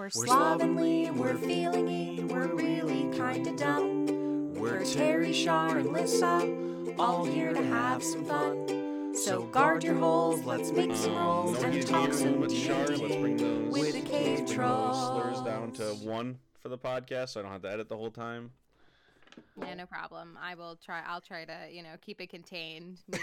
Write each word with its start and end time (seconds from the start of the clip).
We're 0.00 0.08
slovenly, 0.08 1.10
we're 1.10 1.34
feelingy, 1.34 2.26
we're 2.26 2.46
really 2.46 3.14
kinda 3.14 3.54
dumb. 3.54 4.54
We're 4.54 4.82
Terry, 4.82 5.30
Shar, 5.30 5.76
and 5.76 5.92
Lissa, 5.92 6.94
all 6.98 7.26
here 7.26 7.52
to 7.52 7.62
have 7.62 8.02
some 8.02 8.24
fun. 8.24 9.14
So 9.14 9.42
guard 9.42 9.84
your 9.84 9.96
holes, 9.96 10.42
let's 10.46 10.72
make 10.72 10.96
some 10.96 11.14
rolls 11.14 11.58
no 11.58 11.64
and 11.64 11.74
need 11.74 11.82
to 11.82 11.88
talk 11.88 12.14
some 12.14 12.40
much 12.40 12.54
Char. 12.54 12.86
Let's 12.86 12.98
bring 12.98 13.36
those, 13.36 13.78
with 13.78 13.92
the 13.92 14.00
cave 14.00 14.38
let's 14.38 14.54
bring 14.54 14.68
those 14.68 14.96
slurs 14.96 15.42
down 15.42 15.72
to 15.72 15.84
one 15.96 16.38
for 16.60 16.70
the 16.70 16.78
podcast, 16.78 17.28
so 17.28 17.40
I 17.40 17.42
don't 17.42 17.52
have 17.52 17.62
to 17.62 17.70
edit 17.70 17.90
the 17.90 17.96
whole 17.98 18.10
time. 18.10 18.52
Yeah, 19.60 19.74
no 19.74 19.84
problem. 19.84 20.38
I 20.40 20.54
will 20.54 20.76
try. 20.82 21.02
I'll 21.06 21.20
try 21.20 21.44
to, 21.44 21.68
you 21.70 21.82
know, 21.82 21.96
keep 22.00 22.22
it 22.22 22.30
contained. 22.30 23.00
Me, 23.12 23.18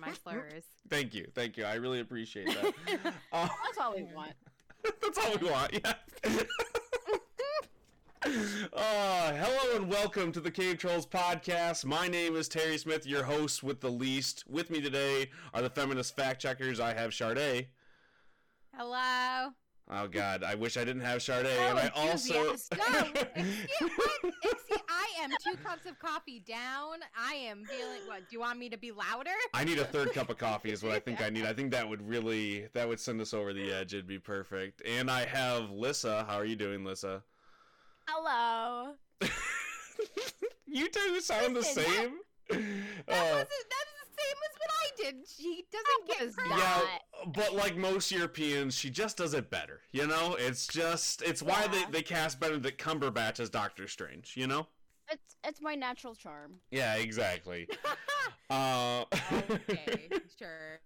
my 0.00 0.14
slurs. 0.22 0.64
Thank 0.88 1.12
you, 1.12 1.26
thank 1.34 1.58
you. 1.58 1.66
I 1.66 1.74
really 1.74 2.00
appreciate 2.00 2.46
that. 2.46 3.12
Uh, 3.34 3.46
That's 3.66 3.76
all 3.78 3.94
we 3.94 4.04
want. 4.04 4.32
that's 5.02 5.18
all 5.18 5.36
we 5.40 5.50
want. 5.50 5.72
Yeah. 5.72 5.92
Uh, 8.72 9.32
hello 9.32 9.76
and 9.76 9.88
welcome 9.88 10.32
to 10.32 10.40
the 10.40 10.50
Cave 10.50 10.76
Trulls 10.76 11.06
podcast. 11.06 11.84
My 11.84 12.08
name 12.08 12.34
is 12.34 12.48
Terry 12.48 12.76
Smith, 12.76 13.06
your 13.06 13.22
host 13.22 13.62
with 13.62 13.80
the 13.80 13.90
least. 13.90 14.44
With 14.48 14.70
me 14.70 14.80
today 14.80 15.30
are 15.54 15.62
the 15.62 15.70
feminist 15.70 16.16
fact 16.16 16.42
checkers. 16.42 16.80
I 16.80 16.92
have 16.94 17.14
Sade. 17.14 17.68
Hello. 18.76 19.52
Oh 19.90 20.08
God, 20.08 20.42
I 20.42 20.56
wish 20.56 20.76
I 20.76 20.84
didn't 20.84 21.02
have 21.02 21.22
Sade, 21.22 21.46
and 21.46 21.78
I 21.78 21.88
also. 21.94 22.34
No, 22.34 22.50
excuse, 22.50 22.68
what? 22.76 23.32
Excuse, 23.36 24.67
am 25.22 25.30
two 25.44 25.56
cups 25.62 25.86
of 25.86 25.98
coffee 25.98 26.40
down. 26.46 26.98
I 27.16 27.34
am 27.34 27.64
feeling. 27.64 28.00
What? 28.06 28.20
Do 28.28 28.34
you 28.36 28.40
want 28.40 28.58
me 28.58 28.68
to 28.70 28.78
be 28.78 28.90
louder? 28.92 29.30
I 29.54 29.64
need 29.64 29.78
a 29.78 29.84
third 29.84 30.12
cup 30.12 30.30
of 30.30 30.38
coffee 30.38 30.70
is 30.70 30.82
what 30.82 30.92
I 30.92 30.98
think 31.00 31.20
I 31.20 31.30
need. 31.30 31.44
I 31.46 31.52
think 31.52 31.70
that 31.72 31.88
would 31.88 32.06
really 32.06 32.68
that 32.74 32.88
would 32.88 33.00
send 33.00 33.20
us 33.20 33.32
over 33.34 33.52
the 33.52 33.72
edge. 33.72 33.94
It'd 33.94 34.06
be 34.06 34.18
perfect. 34.18 34.82
And 34.86 35.10
I 35.10 35.24
have 35.26 35.70
Lissa. 35.70 36.24
How 36.28 36.36
are 36.36 36.44
you 36.44 36.56
doing, 36.56 36.84
Lissa? 36.84 37.22
Hello. 38.06 38.94
you 40.66 40.88
two 40.88 41.20
sound 41.20 41.56
the 41.56 41.62
same. 41.62 42.18
That 42.48 42.58
Uh, 42.58 43.34
was 43.34 43.46
that's 43.46 43.92
the 43.92 44.08
same 44.16 44.38
as 44.44 44.54
what 44.58 44.70
I 44.70 44.90
did. 44.96 45.16
She 45.28 45.64
doesn't 45.70 46.08
get 46.08 46.26
was 46.26 46.58
yeah, 46.58 46.82
but 47.26 47.54
like 47.54 47.76
most 47.76 48.10
Europeans, 48.10 48.74
she 48.74 48.88
just 48.90 49.18
does 49.18 49.34
it 49.34 49.50
better. 49.50 49.80
You 49.92 50.06
know, 50.06 50.36
it's 50.38 50.66
just 50.66 51.20
it's 51.22 51.42
why 51.42 51.66
they, 51.68 51.80
Yeah. 51.80 51.86
they 51.90 52.02
cast 52.02 52.40
Benedict 52.40 52.82
Cumberbatch 52.82 53.38
as 53.40 53.50
Doctor 53.50 53.86
Strange. 53.88 54.34
You 54.36 54.46
know? 54.46 54.66
It's 55.10 55.36
it's 55.44 55.60
my 55.60 55.74
natural 55.74 56.14
charm. 56.14 56.60
Yeah, 56.70 56.94
exactly. 56.96 57.68
uh, 58.50 59.04
okay, 59.32 60.08
sure. 60.38 60.80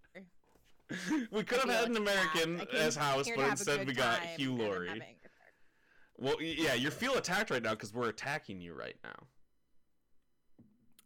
we 1.30 1.42
could 1.42 1.58
have 1.58 1.70
had 1.70 1.88
an 1.88 1.96
American 1.96 2.58
that. 2.58 2.74
As 2.74 2.96
house, 2.96 3.28
but 3.34 3.48
instead 3.48 3.78
good 3.78 3.88
we 3.88 3.94
got 3.94 4.20
Hugh 4.20 4.50
and 4.50 4.58
Laurie. 4.58 4.88
having 4.88 5.02
a 5.02 5.06
good 5.06 5.30
time. 5.30 5.52
Well, 6.18 6.42
yeah, 6.42 6.74
you 6.74 6.90
feel 6.90 7.14
attacked 7.16 7.50
right 7.50 7.62
now 7.62 7.70
because 7.70 7.92
we're 7.92 8.08
attacking 8.08 8.60
you 8.60 8.74
right 8.74 8.96
now. 9.02 9.26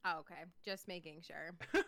Oh, 0.04 0.20
okay, 0.20 0.44
just 0.64 0.88
making 0.88 1.22
sure. 1.22 1.82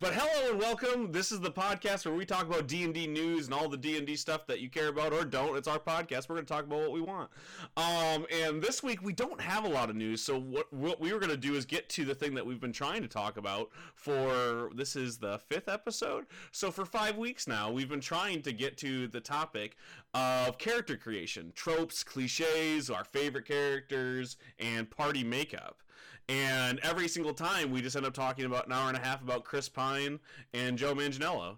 But 0.00 0.14
hello 0.14 0.52
and 0.52 0.60
welcome. 0.60 1.10
This 1.10 1.32
is 1.32 1.40
the 1.40 1.50
podcast 1.50 2.06
where 2.06 2.14
we 2.14 2.24
talk 2.24 2.46
about 2.46 2.68
D 2.68 2.84
and 2.84 2.94
D 2.94 3.06
news 3.06 3.46
and 3.46 3.54
all 3.54 3.68
the 3.68 3.76
D 3.76 3.96
and 3.96 4.06
D 4.06 4.14
stuff 4.14 4.46
that 4.46 4.60
you 4.60 4.70
care 4.70 4.88
about 4.88 5.12
or 5.12 5.24
don't. 5.24 5.56
It's 5.56 5.66
our 5.66 5.78
podcast. 5.78 6.28
We're 6.28 6.36
going 6.36 6.46
to 6.46 6.52
talk 6.52 6.64
about 6.64 6.78
what 6.78 6.92
we 6.92 7.00
want. 7.00 7.30
Um, 7.76 8.24
and 8.30 8.62
this 8.62 8.82
week 8.82 9.02
we 9.02 9.12
don't 9.12 9.40
have 9.40 9.64
a 9.64 9.68
lot 9.68 9.90
of 9.90 9.96
news, 9.96 10.22
so 10.22 10.38
what 10.38 10.72
what 10.72 11.00
we 11.00 11.12
were 11.12 11.18
going 11.18 11.30
to 11.30 11.36
do 11.36 11.54
is 11.54 11.64
get 11.64 11.88
to 11.90 12.04
the 12.04 12.14
thing 12.14 12.34
that 12.34 12.46
we've 12.46 12.60
been 12.60 12.72
trying 12.72 13.02
to 13.02 13.08
talk 13.08 13.36
about 13.36 13.70
for 13.96 14.70
this 14.74 14.94
is 14.94 15.18
the 15.18 15.40
fifth 15.48 15.68
episode. 15.68 16.26
So 16.52 16.70
for 16.70 16.84
five 16.84 17.16
weeks 17.16 17.48
now, 17.48 17.70
we've 17.70 17.88
been 17.88 18.00
trying 18.00 18.42
to 18.42 18.52
get 18.52 18.76
to 18.78 19.08
the 19.08 19.20
topic 19.20 19.76
of 20.14 20.58
character 20.58 20.96
creation, 20.96 21.52
tropes, 21.56 22.04
cliches, 22.04 22.88
our 22.88 23.04
favorite 23.04 23.46
characters, 23.46 24.36
and 24.58 24.88
party 24.88 25.24
makeup. 25.24 25.82
And 26.28 26.78
every 26.82 27.08
single 27.08 27.32
time 27.32 27.70
we 27.70 27.80
just 27.80 27.96
end 27.96 28.04
up 28.04 28.12
talking 28.12 28.44
about 28.44 28.66
an 28.66 28.72
hour 28.72 28.88
and 28.88 28.96
a 28.96 29.00
half 29.00 29.22
about 29.22 29.44
Chris 29.44 29.68
Pine 29.68 30.20
and 30.52 30.76
Joe 30.76 30.94
Manganiello. 30.94 31.56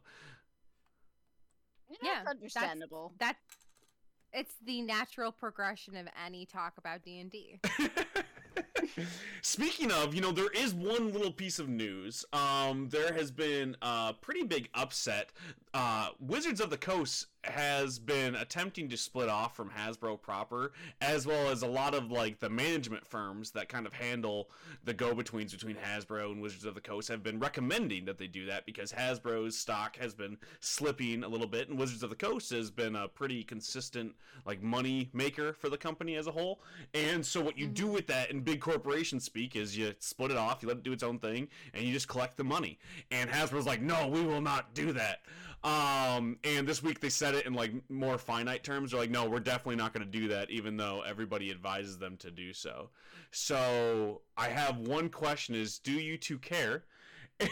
Yeah, 1.89 1.97
Yeah, 2.03 2.11
that's 2.25 2.37
understandable. 2.37 3.13
That 3.19 3.37
it's 4.33 4.55
the 4.65 4.83
natural 4.83 5.33
progression 5.33 5.97
of 5.97 6.07
any 6.25 6.47
talk 6.47 6.75
about 6.79 7.03
D 7.03 7.19
and 7.19 7.31
D. 7.31 7.59
Speaking 9.43 9.91
of, 9.91 10.15
you 10.15 10.21
know, 10.21 10.33
there 10.33 10.51
is 10.51 10.75
one 10.75 11.13
little 11.13 11.33
piece 11.33 11.59
of 11.59 11.69
news. 11.69 12.25
Um, 12.33 12.89
there 12.91 13.13
has 13.13 13.31
been 13.31 13.77
a 13.83 14.15
pretty 14.21 14.45
big 14.45 14.69
upset. 14.75 15.31
Uh, 15.75 16.11
Wizards 16.21 16.61
of 16.61 16.71
the 16.71 16.77
Coast 16.77 17.27
has 17.45 17.99
been 17.99 18.35
attempting 18.35 18.89
to 18.89 18.97
split 18.97 19.29
off 19.29 19.57
from 19.57 19.71
Hasbro 19.71 20.21
proper, 20.21 20.73
as 21.01 21.27
well 21.27 21.49
as 21.49 21.63
a 21.63 21.67
lot 21.67 21.95
of 21.95 22.11
like 22.11 22.39
the 22.39 22.51
management 22.51 23.07
firms 23.07 23.51
that 23.53 23.69
kind 23.69 23.87
of 23.87 23.93
handle 23.93 24.51
the 24.85 24.93
go-betweens 24.93 25.53
between 25.53 25.77
Hasbro 25.77 26.33
and 26.33 26.43
Wizards 26.43 26.65
of 26.65 26.75
the 26.75 26.81
Coast 26.81 27.09
have 27.09 27.23
been 27.23 27.39
recommending 27.39 28.05
that 28.05 28.19
they 28.19 28.27
do 28.27 28.47
that 28.47 28.67
because 28.67 28.93
Hasbro's 28.93 29.57
stock 29.57 29.97
has 29.97 30.15
been 30.15 30.37
slipping 30.61 31.25
a 31.25 31.29
little 31.29 31.47
bit, 31.47 31.69
and 31.69 31.79
Wizards 31.79 32.03
of 32.03 32.11
the 32.11 32.17
Coast 32.17 32.51
has 32.51 32.71
been 32.71 32.95
a 32.95 33.09
pretty 33.09 33.43
consistent 33.43 34.15
like 34.45 34.63
money 34.63 35.09
maker 35.13 35.53
for 35.53 35.69
the 35.69 35.79
company 35.79 36.17
as 36.17 36.27
a 36.27 36.33
whole. 36.33 36.61
And 36.95 37.25
so 37.25 37.41
what 37.41 37.57
you 37.57 37.67
do 37.67 37.85
mm-hmm. 37.85 37.95
with 37.95 38.07
that 38.09 38.31
in 38.31 38.41
big 38.41 38.61
corporation 38.61 39.19
speak 39.19 39.57
is 39.57 39.77
you 39.77 39.95
split 39.99 40.31
it 40.31 40.37
off, 40.37 40.63
you 40.63 40.69
let 40.69 40.79
it 40.79 40.83
do 40.83 40.93
its 40.93 41.03
own 41.03 41.19
thing, 41.19 41.49
and 41.75 41.85
you 41.85 41.93
just 41.93 42.09
collect 42.09 42.37
the 42.37 42.45
money. 42.45 42.79
And 43.11 43.31
Hasbro's 43.31 43.67
like, 43.67 43.81
no, 43.81 44.07
we 44.09 44.23
will 44.23 44.41
not 44.41 44.75
do 44.75 44.93
that. 44.93 45.21
Um, 45.63 46.39
and 46.43 46.67
this 46.67 46.83
week 46.83 47.01
they 47.01 47.11
said 47.11 47.35
it 47.35 47.45
in 47.47 47.53
like 47.53 47.73
more 47.91 48.17
finite 48.17 48.65
terms. 48.65 48.93
They're 48.93 49.01
like, 49.01 49.11
no, 49.11 49.29
we're 49.29 49.41
definitely 49.41 49.77
not 49.77 49.93
going 49.93 50.05
to 50.05 50.11
do 50.11 50.29
that, 50.29 50.51
even 50.51 50.77
though 50.77 51.03
everybody 51.03 51.51
advises 51.51 51.99
them 51.99 52.17
to 52.19 52.31
do 52.31 52.53
so. 52.53 52.89
So 53.31 54.23
I 54.37 54.49
have 54.49 54.79
one 54.79 55.11
question: 55.11 55.55
Is 55.55 55.79
do 55.79 55.93
you 55.93 56.17
two 56.17 56.39
care? 56.39 56.85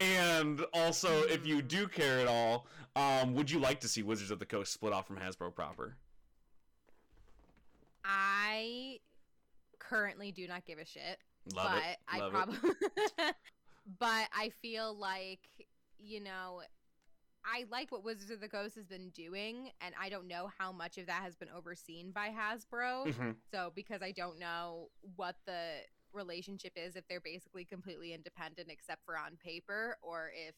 and 0.00 0.64
also, 0.72 1.22
if 1.24 1.46
you 1.46 1.62
do 1.62 1.86
care 1.86 2.20
at 2.20 2.26
all, 2.26 2.66
um, 2.96 3.34
would 3.34 3.50
you 3.50 3.58
like 3.58 3.80
to 3.80 3.88
see 3.88 4.02
Wizards 4.02 4.30
of 4.30 4.38
the 4.38 4.46
Coast 4.46 4.72
split 4.72 4.92
off 4.92 5.06
from 5.06 5.16
Hasbro 5.16 5.54
proper? 5.54 5.96
I 8.04 8.98
currently 9.78 10.32
do 10.32 10.46
not 10.46 10.64
give 10.64 10.78
a 10.78 10.84
shit, 10.84 11.18
Love 11.54 11.70
but 11.72 11.82
it. 11.90 11.98
I 12.08 12.18
Love 12.18 12.32
probably, 12.32 12.70
but 13.98 14.28
I 14.36 14.50
feel 14.62 14.94
like 14.94 15.40
you 15.98 16.20
know, 16.20 16.60
I 17.44 17.64
like 17.70 17.90
what 17.92 18.04
Wizards 18.04 18.30
of 18.30 18.40
the 18.40 18.48
Coast 18.48 18.74
has 18.74 18.86
been 18.86 19.10
doing, 19.10 19.70
and 19.80 19.94
I 20.00 20.08
don't 20.08 20.26
know 20.26 20.50
how 20.58 20.72
much 20.72 20.98
of 20.98 21.06
that 21.06 21.22
has 21.22 21.36
been 21.36 21.48
overseen 21.54 22.10
by 22.10 22.28
Hasbro. 22.28 23.06
Mhm. 23.06 23.36
So 23.50 23.70
because 23.74 24.02
I 24.02 24.12
don't 24.12 24.38
know 24.38 24.90
what 25.16 25.36
the 25.46 25.86
relationship 26.12 26.72
is, 26.76 26.96
if 26.96 27.06
they're 27.08 27.20
basically 27.20 27.64
completely 27.64 28.12
independent 28.12 28.70
except 28.70 29.04
for 29.04 29.16
on 29.18 29.36
paper, 29.36 29.98
or 30.02 30.30
if 30.34 30.54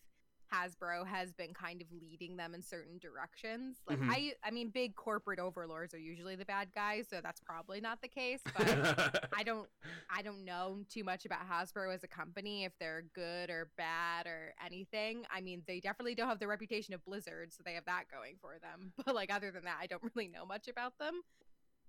Hasbro 0.52 1.06
has 1.06 1.32
been 1.32 1.52
kind 1.54 1.82
of 1.82 1.88
leading 1.92 2.36
them 2.36 2.54
in 2.54 2.62
certain 2.62 2.98
directions. 2.98 3.76
Like 3.88 3.98
Mhm. 3.98 4.10
I 4.10 4.32
I 4.44 4.50
mean 4.50 4.70
big 4.70 4.94
corporate 4.94 5.38
overlords 5.38 5.94
are 5.94 5.98
usually 5.98 6.36
the 6.36 6.44
bad 6.44 6.72
guys, 6.74 7.08
so 7.08 7.20
that's 7.20 7.40
probably 7.40 7.80
not 7.80 8.00
the 8.02 8.08
case, 8.08 8.40
but 8.56 9.28
I 9.36 9.42
don't 9.42 9.68
I 10.10 10.22
don't 10.22 10.44
know 10.44 10.84
too 10.88 11.04
much 11.04 11.24
about 11.24 11.40
Hasbro 11.48 11.92
as 11.94 12.04
a 12.04 12.08
company 12.08 12.64
if 12.64 12.72
they're 12.78 13.02
good 13.14 13.50
or 13.50 13.70
bad 13.76 14.26
or 14.26 14.54
anything. 14.64 15.24
I 15.30 15.40
mean, 15.40 15.62
they 15.66 15.80
definitely 15.80 16.14
don't 16.14 16.28
have 16.28 16.38
the 16.38 16.46
reputation 16.48 16.94
of 16.94 17.04
Blizzard, 17.04 17.52
so 17.52 17.62
they 17.64 17.74
have 17.74 17.84
that 17.86 18.04
going 18.10 18.36
for 18.40 18.58
them. 18.60 18.92
But 19.04 19.14
like 19.14 19.32
other 19.32 19.50
than 19.50 19.64
that, 19.64 19.78
I 19.80 19.86
don't 19.86 20.02
really 20.14 20.28
know 20.28 20.44
much 20.44 20.68
about 20.68 20.98
them. 20.98 21.22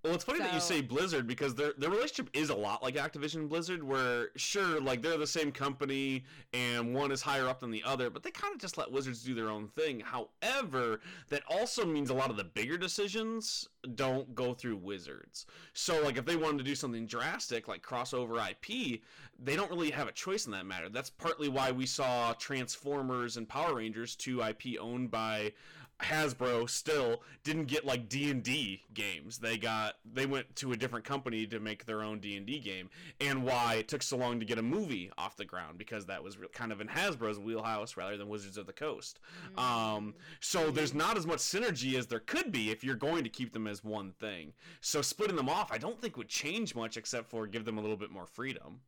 Well, 0.04 0.14
it's 0.14 0.22
funny 0.22 0.38
that 0.38 0.54
you 0.54 0.60
say 0.60 0.80
Blizzard 0.80 1.26
because 1.26 1.56
their 1.56 1.72
their 1.76 1.90
relationship 1.90 2.30
is 2.32 2.50
a 2.50 2.54
lot 2.54 2.84
like 2.84 2.94
Activision 2.94 3.48
Blizzard, 3.48 3.82
where 3.82 4.28
sure, 4.36 4.80
like 4.80 5.02
they're 5.02 5.18
the 5.18 5.26
same 5.26 5.50
company 5.50 6.24
and 6.52 6.94
one 6.94 7.10
is 7.10 7.20
higher 7.20 7.48
up 7.48 7.60
than 7.60 7.72
the 7.72 7.82
other, 7.84 8.08
but 8.08 8.22
they 8.22 8.30
kind 8.30 8.54
of 8.54 8.60
just 8.60 8.78
let 8.78 8.92
Wizards 8.92 9.24
do 9.24 9.34
their 9.34 9.50
own 9.50 9.66
thing. 9.66 10.00
However, 10.00 11.00
that 11.30 11.42
also 11.50 11.84
means 11.84 12.10
a 12.10 12.14
lot 12.14 12.30
of 12.30 12.36
the 12.36 12.44
bigger 12.44 12.78
decisions 12.78 13.68
don't 13.96 14.32
go 14.36 14.54
through 14.54 14.76
Wizards. 14.76 15.46
So, 15.72 16.00
like 16.02 16.16
if 16.16 16.24
they 16.24 16.36
wanted 16.36 16.58
to 16.58 16.64
do 16.64 16.76
something 16.76 17.06
drastic 17.06 17.66
like 17.66 17.82
crossover 17.82 18.38
IP, 18.50 19.00
they 19.42 19.56
don't 19.56 19.70
really 19.70 19.90
have 19.90 20.06
a 20.06 20.12
choice 20.12 20.46
in 20.46 20.52
that 20.52 20.64
matter. 20.64 20.88
That's 20.88 21.10
partly 21.10 21.48
why 21.48 21.72
we 21.72 21.86
saw 21.86 22.34
Transformers 22.34 23.36
and 23.36 23.48
Power 23.48 23.74
Rangers, 23.74 24.14
two 24.14 24.42
IP 24.42 24.80
owned 24.80 25.10
by 25.10 25.52
Hasbro 26.00 26.70
still 26.70 27.22
didn't 27.42 27.64
get 27.64 27.84
like 27.84 28.08
D&D 28.08 28.82
games. 28.94 29.38
They 29.38 29.58
got 29.58 29.96
they 30.04 30.26
went 30.26 30.54
to 30.56 30.72
a 30.72 30.76
different 30.76 31.04
company 31.04 31.46
to 31.46 31.58
make 31.58 31.86
their 31.86 32.02
own 32.02 32.20
D&D 32.20 32.60
game 32.60 32.88
and 33.20 33.44
why 33.44 33.74
it 33.74 33.88
took 33.88 34.02
so 34.02 34.16
long 34.16 34.38
to 34.38 34.46
get 34.46 34.58
a 34.58 34.62
movie 34.62 35.10
off 35.18 35.36
the 35.36 35.44
ground 35.44 35.76
because 35.76 36.06
that 36.06 36.22
was 36.22 36.38
re- 36.38 36.46
kind 36.52 36.70
of 36.70 36.80
in 36.80 36.86
Hasbro's 36.86 37.38
wheelhouse 37.38 37.96
rather 37.96 38.16
than 38.16 38.28
Wizards 38.28 38.56
of 38.56 38.66
the 38.66 38.72
Coast. 38.72 39.18
Um 39.56 40.14
so 40.40 40.70
there's 40.70 40.94
not 40.94 41.16
as 41.16 41.26
much 41.26 41.40
synergy 41.40 41.98
as 41.98 42.06
there 42.06 42.20
could 42.20 42.52
be 42.52 42.70
if 42.70 42.84
you're 42.84 42.94
going 42.94 43.24
to 43.24 43.30
keep 43.30 43.52
them 43.52 43.66
as 43.66 43.82
one 43.82 44.12
thing. 44.12 44.52
So 44.80 45.02
splitting 45.02 45.36
them 45.36 45.48
off 45.48 45.72
I 45.72 45.78
don't 45.78 46.00
think 46.00 46.16
would 46.16 46.28
change 46.28 46.76
much 46.76 46.96
except 46.96 47.28
for 47.28 47.46
give 47.48 47.64
them 47.64 47.76
a 47.76 47.80
little 47.80 47.96
bit 47.96 48.10
more 48.10 48.26
freedom. 48.26 48.80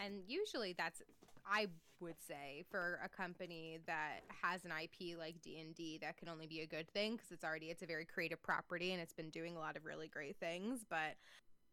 And 0.00 0.22
usually 0.26 0.74
that's 0.76 1.02
I 1.46 1.66
would 2.00 2.20
say 2.26 2.64
for 2.70 2.98
a 3.04 3.08
company 3.08 3.78
that 3.86 4.20
has 4.42 4.64
an 4.64 4.70
IP 4.70 5.18
like 5.18 5.40
D&D 5.42 5.98
that 6.02 6.16
can 6.16 6.28
only 6.28 6.46
be 6.46 6.60
a 6.60 6.66
good 6.66 6.88
thing 6.90 7.12
because 7.16 7.30
it's 7.30 7.44
already 7.44 7.66
it's 7.66 7.82
a 7.82 7.86
very 7.86 8.04
creative 8.04 8.42
property 8.42 8.92
and 8.92 9.00
it's 9.00 9.12
been 9.12 9.30
doing 9.30 9.56
a 9.56 9.58
lot 9.58 9.76
of 9.76 9.84
really 9.84 10.08
great 10.08 10.36
things, 10.36 10.80
but 10.88 11.16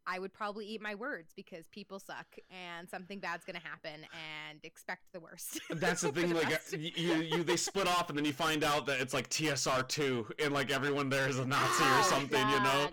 I 0.09 0.19
would 0.19 0.33
probably 0.33 0.65
eat 0.65 0.81
my 0.81 0.95
words 0.95 1.33
because 1.35 1.67
people 1.67 1.99
suck 1.99 2.25
and 2.49 2.89
something 2.89 3.19
bad's 3.19 3.43
going 3.43 3.59
to 3.59 3.67
happen 3.67 4.05
and 4.49 4.59
expect 4.63 5.01
the 5.11 5.19
worst. 5.19 5.59
That's 5.69 6.01
the 6.01 6.11
thing. 6.13 6.33
like 6.33 6.49
best. 6.49 6.73
uh, 6.73 6.77
you, 6.77 7.15
you, 7.15 7.43
they 7.43 7.57
split 7.57 7.87
off, 7.87 8.07
and 8.09 8.17
then 8.17 8.23
you 8.23 8.31
find 8.31 8.63
out 8.63 8.85
that 8.85 9.01
it's 9.01 9.13
like 9.13 9.29
TSR 9.29 9.85
two, 9.87 10.25
and 10.41 10.53
like 10.53 10.71
everyone 10.71 11.09
there 11.09 11.27
is 11.27 11.39
a 11.39 11.45
Nazi 11.45 11.83
or 11.83 11.87
Oh, 11.99 12.07
something. 12.09 12.47
You 12.49 12.59
know, 12.61 12.89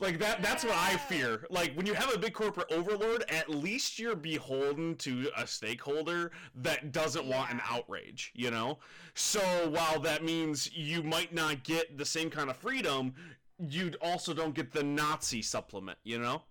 like 0.00 0.18
that. 0.20 0.42
That's 0.42 0.64
what 0.64 0.74
I 0.76 0.96
fear. 0.96 1.46
Like 1.50 1.74
when 1.74 1.84
you 1.84 1.92
have 1.94 2.12
a 2.14 2.18
big 2.18 2.32
corporate 2.32 2.72
overlord, 2.72 3.24
at 3.28 3.50
least 3.50 3.98
you're 3.98 4.16
beholden 4.16 4.94
to 4.96 5.30
a 5.36 5.46
stakeholder 5.46 6.32
that 6.56 6.92
doesn't 6.92 7.26
want 7.26 7.50
an 7.52 7.60
outrage. 7.70 8.32
You 8.34 8.50
know. 8.50 8.78
So 9.14 9.40
while 9.70 10.00
that 10.00 10.24
means 10.24 10.72
you 10.72 11.02
might 11.02 11.34
not 11.34 11.62
get 11.62 11.98
the 11.98 12.06
same 12.06 12.30
kind 12.30 12.48
of 12.48 12.56
freedom, 12.56 13.12
you 13.58 13.92
also 14.00 14.32
don't 14.32 14.54
get 14.54 14.72
the 14.72 14.82
Nazi 14.82 15.42
supplement. 15.42 15.98
You 16.04 16.18
know. 16.18 16.42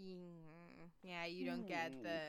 Mm, 0.00 0.88
Yeah, 1.02 1.24
you 1.26 1.46
don't 1.46 1.66
get 1.66 1.92
Hmm. 1.92 2.02
the. 2.02 2.20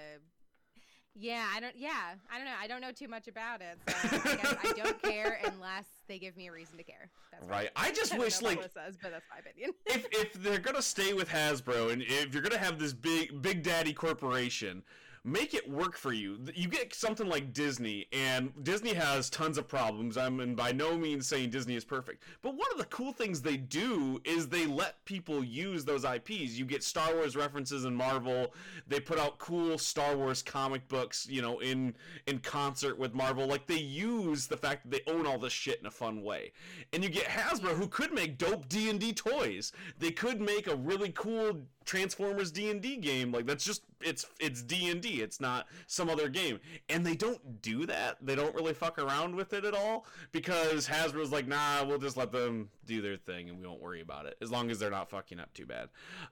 Yeah, 1.14 1.46
I 1.54 1.60
don't. 1.60 1.76
Yeah, 1.76 2.16
I 2.32 2.38
don't 2.38 2.46
know. 2.46 2.54
I 2.58 2.68
don't 2.68 2.80
know 2.80 2.92
too 2.94 3.10
much 3.10 3.28
about 3.28 3.62
it, 3.62 3.78
so 3.86 3.94
I 4.24 4.36
guess 4.38 4.56
I 4.64 4.72
don't 4.74 5.02
care 5.04 5.40
unless 5.46 5.86
they 6.08 6.18
give 6.20 6.38
me 6.38 6.48
a 6.48 6.52
reason 6.54 6.78
to 6.78 6.84
care. 6.86 7.10
That's 7.34 7.48
Right. 7.50 7.70
I 7.76 7.92
just 7.92 8.14
I 8.16 8.18
wish 8.18 8.42
like 8.42 8.58
what 8.58 8.74
says, 8.74 8.98
but 9.02 9.12
that's 9.12 9.26
my 9.30 9.40
opinion. 9.40 9.72
if 9.88 10.06
if 10.14 10.34
they're 10.34 10.60
gonna 10.60 10.82
stay 10.82 11.14
with 11.14 11.28
Hasbro 11.28 11.92
and 11.92 12.02
if 12.02 12.34
you're 12.34 12.42
gonna 12.44 12.58
have 12.58 12.80
this 12.80 12.94
big 12.94 13.42
big 13.42 13.62
daddy 13.62 13.92
corporation, 13.94 14.84
make 15.24 15.54
it 15.54 15.70
work 15.70 15.96
for 15.96 16.14
you. 16.14 16.40
You 16.56 16.68
get 16.68 16.94
something 16.96 17.28
like 17.28 17.54
Disney, 17.54 18.08
and 18.12 18.52
Disney 18.64 18.94
has 18.94 19.30
tons 19.30 19.58
of 19.58 19.68
problems. 19.68 20.18
I'm 20.18 20.40
and 20.40 20.56
by 20.56 20.72
no 20.72 20.98
means 20.98 21.28
saying 21.28 21.52
Disney 21.52 21.76
is 21.76 21.86
perfect, 21.86 22.24
but 22.42 22.56
one 22.56 22.72
of 22.72 22.78
the 22.78 22.86
cool 22.86 23.14
things 23.14 23.42
they 23.42 23.58
do 23.58 24.20
is 24.24 24.48
they 24.48 24.66
let 24.66 25.04
people 25.06 25.44
use 25.44 25.86
those 25.86 26.06
IPs. 26.06 26.58
You 26.58 26.66
get 26.66 26.84
Star 26.84 27.14
Wars 27.14 27.36
references 27.36 27.86
in 27.86 27.96
Marvel. 27.96 28.54
They 28.88 29.00
put 29.00 29.20
out 29.20 29.38
cool 29.38 29.78
Star 29.78 30.16
Wars 30.18 30.42
comic 30.42 30.88
books, 30.88 31.28
you 31.30 31.42
know, 31.42 31.60
in 31.60 31.96
in 32.26 32.40
concert 32.40 32.98
with 32.98 33.14
Marvel. 33.14 33.46
Like 33.46 33.68
they 33.68 33.80
use 33.80 34.48
the 34.48 34.58
fact 34.58 34.84
that 34.84 34.92
they 34.92 35.12
own 35.12 35.28
all 35.28 35.38
this 35.38 35.54
shit 35.54 35.80
in 35.80 35.86
a 35.86 35.92
fun 35.92 36.24
way. 36.24 36.52
And 36.94 37.04
you 37.04 37.10
get 37.10 37.26
Hasbro 37.26 37.76
who 37.76 37.88
could 37.88 38.14
make 38.14 38.38
dope 38.38 38.68
D&D 38.70 39.14
toys. 39.14 39.72
They 40.00 40.12
could 40.12 40.42
make 40.42 40.68
a 40.68 40.76
really 40.76 41.12
cool 41.12 41.62
Transformers 41.86 42.52
D&D 42.52 42.98
game. 42.98 43.32
Like 43.32 43.46
that's 43.46 43.64
just 43.64 43.84
it's 44.02 44.26
it's 44.40 44.62
D&D. 44.62 45.22
It's 45.22 45.40
not 45.40 45.68
some 45.88 46.10
other 46.10 46.30
game. 46.30 46.60
And 46.90 47.06
they 47.06 47.16
don't 47.16 47.62
do 47.62 47.86
that. 47.86 48.18
They 48.22 48.36
don't 48.36 48.56
really 48.56 48.74
fuck 48.74 49.00
around 49.00 49.36
with 49.36 49.54
it 49.54 49.66
at 49.66 49.74
all 49.74 50.06
because 50.32 50.88
Hasbro's 50.88 51.32
like, 51.32 51.48
"Nah, 51.48 51.84
we'll 51.84 51.98
just 51.98 52.18
let 52.18 52.32
them 52.32 52.70
do 52.86 53.02
their 53.02 53.18
thing 53.18 53.50
and 53.50 53.60
we 53.60 53.68
won't 53.68 53.82
worry 53.82 54.02
about 54.02 54.26
it 54.26 54.38
as 54.42 54.52
long 54.52 54.70
as 54.70 54.80
they're 54.80 54.92
not 54.92 55.10
fucking 55.10 55.40
up 55.40 55.54
too 55.54 55.66
bad." 55.66 55.90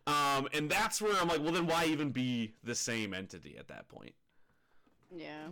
Um 0.07 0.47
and 0.53 0.69
that's 0.69 1.01
where 1.01 1.15
I'm 1.19 1.27
like, 1.27 1.41
"Well, 1.41 1.53
then 1.53 1.67
why 1.67 1.85
even 1.85 2.11
be 2.11 2.53
the 2.63 2.75
same 2.75 3.13
entity 3.13 3.57
at 3.57 3.67
that 3.67 3.87
point?" 3.89 4.13
Yeah. 5.15 5.47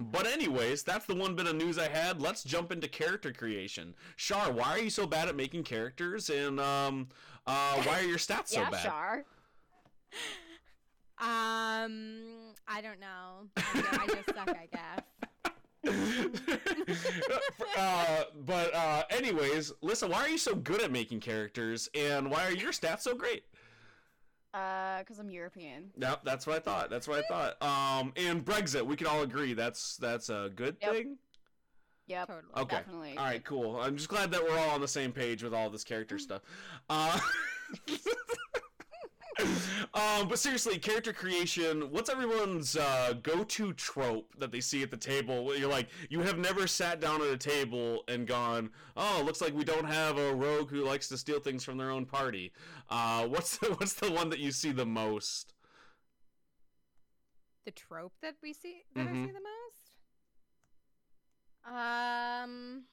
But 0.00 0.26
anyways, 0.26 0.82
that's 0.82 1.04
the 1.04 1.14
one 1.14 1.34
bit 1.34 1.46
of 1.46 1.56
news 1.56 1.78
I 1.78 1.88
had. 1.88 2.22
Let's 2.22 2.42
jump 2.42 2.72
into 2.72 2.88
character 2.88 3.32
creation. 3.32 3.94
Shar, 4.16 4.50
why 4.50 4.70
are 4.70 4.78
you 4.78 4.88
so 4.88 5.06
bad 5.06 5.28
at 5.28 5.36
making 5.36 5.64
characters, 5.64 6.30
and 6.30 6.58
um, 6.58 7.08
uh, 7.50 7.82
why 7.82 8.00
are 8.00 8.04
your 8.04 8.18
stats 8.18 8.48
so 8.48 8.60
yeah, 8.60 8.70
bad? 8.70 8.82
Char. 8.84 9.24
Um, 11.18 12.54
I 12.66 12.80
don't 12.80 13.00
know. 13.00 13.48
I, 13.56 13.98
I 14.02 14.06
just 14.06 14.26
suck, 14.34 14.48
I 14.48 14.68
guess. 14.72 15.02
uh, 17.76 18.24
but 18.44 18.74
uh, 18.74 19.02
anyways, 19.10 19.72
Lissa, 19.82 20.06
why 20.06 20.18
are 20.22 20.28
you 20.28 20.38
so 20.38 20.54
good 20.54 20.82
at 20.82 20.90
making 20.90 21.20
characters, 21.20 21.88
and 21.94 22.30
why 22.30 22.46
are 22.46 22.52
your 22.52 22.72
stats 22.72 23.00
so 23.02 23.14
great? 23.14 23.44
Uh, 24.52 24.98
because 25.00 25.18
I'm 25.18 25.30
European. 25.30 25.90
Yep, 25.96 26.20
that's 26.24 26.46
what 26.46 26.56
I 26.56 26.58
thought. 26.58 26.90
That's 26.90 27.06
what 27.06 27.18
I 27.18 27.22
thought. 27.28 27.62
Um, 27.62 28.12
and 28.16 28.44
Brexit, 28.44 28.84
we 28.84 28.96
can 28.96 29.06
all 29.06 29.22
agree 29.22 29.54
that's 29.54 29.96
that's 29.96 30.28
a 30.28 30.50
good 30.54 30.76
Yep. 30.82 30.92
thing. 30.92 31.18
Yep. 32.10 32.26
Totally. 32.26 32.52
Okay. 32.56 32.76
Definitely. 32.76 33.16
All 33.18 33.24
right, 33.24 33.44
cool. 33.44 33.80
I'm 33.80 33.96
just 33.96 34.08
glad 34.08 34.32
that 34.32 34.42
we're 34.42 34.58
all 34.58 34.70
on 34.70 34.80
the 34.80 34.88
same 34.88 35.12
page 35.12 35.44
with 35.44 35.54
all 35.54 35.70
this 35.70 35.84
character 35.84 36.18
stuff. 36.18 36.42
Uh, 36.88 37.16
um, 39.94 40.28
but 40.28 40.38
seriously, 40.38 40.76
character 40.78 41.12
creation. 41.12 41.82
What's 41.92 42.10
everyone's 42.10 42.76
uh, 42.76 43.14
go-to 43.22 43.72
trope 43.74 44.34
that 44.38 44.50
they 44.50 44.60
see 44.60 44.82
at 44.82 44.90
the 44.90 44.96
table? 44.96 45.56
You're 45.56 45.70
like, 45.70 45.88
you 46.08 46.20
have 46.20 46.36
never 46.36 46.66
sat 46.66 47.00
down 47.00 47.22
at 47.22 47.28
a 47.28 47.38
table 47.38 48.02
and 48.08 48.26
gone, 48.26 48.70
"Oh, 48.96 49.22
looks 49.24 49.40
like 49.40 49.54
we 49.54 49.62
don't 49.64 49.86
have 49.86 50.18
a 50.18 50.34
rogue 50.34 50.68
who 50.70 50.84
likes 50.84 51.08
to 51.10 51.16
steal 51.16 51.38
things 51.38 51.62
from 51.64 51.78
their 51.78 51.90
own 51.92 52.06
party." 52.06 52.52
Uh, 52.88 53.26
what's 53.28 53.56
the 53.58 53.68
what's 53.78 53.94
the 53.94 54.10
one 54.10 54.30
that 54.30 54.40
you 54.40 54.50
see 54.50 54.72
the 54.72 54.84
most? 54.86 55.54
The 57.64 57.70
trope 57.70 58.14
that 58.20 58.34
we 58.42 58.52
see 58.52 58.82
that 58.96 59.02
I 59.02 59.04
Mhm. 59.10 59.26
see 59.26 59.32
the 59.32 59.40
most. 59.40 59.59
Um, 61.64 62.84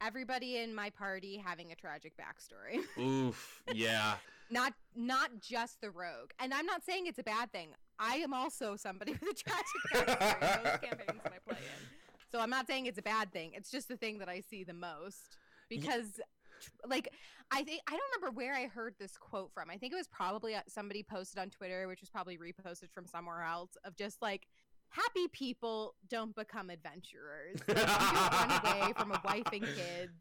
everybody 0.00 0.58
in 0.58 0.74
my 0.74 0.90
party 0.90 1.42
having 1.44 1.72
a 1.72 1.74
tragic 1.74 2.12
backstory. 2.16 2.80
Oof, 3.02 3.62
yeah. 3.72 4.14
not 4.50 4.74
not 4.94 5.30
just 5.40 5.80
the 5.80 5.90
rogue. 5.90 6.30
And 6.38 6.52
I'm 6.54 6.66
not 6.66 6.84
saying 6.84 7.06
it's 7.06 7.18
a 7.18 7.24
bad 7.24 7.52
thing. 7.52 7.68
I 7.98 8.16
am 8.16 8.32
also 8.32 8.76
somebody 8.76 9.12
with 9.12 9.22
a 9.22 9.34
tragic 9.34 9.66
backstory 10.08 10.58
in 10.58 10.64
those 10.64 10.78
campaigns 10.80 11.22
that 11.22 11.32
I 11.32 11.50
play 11.50 11.58
in. 11.58 11.86
So 12.30 12.40
I'm 12.40 12.50
not 12.50 12.66
saying 12.66 12.86
it's 12.86 12.98
a 12.98 13.02
bad 13.02 13.32
thing. 13.32 13.52
It's 13.54 13.70
just 13.70 13.88
the 13.88 13.96
thing 13.96 14.18
that 14.18 14.28
I 14.28 14.40
see 14.40 14.62
the 14.62 14.74
most 14.74 15.36
because 15.68 16.20
tr- 16.60 16.70
like 16.86 17.08
I 17.50 17.62
think 17.62 17.80
I 17.88 17.92
don't 17.92 18.00
remember 18.16 18.36
where 18.36 18.54
I 18.54 18.66
heard 18.66 18.94
this 18.98 19.16
quote 19.16 19.52
from. 19.52 19.70
I 19.70 19.76
think 19.76 19.92
it 19.92 19.96
was 19.96 20.08
probably 20.08 20.54
uh, 20.54 20.60
somebody 20.68 21.02
posted 21.02 21.38
on 21.38 21.50
Twitter, 21.50 21.88
which 21.88 22.00
was 22.00 22.10
probably 22.10 22.36
reposted 22.36 22.90
from 22.92 23.06
somewhere 23.06 23.42
else 23.42 23.70
of 23.84 23.96
just 23.96 24.20
like 24.20 24.46
happy 24.90 25.28
people 25.28 25.94
don't 26.08 26.34
become 26.34 26.70
adventurers. 26.70 27.56
Like, 27.68 27.78
you 27.78 28.38
run 28.38 28.60
away 28.64 28.92
from 28.96 29.12
a 29.12 29.20
wife 29.24 29.46
and 29.52 29.62
kids 29.62 30.12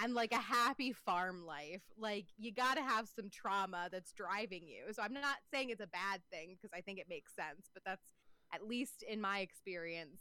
and 0.00 0.14
like 0.14 0.32
a 0.32 0.36
happy 0.36 0.92
farm 0.92 1.44
life. 1.46 1.82
Like 1.98 2.26
you 2.36 2.52
got 2.52 2.74
to 2.74 2.82
have 2.82 3.08
some 3.14 3.30
trauma 3.30 3.88
that's 3.90 4.12
driving 4.12 4.66
you. 4.66 4.92
So 4.92 5.02
I'm 5.02 5.12
not 5.12 5.36
saying 5.52 5.70
it's 5.70 5.80
a 5.80 5.86
bad 5.86 6.20
thing 6.30 6.56
because 6.56 6.70
I 6.76 6.80
think 6.80 6.98
it 6.98 7.06
makes 7.08 7.34
sense, 7.34 7.70
but 7.72 7.82
that's 7.84 8.06
at 8.52 8.66
least 8.66 9.02
in 9.08 9.20
my 9.20 9.40
experience 9.40 10.18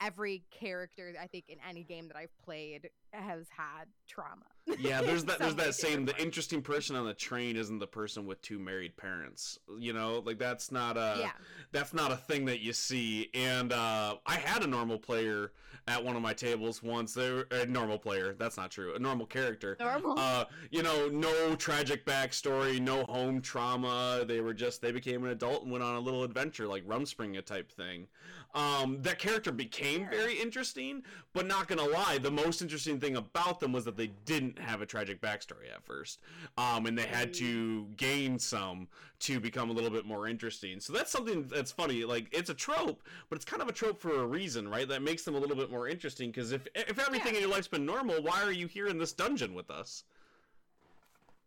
every 0.00 0.44
character 0.50 1.12
I 1.20 1.26
think 1.26 1.44
in 1.48 1.58
any 1.68 1.84
game 1.84 2.08
that 2.08 2.16
I've 2.16 2.36
played 2.42 2.88
has 3.12 3.46
had 3.54 3.84
trauma. 4.08 4.46
Yeah, 4.78 5.02
there's 5.02 5.24
that. 5.24 5.38
There's 5.38 5.54
that 5.56 5.74
saying: 5.74 6.04
the 6.04 6.16
interesting 6.20 6.62
person 6.62 6.96
on 6.96 7.06
the 7.06 7.14
train 7.14 7.56
isn't 7.56 7.78
the 7.78 7.86
person 7.86 8.26
with 8.26 8.40
two 8.42 8.58
married 8.58 8.96
parents. 8.96 9.58
You 9.78 9.92
know, 9.92 10.22
like 10.24 10.38
that's 10.38 10.70
not 10.70 10.96
a 10.96 11.16
yeah. 11.20 11.30
that's 11.72 11.94
not 11.94 12.12
a 12.12 12.16
thing 12.16 12.44
that 12.46 12.60
you 12.60 12.72
see. 12.72 13.30
And 13.34 13.72
uh, 13.72 14.16
I 14.26 14.34
had 14.34 14.62
a 14.62 14.66
normal 14.66 14.98
player 14.98 15.52
at 15.88 16.04
one 16.04 16.16
of 16.16 16.22
my 16.22 16.32
tables 16.32 16.82
once. 16.82 17.14
They 17.14 17.30
were 17.30 17.46
a 17.50 17.66
normal 17.66 17.98
player. 17.98 18.34
That's 18.38 18.56
not 18.56 18.70
true. 18.70 18.94
A 18.94 18.98
normal 18.98 19.26
character. 19.26 19.76
Normal. 19.80 20.18
Uh, 20.18 20.44
you 20.70 20.82
know, 20.82 21.08
no 21.08 21.54
tragic 21.56 22.04
backstory, 22.06 22.80
no 22.80 23.04
home 23.04 23.40
trauma. 23.40 24.24
They 24.26 24.40
were 24.40 24.54
just 24.54 24.82
they 24.82 24.92
became 24.92 25.24
an 25.24 25.30
adult 25.30 25.62
and 25.62 25.72
went 25.72 25.84
on 25.84 25.96
a 25.96 26.00
little 26.00 26.24
adventure, 26.24 26.66
like 26.66 26.86
Rumspringa 26.86 27.44
type 27.44 27.70
thing. 27.70 28.06
Um, 28.54 29.00
that 29.02 29.18
character 29.20 29.52
became 29.52 30.08
very 30.10 30.34
interesting, 30.34 31.04
but 31.32 31.46
not 31.46 31.68
gonna 31.68 31.84
lie, 31.84 32.18
the 32.18 32.32
most 32.32 32.62
interesting 32.62 32.98
thing 32.98 33.16
about 33.16 33.60
them 33.60 33.72
was 33.72 33.84
that 33.84 33.96
they 33.96 34.08
didn't 34.24 34.49
have 34.58 34.82
a 34.82 34.86
tragic 34.86 35.20
backstory 35.20 35.72
at 35.74 35.84
first, 35.84 36.20
um, 36.58 36.86
and 36.86 36.96
they 36.98 37.06
had 37.06 37.32
to 37.34 37.86
gain 37.96 38.38
some 38.38 38.88
to 39.20 39.38
become 39.40 39.70
a 39.70 39.72
little 39.72 39.90
bit 39.90 40.04
more 40.06 40.26
interesting. 40.28 40.80
So 40.80 40.92
that's 40.92 41.10
something 41.12 41.46
that's 41.48 41.70
funny. 41.72 42.04
Like 42.04 42.28
it's 42.32 42.50
a 42.50 42.54
trope, 42.54 43.02
but 43.28 43.36
it's 43.36 43.44
kind 43.44 43.62
of 43.62 43.68
a 43.68 43.72
trope 43.72 44.00
for 44.00 44.22
a 44.22 44.26
reason, 44.26 44.68
right? 44.68 44.88
That 44.88 45.02
makes 45.02 45.22
them 45.24 45.34
a 45.34 45.38
little 45.38 45.56
bit 45.56 45.70
more 45.70 45.88
interesting. 45.88 46.30
Because 46.30 46.52
if 46.52 46.66
if 46.74 46.98
everything 46.98 47.34
in 47.34 47.40
your 47.42 47.50
life's 47.50 47.68
been 47.68 47.86
normal, 47.86 48.22
why 48.22 48.42
are 48.42 48.52
you 48.52 48.66
here 48.66 48.88
in 48.88 48.98
this 48.98 49.12
dungeon 49.12 49.54
with 49.54 49.70
us? 49.70 50.04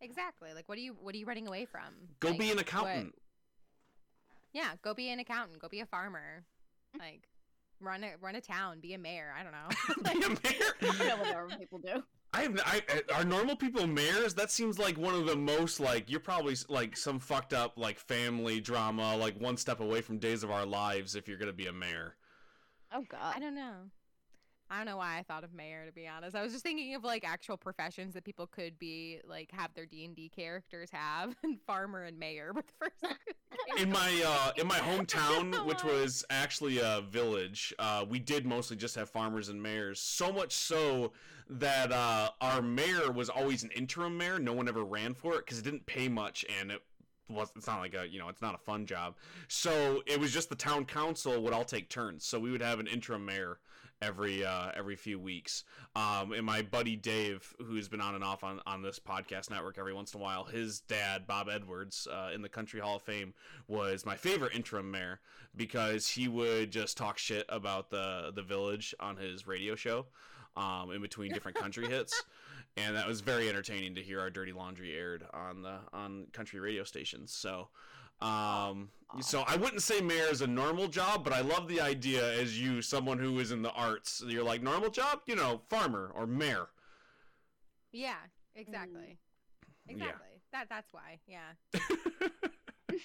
Exactly. 0.01 0.49
Like 0.53 0.67
what 0.69 0.77
are 0.77 0.81
you 0.81 0.95
what 1.01 1.15
are 1.15 1.17
you 1.17 1.25
running 1.25 1.47
away 1.47 1.65
from? 1.65 1.93
Go 2.19 2.29
Like, 2.29 2.39
be 2.39 2.49
an 2.51 2.57
what- 2.57 2.61
accountant. 2.67 3.15
Yeah, 4.53 4.71
go 4.83 4.93
be 4.93 5.09
an 5.09 5.19
accountant, 5.19 5.59
go 5.59 5.67
be 5.67 5.79
a 5.79 5.85
farmer. 5.85 6.43
Like 6.99 7.27
run 7.79 8.03
a 8.03 8.11
run 8.21 8.35
a 8.35 8.41
town, 8.41 8.79
be 8.81 8.93
a 8.93 8.97
mayor, 8.99 9.33
I 9.37 9.43
don't 9.43 9.51
know. 9.51 10.11
be 10.13 10.25
a 10.25 10.29
mayor. 10.29 10.73
I 10.81 10.85
don't 10.85 10.99
know 10.99 11.17
what 11.17 11.31
normal 11.31 11.57
people 11.57 11.79
do. 11.79 12.03
I 12.33 12.41
have. 12.41 12.59
I, 12.65 12.81
I- 12.89 13.19
are 13.19 13.23
normal 13.23 13.55
people 13.55 13.85
mayors? 13.87 14.33
That 14.33 14.51
seems 14.51 14.79
like 14.79 14.97
one 14.97 15.13
of 15.13 15.25
the 15.25 15.35
most 15.35 15.79
like 15.79 16.09
you're 16.09 16.19
probably 16.19 16.55
like 16.67 16.97
some 16.97 17.19
fucked 17.19 17.53
up 17.53 17.77
like 17.77 17.99
family 17.99 18.59
drama, 18.59 19.15
like 19.15 19.39
one 19.39 19.57
step 19.57 19.79
away 19.79 20.01
from 20.01 20.17
Days 20.17 20.43
of 20.43 20.51
Our 20.51 20.65
Lives 20.65 21.15
if 21.15 21.27
you're 21.27 21.37
gonna 21.37 21.53
be 21.53 21.67
a 21.67 21.73
mayor. 21.73 22.15
Oh 22.93 23.03
God. 23.07 23.33
I 23.35 23.39
don't 23.39 23.55
know. 23.55 23.73
I 24.73 24.77
don't 24.77 24.87
know 24.87 24.97
why 24.97 25.19
I 25.19 25.21
thought 25.21 25.43
of 25.43 25.53
mayor 25.53 25.85
to 25.85 25.91
be 25.91 26.07
honest. 26.07 26.35
I 26.35 26.41
was 26.41 26.51
just 26.51 26.63
thinking 26.63 26.95
of 26.95 27.03
like 27.03 27.23
actual 27.23 27.57
professions 27.57 28.15
that 28.15 28.23
people 28.23 28.47
could 28.47 28.79
be 28.79 29.19
like 29.23 29.51
have 29.51 29.71
their 29.75 29.85
D 29.85 30.03
and 30.03 30.15
D 30.15 30.29
characters 30.35 30.89
have, 30.91 31.35
and 31.43 31.61
farmer 31.61 32.05
and 32.05 32.17
mayor. 32.17 32.53
But 32.55 32.65
the 32.65 32.73
first 32.79 33.19
in 33.77 33.91
my 33.91 34.23
uh, 34.25 34.51
in 34.59 34.65
my 34.65 34.79
hometown, 34.79 35.63
which 35.67 35.83
was 35.83 36.25
actually 36.31 36.79
a 36.79 37.01
village, 37.07 37.71
uh, 37.77 38.03
we 38.09 38.17
did 38.17 38.47
mostly 38.47 38.75
just 38.75 38.95
have 38.95 39.11
farmers 39.11 39.49
and 39.49 39.61
mayors. 39.61 39.99
So 39.99 40.33
much 40.33 40.53
so 40.53 41.11
that 41.51 41.91
uh, 41.91 42.31
our 42.41 42.63
mayor 42.63 43.11
was 43.11 43.29
always 43.29 43.61
an 43.61 43.69
interim 43.75 44.17
mayor. 44.17 44.39
No 44.39 44.53
one 44.53 44.67
ever 44.67 44.83
ran 44.83 45.13
for 45.13 45.35
it 45.35 45.45
because 45.45 45.59
it 45.59 45.65
didn't 45.65 45.85
pay 45.85 46.07
much, 46.07 46.45
and 46.59 46.71
it 46.71 46.81
was 47.29 47.51
it's 47.55 47.67
not 47.67 47.79
like 47.79 47.93
a 47.93 48.09
you 48.09 48.17
know 48.17 48.27
it's 48.27 48.41
not 48.41 48.55
a 48.55 48.59
fun 48.59 48.87
job. 48.87 49.17
So 49.47 50.01
it 50.07 50.19
was 50.19 50.33
just 50.33 50.49
the 50.49 50.55
town 50.55 50.85
council 50.85 51.39
would 51.43 51.53
all 51.53 51.63
take 51.63 51.89
turns. 51.89 52.25
So 52.25 52.39
we 52.39 52.49
would 52.49 52.63
have 52.63 52.79
an 52.79 52.87
interim 52.87 53.23
mayor 53.23 53.59
every 54.03 54.45
uh, 54.45 54.71
every 54.75 54.95
few 54.95 55.19
weeks. 55.19 55.63
Um, 55.95 56.33
and 56.33 56.45
my 56.45 56.61
buddy 56.61 56.95
Dave, 56.95 57.53
who's 57.59 57.87
been 57.87 58.01
on 58.01 58.15
and 58.15 58.23
off 58.23 58.43
on, 58.43 58.59
on 58.65 58.81
this 58.81 58.99
podcast 58.99 59.49
network 59.49 59.77
every 59.77 59.93
once 59.93 60.13
in 60.13 60.19
a 60.19 60.23
while, 60.23 60.43
his 60.43 60.81
dad 60.81 61.25
Bob 61.25 61.47
Edwards 61.49 62.07
uh, 62.11 62.29
in 62.33 62.41
the 62.41 62.49
Country 62.49 62.79
Hall 62.79 62.97
of 62.97 63.01
Fame 63.01 63.33
was 63.67 64.05
my 64.05 64.15
favorite 64.15 64.55
interim 64.55 64.91
mayor 64.91 65.19
because 65.55 66.07
he 66.07 66.27
would 66.27 66.71
just 66.71 66.97
talk 66.97 67.17
shit 67.17 67.45
about 67.49 67.89
the 67.89 68.31
the 68.35 68.43
village 68.43 68.93
on 68.99 69.17
his 69.17 69.47
radio 69.47 69.75
show 69.75 70.05
um, 70.55 70.91
in 70.91 71.01
between 71.01 71.31
different 71.31 71.57
country 71.57 71.87
hits. 71.89 72.23
And 72.75 72.95
that 72.95 73.07
was 73.07 73.21
very 73.21 73.49
entertaining 73.49 73.95
to 73.95 74.01
hear 74.01 74.19
our 74.19 74.31
dirty 74.31 74.51
laundry 74.51 74.93
aired 74.93 75.23
on 75.31 75.61
the 75.61 75.75
on 75.93 76.25
country 76.33 76.59
radio 76.59 76.83
stations. 76.83 77.31
So, 77.31 77.69
um, 78.23 78.89
so 79.21 79.43
I 79.47 79.55
wouldn't 79.57 79.81
say 79.83 80.01
mayor 80.01 80.27
is 80.31 80.41
a 80.41 80.47
normal 80.47 80.87
job, 80.87 81.23
but 81.23 81.33
I 81.33 81.41
love 81.41 81.67
the 81.67 81.79
idea 81.81 82.33
as 82.41 82.59
you, 82.59 82.81
someone 82.81 83.19
who 83.19 83.39
is 83.39 83.51
in 83.51 83.61
the 83.61 83.71
arts. 83.71 84.23
You're 84.25 84.43
like 84.43 84.63
normal 84.63 84.89
job, 84.89 85.19
you 85.27 85.35
know, 85.35 85.61
farmer 85.69 86.11
or 86.15 86.25
mayor. 86.25 86.67
yeah, 87.91 88.15
exactly, 88.55 89.19
Yeah. 89.87 89.93
exactly. 89.93 90.27
That 90.51 90.67
that's 90.69 90.91
why. 90.93 91.19
Yeah. 91.27 91.53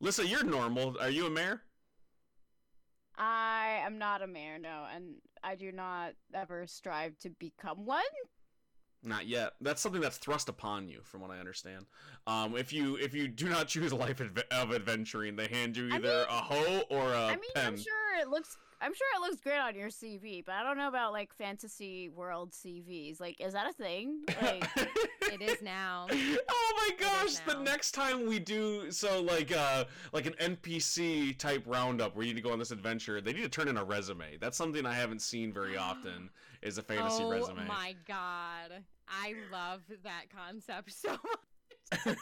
Lisa, 0.00 0.26
you're 0.26 0.44
normal. 0.44 0.96
Are 1.00 1.10
you 1.10 1.26
a 1.26 1.30
mayor? 1.30 1.62
I 3.16 3.80
am 3.84 3.98
not 3.98 4.22
a 4.22 4.26
mayor, 4.26 4.58
no, 4.58 4.86
and 4.94 5.16
I 5.42 5.54
do 5.54 5.72
not 5.72 6.12
ever 6.34 6.66
strive 6.66 7.18
to 7.18 7.30
become 7.30 7.84
one. 7.84 8.02
Not 9.02 9.26
yet. 9.26 9.54
That's 9.62 9.80
something 9.80 10.00
that's 10.00 10.18
thrust 10.18 10.48
upon 10.50 10.86
you, 10.88 11.00
from 11.04 11.22
what 11.22 11.30
I 11.30 11.38
understand. 11.38 11.86
Um, 12.26 12.54
if 12.56 12.70
you 12.72 12.96
if 12.96 13.14
you 13.14 13.28
do 13.28 13.48
not 13.48 13.66
choose 13.74 13.92
a 13.92 13.96
life 13.96 14.18
adve- 14.20 14.44
of 14.50 14.72
adventuring, 14.72 15.36
they 15.36 15.46
hand 15.46 15.76
you 15.76 15.88
I 15.90 15.96
either 15.96 16.08
mean- 16.08 16.26
a 16.28 16.42
hoe 16.42 16.82
or 16.90 17.12
a 17.12 17.26
I 17.26 17.30
mean, 17.32 17.40
pen. 17.54 17.66
I'm 17.66 17.76
sure 17.76 18.20
it 18.20 18.28
looks. 18.28 18.56
I'm 18.82 18.94
sure 18.94 19.06
it 19.14 19.20
looks 19.20 19.42
great 19.42 19.58
on 19.58 19.74
your 19.74 19.88
CV, 19.90 20.42
but 20.42 20.54
I 20.54 20.62
don't 20.62 20.78
know 20.78 20.88
about 20.88 21.12
like 21.12 21.34
fantasy 21.34 22.08
world 22.08 22.52
CVs. 22.52 23.20
Like, 23.20 23.38
is 23.38 23.52
that 23.52 23.68
a 23.68 23.74
thing? 23.74 24.20
Like, 24.40 24.64
It 25.32 25.42
is 25.42 25.60
now. 25.62 26.06
oh 26.10 26.72
my 26.76 26.90
gosh! 26.98 27.34
The 27.46 27.58
next 27.62 27.92
time 27.92 28.26
we 28.26 28.38
do 28.38 28.90
so, 28.90 29.20
like 29.22 29.54
uh, 29.54 29.84
like 30.12 30.26
an 30.26 30.34
NPC 30.40 31.36
type 31.38 31.62
roundup 31.66 32.16
where 32.16 32.24
you 32.26 32.32
need 32.34 32.40
to 32.42 32.46
go 32.46 32.52
on 32.52 32.58
this 32.58 32.70
adventure, 32.70 33.20
they 33.20 33.32
need 33.32 33.42
to 33.42 33.48
turn 33.48 33.68
in 33.68 33.76
a 33.76 33.84
resume. 33.84 34.38
That's 34.40 34.56
something 34.56 34.84
I 34.86 34.94
haven't 34.94 35.20
seen 35.22 35.52
very 35.52 35.76
often. 35.76 36.30
Is 36.62 36.76
a 36.76 36.82
fantasy 36.82 37.22
oh 37.22 37.30
resume. 37.30 37.66
my 37.66 37.94
god, 38.06 38.84
I 39.08 39.34
love 39.50 39.80
that 40.04 40.24
concept 40.34 40.92
so 40.92 41.08
much. 42.04 42.16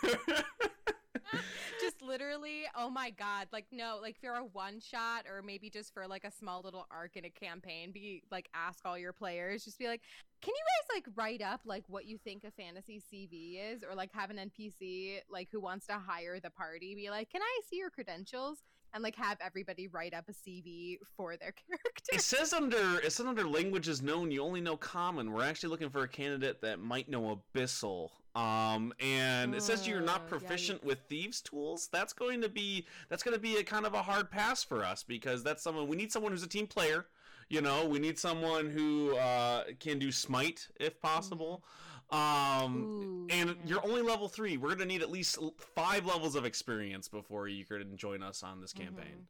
just 1.80 2.00
literally, 2.02 2.62
oh 2.76 2.88
my 2.88 3.10
god, 3.10 3.48
like 3.52 3.66
no, 3.72 3.98
like 4.00 4.16
for 4.20 4.34
a 4.34 4.44
one 4.44 4.80
shot 4.80 5.24
or 5.28 5.42
maybe 5.42 5.68
just 5.68 5.92
for 5.92 6.06
like 6.06 6.24
a 6.24 6.30
small 6.30 6.62
little 6.62 6.86
arc 6.90 7.16
in 7.16 7.24
a 7.24 7.30
campaign, 7.30 7.90
be 7.90 8.22
like 8.30 8.48
ask 8.54 8.84
all 8.84 8.96
your 8.96 9.12
players, 9.12 9.64
just 9.64 9.78
be 9.78 9.88
like, 9.88 10.02
can 10.40 10.54
you 10.54 10.62
guys 10.62 10.96
like 10.96 11.16
write 11.16 11.42
up 11.42 11.60
like 11.64 11.84
what 11.88 12.06
you 12.06 12.16
think 12.16 12.44
a 12.44 12.50
fantasy 12.50 13.02
CV 13.12 13.72
is, 13.72 13.82
or 13.82 13.94
like 13.94 14.12
have 14.12 14.30
an 14.30 14.38
NPC 14.38 15.18
like 15.28 15.48
who 15.50 15.60
wants 15.60 15.86
to 15.86 15.94
hire 15.94 16.38
the 16.40 16.50
party, 16.50 16.94
be 16.94 17.10
like, 17.10 17.30
can 17.30 17.42
I 17.42 17.60
see 17.68 17.76
your 17.76 17.90
credentials? 17.90 18.62
And 18.94 19.02
like 19.02 19.16
have 19.16 19.38
everybody 19.40 19.86
write 19.88 20.14
up 20.14 20.24
a 20.28 20.32
CV 20.32 20.98
for 21.16 21.36
their 21.36 21.52
character. 21.68 22.12
It 22.12 22.20
says 22.22 22.52
under 22.52 23.00
it 23.00 23.12
says 23.12 23.26
under 23.26 23.46
languages 23.46 24.02
known 24.02 24.30
you 24.30 24.42
only 24.42 24.60
know 24.60 24.76
common. 24.76 25.32
We're 25.32 25.44
actually 25.44 25.68
looking 25.70 25.90
for 25.90 26.02
a 26.02 26.08
candidate 26.08 26.60
that 26.62 26.80
might 26.80 27.08
know 27.08 27.40
abyssal. 27.54 28.10
Um, 28.34 28.92
and 29.00 29.54
it 29.54 29.62
says 29.62 29.86
you're 29.86 30.00
not 30.00 30.22
Uh, 30.22 30.28
proficient 30.28 30.84
with 30.84 31.00
thieves 31.08 31.40
tools. 31.40 31.88
That's 31.92 32.12
going 32.12 32.40
to 32.42 32.48
be 32.48 32.86
that's 33.08 33.22
going 33.22 33.34
to 33.34 33.40
be 33.40 33.56
a 33.56 33.64
kind 33.64 33.84
of 33.84 33.94
a 33.94 34.02
hard 34.02 34.30
pass 34.30 34.62
for 34.64 34.84
us 34.84 35.02
because 35.02 35.42
that's 35.42 35.62
someone 35.62 35.88
we 35.88 35.96
need 35.96 36.12
someone 36.12 36.32
who's 36.32 36.42
a 36.42 36.48
team 36.48 36.66
player. 36.66 37.06
You 37.50 37.62
know, 37.62 37.86
we 37.86 37.98
need 37.98 38.18
someone 38.18 38.68
who 38.68 39.16
uh, 39.16 39.64
can 39.80 39.98
do 39.98 40.12
smite 40.12 40.68
if 40.78 41.00
possible. 41.00 41.64
Um, 42.10 42.76
Ooh, 42.76 43.26
and 43.30 43.50
yeah. 43.50 43.54
you're 43.66 43.84
only 43.84 44.02
level 44.02 44.28
three. 44.28 44.56
We're 44.56 44.70
gonna 44.70 44.86
need 44.86 45.02
at 45.02 45.10
least 45.10 45.38
five 45.74 46.06
levels 46.06 46.34
of 46.36 46.44
experience 46.44 47.08
before 47.08 47.48
you 47.48 47.64
can 47.64 47.96
join 47.96 48.22
us 48.22 48.42
on 48.42 48.60
this 48.60 48.72
campaign. 48.72 49.26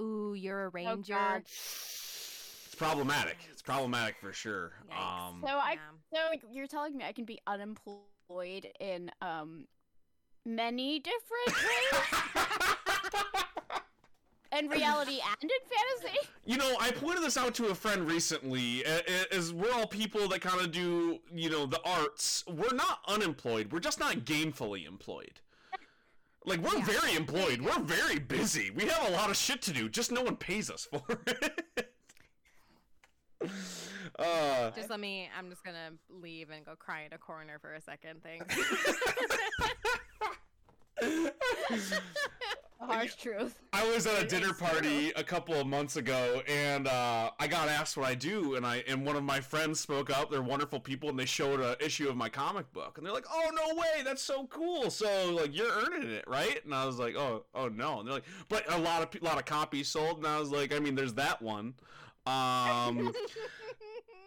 Ooh, 0.00 0.34
you're 0.34 0.66
a 0.66 0.68
ranger. 0.70 1.14
God. 1.14 1.42
It's 1.42 2.74
problematic. 2.76 3.36
It's 3.50 3.62
problematic 3.62 4.16
for 4.20 4.32
sure. 4.32 4.72
Yikes. 4.90 5.28
Um, 5.28 5.44
so 5.46 5.52
I 5.52 5.76
So 6.12 6.20
you're 6.50 6.66
telling 6.66 6.96
me 6.96 7.04
I 7.04 7.12
can 7.12 7.24
be 7.24 7.40
unemployed 7.46 8.68
in 8.80 9.10
um 9.20 9.66
many 10.44 11.00
different 11.00 11.46
ways 12.34 12.76
in 14.58 14.68
reality 14.68 15.20
and 15.42 15.50
in 15.50 15.50
fantasy? 15.68 16.18
you 16.44 16.56
know, 16.56 16.76
I 16.80 16.90
pointed 16.90 17.22
this 17.22 17.36
out 17.36 17.54
to 17.56 17.66
a 17.66 17.74
friend 17.74 18.06
recently. 18.10 18.82
a- 18.84 18.98
a- 19.06 19.34
As 19.34 19.52
we're 19.52 19.72
all 19.72 19.86
people 19.86 20.28
that 20.28 20.40
kind 20.40 20.60
of 20.60 20.72
do, 20.72 21.18
you 21.32 21.50
know, 21.50 21.66
the 21.66 21.80
arts. 21.84 22.44
We're 22.48 22.74
not 22.74 23.00
unemployed. 23.08 23.72
We're 23.72 23.80
just 23.80 23.98
not 24.00 24.16
gainfully 24.18 24.86
employed. 24.86 25.40
Like 26.44 26.60
we're 26.60 26.78
Yeah. 26.78 26.84
very 26.84 27.14
employed. 27.16 27.60
We're 27.60 27.80
very 27.80 28.18
busy. 28.20 28.70
We 28.70 28.84
have 28.86 29.08
a 29.08 29.12
lot 29.12 29.30
of 29.30 29.36
shit 29.36 29.62
to 29.62 29.72
do. 29.72 29.88
Just 29.88 30.12
no 30.12 30.22
one 30.22 30.36
pays 30.36 30.70
us 30.70 30.84
for 30.88 31.02
it. 31.26 31.92
uh, 34.18 34.70
Just 34.70 34.88
let 34.88 35.00
me. 35.00 35.28
I'm 35.36 35.50
just 35.50 35.64
gonna 35.64 35.90
leave 36.08 36.50
and 36.50 36.64
go 36.64 36.76
cry 36.76 37.02
in 37.02 37.12
a 37.12 37.18
corner 37.18 37.58
for 37.58 37.74
a 37.74 37.80
second. 37.80 38.22
Thanks. 38.22 38.54
Harsh 42.78 43.14
truth. 43.14 43.58
I 43.72 43.88
was 43.90 44.06
at 44.06 44.22
a 44.22 44.26
dinner 44.28 44.52
party 44.52 45.10
a 45.16 45.24
couple 45.24 45.54
of 45.54 45.66
months 45.66 45.96
ago, 45.96 46.42
and 46.46 46.86
uh, 46.86 47.30
I 47.38 47.46
got 47.46 47.68
asked 47.68 47.96
what 47.96 48.06
I 48.06 48.14
do, 48.14 48.56
and 48.56 48.66
I 48.66 48.84
and 48.86 49.04
one 49.04 49.16
of 49.16 49.24
my 49.24 49.40
friends 49.40 49.80
spoke 49.80 50.10
up. 50.10 50.30
They're 50.30 50.42
wonderful 50.42 50.80
people, 50.80 51.08
and 51.08 51.18
they 51.18 51.24
showed 51.24 51.60
an 51.60 51.76
issue 51.80 52.08
of 52.08 52.16
my 52.16 52.28
comic 52.28 52.70
book, 52.72 52.98
and 52.98 53.06
they're 53.06 53.14
like, 53.14 53.26
"Oh 53.32 53.50
no 53.54 53.74
way, 53.74 54.02
that's 54.04 54.22
so 54.22 54.46
cool!" 54.48 54.90
So 54.90 55.34
like 55.34 55.56
you're 55.56 55.72
earning 55.72 56.10
it, 56.10 56.24
right? 56.26 56.62
And 56.64 56.74
I 56.74 56.84
was 56.84 56.98
like, 56.98 57.16
"Oh 57.16 57.44
oh 57.54 57.68
no," 57.68 58.00
and 58.00 58.08
they're 58.08 58.14
like, 58.14 58.26
"But 58.48 58.70
a 58.72 58.78
lot 58.78 59.02
of 59.02 59.10
pe- 59.10 59.20
lot 59.20 59.38
of 59.38 59.46
copies 59.46 59.88
sold," 59.88 60.18
and 60.18 60.26
I 60.26 60.38
was 60.38 60.50
like, 60.50 60.74
"I 60.74 60.78
mean, 60.78 60.94
there's 60.94 61.14
that 61.14 61.40
one." 61.40 61.74
Um, 62.26 63.14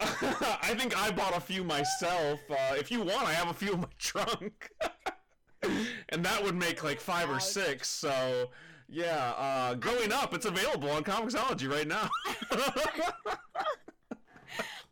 I 0.00 0.74
think 0.76 0.96
I 0.98 1.10
bought 1.10 1.36
a 1.36 1.40
few 1.40 1.62
myself. 1.62 2.40
Uh, 2.50 2.74
if 2.76 2.90
you 2.90 3.00
want, 3.00 3.28
I 3.28 3.32
have 3.32 3.48
a 3.48 3.54
few 3.54 3.74
in 3.74 3.80
my 3.80 3.88
trunk. 3.98 4.70
and 5.62 6.24
that 6.24 6.42
would 6.42 6.54
make 6.54 6.82
like 6.84 7.00
five 7.00 7.30
or 7.30 7.40
six. 7.40 7.88
So, 7.88 8.50
yeah, 8.88 9.34
uh, 9.36 9.74
growing 9.74 10.12
up, 10.12 10.34
it's 10.34 10.46
available 10.46 10.90
on 10.90 11.04
Comixology 11.04 11.70
right 11.70 11.86
now. 11.86 12.08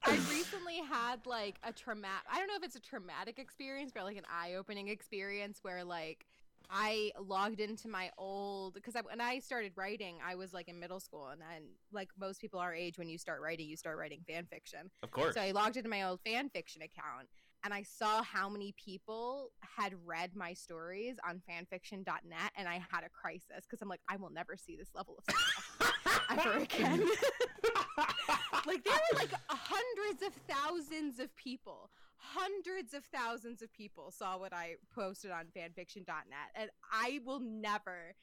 I 0.04 0.12
recently 0.30 0.80
had 0.88 1.26
like 1.26 1.58
a 1.64 1.72
traumatic. 1.72 2.26
I 2.30 2.38
don't 2.38 2.48
know 2.48 2.56
if 2.56 2.64
it's 2.64 2.76
a 2.76 2.80
traumatic 2.80 3.38
experience, 3.38 3.90
but 3.94 4.04
like 4.04 4.16
an 4.16 4.26
eye-opening 4.30 4.88
experience 4.88 5.58
where 5.62 5.84
like 5.84 6.26
I 6.70 7.12
logged 7.20 7.60
into 7.60 7.88
my 7.88 8.10
old 8.18 8.74
because 8.74 8.94
I, 8.94 9.00
when 9.00 9.20
I 9.20 9.38
started 9.38 9.72
writing, 9.74 10.16
I 10.24 10.34
was 10.34 10.52
like 10.52 10.68
in 10.68 10.78
middle 10.78 11.00
school, 11.00 11.28
and 11.28 11.40
then 11.40 11.62
like 11.92 12.10
most 12.18 12.40
people 12.40 12.60
our 12.60 12.74
age, 12.74 12.98
when 12.98 13.08
you 13.08 13.18
start 13.18 13.40
writing, 13.40 13.68
you 13.68 13.76
start 13.76 13.98
writing 13.98 14.20
fan 14.28 14.46
fiction. 14.46 14.90
of 15.02 15.10
course. 15.10 15.34
So 15.34 15.40
I 15.40 15.50
logged 15.52 15.76
into 15.76 15.88
my 15.88 16.02
old 16.02 16.20
fan 16.24 16.50
fiction 16.50 16.82
account 16.82 17.28
and 17.64 17.74
I 17.74 17.82
saw 17.82 18.22
how 18.22 18.48
many 18.48 18.72
people 18.72 19.50
had 19.60 19.94
read 20.04 20.36
my 20.36 20.54
stories 20.54 21.16
on 21.28 21.42
fanfiction.net 21.48 22.52
and 22.56 22.68
I 22.68 22.74
had 22.90 23.04
a 23.04 23.08
crisis 23.08 23.66
because 23.66 23.82
I'm 23.82 23.88
like, 23.88 24.00
I 24.08 24.16
will 24.16 24.30
never 24.30 24.56
see 24.56 24.76
this 24.76 24.90
level 24.94 25.16
of 25.18 25.24
stuff 25.34 26.20
ever 26.30 26.58
again. 26.58 27.00
like 28.66 28.84
there 28.84 28.94
were 28.94 29.18
like 29.18 29.32
hundreds 29.48 30.22
of 30.22 30.32
thousands 30.48 31.18
of 31.18 31.34
people. 31.36 31.90
Hundreds 32.16 32.94
of 32.94 33.04
thousands 33.04 33.62
of 33.62 33.72
people 33.72 34.10
saw 34.10 34.38
what 34.38 34.52
I 34.52 34.74
posted 34.94 35.30
on 35.30 35.46
fanfiction.net 35.56 36.50
and 36.54 36.70
I 36.92 37.20
will 37.24 37.40
never 37.40 38.14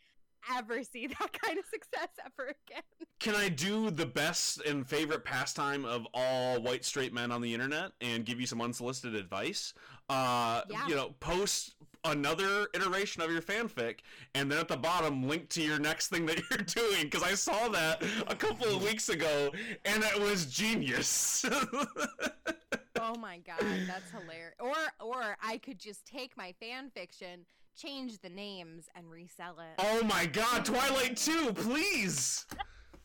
ever 0.54 0.84
see 0.84 1.08
that 1.08 1.34
kind 1.42 1.58
of 1.58 1.66
success 1.66 2.10
ever 2.26 2.54
again. 2.68 2.84
Can 3.20 3.36
I 3.36 3.50
do 3.50 3.90
the 3.90 4.06
best 4.06 4.62
and 4.66 4.88
favorite 4.88 5.24
pastime 5.24 5.86
of 5.86 6.06
all 6.14 6.62
white 6.62 6.84
straight 6.86 7.14
men 7.14 7.32
on 7.32 7.42
the 7.42 7.54
internet 7.54 7.92
and 8.02 8.26
give 8.26 8.40
you 8.40 8.46
some 8.48 8.62
unsolicited 8.62 9.16
advice? 9.16 9.74
Uh, 10.10 10.62
Yeah. 10.70 10.88
You 10.88 10.96
know, 10.96 11.16
post 11.20 11.76
another 12.04 12.68
iteration 12.76 13.24
of 13.24 13.32
your 13.32 13.42
fanfic, 13.42 14.02
and 14.36 14.52
then 14.52 14.60
at 14.60 14.68
the 14.68 14.78
bottom, 14.78 15.28
link 15.28 15.50
to 15.50 15.62
your 15.62 15.80
next 15.80 16.10
thing 16.10 16.26
that 16.28 16.40
you're 16.52 16.60
doing. 16.60 17.06
Because 17.06 17.24
I 17.24 17.34
saw 17.34 17.68
that 17.70 18.04
a 18.28 18.36
couple 18.36 18.68
of 18.76 18.84
weeks 18.84 19.10
ago, 19.10 19.50
and 19.86 20.04
it 20.04 20.20
was 20.22 20.46
genius. 20.46 21.46
Oh 23.02 23.16
my 23.20 23.38
god, 23.40 23.60
that's 23.88 24.10
hilarious. 24.10 24.56
Or 24.60 24.74
or 25.00 25.38
I 25.44 25.58
could 25.58 25.80
just 25.80 26.06
take 26.06 26.36
my 26.38 26.54
fan 26.60 26.90
fiction, 26.92 27.46
change 27.76 28.20
the 28.20 28.30
names, 28.30 28.90
and 28.96 29.10
resell 29.10 29.56
it. 29.60 29.80
oh 29.80 30.04
my 30.04 30.26
god, 30.26 30.66
Twilight 30.66 31.18
2, 31.18 31.54
please! 31.54 32.46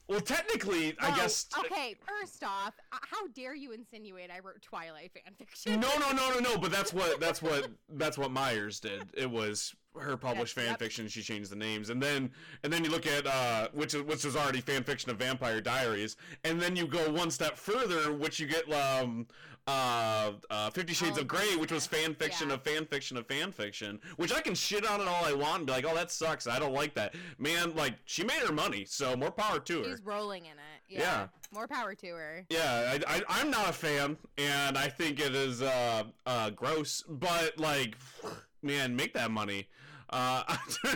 Well, 0.09 0.21
technically, 0.21 0.97
I 0.99 1.15
guess. 1.17 1.47
Okay, 1.57 1.95
first 2.05 2.43
off, 2.43 2.75
uh, 2.93 2.97
how 3.01 3.29
dare 3.29 3.55
you 3.55 3.71
insinuate 3.71 4.29
I 4.29 4.41
wrote 4.41 4.61
Twilight 4.61 5.13
fan 5.15 5.33
fiction? 5.39 5.79
No, 5.79 5.89
no, 6.01 6.11
no, 6.11 6.35
no, 6.35 6.41
no. 6.41 6.59
But 6.59 6.73
that's 6.73 6.93
what 6.93 7.21
that's 7.21 7.41
what 7.41 7.71
that's 7.91 8.19
what 8.19 8.33
Myers 8.33 8.81
did. 8.81 9.05
It 9.17 9.31
was 9.31 9.73
her 9.97 10.17
published 10.17 10.57
Yep, 10.57 10.65
fan 10.65 10.73
yep. 10.73 10.79
fiction. 10.81 11.07
She 11.07 11.23
changed 11.23 11.53
the 11.53 11.57
names, 11.57 11.91
and 11.91 12.03
then 12.03 12.33
and 12.65 12.73
then 12.73 12.83
you 12.83 12.91
look 12.91 13.07
at 13.07 13.25
uh, 13.25 13.69
which 13.73 13.95
is 13.95 14.03
which 14.03 14.25
is 14.25 14.35
already 14.35 14.61
fan 14.61 14.83
fiction 14.83 15.13
of 15.13 15.17
Vampire 15.19 15.61
Diaries, 15.61 16.17
and 16.43 16.61
then 16.61 16.75
you 16.75 16.89
go 16.89 17.09
one 17.13 17.31
step 17.31 17.57
further, 17.57 18.13
which 18.13 18.41
you 18.41 18.49
get 18.49 18.69
um 18.73 19.29
uh, 19.67 20.33
uh 20.51 20.71
Fifty 20.71 20.93
Shades 20.95 21.19
Oh, 21.19 21.21
of 21.23 21.29
Grey, 21.29 21.57
which 21.57 21.73
was 21.73 21.87
fan 21.87 22.15
fiction 22.15 22.49
Yeah. 22.49 22.55
of 22.55 22.63
fan 22.63 22.87
fiction 22.87 23.17
of 23.17 23.27
fan 23.27 23.53
fiction. 23.53 24.01
Which 24.17 24.33
I 24.33 24.41
can 24.41 24.55
shit 24.55 24.87
on 24.87 25.01
it 25.01 25.09
all 25.09 25.25
I 25.25 25.33
want 25.33 25.59
and 25.59 25.67
be 25.67 25.73
like, 25.73 25.85
oh 25.87 25.95
that 25.95 26.11
sucks. 26.11 26.47
I 26.47 26.59
don't 26.59 26.73
like 26.75 26.95
that. 26.95 27.15
Man, 27.39 27.75
like 27.75 27.95
she 28.05 28.25
made 28.25 28.41
her 28.47 28.53
money, 28.53 28.85
so 28.85 29.17
more 29.17 29.31
power 29.31 29.61
to 29.61 29.79
her. 29.83 29.91
She's 29.91 30.03
rolling 30.05 30.47
in 30.47 30.53
it. 30.53 30.81
Yeah. 30.89 31.01
Yeah. 31.01 31.27
More 31.53 31.67
power 31.69 31.95
to 31.95 32.07
her. 32.07 32.47
Yeah, 32.49 32.99
I, 33.07 33.17
I, 33.17 33.23
I'm 33.29 33.51
not 33.51 33.69
a 33.69 33.73
fan, 33.73 34.17
and 34.39 34.79
I 34.79 34.89
think 34.89 35.19
it 35.21 35.35
is 35.35 35.63
uh, 35.63 36.05
uh, 36.27 36.51
gross. 36.51 37.03
But 37.09 37.59
like, 37.59 37.97
man, 38.63 38.95
make 38.95 39.15
that 39.15 39.31
money. 39.31 39.69
Uh, 40.11 40.43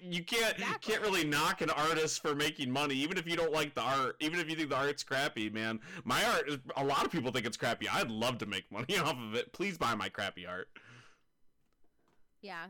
you 0.00 0.22
can't 0.24 0.54
Exactly. 0.56 0.78
can't 0.80 1.02
really 1.02 1.24
knock 1.24 1.60
an 1.62 1.70
artist 1.70 2.22
for 2.22 2.34
making 2.34 2.70
money, 2.70 2.94
even 2.94 3.18
if 3.18 3.28
you 3.28 3.36
don't 3.36 3.52
like 3.52 3.74
the 3.74 3.80
art, 3.80 4.16
even 4.20 4.38
if 4.38 4.48
you 4.48 4.54
think 4.54 4.70
the 4.70 4.76
art's 4.76 5.02
crappy. 5.02 5.50
Man, 5.50 5.80
my 6.04 6.24
art, 6.24 6.48
is, 6.48 6.58
a 6.76 6.84
lot 6.84 7.04
of 7.04 7.10
people 7.10 7.32
think 7.32 7.44
it's 7.44 7.56
crappy. 7.56 7.88
I'd 7.88 8.10
love 8.10 8.38
to 8.38 8.46
make 8.46 8.70
money 8.70 8.96
off 9.02 9.16
of 9.18 9.34
it. 9.34 9.52
Please 9.52 9.76
buy 9.76 9.94
my 9.96 10.08
crappy 10.08 10.46
art. 10.46 10.68
Yeah. 12.40 12.66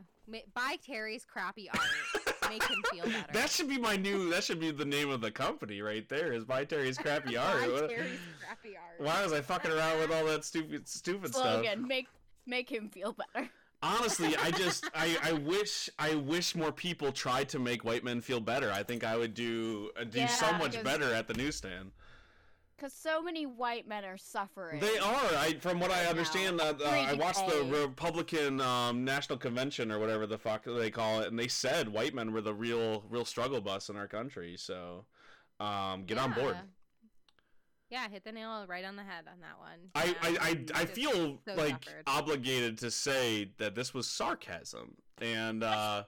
Buy 0.53 0.77
Terry's 0.85 1.25
crappy 1.25 1.69
art. 1.69 2.49
Make 2.49 2.63
him 2.63 2.81
feel 2.91 3.05
better. 3.05 3.33
That 3.33 3.49
should 3.49 3.67
be 3.69 3.77
my 3.77 3.95
new. 3.97 4.29
That 4.29 4.43
should 4.43 4.59
be 4.59 4.71
the 4.71 4.85
name 4.85 5.09
of 5.09 5.21
the 5.21 5.31
company 5.31 5.81
right 5.81 6.07
there. 6.09 6.33
Is 6.33 6.43
buy 6.45 6.65
Terry's 6.65 6.97
crappy 6.97 7.37
art. 7.37 7.61
Buy 7.61 7.87
Terry's 7.87 8.19
crappy 8.43 8.75
art. 8.77 8.99
Why 8.99 9.23
was 9.23 9.31
I 9.33 9.41
fucking 9.41 9.71
around 9.71 9.99
with 9.99 10.11
all 10.11 10.25
that 10.25 10.43
stupid 10.45 10.87
stupid 10.87 11.33
stuff? 11.33 11.63
Slogan: 11.63 11.87
Make 11.87 12.07
make 12.45 12.69
him 12.69 12.89
feel 12.89 13.13
better. 13.13 13.49
Honestly 13.83 14.35
i 14.37 14.51
just 14.51 14.89
I, 14.93 15.17
I 15.23 15.33
wish 15.33 15.89
i 15.97 16.15
wish 16.15 16.55
more 16.55 16.71
people 16.71 17.11
tried 17.11 17.49
to 17.49 17.59
make 17.59 17.83
white 17.83 18.03
men 18.03 18.21
feel 18.21 18.39
better. 18.39 18.71
I 18.71 18.83
think 18.83 19.03
i 19.03 19.17
would 19.17 19.33
do 19.33 19.89
uh, 19.99 20.03
do 20.03 20.27
so 20.27 20.51
much 20.53 20.81
better 20.83 21.13
at 21.13 21.27
the 21.27 21.33
newsstand. 21.33 21.91
Because 22.77 22.93
so 22.93 23.21
many 23.21 23.45
white 23.45 23.87
men 23.87 24.03
are 24.05 24.17
suffering. 24.17 24.79
they 24.79 24.97
are. 24.97 25.29
I 25.37 25.55
from 25.59 25.79
what 25.79 25.91
i 25.91 26.05
understand 26.05 26.57
now. 26.57 26.69
uh, 26.69 26.83
i 26.89 27.13
watched 27.13 27.45
the 27.47 27.63
republican 27.65 28.59
um, 28.61 29.03
national 29.05 29.37
convention 29.37 29.91
or 29.91 29.99
whatever 29.99 30.25
the 30.27 30.37
fuck 30.37 30.65
they 30.65 30.91
call 30.91 31.21
it 31.21 31.27
and 31.29 31.37
they 31.37 31.47
said 31.47 31.89
white 31.89 32.13
men 32.13 32.31
were 32.33 32.41
the 32.41 32.53
real 32.53 33.03
real 33.09 33.25
struggle 33.25 33.61
bus 33.61 33.89
in 33.89 33.95
our 33.97 34.07
country 34.07 34.55
so 34.57 35.05
um, 35.59 36.05
get 36.05 36.17
on 36.17 36.33
board 36.33 36.55
Yeah. 37.91 38.07
Hit 38.09 38.23
the 38.23 38.31
nail 38.31 38.65
right 38.67 38.83
on 38.85 38.95
the 38.95 39.03
head 39.03 39.25
on 39.31 39.39
that 39.41 39.59
one. 39.59 39.79
I, 39.93 40.05
Yeah, 40.05 40.13
I, 40.41 40.49
I, 40.49 40.53
we 40.53 40.65
I 40.73 40.85
feel 40.85 41.39
so 41.45 41.53
like 41.55 41.83
suffered. 41.85 42.03
obligated 42.07 42.77
to 42.79 42.89
say 42.89 43.51
that 43.59 43.75
this 43.75 43.93
was 43.93 44.07
sarcasm 44.07 44.95
and 45.21 45.63
uh 45.63 46.03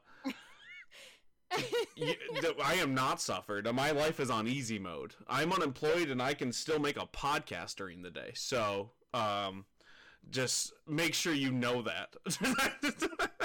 y- 1.51 2.17
that 2.41 2.55
I 2.63 2.75
am 2.75 2.93
not 2.95 3.21
suffered. 3.21 3.71
My 3.73 3.91
life 3.91 4.19
is 4.19 4.29
on 4.31 4.47
easy 4.47 4.79
mode. 4.79 5.13
I'm 5.27 5.51
unemployed 5.53 6.09
and 6.09 6.21
I 6.21 6.33
can 6.33 6.51
still 6.51 6.79
make 6.79 6.97
a 6.97 7.05
podcast 7.05 7.75
during 7.75 8.01
the 8.01 8.09
day. 8.09 8.31
So, 8.33 8.91
um, 9.13 9.65
just 10.31 10.71
make 10.87 11.13
sure 11.13 11.33
you 11.33 11.51
know 11.51 11.83
that. 11.83 12.15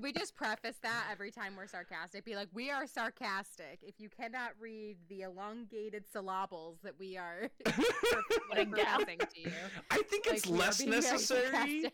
Could 0.00 0.14
we 0.14 0.18
just 0.18 0.34
preface 0.34 0.78
that 0.82 1.04
every 1.12 1.30
time 1.30 1.52
we're 1.54 1.66
sarcastic? 1.66 2.24
Be 2.24 2.34
like, 2.34 2.48
we 2.54 2.70
are 2.70 2.86
sarcastic. 2.86 3.80
If 3.82 4.00
you 4.00 4.08
cannot 4.08 4.52
read 4.58 4.96
the 5.10 5.22
elongated 5.22 6.04
syllables 6.10 6.78
that 6.82 6.94
we 6.98 7.18
are 7.18 7.50
Putting 8.48 8.70
down. 8.70 9.04
to 9.04 9.16
you, 9.36 9.52
I 9.90 10.00
think 10.00 10.26
it's 10.26 10.46
Like, 10.46 10.54
we 10.54 10.58
less 10.58 10.80
necessary 10.80 11.92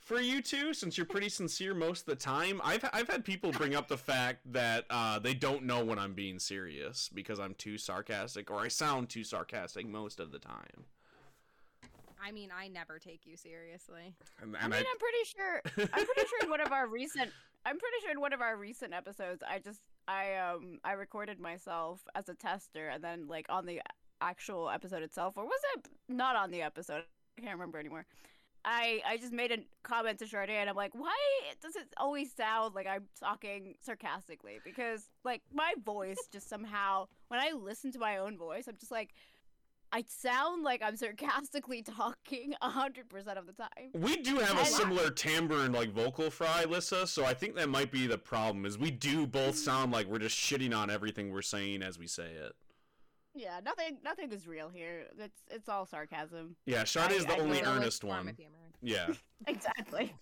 for 0.00 0.18
you 0.18 0.40
two 0.40 0.72
since 0.72 0.96
you're 0.96 1.04
pretty 1.04 1.28
sincere 1.28 1.74
most 1.74 2.00
of 2.00 2.06
the 2.06 2.16
time. 2.16 2.58
I've 2.64 2.88
I've 2.90 3.08
had 3.08 3.22
people 3.22 3.52
bring 3.52 3.74
up 3.74 3.86
the 3.86 3.98
fact 3.98 4.50
that 4.50 4.86
uh, 4.88 5.18
they 5.18 5.34
don't 5.34 5.64
know 5.64 5.84
when 5.84 5.98
I'm 5.98 6.14
being 6.14 6.38
serious 6.38 7.10
because 7.12 7.38
I'm 7.38 7.52
too 7.54 7.76
sarcastic 7.76 8.50
or 8.50 8.60
I 8.60 8.68
sound 8.68 9.10
too 9.10 9.24
sarcastic 9.24 9.86
most 9.86 10.20
of 10.20 10.32
the 10.32 10.38
time. 10.38 10.86
I 12.24 12.30
mean, 12.30 12.50
I 12.56 12.68
never 12.68 12.98
take 12.98 13.26
you 13.26 13.36
seriously. 13.36 14.14
And, 14.40 14.56
I 14.56 14.60
and 14.60 14.72
mean, 14.72 14.84
I'm 14.88 14.98
pretty 14.98 15.24
sure. 15.24 15.88
I'm 15.92 16.06
pretty 16.06 16.28
sure 16.28 16.44
in 16.44 16.50
one 16.50 16.60
of 16.60 16.70
our 16.70 16.86
recent. 16.88 17.30
I'm 17.64 17.78
pretty 17.78 17.96
sure 18.02 18.10
in 18.10 18.20
one 18.20 18.32
of 18.32 18.40
our 18.40 18.56
recent 18.56 18.92
episodes, 18.92 19.42
I 19.48 19.58
just 19.58 19.80
I 20.08 20.34
um 20.34 20.78
I 20.84 20.92
recorded 20.92 21.38
myself 21.38 22.00
as 22.14 22.28
a 22.28 22.34
tester, 22.34 22.88
and 22.88 23.02
then 23.02 23.28
like 23.28 23.46
on 23.48 23.66
the 23.66 23.80
actual 24.20 24.70
episode 24.70 25.02
itself, 25.02 25.36
or 25.36 25.44
was 25.44 25.60
it 25.76 25.88
not 26.08 26.36
on 26.36 26.50
the 26.50 26.62
episode? 26.62 27.04
I 27.38 27.40
can't 27.40 27.54
remember 27.54 27.78
anymore. 27.78 28.06
I 28.64 29.00
I 29.06 29.16
just 29.16 29.32
made 29.32 29.52
a 29.52 29.58
comment 29.82 30.18
to 30.20 30.26
Sade, 30.26 30.50
and 30.50 30.68
I'm 30.68 30.76
like, 30.76 30.94
why 30.94 31.16
does 31.60 31.76
it 31.76 31.88
always 31.96 32.32
sound 32.32 32.74
like 32.74 32.86
I'm 32.86 33.06
talking 33.18 33.74
sarcastically? 33.80 34.60
Because 34.64 35.08
like 35.24 35.42
my 35.52 35.74
voice 35.84 36.18
just 36.32 36.48
somehow, 36.48 37.06
when 37.28 37.40
I 37.40 37.52
listen 37.52 37.92
to 37.92 37.98
my 37.98 38.18
own 38.18 38.36
voice, 38.36 38.66
I'm 38.68 38.76
just 38.76 38.92
like. 38.92 39.10
I 39.92 40.04
sound 40.08 40.64
like 40.64 40.82
I'm 40.82 40.96
sarcastically 40.96 41.82
talking 41.96 42.54
hundred 42.60 43.08
percent 43.10 43.38
of 43.38 43.46
the 43.46 43.52
time. 43.52 43.90
we 43.94 44.16
do 44.16 44.36
have 44.38 44.58
a 44.58 44.64
similar 44.64 45.10
timbre 45.10 45.64
and 45.64 45.74
like 45.74 45.92
vocal 45.92 46.30
fry, 46.30 46.64
Lissa. 46.64 47.06
So 47.06 47.24
I 47.24 47.34
think 47.34 47.54
that 47.56 47.68
might 47.68 47.92
be 47.92 48.06
the 48.06 48.18
problem. 48.18 48.64
Is 48.64 48.78
we 48.78 48.90
do 48.90 49.26
both 49.26 49.56
sound 49.58 49.92
like 49.92 50.06
we're 50.06 50.18
just 50.18 50.36
shitting 50.36 50.74
on 50.76 50.90
everything 50.90 51.30
we're 51.30 51.42
saying 51.42 51.82
as 51.82 51.98
we 51.98 52.06
say 52.06 52.30
it. 52.30 52.54
Yeah, 53.34 53.60
nothing 53.64 53.98
nothing 54.02 54.32
is 54.32 54.46
real 54.46 54.70
here. 54.70 55.04
It's 55.18 55.42
it's 55.50 55.68
all 55.68 55.84
sarcasm. 55.84 56.56
Yeah, 56.66 56.84
Sade 56.84 57.12
is 57.12 57.26
the 57.26 57.34
I 57.34 57.38
only 57.38 57.58
feel 57.58 57.66
Lowest 57.66 58.02
earnest 58.02 58.04
one. 58.04 58.36
Yeah. 58.80 59.08
Exactly. 59.48 60.14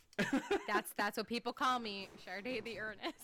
That's 0.66 0.94
that's 0.96 1.18
what 1.18 1.26
people 1.28 1.52
call 1.52 1.78
me, 1.78 2.08
Sade 2.24 2.64
the 2.64 2.80
earnest. 2.80 3.18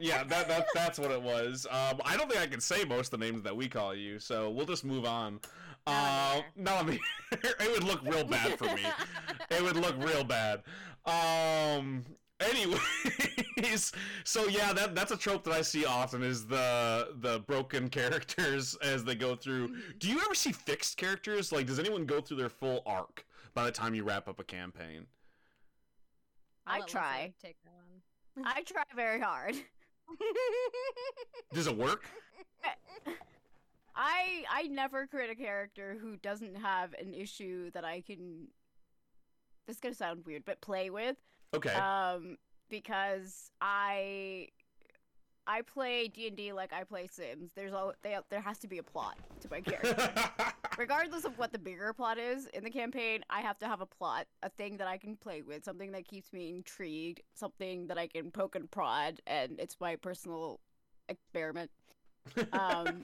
Yeah, 0.00 0.24
that, 0.24 0.48
that 0.48 0.68
that's 0.74 0.98
what 0.98 1.10
it 1.10 1.20
was. 1.20 1.66
Um, 1.70 2.00
I 2.04 2.16
don't 2.16 2.30
think 2.30 2.40
I 2.40 2.46
can 2.46 2.60
say 2.60 2.84
most 2.84 3.12
of 3.12 3.20
the 3.20 3.26
names 3.26 3.42
that 3.42 3.54
we 3.54 3.68
call 3.68 3.94
you, 3.94 4.18
so 4.18 4.48
we'll 4.48 4.64
just 4.64 4.84
move 4.84 5.04
on. 5.04 5.40
Not 5.86 5.94
on 5.96 5.96
Uh, 5.96 6.32
the 6.32 6.36
air. 6.38 6.44
not 6.56 6.74
on 6.80 6.86
the 6.86 6.98
it 7.64 7.70
would 7.72 7.84
look 7.84 8.02
real 8.04 8.24
bad 8.24 8.58
for 8.58 8.64
me. 8.74 8.82
It 9.50 9.62
would 9.62 9.76
look 9.76 9.96
real 9.98 10.22
bad. 10.24 10.62
Um. 11.06 12.04
Anyways, 12.40 13.92
so 14.24 14.46
yeah, 14.48 14.72
that 14.72 14.94
that's 14.94 15.10
a 15.12 15.16
trope 15.16 15.44
that 15.44 15.52
I 15.52 15.60
see 15.60 15.84
often 15.84 16.22
is 16.22 16.46
the 16.46 17.08
the 17.20 17.40
broken 17.40 17.90
characters 17.90 18.76
as 18.82 19.04
they 19.04 19.14
go 19.14 19.34
through. 19.36 19.76
Do 19.98 20.08
you 20.08 20.20
ever 20.24 20.34
see 20.34 20.52
fixed 20.52 20.96
characters? 20.96 21.52
Like, 21.52 21.66
does 21.66 21.78
anyone 21.78 22.06
go 22.06 22.20
through 22.22 22.38
their 22.38 22.48
full 22.48 22.82
arc 22.86 23.26
by 23.52 23.64
the 23.64 23.70
time 23.72 23.94
you 23.94 24.04
wrap 24.04 24.26
up 24.28 24.38
a 24.40 24.44
campaign? 24.44 25.06
I'll 26.66 26.76
I 26.76 26.78
let 26.78 26.86
Lisa 26.86 26.96
try. 26.96 27.32
Take 27.42 27.56
that 27.64 27.72
one. 27.74 28.46
I 28.46 28.62
try 28.62 28.84
very 28.96 29.20
hard. 29.20 29.56
Does 31.52 31.66
it 31.66 31.76
work? 31.76 32.04
I 33.94 34.44
I 34.50 34.62
never 34.64 35.06
create 35.06 35.30
a 35.30 35.34
character 35.34 35.96
who 36.00 36.16
doesn't 36.16 36.56
have 36.56 36.94
an 36.94 37.14
issue 37.14 37.70
that 37.72 37.84
I 37.84 38.00
can. 38.00 38.48
This 39.66 39.76
is 39.76 39.80
gonna 39.80 39.94
sound 39.94 40.24
weird, 40.26 40.44
but 40.44 40.60
play 40.60 40.90
with. 40.90 41.16
Okay. 41.54 41.72
Um, 41.74 42.36
because 42.68 43.50
I 43.60 44.48
I 45.46 45.62
play 45.62 46.08
D 46.08 46.28
and 46.28 46.36
D 46.36 46.52
like 46.52 46.72
I 46.72 46.84
play 46.84 47.08
Sims. 47.10 47.50
There's 47.54 47.72
all 47.72 47.92
they, 48.02 48.16
there 48.30 48.40
has 48.40 48.58
to 48.60 48.68
be 48.68 48.78
a 48.78 48.82
plot 48.82 49.18
to 49.40 49.48
my 49.50 49.60
character. 49.60 50.12
regardless 50.78 51.24
of 51.24 51.36
what 51.38 51.52
the 51.52 51.58
bigger 51.58 51.92
plot 51.92 52.18
is 52.18 52.46
in 52.54 52.64
the 52.64 52.70
campaign, 52.70 53.22
I 53.28 53.40
have 53.42 53.58
to 53.58 53.66
have 53.66 53.80
a 53.80 53.86
plot, 53.86 54.26
a 54.42 54.48
thing 54.48 54.78
that 54.78 54.88
I 54.88 54.96
can 54.96 55.16
play 55.16 55.42
with, 55.42 55.64
something 55.64 55.92
that 55.92 56.06
keeps 56.06 56.32
me 56.32 56.50
intrigued, 56.50 57.20
something 57.34 57.86
that 57.88 57.98
I 57.98 58.06
can 58.06 58.30
poke 58.30 58.56
and 58.56 58.70
prod, 58.70 59.20
and 59.26 59.60
it's 59.60 59.76
my 59.80 59.96
personal 59.96 60.60
experiment. 61.08 61.70
Um, 62.52 63.02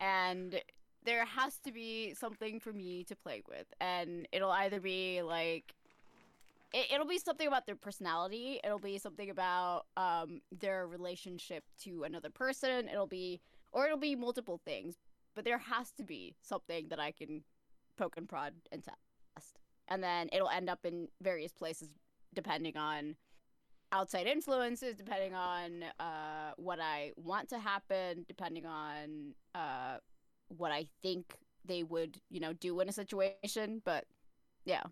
and 0.00 0.60
there 1.04 1.24
has 1.24 1.58
to 1.60 1.72
be 1.72 2.14
something 2.14 2.60
for 2.60 2.72
me 2.72 3.04
to 3.04 3.16
play 3.16 3.42
with, 3.48 3.66
and 3.80 4.28
it'll 4.32 4.50
either 4.50 4.80
be 4.80 5.22
like. 5.22 5.74
It, 6.74 6.88
it'll 6.92 7.06
be 7.06 7.18
something 7.18 7.46
about 7.46 7.64
their 7.64 7.76
personality. 7.76 8.58
It'll 8.64 8.80
be 8.80 8.98
something 8.98 9.30
about 9.30 9.86
um, 9.96 10.40
their 10.50 10.88
relationship 10.88 11.62
to 11.84 12.02
another 12.02 12.28
person. 12.28 12.88
It'll 12.88 13.06
be, 13.06 13.40
or 13.70 13.86
it'll 13.86 13.96
be 13.96 14.16
multiple 14.16 14.60
things 14.64 14.96
but 15.36 15.44
there 15.44 15.58
has 15.58 15.92
to 15.92 16.02
be 16.02 16.34
something 16.42 16.88
that 16.88 16.98
I 16.98 17.12
can 17.12 17.44
poke 17.96 18.16
and 18.16 18.28
prod 18.28 18.54
and 18.72 18.82
test. 18.82 19.58
And 19.86 20.02
then 20.02 20.28
it'll 20.32 20.48
end 20.48 20.68
up 20.68 20.84
in 20.84 21.08
various 21.20 21.52
places 21.52 21.90
depending 22.34 22.76
on 22.76 23.14
outside 23.96 24.26
influences, 24.26 24.94
depending 24.96 25.34
on 25.34 25.84
uh, 25.98 26.50
what 26.56 26.78
I 26.80 27.12
want 27.16 27.48
to 27.50 27.58
happen, 27.58 28.24
depending 28.28 28.66
on 28.66 29.34
uh, 29.54 29.96
what 30.48 30.70
I 30.70 30.86
think 31.02 31.24
they 31.64 31.82
would, 31.82 32.18
you 32.30 32.40
know, 32.40 32.52
do 32.52 32.80
in 32.80 32.88
a 32.88 32.92
situation. 32.92 33.82
But 33.84 34.04
yeah, 34.64 34.82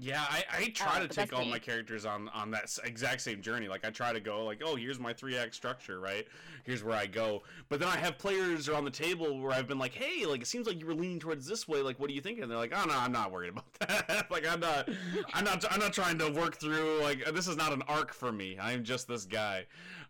Yeah, 0.00 0.24
I, 0.28 0.44
I 0.52 0.68
try 0.68 0.98
Uh, 0.98 1.00
to 1.00 1.08
take 1.08 1.32
all 1.32 1.44
my 1.44 1.58
characters 1.58 2.06
on 2.06 2.28
on 2.28 2.50
that 2.52 2.76
exact 2.84 3.20
same 3.20 3.42
journey. 3.42 3.66
Like 3.68 3.84
I 3.84 3.90
try 3.90 4.12
to 4.12 4.20
go 4.20 4.44
like, 4.44 4.62
oh, 4.64 4.76
here's 4.76 5.00
my 5.00 5.12
three 5.12 5.36
act 5.36 5.54
structure, 5.56 5.98
right? 5.98 6.26
Here's 6.64 6.84
where 6.84 6.96
I 6.96 7.06
go. 7.06 7.42
But 7.68 7.80
then 7.80 7.88
I 7.88 7.96
have 7.96 8.16
players 8.16 8.68
around 8.68 8.84
the 8.84 8.90
table 8.92 9.40
where 9.40 9.52
I've 9.52 9.66
been 9.66 9.78
like, 9.78 9.92
hey, 9.94 10.24
like 10.24 10.40
it 10.40 10.46
seems 10.46 10.66
like 10.66 10.78
you 10.78 10.86
were 10.86 10.94
leaning 10.94 11.18
towards 11.18 11.46
this 11.46 11.66
way. 11.66 11.82
Like, 11.82 11.98
what 11.98 12.08
do 12.08 12.14
you 12.14 12.20
think? 12.20 12.38
And 12.38 12.50
they're 12.50 12.58
like, 12.58 12.72
oh 12.74 12.84
no, 12.86 12.94
I'm 12.96 13.12
not 13.12 13.32
worried 13.32 13.50
about 13.50 13.64
that. 13.80 14.30
like 14.30 14.46
I'm 14.46 14.60
not, 14.60 14.88
I'm 15.34 15.44
not, 15.44 15.64
I'm 15.72 15.80
not 15.80 15.92
trying 15.92 16.18
to 16.18 16.30
work 16.30 16.56
through. 16.56 17.00
Like 17.02 17.24
this 17.34 17.48
is 17.48 17.56
not 17.56 17.72
an 17.72 17.82
arc 17.88 18.12
for 18.14 18.30
me. 18.30 18.56
I'm 18.60 18.84
just 18.84 19.08
this 19.08 19.24
guy, 19.24 19.66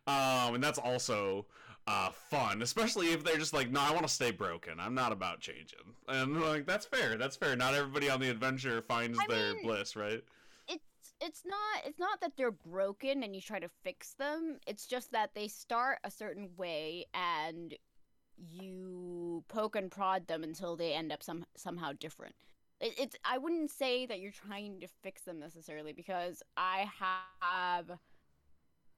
um, 0.07 0.55
and 0.55 0.62
that's 0.62 0.79
also. 0.79 1.46
Uh, 1.90 2.11
fun, 2.11 2.61
especially 2.61 3.12
if 3.12 3.24
they're 3.24 3.38
just 3.38 3.55
like, 3.55 3.70
no, 3.70 3.81
I 3.81 3.92
want 3.92 4.07
to 4.07 4.12
stay 4.12 4.31
broken. 4.31 4.79
I'm 4.79 4.94
not 4.94 5.11
about 5.11 5.40
changing, 5.40 5.79
and 6.07 6.38
like 6.38 6.66
that's 6.66 6.85
fair. 6.85 7.16
That's 7.16 7.35
fair. 7.35 7.57
Not 7.57 7.72
everybody 7.72 8.11
on 8.11 8.20
the 8.20 8.29
adventure 8.29 8.83
finds 8.83 9.18
I 9.18 9.27
their 9.27 9.55
mean, 9.55 9.62
bliss, 9.62 9.96
right? 9.96 10.22
it's 10.68 10.85
it's 11.20 11.42
not 11.46 11.87
it's 11.87 11.98
not 11.98 12.20
that 12.20 12.33
they're 12.37 12.51
broken 12.51 13.22
and 13.22 13.35
you 13.35 13.40
try 13.40 13.59
to 13.59 13.68
fix 13.83 14.14
them. 14.14 14.59
It's 14.66 14.87
just 14.87 15.12
that 15.12 15.35
they 15.35 15.48
start 15.48 15.98
a 16.05 16.11
certain 16.11 16.51
way 16.57 17.07
and 17.14 17.74
you 18.37 19.44
poke 19.48 19.74
and 19.74 19.90
prod 19.90 20.27
them 20.27 20.44
until 20.44 20.77
they 20.77 20.92
end 20.92 21.11
up 21.12 21.22
some 21.22 21.44
somehow 21.57 21.92
different. 21.98 22.35
It, 22.81 22.94
it's 22.98 23.16
I 23.24 23.38
wouldn't 23.38 23.70
say 23.70 24.07
that 24.07 24.20
you're 24.20 24.31
trying 24.31 24.81
to 24.81 24.88
fix 25.03 25.22
them 25.22 25.40
necessarily 25.40 25.92
because 25.92 26.42
I 26.57 26.87
have 27.01 27.98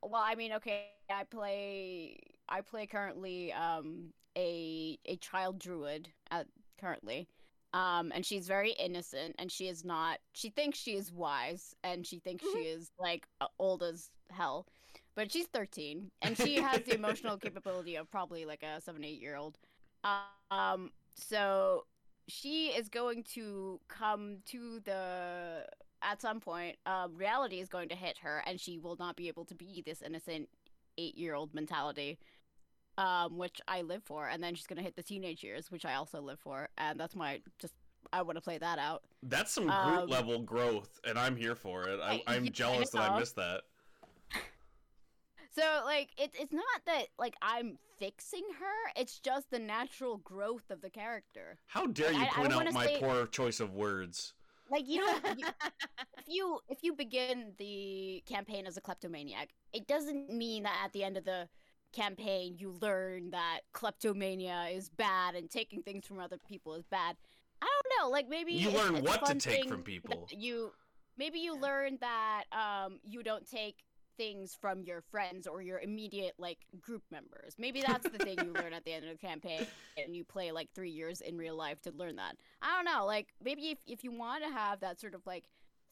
well, 0.02 0.22
I 0.24 0.34
mean, 0.34 0.52
okay, 0.54 0.88
I 1.10 1.24
play 1.24 2.18
I 2.48 2.60
play 2.62 2.86
currently 2.86 3.52
um 3.52 4.12
a 4.36 4.98
a 5.06 5.16
child 5.16 5.58
druid 5.58 6.08
at 6.30 6.46
currently. 6.80 7.28
Um 7.72 8.10
and 8.14 8.26
she's 8.26 8.48
very 8.48 8.72
innocent 8.72 9.36
and 9.38 9.50
she 9.50 9.68
is 9.68 9.84
not 9.84 10.18
she 10.32 10.50
thinks 10.50 10.78
she 10.78 10.96
is 10.96 11.12
wise 11.12 11.74
and 11.84 12.06
she 12.06 12.18
thinks 12.18 12.44
she 12.52 12.60
is 12.60 12.90
like 12.98 13.26
old 13.58 13.82
as 13.82 14.10
hell. 14.30 14.66
But 15.14 15.30
she's 15.32 15.46
13 15.46 16.10
and 16.22 16.36
she 16.36 16.56
has 16.56 16.82
the 16.82 16.94
emotional 16.94 17.36
capability 17.38 17.96
of 17.96 18.10
probably 18.10 18.44
like 18.44 18.62
a 18.62 18.80
7 18.80 19.04
8 19.04 19.20
year 19.20 19.36
old. 19.36 19.58
Um 20.50 20.90
so 21.14 21.84
she 22.28 22.68
is 22.68 22.88
going 22.88 23.24
to 23.34 23.80
come 23.88 24.38
to 24.46 24.80
the 24.80 25.66
at 26.02 26.20
some 26.20 26.40
point 26.40 26.76
um, 26.86 27.14
reality 27.16 27.60
is 27.60 27.68
going 27.68 27.88
to 27.88 27.94
hit 27.94 28.18
her 28.18 28.42
and 28.46 28.60
she 28.60 28.78
will 28.78 28.96
not 28.98 29.16
be 29.16 29.28
able 29.28 29.44
to 29.44 29.54
be 29.54 29.82
this 29.86 30.02
innocent 30.02 30.48
eight 30.98 31.16
year 31.16 31.34
old 31.34 31.54
mentality 31.54 32.18
um, 32.98 33.36
which 33.38 33.60
i 33.68 33.82
live 33.82 34.02
for 34.04 34.28
and 34.28 34.42
then 34.42 34.54
she's 34.54 34.66
going 34.66 34.76
to 34.76 34.82
hit 34.82 34.96
the 34.96 35.02
teenage 35.02 35.42
years 35.42 35.70
which 35.70 35.84
i 35.84 35.94
also 35.94 36.20
live 36.20 36.38
for 36.40 36.68
and 36.78 36.98
that's 36.98 37.14
why 37.14 37.40
just 37.60 37.74
i 38.12 38.20
want 38.22 38.36
to 38.36 38.40
play 38.42 38.58
that 38.58 38.78
out 38.78 39.02
That's 39.22 39.52
some 39.52 39.70
Um, 39.70 40.08
level 40.08 40.38
growth, 40.40 40.98
and 41.04 41.18
I'm 41.18 41.36
here 41.36 41.54
for 41.54 41.86
it. 41.88 42.00
I, 42.02 42.22
I- 42.26 42.36
I 42.36 42.38
jealous 42.48 42.90
that 42.90 43.10
I 43.10 43.18
missed 43.18 43.36
that. 43.36 43.62
so 45.54 45.82
like 45.84 46.08
it's 46.16 46.36
it's 46.38 46.52
not 46.52 46.64
that 46.86 47.06
like 47.18 47.34
i'm 47.42 47.76
fixing 47.98 48.44
her 48.58 49.00
it's 49.00 49.18
just 49.18 49.50
the 49.50 49.58
natural 49.58 50.18
growth 50.18 50.70
of 50.70 50.80
the 50.80 50.88
character 50.90 51.58
How 51.66 51.86
dare 51.86 52.12
Like, 52.12 52.16
you 52.20 52.22
I- 52.22 52.28
I 52.28 52.48
point 52.48 52.52
out 52.68 52.72
my 52.72 52.86
say- 52.86 52.98
poor 53.00 53.26
choice 53.26 53.60
of 53.60 53.74
words? 53.74 54.32
Like 54.70 54.88
you 54.88 55.04
know 55.04 55.14
you, 55.36 55.46
if 56.18 56.24
you 56.28 56.58
if 56.68 56.78
you 56.82 56.94
begin 56.94 57.52
the 57.58 58.22
campaign 58.26 58.66
as 58.66 58.76
a 58.76 58.80
kleptomaniac, 58.80 59.48
it 59.72 59.86
doesn't 59.86 60.30
mean 60.30 60.62
that 60.64 60.80
at 60.84 60.92
the 60.92 61.04
end 61.04 61.16
of 61.16 61.24
the 61.24 61.48
campaign 61.92 62.54
you 62.56 62.70
learn 62.80 63.30
that 63.30 63.60
kleptomania 63.72 64.66
is 64.72 64.88
bad 64.88 65.34
and 65.34 65.50
taking 65.50 65.82
things 65.82 66.06
from 66.06 66.20
other 66.20 66.38
people 66.38 66.74
is 66.74 66.84
bad. 66.86 67.16
I 67.60 67.66
don't 67.66 68.00
know, 68.04 68.10
like 68.10 68.28
maybe 68.28 68.52
You 68.52 68.68
it's- 68.68 68.84
learn 68.84 68.96
it's 68.96 69.06
what 69.08 69.26
to 69.26 69.34
take 69.34 69.68
from 69.68 69.82
people. 69.82 70.28
You 70.30 70.70
maybe 71.18 71.40
you 71.40 71.58
learn 71.60 71.98
that 72.00 72.44
um 72.52 73.00
you 73.04 73.22
don't 73.22 73.46
take 73.46 73.76
things 74.20 74.54
from 74.60 74.82
your 74.82 75.00
friends 75.00 75.46
or 75.46 75.62
your 75.62 75.78
immediate 75.78 76.34
like 76.36 76.58
group 76.78 77.02
members. 77.10 77.54
Maybe 77.56 77.80
that's 77.80 78.06
the 78.06 78.18
thing 78.18 78.36
you 78.44 78.52
learn 78.52 78.74
at 78.74 78.84
the 78.84 78.92
end 78.92 79.06
of 79.06 79.12
the 79.12 79.26
campaign 79.26 79.66
and 79.96 80.14
you 80.14 80.24
play 80.24 80.52
like 80.52 80.68
3 80.74 80.90
years 80.90 81.22
in 81.22 81.38
real 81.38 81.56
life 81.56 81.80
to 81.82 81.90
learn 81.92 82.16
that. 82.16 82.36
I 82.60 82.76
don't 82.76 82.84
know, 82.84 83.06
like 83.06 83.28
maybe 83.42 83.70
if 83.70 83.78
if 83.86 84.04
you 84.04 84.12
want 84.12 84.44
to 84.44 84.50
have 84.50 84.80
that 84.80 85.00
sort 85.00 85.14
of 85.14 85.22
like 85.24 85.44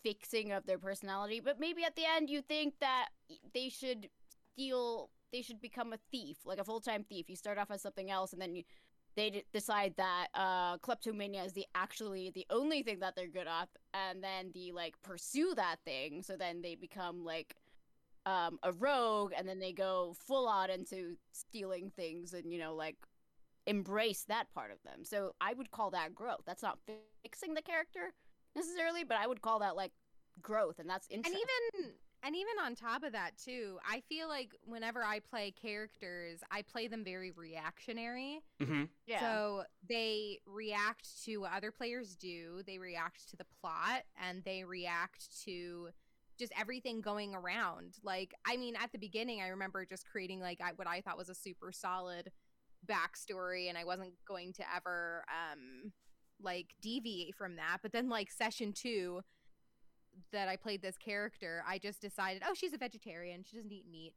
fixing 0.02 0.52
of 0.52 0.66
their 0.66 0.76
personality, 0.78 1.40
but 1.40 1.58
maybe 1.58 1.84
at 1.84 1.96
the 1.96 2.04
end 2.04 2.28
you 2.28 2.42
think 2.42 2.74
that 2.80 3.08
they 3.54 3.70
should 3.70 4.10
steal 4.52 5.08
they 5.32 5.40
should 5.40 5.60
become 5.62 5.94
a 5.94 5.98
thief, 6.10 6.36
like 6.44 6.58
a 6.58 6.64
full-time 6.64 7.04
thief. 7.04 7.30
You 7.30 7.36
start 7.36 7.56
off 7.56 7.70
as 7.70 7.80
something 7.80 8.10
else 8.10 8.34
and 8.34 8.42
then 8.42 8.54
you 8.54 8.64
they 9.16 9.30
d- 9.30 9.44
decide 9.54 9.94
that 9.96 10.28
uh, 10.34 10.76
kleptomania 10.78 11.42
is 11.44 11.54
the 11.54 11.66
actually 11.74 12.30
the 12.34 12.46
only 12.50 12.82
thing 12.82 13.00
that 13.00 13.16
they're 13.16 13.26
good 13.26 13.48
at, 13.48 13.68
and 13.94 14.22
then 14.22 14.52
they 14.54 14.70
like 14.70 15.00
pursue 15.02 15.54
that 15.56 15.76
thing. 15.86 16.22
So 16.22 16.36
then 16.36 16.60
they 16.60 16.74
become 16.74 17.24
like 17.24 17.56
um, 18.28 18.58
a 18.62 18.72
rogue, 18.72 19.32
and 19.36 19.48
then 19.48 19.58
they 19.58 19.72
go 19.72 20.14
full 20.26 20.46
on 20.46 20.70
into 20.70 21.16
stealing 21.32 21.90
things, 21.96 22.34
and 22.34 22.52
you 22.52 22.58
know 22.58 22.74
like 22.74 22.96
embrace 23.66 24.24
that 24.28 24.52
part 24.54 24.70
of 24.70 24.82
them. 24.82 25.04
So 25.04 25.34
I 25.40 25.54
would 25.54 25.70
call 25.70 25.90
that 25.92 26.14
growth. 26.14 26.42
That's 26.46 26.62
not 26.62 26.78
fixing 27.22 27.54
the 27.54 27.62
character 27.62 28.12
necessarily, 28.54 29.04
but 29.04 29.16
I 29.16 29.26
would 29.26 29.40
call 29.40 29.60
that 29.60 29.76
like 29.76 29.92
growth, 30.42 30.78
and 30.78 30.88
that's 30.88 31.06
interesting 31.10 31.40
and 31.74 31.82
even 31.84 31.94
and 32.22 32.34
even 32.34 32.54
on 32.64 32.74
top 32.74 33.02
of 33.04 33.12
that 33.12 33.30
too 33.36 33.78
i 33.88 34.00
feel 34.08 34.28
like 34.28 34.54
whenever 34.64 35.04
i 35.04 35.20
play 35.20 35.52
characters 35.52 36.40
i 36.50 36.62
play 36.62 36.88
them 36.88 37.04
very 37.04 37.30
reactionary 37.30 38.40
hmm 38.60 38.84
yeah. 39.06 39.20
so 39.20 39.62
they 39.88 40.38
react 40.46 41.24
to 41.24 41.38
what 41.38 41.52
other 41.52 41.70
players 41.70 42.16
do 42.16 42.60
they 42.66 42.78
react 42.78 43.30
to 43.30 43.36
the 43.36 43.46
plot 43.60 44.02
and 44.20 44.42
they 44.44 44.64
react 44.64 45.44
to 45.44 45.90
just 46.38 46.52
everything 46.58 47.00
going 47.00 47.34
around 47.34 47.96
like 48.02 48.34
i 48.46 48.56
mean 48.56 48.74
at 48.76 48.92
the 48.92 48.98
beginning 48.98 49.40
i 49.40 49.48
remember 49.48 49.84
just 49.84 50.06
creating 50.06 50.40
like 50.40 50.60
I, 50.60 50.70
what 50.76 50.88
i 50.88 51.00
thought 51.00 51.18
was 51.18 51.28
a 51.28 51.34
super 51.34 51.72
solid 51.72 52.30
backstory 52.88 53.68
and 53.68 53.76
i 53.76 53.84
wasn't 53.84 54.12
going 54.26 54.52
to 54.54 54.62
ever 54.74 55.24
um 55.28 55.92
like 56.40 56.68
deviate 56.80 57.34
from 57.34 57.56
that 57.56 57.78
but 57.82 57.92
then 57.92 58.08
like 58.08 58.30
session 58.30 58.72
two 58.72 59.22
that 60.32 60.48
I 60.48 60.56
played 60.56 60.82
this 60.82 60.96
character, 60.96 61.62
I 61.66 61.78
just 61.78 62.00
decided, 62.00 62.42
oh, 62.46 62.54
she's 62.54 62.72
a 62.72 62.78
vegetarian. 62.78 63.44
She 63.44 63.56
doesn't 63.56 63.72
eat 63.72 63.86
meat. 63.90 64.14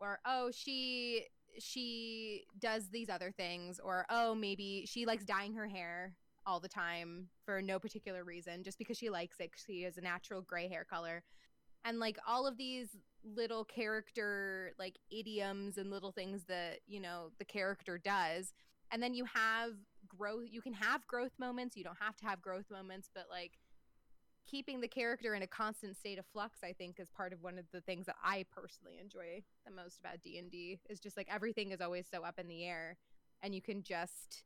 Or 0.00 0.18
oh, 0.24 0.50
she 0.52 1.26
she 1.58 2.44
does 2.60 2.88
these 2.90 3.10
other 3.10 3.32
things 3.32 3.80
or 3.82 4.06
oh, 4.08 4.34
maybe 4.34 4.86
she 4.86 5.04
likes 5.04 5.24
dyeing 5.24 5.52
her 5.54 5.66
hair 5.66 6.14
all 6.46 6.60
the 6.60 6.68
time 6.68 7.28
for 7.44 7.60
no 7.60 7.78
particular 7.78 8.24
reason, 8.24 8.62
just 8.62 8.78
because 8.78 8.96
she 8.96 9.10
likes 9.10 9.40
it. 9.40 9.50
She 9.66 9.82
has 9.82 9.98
a 9.98 10.00
natural 10.00 10.40
gray 10.42 10.68
hair 10.68 10.84
color. 10.88 11.22
And 11.84 11.98
like 11.98 12.18
all 12.26 12.46
of 12.46 12.56
these 12.56 12.96
little 13.24 13.64
character 13.64 14.72
like 14.78 14.98
idioms 15.10 15.78
and 15.78 15.90
little 15.90 16.12
things 16.12 16.44
that, 16.44 16.80
you 16.86 17.00
know, 17.00 17.30
the 17.38 17.44
character 17.44 17.98
does. 17.98 18.52
And 18.90 19.02
then 19.02 19.14
you 19.14 19.24
have 19.26 19.72
growth 20.08 20.44
you 20.50 20.60
can 20.60 20.74
have 20.74 21.06
growth 21.06 21.32
moments. 21.38 21.76
You 21.76 21.84
don't 21.84 21.98
have 22.00 22.16
to 22.16 22.26
have 22.26 22.42
growth 22.42 22.70
moments, 22.70 23.08
but 23.14 23.26
like 23.30 23.58
keeping 24.50 24.80
the 24.80 24.88
character 24.88 25.34
in 25.34 25.42
a 25.42 25.46
constant 25.46 25.96
state 25.96 26.18
of 26.18 26.24
flux 26.32 26.58
i 26.64 26.72
think 26.72 26.98
is 26.98 27.08
part 27.10 27.32
of 27.32 27.42
one 27.42 27.58
of 27.58 27.64
the 27.72 27.80
things 27.82 28.06
that 28.06 28.16
i 28.24 28.44
personally 28.50 28.98
enjoy 29.00 29.42
the 29.66 29.70
most 29.70 29.98
about 30.00 30.20
d&d 30.22 30.78
is 30.88 30.98
just 30.98 31.16
like 31.16 31.28
everything 31.30 31.70
is 31.70 31.80
always 31.80 32.06
so 32.10 32.24
up 32.24 32.38
in 32.38 32.48
the 32.48 32.64
air 32.64 32.96
and 33.42 33.54
you 33.54 33.62
can 33.62 33.82
just 33.82 34.42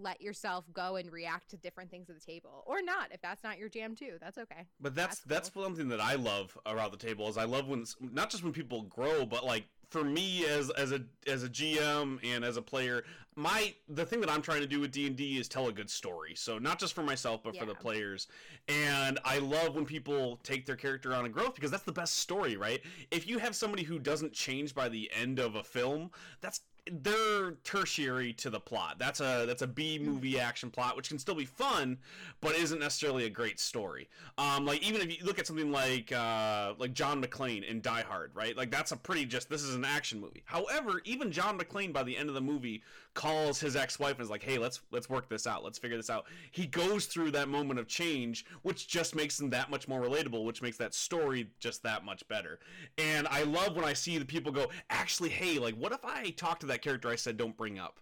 let 0.00 0.20
yourself 0.20 0.64
go 0.72 0.96
and 0.96 1.12
react 1.12 1.50
to 1.50 1.56
different 1.56 1.90
things 1.90 2.08
at 2.08 2.18
the 2.18 2.24
table 2.24 2.64
or 2.66 2.82
not 2.82 3.08
if 3.12 3.20
that's 3.20 3.42
not 3.44 3.58
your 3.58 3.68
jam 3.68 3.94
too 3.94 4.14
that's 4.20 4.38
okay 4.38 4.66
But 4.80 4.94
that's 4.94 5.20
That's 5.20 5.50
that's, 5.50 5.54
something 5.54 5.88
that 5.88 6.00
I 6.00 6.14
love 6.14 6.56
around 6.66 6.92
the 6.92 6.96
table 6.96 7.28
is 7.28 7.36
I 7.36 7.44
love 7.44 7.68
when 7.68 7.84
not 8.00 8.30
just 8.30 8.42
when 8.44 8.52
people 8.52 8.82
grow, 8.82 9.26
but 9.26 9.44
like 9.44 9.64
for 9.88 10.04
me 10.04 10.44
as 10.46 10.70
as 10.70 10.92
a 10.92 11.00
as 11.26 11.42
a 11.42 11.48
GM 11.48 12.18
and 12.24 12.44
as 12.44 12.56
a 12.56 12.62
player, 12.62 13.04
my 13.36 13.74
the 13.88 14.04
thing 14.04 14.20
that 14.20 14.30
I'm 14.30 14.42
trying 14.42 14.60
to 14.60 14.66
do 14.66 14.80
with 14.80 14.92
D 14.92 15.06
and 15.06 15.16
D 15.16 15.38
is 15.38 15.48
tell 15.48 15.68
a 15.68 15.72
good 15.72 15.90
story. 15.90 16.34
So 16.36 16.58
not 16.58 16.78
just 16.78 16.94
for 16.94 17.02
myself, 17.02 17.42
but 17.42 17.56
for 17.56 17.66
the 17.66 17.74
players. 17.74 18.28
And 18.68 19.18
I 19.24 19.38
love 19.38 19.74
when 19.74 19.84
people 19.84 20.38
take 20.42 20.64
their 20.66 20.76
character 20.76 21.14
on 21.14 21.24
a 21.26 21.28
growth 21.28 21.54
because 21.54 21.70
that's 21.70 21.82
the 21.82 21.92
best 21.92 22.18
story, 22.18 22.56
right? 22.56 22.80
If 23.10 23.28
you 23.28 23.38
have 23.38 23.56
somebody 23.56 23.82
who 23.82 23.98
doesn't 23.98 24.32
change 24.32 24.74
by 24.74 24.88
the 24.88 25.10
end 25.14 25.38
of 25.38 25.56
a 25.56 25.64
film, 25.64 26.10
that's 26.40 26.60
they're 26.90 27.52
tertiary 27.64 28.32
to 28.34 28.50
the 28.50 28.60
plot. 28.60 28.96
That's 28.98 29.20
a 29.20 29.44
that's 29.46 29.62
a 29.62 29.66
B 29.66 29.98
movie 29.98 30.38
action 30.38 30.70
plot, 30.70 30.96
which 30.96 31.08
can 31.08 31.18
still 31.18 31.34
be 31.34 31.44
fun, 31.44 31.98
but 32.40 32.54
isn't 32.54 32.78
necessarily 32.78 33.24
a 33.24 33.30
great 33.30 33.60
story. 33.60 34.08
Um, 34.38 34.64
like 34.64 34.82
even 34.82 35.00
if 35.00 35.18
you 35.18 35.24
look 35.24 35.38
at 35.38 35.46
something 35.46 35.72
like 35.72 36.12
uh, 36.12 36.74
like 36.78 36.92
John 36.92 37.22
McClane 37.22 37.68
in 37.68 37.80
Die 37.80 38.02
Hard, 38.02 38.30
right? 38.34 38.56
Like 38.56 38.70
that's 38.70 38.92
a 38.92 38.96
pretty 38.96 39.24
just 39.24 39.48
this 39.48 39.62
is 39.62 39.74
an 39.74 39.84
action 39.84 40.20
movie. 40.20 40.42
However, 40.44 41.00
even 41.04 41.32
John 41.32 41.58
McClane 41.58 41.92
by 41.92 42.02
the 42.02 42.16
end 42.16 42.28
of 42.28 42.34
the 42.34 42.40
movie 42.40 42.82
calls 43.14 43.60
his 43.60 43.76
ex-wife 43.76 44.12
and 44.12 44.20
is 44.20 44.30
like, 44.30 44.42
"Hey, 44.42 44.58
let's 44.58 44.80
let's 44.90 45.08
work 45.08 45.28
this 45.28 45.46
out. 45.46 45.64
Let's 45.64 45.78
figure 45.78 45.96
this 45.96 46.10
out." 46.10 46.26
He 46.50 46.66
goes 46.66 47.06
through 47.06 47.32
that 47.32 47.48
moment 47.48 47.80
of 47.80 47.88
change, 47.88 48.44
which 48.62 48.88
just 48.88 49.14
makes 49.14 49.40
him 49.40 49.50
that 49.50 49.70
much 49.70 49.88
more 49.88 50.00
relatable, 50.00 50.44
which 50.44 50.62
makes 50.62 50.76
that 50.78 50.94
story 50.94 51.50
just 51.58 51.82
that 51.82 52.04
much 52.04 52.26
better. 52.28 52.60
And 52.98 53.26
I 53.28 53.42
love 53.42 53.76
when 53.76 53.84
I 53.84 53.92
see 53.92 54.18
the 54.18 54.24
people 54.24 54.52
go, 54.52 54.70
"Actually, 54.90 55.30
hey, 55.30 55.58
like 55.58 55.74
what 55.74 55.92
if 55.92 56.04
I 56.04 56.30
talk 56.30 56.60
to 56.60 56.66
that 56.66 56.82
character 56.82 57.08
I 57.08 57.16
said 57.16 57.36
don't 57.36 57.56
bring 57.56 57.78
up?" 57.78 58.00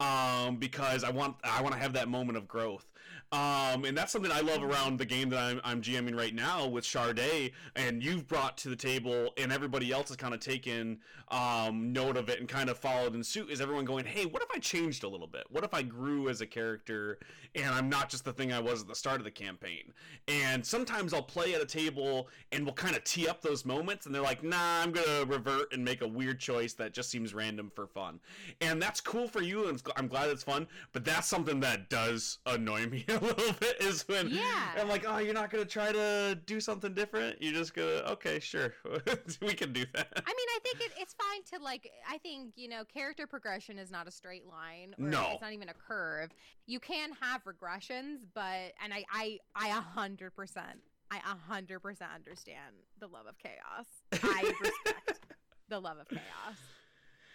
Um, 0.00 0.56
because 0.56 1.02
I 1.02 1.10
want 1.10 1.36
I 1.42 1.62
want 1.62 1.74
to 1.74 1.80
have 1.80 1.92
that 1.94 2.08
moment 2.08 2.38
of 2.38 2.46
growth. 2.46 2.86
Um, 3.30 3.84
and 3.84 3.96
that's 3.96 4.10
something 4.10 4.32
I 4.32 4.40
love 4.40 4.62
around 4.62 4.98
the 4.98 5.04
game 5.04 5.28
that 5.30 5.38
I'm, 5.38 5.60
I'm 5.62 5.82
GMing 5.82 6.16
right 6.16 6.34
now 6.34 6.66
with 6.66 6.84
Charday, 6.84 7.52
and 7.76 8.02
you've 8.02 8.26
brought 8.26 8.56
to 8.58 8.70
the 8.70 8.76
table, 8.76 9.34
and 9.36 9.52
everybody 9.52 9.92
else 9.92 10.08
has 10.08 10.16
kind 10.16 10.32
of 10.32 10.40
taken 10.40 10.98
um, 11.30 11.92
note 11.92 12.16
of 12.16 12.30
it 12.30 12.40
and 12.40 12.48
kind 12.48 12.70
of 12.70 12.78
followed 12.78 13.14
in 13.14 13.22
suit. 13.22 13.50
Is 13.50 13.60
everyone 13.60 13.84
going, 13.84 14.06
hey, 14.06 14.24
what 14.24 14.42
if 14.42 14.48
I 14.54 14.58
changed 14.58 15.04
a 15.04 15.08
little 15.08 15.26
bit? 15.26 15.44
What 15.50 15.62
if 15.62 15.74
I 15.74 15.82
grew 15.82 16.30
as 16.30 16.40
a 16.40 16.46
character 16.46 17.18
and 17.54 17.66
I'm 17.66 17.90
not 17.90 18.08
just 18.08 18.24
the 18.24 18.32
thing 18.32 18.50
I 18.50 18.60
was 18.60 18.80
at 18.80 18.88
the 18.88 18.94
start 18.94 19.20
of 19.20 19.24
the 19.24 19.30
campaign? 19.30 19.92
And 20.26 20.64
sometimes 20.64 21.12
I'll 21.12 21.22
play 21.22 21.54
at 21.54 21.60
a 21.60 21.66
table 21.66 22.28
and 22.52 22.64
we'll 22.64 22.74
kind 22.74 22.96
of 22.96 23.04
tee 23.04 23.28
up 23.28 23.42
those 23.42 23.66
moments, 23.66 24.06
and 24.06 24.14
they're 24.14 24.22
like, 24.22 24.42
nah, 24.42 24.82
I'm 24.82 24.90
gonna 24.90 25.26
revert 25.26 25.74
and 25.74 25.84
make 25.84 26.00
a 26.00 26.08
weird 26.08 26.40
choice 26.40 26.72
that 26.74 26.94
just 26.94 27.10
seems 27.10 27.34
random 27.34 27.70
for 27.74 27.86
fun. 27.86 28.20
And 28.62 28.80
that's 28.80 29.02
cool 29.02 29.28
for 29.28 29.42
you, 29.42 29.68
and 29.68 29.82
I'm 29.96 30.08
glad 30.08 30.30
it's 30.30 30.44
fun, 30.44 30.66
but 30.92 31.04
that's 31.04 31.28
something 31.28 31.60
that 31.60 31.90
does 31.90 32.38
annoy 32.46 32.86
me 32.86 32.97
a 33.08 33.12
little 33.12 33.52
bit 33.60 33.76
is 33.80 34.06
when 34.08 34.28
Yeah. 34.28 34.72
I'm 34.78 34.88
like, 34.88 35.04
oh, 35.06 35.18
you're 35.18 35.34
not 35.34 35.50
gonna 35.50 35.64
try 35.64 35.92
to 35.92 36.38
do 36.46 36.60
something 36.60 36.94
different. 36.94 37.40
You're 37.42 37.52
just 37.54 37.74
gonna, 37.74 38.02
okay, 38.12 38.40
sure, 38.40 38.74
we 39.42 39.54
can 39.54 39.72
do 39.72 39.84
that. 39.94 40.08
I 40.16 40.30
mean, 40.30 40.46
I 40.56 40.58
think 40.62 40.80
it, 40.80 40.92
it's 40.98 41.14
fine 41.14 41.42
to 41.58 41.64
like. 41.64 41.90
I 42.08 42.18
think 42.18 42.52
you 42.56 42.68
know, 42.68 42.84
character 42.84 43.26
progression 43.26 43.78
is 43.78 43.90
not 43.90 44.06
a 44.08 44.10
straight 44.10 44.46
line. 44.46 44.94
Or 44.98 45.08
No. 45.08 45.28
it's 45.32 45.42
not 45.42 45.52
even 45.52 45.68
a 45.68 45.74
curve. 45.74 46.30
You 46.66 46.80
can 46.80 47.10
have 47.20 47.42
regressions, 47.44 48.18
but 48.34 48.72
and 48.82 48.92
I, 48.92 49.04
I, 49.12 49.38
I 49.54 49.68
a 49.68 49.80
hundred 49.80 50.34
percent, 50.34 50.80
I 51.10 51.18
a 51.18 51.36
hundred 51.52 51.80
percent 51.80 52.10
understand 52.14 52.74
the 53.00 53.06
love 53.06 53.26
of 53.26 53.36
chaos. 53.38 53.86
I 54.12 54.52
respect 54.60 55.20
the 55.68 55.80
love 55.80 55.98
of 55.98 56.08
chaos. 56.08 56.56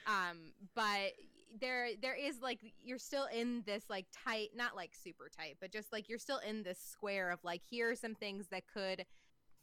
Um, 0.06 0.38
but 0.76 1.14
there, 1.60 1.90
there 2.02 2.16
is 2.16 2.42
like 2.42 2.60
you're 2.84 2.98
still 2.98 3.28
in 3.34 3.64
this 3.66 3.84
like 3.90 4.06
tight, 4.26 4.50
not 4.56 4.76
like 4.76 4.92
super 4.96 5.30
tight, 5.36 5.58
but 5.62 5.72
just 5.72 5.92
like 5.92 6.10
you're 6.10 6.20
still 6.20 6.40
in 6.48 6.64
this 6.64 6.80
square 6.80 7.32
of 7.32 7.40
like 7.44 7.62
here 7.70 7.92
are 7.92 7.96
some 7.96 8.16
things 8.16 8.48
that 8.52 8.64
could 8.74 9.06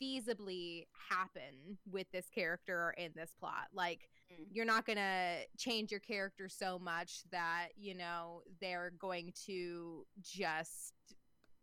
feasibly 0.00 0.86
happen 1.10 1.78
with 1.90 2.06
this 2.12 2.28
character 2.34 2.74
or 2.76 2.90
in 2.92 3.12
this 3.14 3.32
plot. 3.38 3.68
Like 3.74 4.08
Mm. 4.32 4.46
you're 4.52 4.64
not 4.64 4.86
going 4.86 4.96
to 4.96 5.38
change 5.58 5.90
your 5.90 5.98
character 5.98 6.48
so 6.48 6.78
much 6.78 7.22
that, 7.32 7.70
you 7.76 7.94
know, 7.96 8.42
they're 8.60 8.92
going 8.96 9.32
to 9.46 10.06
just 10.22 10.94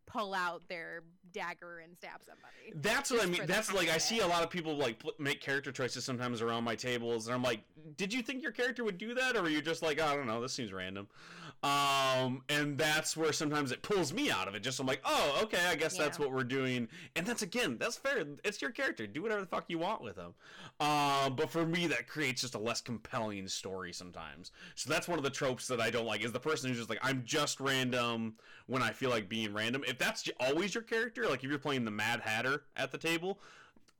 pull 0.08 0.34
out 0.34 0.62
their 0.68 1.02
dagger 1.32 1.80
and 1.80 1.94
stab 1.96 2.20
somebody. 2.24 2.72
That's 2.74 3.10
what 3.10 3.22
I 3.22 3.26
mean. 3.26 3.42
That's 3.46 3.72
like 3.72 3.88
I 3.88 3.98
see 3.98 4.20
a 4.20 4.26
lot 4.26 4.42
of 4.42 4.50
people 4.50 4.76
like 4.76 4.98
pl- 4.98 5.12
make 5.18 5.40
character 5.40 5.70
choices 5.70 6.04
sometimes 6.04 6.40
around 6.40 6.64
my 6.64 6.74
tables, 6.74 7.26
and 7.26 7.34
I'm 7.34 7.42
like, 7.42 7.60
did 7.96 8.12
you 8.12 8.22
think 8.22 8.42
your 8.42 8.52
character 8.52 8.82
would 8.84 8.98
do 8.98 9.14
that, 9.14 9.36
or 9.36 9.42
were 9.42 9.48
you 9.48 9.62
just 9.62 9.82
like, 9.82 10.00
I 10.00 10.16
don't 10.16 10.26
know, 10.26 10.40
this 10.40 10.54
seems 10.54 10.72
random? 10.72 11.06
Um, 11.62 12.42
and 12.48 12.78
that's 12.78 13.16
where 13.16 13.32
sometimes 13.32 13.72
it 13.72 13.82
pulls 13.82 14.12
me 14.12 14.30
out 14.30 14.46
of 14.46 14.54
it. 14.54 14.62
Just 14.62 14.78
I'm 14.78 14.86
like, 14.86 15.00
oh, 15.04 15.40
okay, 15.42 15.66
I 15.68 15.74
guess 15.74 15.98
that's 15.98 16.16
what 16.18 16.30
we're 16.30 16.44
doing, 16.44 16.86
and 17.16 17.26
that's 17.26 17.42
again, 17.42 17.76
that's 17.78 17.96
fair. 17.96 18.24
It's 18.44 18.62
your 18.62 18.70
character. 18.70 19.06
Do 19.08 19.22
whatever 19.22 19.40
the 19.40 19.46
fuck 19.48 19.64
you 19.66 19.78
want 19.78 20.02
with 20.02 20.14
them. 20.14 20.34
Um, 20.78 21.34
but 21.34 21.50
for 21.50 21.66
me, 21.66 21.88
that 21.88 22.06
creates 22.06 22.42
just 22.42 22.54
a 22.54 22.58
less 22.58 22.80
compelling 22.80 23.48
story 23.48 23.92
sometimes. 23.92 24.52
So 24.76 24.88
that's 24.88 25.08
one 25.08 25.18
of 25.18 25.24
the 25.24 25.30
tropes 25.30 25.66
that 25.66 25.80
I 25.80 25.90
don't 25.90 26.06
like. 26.06 26.24
Is 26.24 26.30
the 26.30 26.38
person 26.38 26.68
who's 26.68 26.78
just 26.78 26.90
like, 26.90 27.00
I'm 27.02 27.22
just 27.24 27.58
random 27.58 28.34
when 28.66 28.82
I 28.82 28.90
feel 28.90 29.10
like 29.10 29.28
being 29.28 29.52
random. 29.52 29.82
If 29.88 29.98
that's 29.98 30.28
always 30.38 30.74
your 30.74 30.84
character, 30.84 31.28
like 31.28 31.42
if 31.42 31.50
you're 31.50 31.58
playing 31.58 31.84
the 31.84 31.90
Mad 31.90 32.20
Hatter 32.20 32.62
at 32.76 32.92
the 32.92 32.98
table, 32.98 33.40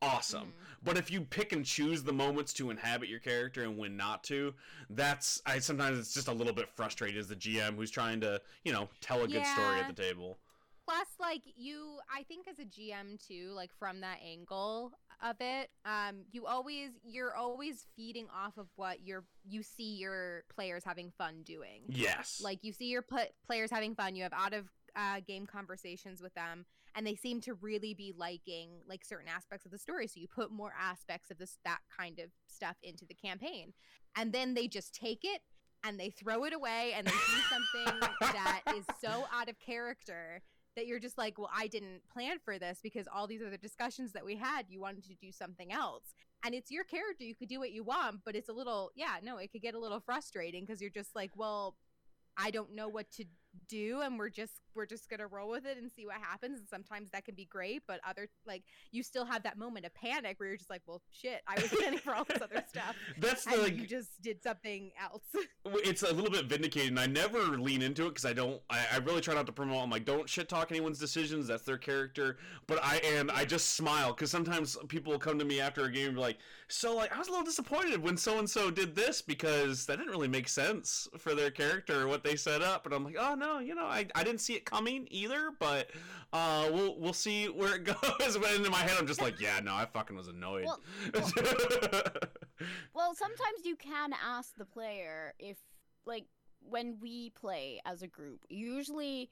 awesome. 0.02 0.48
Mhm. 0.48 0.84
But 0.84 0.96
if 0.96 1.10
you 1.10 1.22
pick 1.22 1.52
and 1.52 1.64
choose 1.64 2.02
the 2.02 2.12
moments 2.12 2.52
to 2.54 2.70
inhabit 2.70 3.08
your 3.08 3.20
character 3.20 3.64
and 3.64 3.76
when 3.76 3.96
not 3.96 4.22
to, 4.24 4.54
that's 4.90 5.42
I 5.44 5.58
sometimes 5.58 5.98
it's 5.98 6.14
just 6.14 6.28
a 6.28 6.32
little 6.32 6.52
bit 6.52 6.68
frustrated 6.68 7.18
as 7.18 7.28
the 7.28 7.36
GM 7.36 7.76
who's 7.76 7.90
trying 7.90 8.20
to, 8.20 8.40
you 8.64 8.72
know, 8.72 8.88
tell 9.00 9.22
a 9.22 9.28
good 9.28 9.44
story 9.46 9.80
at 9.80 9.88
the 9.88 10.02
table. 10.02 10.38
Plus, 10.84 11.08
like 11.20 11.42
you, 11.56 11.98
I 12.10 12.22
think 12.22 12.48
as 12.48 12.58
a 12.58 12.64
GM 12.64 13.18
too, 13.18 13.50
like 13.54 13.70
from 13.78 14.00
that 14.00 14.20
angle 14.24 14.92
of 15.22 15.36
it, 15.40 15.70
um, 15.84 16.24
you 16.32 16.46
always 16.46 16.92
you're 17.04 17.34
always 17.34 17.84
feeding 17.94 18.26
off 18.34 18.56
of 18.56 18.68
what 18.76 19.04
your 19.04 19.24
you 19.46 19.62
see 19.62 19.96
your 19.96 20.44
players 20.48 20.84
having 20.84 21.10
fun 21.10 21.42
doing. 21.42 21.82
Yes. 21.88 22.40
Like 22.42 22.60
you 22.62 22.72
see 22.72 22.86
your 22.86 23.02
pl- 23.02 23.34
players 23.44 23.70
having 23.70 23.94
fun, 23.94 24.16
you 24.16 24.22
have 24.22 24.32
out 24.32 24.54
of 24.54 24.70
uh, 24.96 25.20
game 25.26 25.46
conversations 25.46 26.22
with 26.22 26.32
them, 26.34 26.64
and 26.94 27.06
they 27.06 27.14
seem 27.14 27.40
to 27.42 27.54
really 27.54 27.94
be 27.94 28.14
liking 28.16 28.70
like 28.88 29.04
certain 29.04 29.28
aspects 29.28 29.64
of 29.64 29.72
the 29.72 29.78
story. 29.78 30.06
So 30.06 30.20
you 30.20 30.28
put 30.28 30.50
more 30.50 30.72
aspects 30.78 31.30
of 31.30 31.38
this 31.38 31.58
that 31.64 31.80
kind 31.96 32.18
of 32.18 32.30
stuff 32.46 32.76
into 32.82 33.04
the 33.06 33.14
campaign, 33.14 33.72
and 34.16 34.32
then 34.32 34.54
they 34.54 34.68
just 34.68 34.94
take 34.94 35.20
it 35.22 35.42
and 35.84 35.98
they 35.98 36.10
throw 36.10 36.44
it 36.44 36.52
away 36.52 36.92
and 36.96 37.06
they 37.06 37.10
do 37.12 37.42
something 37.50 38.00
that 38.20 38.62
is 38.76 38.84
so 39.00 39.26
out 39.32 39.48
of 39.48 39.58
character 39.60 40.42
that 40.76 40.86
you're 40.86 41.00
just 41.00 41.18
like, 41.18 41.38
well, 41.38 41.50
I 41.54 41.66
didn't 41.66 42.02
plan 42.12 42.38
for 42.44 42.58
this 42.58 42.78
because 42.82 43.08
all 43.12 43.26
these 43.26 43.42
other 43.42 43.56
discussions 43.56 44.12
that 44.12 44.24
we 44.24 44.36
had, 44.36 44.66
you 44.68 44.80
wanted 44.80 45.04
to 45.04 45.14
do 45.14 45.32
something 45.32 45.72
else. 45.72 46.14
And 46.44 46.54
it's 46.54 46.70
your 46.70 46.84
character, 46.84 47.24
you 47.24 47.34
could 47.34 47.48
do 47.48 47.58
what 47.58 47.72
you 47.72 47.82
want, 47.82 48.20
but 48.24 48.36
it's 48.36 48.48
a 48.48 48.52
little, 48.52 48.92
yeah, 48.94 49.16
no, 49.22 49.38
it 49.38 49.50
could 49.50 49.62
get 49.62 49.74
a 49.74 49.78
little 49.78 49.98
frustrating 49.98 50.64
because 50.64 50.80
you're 50.80 50.90
just 50.90 51.16
like, 51.16 51.32
well, 51.34 51.74
I 52.36 52.52
don't 52.52 52.76
know 52.76 52.88
what 52.88 53.10
to 53.12 53.24
do 53.68 54.00
and 54.02 54.18
we're 54.18 54.28
just 54.28 54.52
we're 54.74 54.86
just 54.86 55.08
to 55.10 55.26
roll 55.26 55.50
with 55.50 55.66
it 55.66 55.76
and 55.76 55.90
see 55.90 56.06
what 56.06 56.16
happens 56.16 56.60
and 56.60 56.68
sometimes 56.68 57.10
that 57.10 57.24
can 57.24 57.34
be 57.34 57.44
great 57.44 57.82
but 57.88 58.00
other 58.08 58.28
like 58.46 58.62
you 58.92 59.02
still 59.02 59.24
have 59.24 59.42
that 59.42 59.58
moment 59.58 59.84
of 59.84 59.92
panic 59.94 60.38
where 60.38 60.48
you're 60.48 60.58
just 60.58 60.70
like 60.70 60.82
well 60.86 61.02
shit 61.10 61.42
I 61.48 61.60
was 61.60 61.68
planning 61.70 61.98
for 61.98 62.14
all 62.14 62.24
this 62.24 62.40
other 62.40 62.62
stuff 62.68 62.94
That's 63.18 63.44
the 63.44 63.56
like, 63.56 63.76
you 63.76 63.86
just 63.86 64.10
did 64.22 64.42
something 64.42 64.92
else. 65.02 65.22
It's 65.84 66.02
a 66.02 66.12
little 66.12 66.30
bit 66.30 66.46
vindicated 66.46 66.90
and 66.90 67.00
i 67.00 67.06
never 67.06 67.58
lean 67.58 67.82
into 67.82 68.06
it 68.06 68.10
because 68.10 68.24
i 68.24 68.32
don't 68.32 68.60
I, 68.70 68.84
I 68.94 68.96
really 68.98 69.20
try 69.20 69.34
not 69.34 69.46
to 69.46 69.52
promote 69.52 69.82
i'm 69.82 69.90
like 69.90 70.04
don't 70.04 70.28
shit 70.28 70.48
talk 70.48 70.70
anyone's 70.70 70.98
decisions 70.98 71.46
that's 71.46 71.62
their 71.62 71.76
character 71.76 72.38
but 72.66 72.82
i 72.82 72.96
and 72.98 73.30
i 73.30 73.44
just 73.44 73.76
smile 73.76 74.12
because 74.12 74.30
sometimes 74.30 74.76
people 74.88 75.12
will 75.12 75.18
come 75.18 75.38
to 75.38 75.44
me 75.44 75.60
after 75.60 75.84
a 75.84 75.90
game 75.90 76.08
and 76.08 76.14
be 76.14 76.20
like 76.20 76.38
so 76.68 76.96
like 76.96 77.14
i 77.14 77.18
was 77.18 77.28
a 77.28 77.30
little 77.30 77.44
disappointed 77.44 78.02
when 78.02 78.16
so 78.16 78.38
and 78.38 78.48
so 78.48 78.70
did 78.70 78.94
this 78.94 79.20
because 79.20 79.84
that 79.86 79.98
didn't 79.98 80.10
really 80.10 80.28
make 80.28 80.48
sense 80.48 81.08
for 81.18 81.34
their 81.34 81.50
character 81.50 82.02
or 82.02 82.08
what 82.08 82.24
they 82.24 82.36
set 82.36 82.62
up 82.62 82.86
and 82.86 82.94
i'm 82.94 83.04
like 83.04 83.16
oh 83.18 83.34
no 83.34 83.47
you 83.56 83.74
know 83.74 83.86
i, 83.86 84.06
I 84.14 84.22
didn't 84.22 84.42
see 84.42 84.52
it 84.54 84.66
coming 84.66 85.08
either 85.10 85.50
but 85.58 85.88
uh 86.34 86.68
we'll 86.70 86.94
we'll 86.98 87.12
see 87.14 87.46
where 87.46 87.76
it 87.76 87.84
goes 87.84 88.36
but 88.36 88.54
in 88.54 88.70
my 88.70 88.76
head 88.78 88.96
i'm 88.98 89.06
just 89.06 89.22
like 89.22 89.40
yeah 89.40 89.60
no 89.64 89.74
i 89.74 89.86
fucking 89.86 90.14
was 90.16 90.28
annoyed 90.28 90.66
Well- 90.66 90.80
Well, 92.94 93.14
sometimes 93.14 93.64
you 93.64 93.76
can 93.76 94.10
ask 94.12 94.56
the 94.56 94.64
player 94.64 95.32
if, 95.38 95.56
like, 96.06 96.24
when 96.60 96.96
we 97.00 97.30
play 97.30 97.80
as 97.86 98.02
a 98.02 98.08
group, 98.08 98.40
usually 98.48 99.30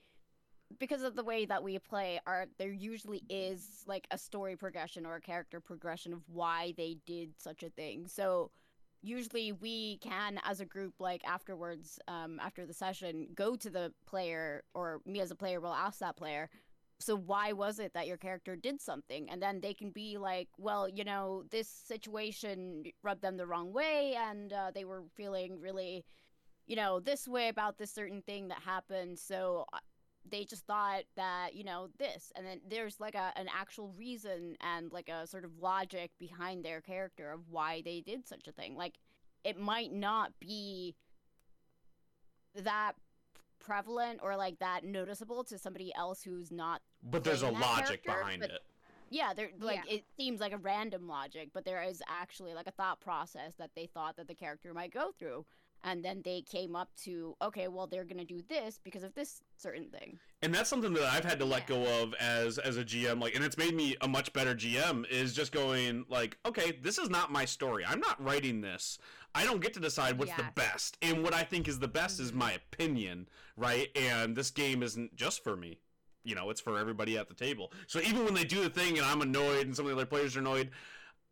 because 0.79 1.03
of 1.03 1.17
the 1.17 1.25
way 1.25 1.45
that 1.47 1.63
we 1.63 1.79
play, 1.81 2.21
are 2.27 2.47
there 2.59 2.73
usually 2.73 3.23
is 3.29 3.83
like 3.87 4.07
a 4.11 4.19
story 4.19 4.57
progression 4.57 5.07
or 5.07 5.17
a 5.17 5.21
character 5.21 5.61
progression 5.61 6.13
of 6.13 6.21
why 6.29 6.73
they 6.77 6.99
did 7.07 7.31
such 7.39 7.63
a 7.65 7.71
thing. 7.71 8.07
So 8.09 8.51
usually 9.07 9.53
we 9.53 9.99
can, 9.99 10.40
as 10.45 10.61
a 10.61 10.64
group, 10.64 10.95
like 10.99 11.23
afterwards, 11.25 11.99
um, 12.09 12.40
after 12.40 12.66
the 12.66 12.75
session, 12.75 13.29
go 13.35 13.57
to 13.57 13.71
the 13.71 13.92
player 14.07 14.64
or 14.75 15.01
me 15.07 15.21
as 15.21 15.31
a 15.31 15.37
player 15.37 15.61
will 15.61 15.73
ask 15.73 16.01
that 16.01 16.16
player, 16.16 16.49
so 16.99 17.14
why 17.14 17.53
was 17.53 17.79
it 17.79 17.92
that 17.95 18.07
your 18.07 18.16
character 18.16 18.57
did 18.57 18.81
something? 18.81 19.29
And 19.31 19.42
then 19.42 19.61
they 19.61 19.75
can 19.75 19.90
be 19.90 20.16
like 20.19 20.49
well 20.59 20.88
you 20.88 21.05
know 21.05 21.45
this 21.51 21.69
situation 21.69 22.85
rubbed 23.03 23.23
them 23.23 23.37
the 23.37 23.47
wrong 23.47 23.73
way 23.73 24.16
and 24.16 24.53
uh, 24.53 24.71
they 24.75 24.85
were 24.85 25.05
feeling 25.14 25.61
really 25.61 26.05
you 26.66 26.77
know 26.77 27.01
this 27.01 27.29
way 27.29 27.49
about 27.49 27.79
this 27.79 27.92
certain 27.92 28.23
thing 28.23 28.49
that 28.49 28.62
happened 28.64 29.19
so 29.19 29.66
uh, 29.73 29.79
they 30.31 30.45
just 30.45 30.67
thought 30.67 31.03
that 31.17 31.55
you 31.55 31.65
know 31.65 31.89
this 31.99 32.33
and 32.37 32.47
then 32.47 32.61
there's 32.69 32.99
like 33.01 33.15
a, 33.15 33.33
an 33.37 33.47
actual 33.55 33.93
reason 33.97 34.57
and 34.61 34.91
like 34.93 35.09
a 35.09 35.27
sort 35.27 35.45
of 35.45 35.51
logic 35.61 36.11
behind 36.19 36.65
their 36.65 36.81
character 36.81 37.31
of 37.31 37.41
why 37.51 37.83
they 37.85 38.01
did 38.01 38.27
such 38.27 38.47
a 38.49 38.53
thing. 38.53 38.77
Like 38.77 38.95
it 39.45 39.59
might 39.59 39.93
not 39.93 40.33
be 40.41 40.95
that 42.55 42.93
prevalent 43.59 44.21
or 44.23 44.37
like 44.37 44.59
that 44.61 44.85
noticeable 44.85 45.45
to 45.45 45.59
somebody 45.59 45.93
else 45.97 46.23
who's 46.23 46.51
not 46.53 46.81
but 47.03 47.25
there's 47.25 47.43
a 47.43 47.51
logic 47.51 48.05
behind 48.05 48.41
but- 48.41 48.51
it. 48.51 48.61
Yeah 49.11 49.33
there 49.35 49.51
like 49.61 49.81
Yeah. 49.87 49.97
it 49.97 50.05
seems 50.17 50.41
like 50.41 50.53
a 50.53 50.57
random 50.59 51.09
logic 51.09 51.51
but 51.53 51.65
there 51.65 51.83
is 51.83 52.03
actually 52.09 52.55
like 52.55 52.67
a 52.67 52.71
thought 52.73 53.01
process 53.01 53.55
that 53.59 53.71
they 53.75 53.87
thought 53.87 54.17
that 54.17 54.29
the 54.29 54.35
character 54.35 54.73
might 54.73 54.93
go 54.93 55.12
through 55.19 55.45
and 55.85 56.05
then 56.05 56.21
they 56.25 56.43
came 56.43 56.75
up 56.77 56.89
to 57.05 57.37
okay 57.43 57.69
well 57.69 57.87
they're 57.87 58.05
gonna 58.05 58.25
do 58.25 58.43
this 58.49 58.81
because 58.83 59.03
of 59.03 59.15
this 59.15 59.41
certain 59.57 59.89
thing. 59.91 60.19
And 60.43 60.55
that's 60.55 60.69
something 60.69 60.93
that 60.95 61.05
I've 61.05 61.25
had 61.25 61.39
to 61.39 61.45
let 61.45 61.62
Yeah. 61.69 61.77
go 61.77 62.03
of 62.03 62.15
as 62.15 62.59
as 62.59 62.77
a 62.77 62.85
GM 62.85 63.21
like 63.21 63.35
and 63.35 63.45
it's 63.45 63.57
made 63.59 63.75
me 63.75 63.97
a 64.01 64.09
much 64.09 64.33
better 64.33 64.55
GM 64.55 65.07
is 65.11 65.33
just 65.35 65.53
going 65.53 66.05
like 66.09 66.39
okay 66.47 66.73
this 66.83 66.99
is 66.99 67.09
not 67.11 67.31
my 67.33 67.45
story. 67.45 67.85
I'm 67.85 68.01
not 68.01 68.23
writing 68.23 68.61
this. 68.61 68.99
I 69.35 69.45
don't 69.45 69.61
get 69.61 69.75
to 69.75 69.81
decide 69.81 70.19
what's 70.19 70.35
the 70.35 70.47
best. 70.55 70.97
And 71.03 71.23
what 71.23 71.35
I 71.35 71.43
think 71.45 71.69
is 71.69 71.79
the 71.79 71.89
best 71.89 72.21
is 72.21 72.33
Mhm. 72.33 72.37
my 72.37 72.53
opinion 72.53 73.29
right? 73.57 73.89
And 73.97 74.37
this 74.37 74.51
game 74.51 74.83
isn't 74.83 75.17
just 75.17 75.43
for 75.43 75.57
me. 75.57 75.79
You 76.25 76.35
know 76.35 76.51
it's 76.51 76.61
for 76.61 76.77
everybody 76.79 77.17
at 77.17 77.29
the 77.29 77.35
table. 77.35 77.73
So 77.87 78.01
even 78.01 78.25
when 78.25 78.35
they 78.35 78.45
do 78.45 78.62
the 78.62 78.71
thing 78.71 78.99
and 78.99 79.07
I'm 79.07 79.23
annoyed 79.23 79.67
and 79.67 79.77
some 79.77 79.87
of 79.87 79.91
the 79.91 79.97
other 79.97 80.07
players 80.07 80.37
are 80.37 80.41
annoyed 80.41 80.71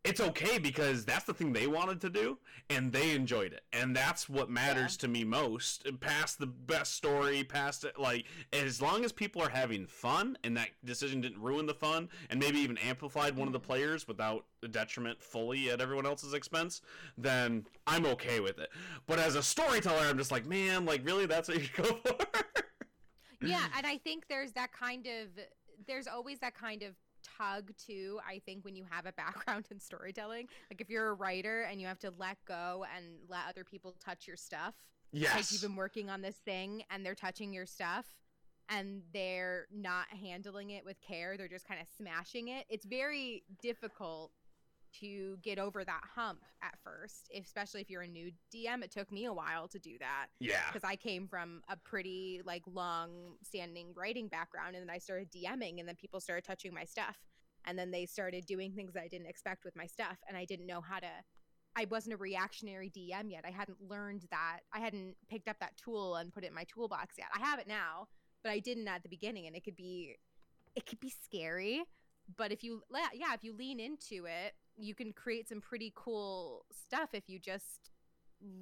it's 0.05 0.21
okay 0.21 0.57
because 0.59 1.03
that's 1.03 1.25
the 1.25 1.33
thing 1.33 1.51
they 1.51 1.67
wanted 1.67 1.99
to 2.01 2.09
do 2.09 2.37
and 2.69 2.91
they 2.93 3.11
enjoyed 3.11 3.51
it. 3.53 3.63
And 3.73 3.95
that's 3.95 4.29
what 4.29 4.49
matters 4.49 4.95
to 4.97 5.07
me 5.07 5.23
most. 5.23 5.85
Past 5.99 6.39
the 6.39 6.45
best 6.47 6.93
story 6.93 7.43
past 7.43 7.83
it 7.83 7.99
like 7.99 8.25
as 8.53 8.81
long 8.81 9.03
as 9.03 9.11
people 9.11 9.41
are 9.41 9.49
having 9.49 9.85
fun 9.87 10.37
and 10.43 10.55
that 10.57 10.69
decision 10.85 11.21
didn't 11.21 11.41
ruin 11.41 11.65
the 11.65 11.73
fun 11.73 12.07
and 12.29 12.39
maybe 12.39 12.59
even 12.59 12.77
amplified 12.77 13.35
one 13.35 13.47
of 13.47 13.53
the 13.53 13.59
Mhm. 13.59 13.63
players 13.63 14.07
without 14.07 14.45
the 14.61 14.67
detriment 14.67 15.21
fully 15.21 15.69
at 15.69 15.81
everyone 15.81 16.05
else's 16.05 16.33
expense 16.33 16.81
then 17.17 17.65
i'm 17.87 18.05
okay 18.05 18.39
with 18.39 18.57
it. 18.59 18.69
But 19.07 19.19
as 19.19 19.35
a 19.35 19.43
storyteller 19.43 20.05
i'm 20.07 20.17
just 20.17 20.31
like 20.31 20.45
man 20.45 20.85
like 20.85 21.05
really 21.05 21.25
that's 21.25 21.49
what 21.49 21.61
you 21.61 21.69
go 21.75 21.83
for? 22.05 22.17
Yeah 23.41 23.65
and 23.75 23.85
i 23.85 23.97
think 23.97 24.27
there's 24.27 24.53
that 24.53 24.71
kind 24.71 25.05
of 25.07 25.27
there's 25.87 26.07
always 26.07 26.39
that 26.39 26.55
kind 26.55 26.81
of 26.83 26.95
tug 27.37 27.71
too 27.77 28.19
i 28.27 28.39
think 28.45 28.63
when 28.63 28.75
you 28.75 28.85
have 28.89 29.05
a 29.05 29.13
background 29.13 29.65
in 29.71 29.79
storytelling. 29.79 30.47
Like 30.69 30.81
if 30.81 30.89
you're 30.89 31.09
a 31.09 31.13
writer 31.13 31.61
and 31.63 31.79
you 31.79 31.87
have 31.87 31.99
to 31.99 32.13
let 32.17 32.37
go 32.45 32.85
and 32.95 33.05
let 33.27 33.41
other 33.49 33.63
people 33.63 33.95
touch 34.03 34.27
your 34.27 34.37
stuff 34.37 34.75
like 35.13 35.21
yes. 35.21 35.51
you've 35.51 35.61
been 35.61 35.75
working 35.75 36.09
on 36.09 36.21
this 36.21 36.37
thing 36.37 36.83
and 36.89 37.05
they're 37.05 37.15
touching 37.15 37.53
your 37.53 37.65
stuff 37.65 38.05
and 38.69 39.01
they're 39.13 39.67
not 39.71 40.07
handling 40.09 40.71
it 40.71 40.83
with 40.83 40.99
care 41.01 41.37
they're 41.37 41.47
just 41.47 41.67
kind 41.67 41.79
of 41.79 41.87
smashing 41.95 42.47
it 42.49 42.65
it's 42.69 42.85
very 42.85 43.43
difficult 43.61 44.31
to 44.99 45.37
get 45.41 45.59
over 45.59 45.83
that 45.83 46.01
hump 46.15 46.39
at 46.61 46.75
first 46.83 47.29
especially 47.35 47.81
if 47.81 47.89
you're 47.89 48.03
a 48.03 48.07
new 48.07 48.31
dm 48.53 48.83
it 48.83 48.91
took 48.91 49.11
me 49.11 49.25
a 49.25 49.33
while 49.33 49.67
to 49.67 49.79
do 49.79 49.97
that 49.99 50.27
yeah 50.39 50.61
because 50.71 50.87
I 50.87 50.95
came 50.95 51.27
from 51.27 51.61
a 51.67 51.75
pretty 51.77 52.41
like 52.45 52.63
long 52.71 53.35
standing 53.43 53.87
writing 53.95 54.27
background 54.27 54.75
and 54.75 54.87
then 54.87 54.93
I 54.93 54.99
started 54.99 55.29
DMing 55.31 55.79
and 55.79 55.87
then 55.87 55.95
people 55.95 56.19
started 56.19 56.43
touching 56.43 56.73
my 56.73 56.83
stuff 56.83 57.17
and 57.65 57.77
then 57.77 57.91
they 57.91 58.05
started 58.05 58.45
doing 58.45 58.71
things 58.71 58.93
that 58.93 59.03
I 59.03 59.07
didn't 59.07 59.27
expect 59.27 59.65
with 59.65 59.75
my 59.75 59.87
stuff 59.87 60.17
and 60.27 60.37
I 60.37 60.45
didn't 60.45 60.67
know 60.67 60.81
how 60.81 60.99
to 60.99 61.09
I 61.77 61.85
wasn't 61.89 62.13
a 62.13 62.17
reactionary 62.17 62.89
DM 62.89 63.29
yet. 63.29 63.43
I 63.45 63.51
hadn't 63.51 63.77
learned 63.89 64.23
that. 64.31 64.59
I 64.73 64.79
hadn't 64.79 65.15
picked 65.29 65.49
up 65.49 65.59
that 65.59 65.75
tool 65.75 66.15
and 66.15 66.33
put 66.33 66.45
it 66.45 66.47
in 66.47 66.53
my 66.53 66.63
toolbox 66.73 67.15
yet. 67.17 67.27
I 67.35 67.39
have 67.39 67.59
it 67.59 67.67
now, 67.67 68.07
but 68.43 68.51
I 68.53 68.59
didn't 68.59 68.87
at 68.87 69.03
the 69.03 69.09
beginning 69.09 69.45
and 69.45 69.57
it 69.57 69.65
could 69.65 69.75
be 69.75 70.15
it 70.75 70.85
could 70.85 70.99
be 70.99 71.11
scary, 71.23 71.83
but 72.37 72.51
if 72.51 72.63
you 72.63 72.81
yeah, 73.13 73.33
if 73.33 73.43
you 73.43 73.53
lean 73.55 73.79
into 73.79 74.25
it, 74.25 74.53
you 74.77 74.95
can 74.95 75.13
create 75.13 75.47
some 75.47 75.61
pretty 75.61 75.93
cool 75.95 76.65
stuff 76.71 77.09
if 77.13 77.29
you 77.29 77.39
just 77.39 77.91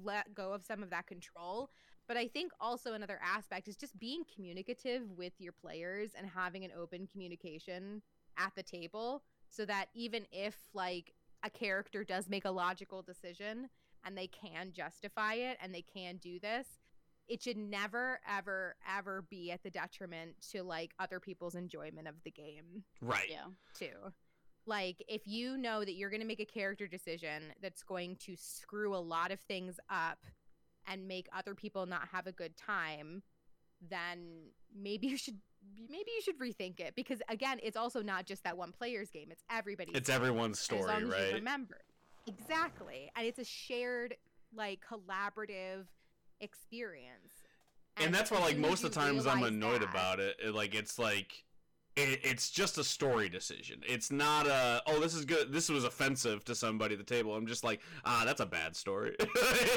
let 0.02 0.34
go 0.34 0.52
of 0.52 0.62
some 0.62 0.82
of 0.82 0.90
that 0.90 1.06
control. 1.06 1.70
But 2.06 2.16
I 2.16 2.28
think 2.28 2.52
also 2.60 2.92
another 2.92 3.18
aspect 3.24 3.66
is 3.66 3.76
just 3.76 3.98
being 3.98 4.24
communicative 4.34 5.02
with 5.16 5.32
your 5.38 5.52
players 5.52 6.10
and 6.16 6.26
having 6.26 6.64
an 6.64 6.70
open 6.78 7.06
communication 7.10 8.02
at 8.38 8.52
the 8.54 8.62
table 8.62 9.22
so 9.48 9.64
that 9.64 9.86
even 9.94 10.26
if 10.30 10.56
like 10.74 11.14
a 11.44 11.50
character 11.50 12.04
does 12.04 12.28
make 12.28 12.44
a 12.44 12.50
logical 12.50 13.02
decision 13.02 13.68
and 14.04 14.18
they 14.18 14.26
can 14.26 14.72
justify 14.72 15.34
it 15.34 15.56
and 15.62 15.74
they 15.74 15.82
can 15.94 16.16
do 16.18 16.38
this, 16.38 16.66
it 17.28 17.42
should 17.42 17.56
never 17.56 18.20
ever 18.28 18.76
ever 18.96 19.24
be 19.30 19.50
at 19.50 19.62
the 19.62 19.70
detriment 19.70 20.34
to 20.52 20.62
like 20.62 20.92
other 20.98 21.20
people's 21.20 21.54
enjoyment 21.54 22.08
of 22.08 22.14
the 22.24 22.30
game. 22.30 22.84
Right. 23.00 23.28
Yeah. 23.30 23.46
Too. 23.74 24.12
Like 24.66 25.02
if 25.08 25.26
you 25.26 25.56
know 25.56 25.80
that 25.80 25.94
you're 25.94 26.10
going 26.10 26.20
to 26.20 26.26
make 26.26 26.40
a 26.40 26.44
character 26.46 26.86
decision 26.86 27.42
that's 27.62 27.82
going 27.82 28.16
to 28.24 28.34
screw 28.36 28.94
a 28.94 28.98
lot 28.98 29.30
of 29.30 29.40
things 29.40 29.78
up 29.90 30.18
and 30.86 31.08
make 31.08 31.28
other 31.34 31.54
people 31.54 31.86
not 31.86 32.08
have 32.12 32.26
a 32.26 32.32
good 32.32 32.56
time, 32.56 33.22
then 33.90 34.50
maybe 34.74 35.06
you 35.06 35.16
should 35.16 35.38
maybe 35.90 36.10
you 36.14 36.22
should 36.22 36.38
rethink 36.38 36.80
it. 36.80 36.94
Because 36.94 37.20
again, 37.28 37.58
it's 37.62 37.76
also 37.76 38.02
not 38.02 38.26
just 38.26 38.44
that 38.44 38.56
one 38.56 38.72
player's 38.72 39.10
game; 39.10 39.28
it's 39.30 39.42
everybody's. 39.50 39.94
it's 39.94 40.08
game. 40.08 40.16
everyone's 40.16 40.68
And 40.70 40.78
as 40.78 40.84
story 40.84 40.86
long 40.86 40.96
as 40.96 41.02
you 41.02 41.12
right? 41.12 41.34
remember. 41.34 41.80
Exactly, 42.26 43.10
and 43.16 43.26
it's 43.26 43.38
a 43.38 43.44
shared, 43.44 44.16
like 44.54 44.82
collaborative 44.88 45.84
experience. 46.40 47.32
and 47.96 48.14
that's 48.14 48.30
why 48.30 48.38
like 48.40 48.56
most 48.58 48.84
of 48.84 48.92
the 48.92 48.98
times 49.00 49.26
i'm 49.26 49.42
annoyed 49.42 49.80
that- 49.82 49.90
about 49.90 50.20
it, 50.20 50.36
it 50.44 50.54
like 50.54 50.74
it's 50.74 50.98
like 50.98 51.44
it, 51.96 52.18
it's 52.24 52.50
just 52.50 52.76
a 52.76 52.82
story 52.82 53.28
decision 53.28 53.80
it's 53.86 54.10
not 54.10 54.48
a 54.48 54.82
oh 54.86 54.98
this 54.98 55.14
is 55.14 55.24
good 55.24 55.52
this 55.52 55.68
was 55.68 55.84
offensive 55.84 56.44
to 56.44 56.52
somebody 56.52 56.94
at 56.94 56.98
the 56.98 57.04
table 57.04 57.36
i'm 57.36 57.46
just 57.46 57.62
like 57.62 57.80
ah 58.04 58.22
that's 58.26 58.40
a 58.40 58.46
bad 58.46 58.74
story 58.74 59.14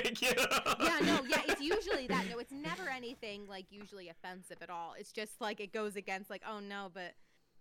Like, 0.03 0.19
you 0.21 0.33
know? 0.35 0.75
yeah, 0.79 0.97
no, 1.03 1.19
yeah, 1.27 1.41
it's 1.47 1.61
usually 1.75 2.07
that. 2.07 2.25
No, 2.29 2.39
it's 2.39 2.51
never 2.51 2.89
anything 2.89 3.45
like 3.47 3.65
usually 3.69 4.09
offensive 4.09 4.57
at 4.61 4.69
all. 4.69 4.95
It's 4.97 5.11
just 5.11 5.39
like 5.41 5.59
it 5.59 5.71
goes 5.73 5.95
against 5.95 6.29
like, 6.29 6.41
oh 6.49 6.59
no, 6.59 6.89
but 6.93 7.13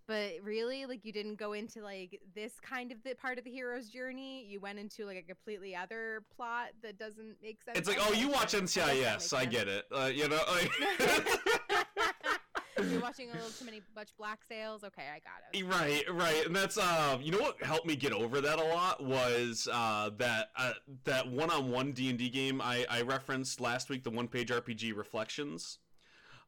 but 0.07 0.31
really 0.41 0.85
like 0.85 1.03
you 1.03 1.11
didn't 1.11 1.35
go 1.35 1.53
into 1.53 1.81
like 1.81 2.19
this 2.33 2.53
kind 2.61 2.91
of 2.91 2.97
the 3.03 3.13
part 3.15 3.37
of 3.37 3.43
the 3.43 3.51
hero's 3.51 3.89
journey. 3.89 4.45
You 4.47 4.59
went 4.59 4.79
into 4.79 5.05
like 5.05 5.17
a 5.17 5.21
completely 5.21 5.75
other 5.75 6.23
plot 6.35 6.69
that 6.81 6.97
doesn't 6.97 7.35
make 7.43 7.61
sense. 7.61 7.77
it's 7.77 7.87
like 7.87 7.99
oh 8.01 8.13
you 8.13 8.29
watch 8.29 8.51
sure. 8.51 8.61
I 8.61 8.95
guess 8.95 9.27
ncis 9.27 9.37
i 9.37 9.45
get 9.45 9.67
it 9.67 9.85
uh, 9.91 10.09
you 10.13 10.27
know 10.27 10.39
like 10.49 10.71
You're 12.91 13.01
watching 13.01 13.29
a 13.29 13.33
little 13.33 13.49
too 13.49 13.65
many 13.65 13.81
much 13.95 14.09
black 14.17 14.41
sails. 14.47 14.83
Okay, 14.83 15.05
I 15.11 15.19
got 15.19 15.41
it. 15.51 15.65
Right, 15.65 16.03
right, 16.13 16.45
and 16.45 16.55
that's 16.55 16.77
um, 16.77 17.21
you 17.21 17.31
know 17.31 17.39
what 17.39 17.61
helped 17.63 17.87
me 17.87 17.95
get 17.95 18.13
over 18.13 18.39
that 18.39 18.59
a 18.59 18.63
lot 18.63 19.03
was 19.03 19.67
uh 19.71 20.11
that 20.17 20.49
uh, 20.55 20.73
that 21.03 21.27
one-on-one 21.27 21.93
D 21.93 22.09
and 22.09 22.19
D 22.19 22.29
game 22.29 22.61
I 22.61 22.85
I 22.89 23.01
referenced 23.01 23.59
last 23.59 23.89
week, 23.89 24.03
the 24.03 24.11
one-page 24.11 24.49
RPG 24.49 24.95
Reflections. 24.95 25.79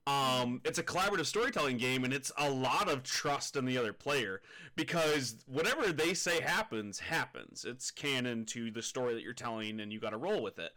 Um, 0.10 0.62
it's 0.66 0.80
a 0.80 0.84
collaborative 0.84 1.26
storytelling 1.26 1.78
game, 1.78 2.04
and 2.04 2.14
it's 2.14 2.32
a 2.38 2.50
lot 2.50 2.90
of 2.90 3.04
trust 3.04 3.56
in 3.56 3.66
the 3.66 3.78
other 3.78 3.94
player 3.94 4.42
because 4.76 5.36
whatever 5.46 5.92
they 5.92 6.14
say 6.14 6.42
happens 6.42 7.00
happens. 7.00 7.66
It's 7.66 7.92
canon 7.92 8.46
to 8.46 8.72
the 8.72 8.82
story 8.82 9.14
that 9.14 9.24
you're 9.24 9.34
telling, 9.34 9.80
and 9.80 9.94
you 9.94 10.00
got 10.00 10.12
to 10.12 10.18
roll 10.18 10.42
with 10.42 10.58
it. 10.60 10.72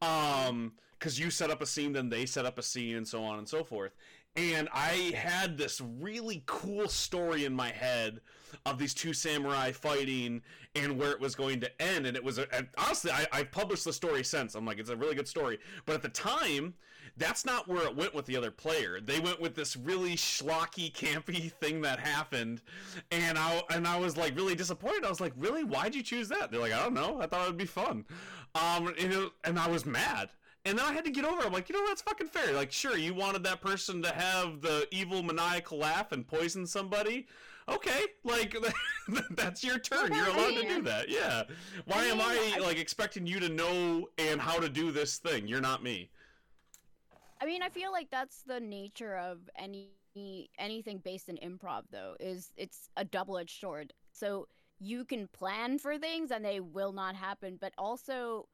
Um, 0.00 0.72
because 0.98 1.18
you 1.18 1.30
set 1.30 1.50
up 1.50 1.62
a 1.62 1.66
scene, 1.66 1.92
then 1.92 2.08
they 2.08 2.26
set 2.26 2.44
up 2.44 2.58
a 2.58 2.62
scene, 2.62 2.96
and 2.96 3.06
so 3.06 3.22
on 3.22 3.38
and 3.38 3.48
so 3.48 3.62
forth 3.62 3.92
and 4.38 4.68
I 4.72 5.12
had 5.16 5.58
this 5.58 5.80
really 5.80 6.44
cool 6.46 6.88
story 6.88 7.44
in 7.44 7.52
my 7.52 7.70
head 7.70 8.20
of 8.66 8.78
these 8.78 8.94
two 8.94 9.12
samurai 9.12 9.72
fighting 9.72 10.42
and 10.76 10.96
where 10.96 11.10
it 11.10 11.20
was 11.20 11.34
going 11.34 11.60
to 11.60 11.82
end. 11.82 12.06
And 12.06 12.16
it 12.16 12.22
was, 12.22 12.38
and 12.38 12.68
honestly, 12.78 13.10
I, 13.10 13.26
I've 13.32 13.50
published 13.50 13.84
the 13.84 13.92
story 13.92 14.22
since. 14.22 14.54
I'm 14.54 14.64
like, 14.64 14.78
it's 14.78 14.90
a 14.90 14.96
really 14.96 15.16
good 15.16 15.26
story. 15.26 15.58
But 15.86 15.96
at 15.96 16.02
the 16.02 16.08
time, 16.08 16.74
that's 17.16 17.44
not 17.44 17.66
where 17.68 17.84
it 17.84 17.96
went 17.96 18.14
with 18.14 18.26
the 18.26 18.36
other 18.36 18.50
player. 18.50 19.00
They 19.00 19.20
went 19.20 19.40
with 19.40 19.54
this 19.54 19.76
really 19.76 20.14
schlocky, 20.16 20.92
campy 20.92 21.50
thing 21.52 21.80
that 21.82 21.98
happened, 22.00 22.60
and 23.10 23.38
I 23.38 23.62
and 23.70 23.86
I 23.86 23.98
was 23.98 24.16
like 24.16 24.36
really 24.36 24.54
disappointed. 24.54 25.04
I 25.04 25.08
was 25.08 25.20
like, 25.20 25.32
really, 25.36 25.64
why'd 25.64 25.94
you 25.94 26.02
choose 26.02 26.28
that? 26.28 26.50
They're 26.50 26.60
like, 26.60 26.72
I 26.72 26.82
don't 26.82 26.94
know. 26.94 27.20
I 27.20 27.26
thought 27.26 27.42
it 27.42 27.48
would 27.48 27.56
be 27.56 27.64
fun, 27.64 28.04
um, 28.54 28.88
and, 28.88 29.12
it- 29.12 29.32
and 29.44 29.58
I 29.58 29.68
was 29.68 29.86
mad. 29.86 30.30
And 30.64 30.76
then 30.78 30.84
I 30.84 30.92
had 30.92 31.04
to 31.06 31.10
get 31.10 31.24
over. 31.24 31.40
it. 31.40 31.46
I'm 31.46 31.52
like, 31.52 31.68
you 31.70 31.74
know, 31.76 31.86
that's 31.86 32.02
fucking 32.02 32.26
fair. 32.26 32.52
Like, 32.52 32.70
sure, 32.72 32.96
you 32.98 33.14
wanted 33.14 33.42
that 33.44 33.60
person 33.62 34.02
to 34.02 34.10
have 34.12 34.60
the 34.60 34.86
evil 34.90 35.22
maniacal 35.22 35.78
laugh 35.78 36.12
and 36.12 36.26
poison 36.26 36.66
somebody. 36.66 37.26
Okay, 37.68 38.00
like 38.24 38.56
that's 39.30 39.62
your 39.62 39.78
turn. 39.78 40.12
You're 40.12 40.26
allowed 40.28 40.54
to 40.60 40.62
do 40.68 40.82
that. 40.82 41.08
Yeah. 41.08 41.44
Why 41.86 42.04
am 42.06 42.20
I 42.20 42.54
I- 42.56 42.60
like 42.60 42.78
expecting 42.78 43.26
you 43.26 43.38
to 43.40 43.48
know 43.48 44.08
and 44.18 44.40
how 44.40 44.58
to 44.58 44.68
do 44.68 44.90
this 44.90 45.18
thing? 45.18 45.46
You're 45.46 45.60
not 45.60 45.82
me. 45.82 46.10
I 47.40 47.46
mean, 47.46 47.62
I 47.62 47.68
feel 47.68 47.92
like 47.92 48.08
that's 48.10 48.42
the 48.42 48.60
nature 48.60 49.16
of 49.16 49.38
any 49.56 49.90
anything 50.58 50.98
based 50.98 51.28
in 51.28 51.36
improv 51.36 51.82
though, 51.92 52.16
is 52.18 52.52
it's 52.56 52.88
a 52.96 53.04
double-edged 53.04 53.60
sword. 53.60 53.92
So 54.12 54.48
you 54.80 55.04
can 55.04 55.28
plan 55.28 55.78
for 55.78 55.98
things 55.98 56.30
and 56.30 56.44
they 56.44 56.60
will 56.60 56.92
not 56.92 57.14
happen, 57.14 57.58
but 57.60 57.72
also 57.78 58.48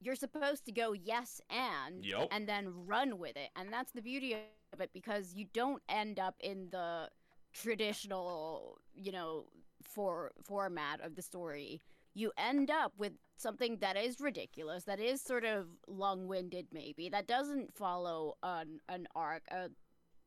you're 0.00 0.14
supposed 0.14 0.64
to 0.66 0.72
go 0.72 0.92
yes 0.92 1.40
and 1.50 2.04
Yup. 2.04 2.28
and 2.30 2.48
then 2.48 2.72
run 2.86 3.18
with 3.18 3.36
it. 3.36 3.50
And 3.56 3.72
that's 3.72 3.92
the 3.92 4.02
beauty 4.02 4.34
of 4.72 4.80
it 4.80 4.90
because 4.94 5.34
you 5.34 5.46
don't 5.52 5.82
end 5.88 6.18
up 6.18 6.34
in 6.40 6.68
the 6.70 7.10
traditional, 7.52 8.78
you 8.94 9.12
know, 9.12 9.46
for 9.82 10.32
format 10.42 11.00
of 11.00 11.14
the 11.14 11.22
story 11.22 11.80
you 12.14 12.32
end 12.36 12.70
up 12.70 12.92
with 12.98 13.12
something 13.42 13.78
that 13.78 13.96
is 13.96 14.20
ridiculous, 14.20 14.84
that 14.84 15.00
is 15.00 15.20
sort 15.20 15.44
of 15.44 15.66
long 15.86 16.26
winded, 16.26 16.66
maybe, 16.72 17.08
that 17.08 17.26
doesn't 17.26 17.74
follow 17.74 18.36
an, 18.42 18.78
an 18.88 19.06
arc, 19.14 19.42
a 19.50 19.68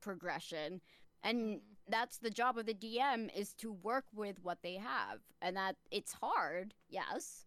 progression. 0.02 0.82
And 1.24 1.38
mm-hmm. 1.38 1.58
that's 1.90 2.18
the 2.18 2.30
job 2.30 2.58
of 2.58 2.66
the 2.66 2.74
DM 2.74 3.30
is 3.36 3.54
to 3.56 3.72
work 3.72 4.06
with 4.14 4.38
what 4.44 4.60
they 4.62 4.76
have. 4.76 5.20
And 5.42 5.56
that 5.58 5.76
it's 5.92 6.14
hard, 6.14 6.74
yes, 6.90 7.46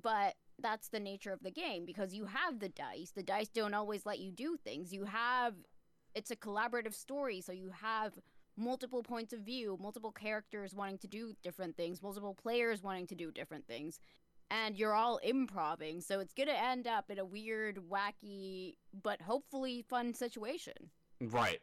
but 0.00 0.34
that's 0.62 0.88
the 0.88 1.00
nature 1.00 1.32
of 1.32 1.42
the 1.42 1.50
game 1.50 1.84
because 1.84 2.14
you 2.14 2.26
have 2.26 2.58
the 2.58 2.68
dice. 2.68 3.12
The 3.14 3.22
dice 3.22 3.48
don't 3.48 3.74
always 3.74 4.06
let 4.06 4.20
you 4.20 4.30
do 4.30 4.56
things. 4.62 4.92
You 4.92 5.04
have 5.04 5.54
it's 6.14 6.30
a 6.30 6.36
collaborative 6.36 6.94
story, 6.94 7.40
so 7.40 7.52
you 7.52 7.70
have 7.70 8.14
multiple 8.56 9.02
points 9.02 9.32
of 9.32 9.40
view, 9.40 9.78
multiple 9.80 10.12
characters 10.12 10.74
wanting 10.74 10.98
to 10.98 11.06
do 11.06 11.32
different 11.42 11.76
things, 11.76 12.02
multiple 12.02 12.34
players 12.34 12.82
wanting 12.82 13.06
to 13.06 13.14
do 13.14 13.30
different 13.30 13.66
things. 13.66 14.00
And 14.50 14.76
you're 14.76 14.94
all 14.94 15.18
improving, 15.18 16.00
so 16.00 16.20
it's 16.20 16.34
gonna 16.34 16.52
end 16.52 16.86
up 16.86 17.10
in 17.10 17.18
a 17.18 17.24
weird, 17.24 17.78
wacky, 17.90 18.74
but 19.02 19.22
hopefully 19.22 19.84
fun 19.88 20.12
situation. 20.12 20.90
Right. 21.20 21.60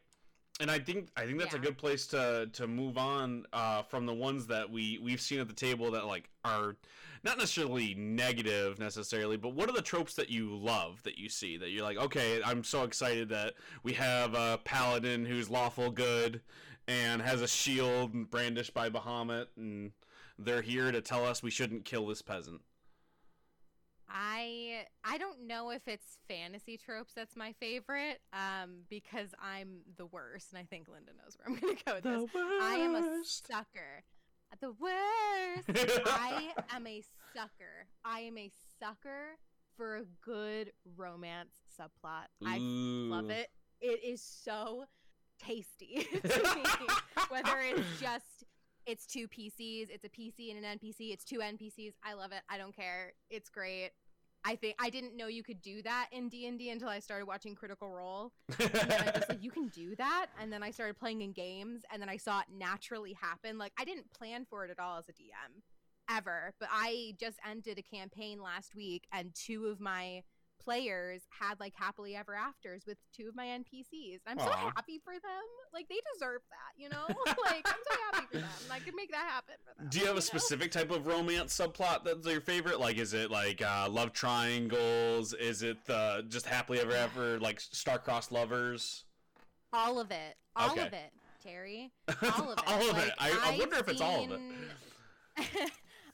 And 0.59 0.71
I 0.71 0.79
think 0.79 1.09
I 1.15 1.25
think 1.25 1.39
that's 1.39 1.53
a 1.53 1.59
good 1.59 1.77
place 1.77 2.07
to 2.07 2.49
to 2.53 2.67
move 2.67 2.97
on 2.97 3.45
uh, 3.53 3.83
from 3.83 4.05
the 4.05 4.13
ones 4.13 4.47
that 4.47 4.69
we 4.69 4.99
we've 4.99 5.21
seen 5.21 5.39
at 5.39 5.47
the 5.47 5.53
table 5.53 5.91
that 5.91 6.05
like 6.05 6.29
are 6.43 6.75
not 7.23 7.38
necessarily 7.38 7.93
negative 7.95 8.79
necessarily, 8.79 9.38
but 9.38 9.53
what 9.53 9.69
are 9.69 9.73
the 9.73 9.81
tropes 9.81 10.15
that 10.15 10.29
you 10.29 10.55
love 10.55 11.03
that 11.03 11.17
you 11.17 11.29
see 11.29 11.57
that 11.57 11.69
you're 11.69 11.83
like, 11.83 11.97
okay, 11.97 12.41
I'm 12.43 12.63
so 12.63 12.83
excited 12.83 13.29
that 13.29 13.53
we 13.83 13.93
have 13.93 14.33
a 14.33 14.59
paladin 14.63 15.25
who's 15.25 15.49
lawful 15.49 15.91
good 15.91 16.41
and 16.88 17.21
has 17.21 17.41
a 17.41 17.47
shield 17.47 18.29
brandished 18.29 18.73
by 18.73 18.89
Bahamut, 18.89 19.47
and 19.57 19.91
they're 20.39 20.61
here 20.61 20.91
to 20.91 21.01
tell 21.01 21.25
us 21.25 21.43
we 21.43 21.51
shouldn't 21.51 21.85
kill 21.85 22.07
this 22.07 22.21
peasant. 22.21 22.61
I 24.10 24.86
I 25.03 25.18
don't 25.18 25.47
know 25.47 25.72
if 25.72 25.88
it's 25.88 26.18
fantasy 26.28 26.78
tropes 26.78 27.14
that's 27.14 27.36
my 27.36 27.53
favorite, 27.60 28.20
um, 28.34 28.84
because 28.89 29.30
I'm 29.41 29.82
the 29.97 30.05
worst, 30.05 30.53
and 30.53 30.60
I 30.60 30.64
think 30.64 30.88
Linda 30.88 31.12
knows 31.12 31.38
where 31.38 31.47
I'm 31.47 31.60
gonna 31.60 31.78
go 31.86 31.95
with 31.95 32.03
this. 32.34 32.41
I 32.62 32.76
am 32.76 32.95
a 32.95 33.22
sucker. 33.24 34.03
The 34.62 34.72
worst. 34.72 36.05
I 36.08 36.53
am 36.74 36.88
a 36.88 37.03
sucker. 37.36 37.88
I 38.05 38.22
am 38.22 38.38
a 38.38 38.49
sucker 38.80 39.38
for 39.76 39.97
a 39.97 40.03
good 40.24 40.72
romance 40.95 41.55
subplot. 41.80 42.28
I 42.45 42.58
love 42.60 43.30
it. 43.30 43.49
It 43.82 44.03
is 44.03 44.22
so 44.22 44.86
tasty 45.39 46.08
to 46.24 46.55
me. 46.55 46.88
Whether 47.30 47.60
it's 47.60 47.99
just 47.99 48.43
it's 48.88 49.05
two 49.05 49.27
PCs, 49.27 49.89
it's 49.89 50.05
a 50.05 50.09
PC 50.09 50.49
and 50.49 50.63
an 50.63 50.79
NPC, 50.79 51.11
it's 51.11 51.23
two 51.23 51.39
NPCs. 51.39 51.93
I 52.03 52.13
love 52.13 52.31
it. 52.31 52.41
I 52.49 52.57
don't 52.57 52.75
care. 52.75 53.13
It's 53.29 53.49
great. 53.49 53.91
I 54.45 54.55
think 54.55 54.75
I 54.79 54.89
didn't 54.89 55.17
know 55.17 55.27
you 55.27 55.43
could 55.43 55.61
do 55.61 55.81
that 55.81 56.07
in 56.13 56.29
D 56.29 56.47
and 56.47 56.57
D 56.57 56.69
until 56.69 56.88
I 56.88 56.99
started 56.99 57.25
watching 57.25 57.53
Critical 57.53 57.91
Role. 57.91 58.31
And 58.57 58.71
I 58.73 59.11
just 59.13 59.29
like 59.29 59.43
you 59.43 59.51
can 59.51 59.67
do 59.67 59.93
that, 59.97 60.27
and 60.41 60.53
then 60.53 60.63
I 60.63 60.71
started 60.71 60.97
playing 60.97 61.21
in 61.21 61.33
games, 61.33 61.81
and 61.91 62.01
then 62.01 62.07
I 62.07 62.15
saw 62.15 62.39
it 62.39 62.45
naturally 62.55 63.13
happen. 63.13 63.57
Like 63.57 63.73
I 63.77 63.83
didn't 63.83 64.13
plan 64.13 64.45
for 64.49 64.63
it 64.63 64.71
at 64.71 64.79
all 64.79 64.99
as 64.99 65.09
a 65.09 65.11
DM, 65.11 65.61
ever. 66.09 66.53
But 66.59 66.69
I 66.71 67.15
just 67.19 67.39
ended 67.45 67.77
a 67.77 67.81
campaign 67.81 68.41
last 68.41 68.73
week, 68.73 69.05
and 69.11 69.35
two 69.35 69.65
of 69.65 69.81
my 69.81 70.23
players 70.68 71.22
had 71.30 71.57
like 71.61 71.72
happily 71.78 72.13
ever 72.13 72.36
afters 72.36 72.84
with 72.86 72.97
two 73.15 73.30
of 73.30 73.36
my 73.38 73.45
NPCs. 73.45 74.20
I'm 74.28 74.38
so 74.38 74.51
happy 74.51 74.99
for 75.01 75.13
them. 75.13 75.43
Like 75.74 75.88
they 75.88 75.95
deserve 76.13 76.41
that, 76.49 76.74
you 76.76 76.89
know? 76.89 77.05
like 77.45 77.65
I'm 77.65 77.80
so 77.89 77.97
happy 78.11 78.28
for 78.30 78.38
them. 78.39 78.49
I 78.70 78.80
could 78.80 78.93
make 78.93 79.09
that 79.11 79.30
happen 79.30 79.55
for 79.63 79.80
them. 79.82 79.89
Do 79.89 79.99
you 79.99 80.05
have 80.07 80.15
a 80.15 80.18
know? 80.18 80.22
specific 80.22 80.72
type 80.72 80.91
of 80.91 81.07
romance 81.07 81.57
subplot 81.57 82.03
that's 82.03 82.28
your 82.28 82.41
favorite? 82.41 82.82
Like, 82.82 82.97
is 82.97 83.13
it 83.13 83.32
like 83.32 83.61
uh, 83.61 83.88
love 83.89 84.11
triangles? 84.11 85.34
Is 85.34 85.63
it 85.63 85.78
uh, 85.89 86.24
just 86.24 86.45
happily 86.45 86.82
ever 86.82 86.93
after, 86.93 87.39
like 87.39 87.61
star-crossed 87.61 88.34
lovers? 88.34 89.05
all 89.72 89.99
of 89.99 90.11
it. 90.11 90.36
All 90.57 90.72
Okay. 90.72 90.88
of 90.88 90.91
it, 90.93 91.11
Terry. 91.41 91.91
All 92.24 92.51
of 92.51 92.57
it. 92.57 92.63
all 92.68 92.89
of 92.89 92.97
Like, 92.97 93.07
it. 93.07 93.13
I, 93.20 93.53
I 93.53 93.57
wonder 93.57 93.78
if 93.78 93.88
it's 93.88 94.01
all 94.01 94.26
of 94.26 94.32
it. 94.32 95.72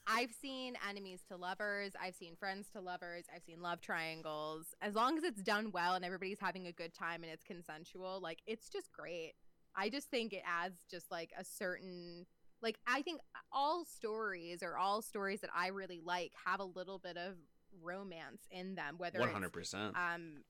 I've 0.07 0.31
seen 0.31 0.75
enemies 0.87 1.21
to 1.29 1.37
lovers. 1.37 1.93
I've 2.01 2.15
seen 2.15 2.35
friends 2.35 2.67
to 2.73 2.81
lovers. 2.81 3.25
I've 3.33 3.43
seen 3.43 3.61
love 3.61 3.81
triangles. 3.81 4.67
As 4.81 4.95
long 4.95 5.17
as 5.17 5.23
it's 5.23 5.41
done 5.41 5.71
well 5.71 5.93
and 5.95 6.03
everybody's 6.03 6.39
having 6.39 6.67
a 6.67 6.71
good 6.71 6.93
time 6.93 7.23
and 7.23 7.31
it's 7.31 7.43
consensual, 7.43 8.19
like 8.21 8.39
it's 8.45 8.69
just 8.69 8.91
great. 8.91 9.33
I 9.75 9.89
just 9.89 10.09
think 10.09 10.33
it 10.33 10.43
adds 10.45 10.79
just 10.89 11.09
like 11.09 11.31
a 11.37 11.43
certain 11.43 12.25
like 12.61 12.79
I 12.87 13.01
think 13.01 13.19
all 13.51 13.85
stories 13.85 14.63
or 14.63 14.77
all 14.77 15.01
stories 15.01 15.41
that 15.41 15.49
I 15.55 15.67
really 15.67 15.99
like 16.03 16.31
have 16.45 16.59
a 16.59 16.65
little 16.65 16.99
bit 16.99 17.17
of 17.17 17.35
romance 17.81 18.43
in 18.51 18.75
them, 18.75 18.95
whether 18.97 19.19
hundred 19.27 19.51
percent. 19.53 19.95
um 19.97 20.43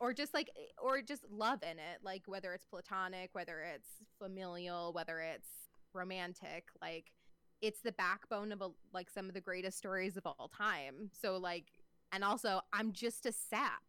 or 0.00 0.12
just 0.14 0.32
like 0.32 0.50
or 0.80 1.02
just 1.02 1.24
love 1.30 1.62
in 1.62 1.78
it 1.78 1.98
like 2.04 2.22
whether 2.26 2.52
it's 2.54 2.64
platonic 2.66 3.30
whether 3.32 3.60
it's 3.60 3.88
familial 4.22 4.92
whether 4.92 5.18
it's 5.18 5.48
romantic 5.92 6.66
like 6.80 7.06
it's 7.60 7.80
the 7.80 7.92
backbone 7.92 8.52
of 8.52 8.62
a, 8.62 8.68
like 8.92 9.10
some 9.10 9.28
of 9.28 9.34
the 9.34 9.40
greatest 9.40 9.78
stories 9.78 10.16
of 10.16 10.26
all 10.26 10.50
time 10.56 11.10
so 11.20 11.36
like 11.36 11.66
and 12.12 12.24
also 12.24 12.60
i'm 12.72 12.92
just 12.92 13.26
a 13.26 13.32
sap 13.32 13.82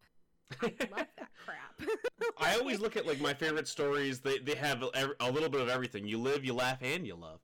i 0.62 0.66
love 0.90 1.06
that 1.16 1.30
crap 1.44 1.80
I 2.38 2.56
always 2.56 2.80
look 2.80 2.96
at 2.96 3.06
like 3.06 3.20
my 3.20 3.34
favorite 3.34 3.68
stories. 3.68 4.20
They 4.20 4.38
they 4.38 4.54
have 4.54 4.82
a, 4.82 5.10
a 5.20 5.30
little 5.30 5.48
bit 5.48 5.60
of 5.60 5.68
everything. 5.68 6.06
You 6.06 6.18
live, 6.18 6.44
you 6.44 6.54
laugh, 6.54 6.78
and 6.82 7.06
you 7.06 7.14
love. 7.14 7.40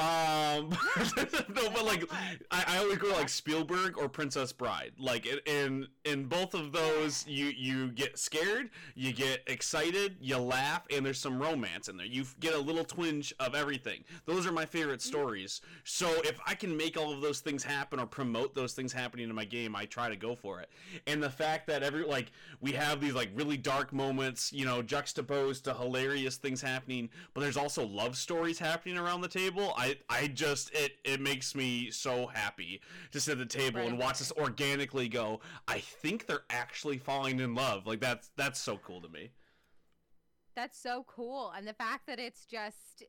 Um, 0.00 0.70
no, 1.54 1.68
but 1.70 1.84
like 1.84 2.04
I, 2.50 2.64
I 2.66 2.78
always 2.78 2.96
go 2.96 3.08
like 3.12 3.28
Spielberg 3.28 3.98
or 3.98 4.08
Princess 4.08 4.50
Bride. 4.52 4.92
Like 4.98 5.26
in- 5.26 5.40
in 5.46 5.86
in 6.04 6.24
both 6.24 6.54
of 6.54 6.72
those, 6.72 7.26
you 7.26 7.46
you 7.46 7.88
get 7.92 8.18
scared, 8.18 8.70
you 8.94 9.12
get 9.12 9.42
excited, 9.46 10.16
you 10.20 10.38
laugh, 10.38 10.86
and 10.90 11.04
there's 11.04 11.18
some 11.18 11.38
romance 11.40 11.88
in 11.88 11.98
there. 11.98 12.06
You 12.06 12.24
get 12.40 12.54
a 12.54 12.58
little 12.58 12.84
twinge 12.84 13.34
of 13.40 13.54
everything. 13.54 14.04
Those 14.24 14.46
are 14.46 14.52
my 14.52 14.64
favorite 14.64 15.02
stories. 15.02 15.60
So 15.84 16.08
if 16.24 16.40
I 16.46 16.54
can 16.54 16.74
make 16.74 16.96
all 16.96 17.12
of 17.12 17.20
those 17.20 17.40
things 17.40 17.62
happen 17.62 18.00
or 18.00 18.06
promote 18.06 18.54
those 18.54 18.72
things 18.72 18.92
happening 18.94 19.28
in 19.28 19.34
my 19.34 19.44
game, 19.44 19.76
I 19.76 19.84
try 19.84 20.08
to 20.08 20.16
go 20.16 20.34
for 20.34 20.60
it. 20.60 20.70
And 21.06 21.22
the 21.22 21.30
fact 21.30 21.66
that 21.66 21.82
every 21.82 22.04
like 22.04 22.32
we 22.62 22.72
have 22.72 23.00
these 23.02 23.12
like 23.14 23.30
really 23.34 23.58
dark 23.58 23.92
moments, 23.92 24.50
you 24.50 24.64
know, 24.64 24.80
juxtaposed 24.80 25.64
to 25.64 25.74
hilarious 25.74 26.36
things 26.36 26.62
happening, 26.62 27.10
but 27.34 27.42
there's 27.42 27.58
also 27.58 27.86
love 27.86 28.16
stories 28.16 28.58
happening 28.58 28.96
around 28.96 29.20
the 29.20 29.28
table. 29.28 29.74
I 29.76 29.89
I 30.08 30.26
just 30.28 30.72
it 30.74 30.92
it 31.04 31.20
makes 31.20 31.54
me 31.54 31.90
so 31.90 32.26
happy 32.26 32.80
to 33.12 33.20
sit 33.20 33.32
at 33.32 33.38
the 33.38 33.46
table 33.46 33.80
and 33.80 33.98
watch 33.98 34.18
this 34.18 34.32
organically 34.32 35.08
go. 35.08 35.40
I 35.68 35.78
think 35.80 36.26
they're 36.26 36.44
actually 36.50 36.98
falling 36.98 37.40
in 37.40 37.54
love. 37.54 37.86
Like 37.86 38.00
that's 38.00 38.30
that's 38.36 38.60
so 38.60 38.78
cool 38.78 39.00
to 39.02 39.08
me. 39.08 39.30
that's 40.54 40.78
so 40.78 41.04
cool 41.06 41.52
and 41.56 41.66
the 41.66 41.72
fact 41.72 42.06
that 42.06 42.18
it's 42.18 42.44
just 42.44 43.04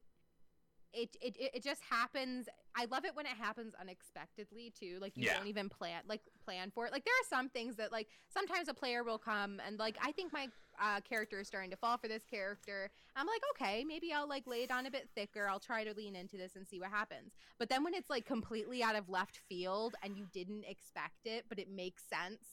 it, 0.93 1.15
it 1.21 1.35
it 1.55 1.63
just 1.63 1.81
happens. 1.89 2.47
I 2.75 2.85
love 2.85 3.03
it 3.05 3.15
when 3.15 3.25
it 3.25 3.33
happens 3.39 3.73
unexpectedly 3.79 4.71
too. 4.77 4.97
Like 5.01 5.17
you 5.17 5.25
Yeah. 5.25 5.35
don't 5.37 5.47
even 5.47 5.69
plan 5.69 6.01
like 6.07 6.21
plan 6.43 6.71
for 6.71 6.85
it. 6.85 6.91
Like 6.91 7.05
there 7.05 7.13
are 7.13 7.29
some 7.29 7.49
things 7.49 7.75
that 7.77 7.91
like 7.91 8.07
sometimes 8.29 8.67
a 8.69 8.73
player 8.73 9.03
will 9.03 9.17
come 9.17 9.59
and 9.65 9.77
like 9.79 9.97
i 10.01 10.11
think 10.11 10.31
my 10.33 10.47
uh, 10.81 10.99
character 11.01 11.39
is 11.41 11.47
starting 11.47 11.69
to 11.71 11.77
fall 11.77 11.97
for 11.97 12.07
this 12.07 12.23
character. 12.25 12.89
I'm 13.15 13.27
like 13.27 13.41
okay 13.55 13.83
maybe 13.83 14.11
i'll 14.13 14.27
like 14.27 14.47
lay 14.47 14.63
it 14.63 14.71
on 14.71 14.85
a 14.85 14.91
bit 14.91 15.09
thicker. 15.15 15.47
I'll 15.47 15.59
try 15.59 15.83
to 15.83 15.93
lean 15.93 16.15
into 16.15 16.37
this 16.37 16.55
and 16.55 16.67
see 16.67 16.79
what 16.79 16.89
happens. 16.89 17.33
But 17.59 17.69
then 17.69 17.83
when 17.83 17.93
it's 17.93 18.09
like 18.09 18.25
completely 18.25 18.81
out 18.83 18.95
of 18.95 19.09
left 19.09 19.41
field 19.49 19.95
and 20.03 20.17
you 20.17 20.25
didn't 20.33 20.65
expect 20.67 21.25
it 21.25 21.45
but 21.49 21.59
it 21.59 21.69
makes 21.69 22.03
sense 22.07 22.43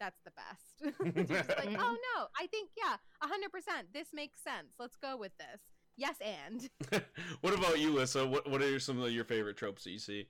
that's 0.00 0.20
the 0.24 0.30
best. 0.30 0.96
Like 1.58 1.76
oh 1.80 1.96
no 2.16 2.26
i 2.38 2.46
think 2.46 2.70
yeah 2.76 2.96
100% 3.22 3.86
this 3.92 4.08
makes 4.12 4.40
sense. 4.42 4.74
Let's 4.78 4.96
go 4.96 5.16
with 5.16 5.32
this 5.38 5.60
yes 5.98 6.16
and 6.22 6.70
what 7.42 7.52
about 7.52 7.78
you, 7.78 7.92
Lissa? 7.92 8.26
What 8.26 8.48
what 8.50 8.62
are 8.62 8.78
some 8.80 9.00
of 9.02 9.10
your 9.12 9.24
favorite 9.24 9.56
tropes 9.58 9.84
that 9.84 9.90
you 9.90 9.98
see? 9.98 10.26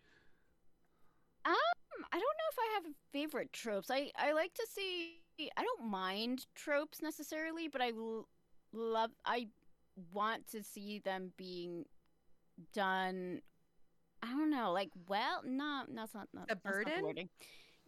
Um, 1.45 1.55
I 2.13 2.17
don't 2.17 2.23
know 2.23 2.51
if 2.53 2.59
I 2.59 2.75
have 2.75 2.95
favorite 3.13 3.53
tropes. 3.53 3.91
I 3.91 4.11
I 4.17 4.33
like 4.33 4.55
to 4.55 4.67
see. 4.75 5.19
I 5.57 5.63
don't 5.63 5.89
mind 5.89 6.47
tropes 6.57 7.01
necessarily, 7.01 7.69
but 7.69 7.81
I 7.81 7.91
l- 7.91 8.29
love. 8.73 9.11
I 9.25 9.49
want 10.13 10.49
to 10.49 10.63
see 10.63 10.99
them 11.05 11.33
being 11.37 11.85
done. 12.75 13.41
I 14.23 14.27
don't 14.27 14.51
know, 14.51 14.73
like 14.73 14.91
well, 15.09 15.43
no, 15.45 15.85
that's 15.95 16.15
not. 16.15 16.29
not 16.35 16.49
that's 16.49 16.65
not 16.65 16.75
the 16.75 16.81
Subverted? 16.81 17.03
wording. 17.05 17.29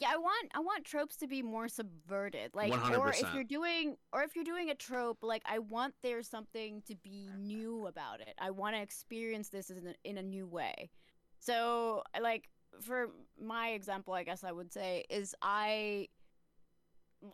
Yeah, 0.00 0.08
I 0.14 0.16
want 0.16 0.50
I 0.54 0.60
want 0.60 0.84
tropes 0.84 1.16
to 1.16 1.26
be 1.28 1.42
more 1.42 1.68
subverted. 1.68 2.52
Like, 2.54 2.72
or 2.98 3.10
if 3.10 3.34
you're 3.34 3.44
doing, 3.44 3.96
or 4.14 4.22
if 4.22 4.34
you're 4.34 4.44
doing 4.44 4.70
a 4.70 4.74
trope, 4.74 5.18
like 5.22 5.42
I 5.44 5.58
want 5.58 5.94
there's 6.02 6.26
something 6.26 6.82
to 6.88 6.96
be 6.96 7.28
new 7.38 7.86
about 7.86 8.20
it. 8.20 8.34
I 8.38 8.50
want 8.50 8.74
to 8.76 8.80
experience 8.82 9.50
this 9.50 9.68
in 9.68 9.86
a, 9.88 9.94
in 10.08 10.16
a 10.16 10.22
new 10.22 10.46
way. 10.46 10.90
So, 11.38 12.02
like 12.20 12.48
for 12.80 13.10
my 13.38 13.70
example, 13.70 14.14
I 14.14 14.24
guess 14.24 14.42
I 14.42 14.52
would 14.52 14.72
say 14.72 15.04
is 15.10 15.34
I 15.42 16.08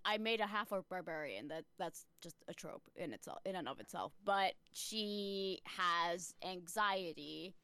I 0.04 0.18
made 0.18 0.40
a 0.40 0.46
half 0.46 0.72
orc 0.72 0.88
barbarian. 0.88 1.48
That 1.48 1.64
that's 1.78 2.04
just 2.20 2.36
a 2.48 2.54
trope 2.54 2.82
in 2.96 3.12
itself, 3.12 3.38
in 3.44 3.54
and 3.54 3.68
of 3.68 3.78
itself. 3.78 4.12
But 4.24 4.54
she 4.72 5.60
has 5.64 6.34
anxiety, 6.44 7.54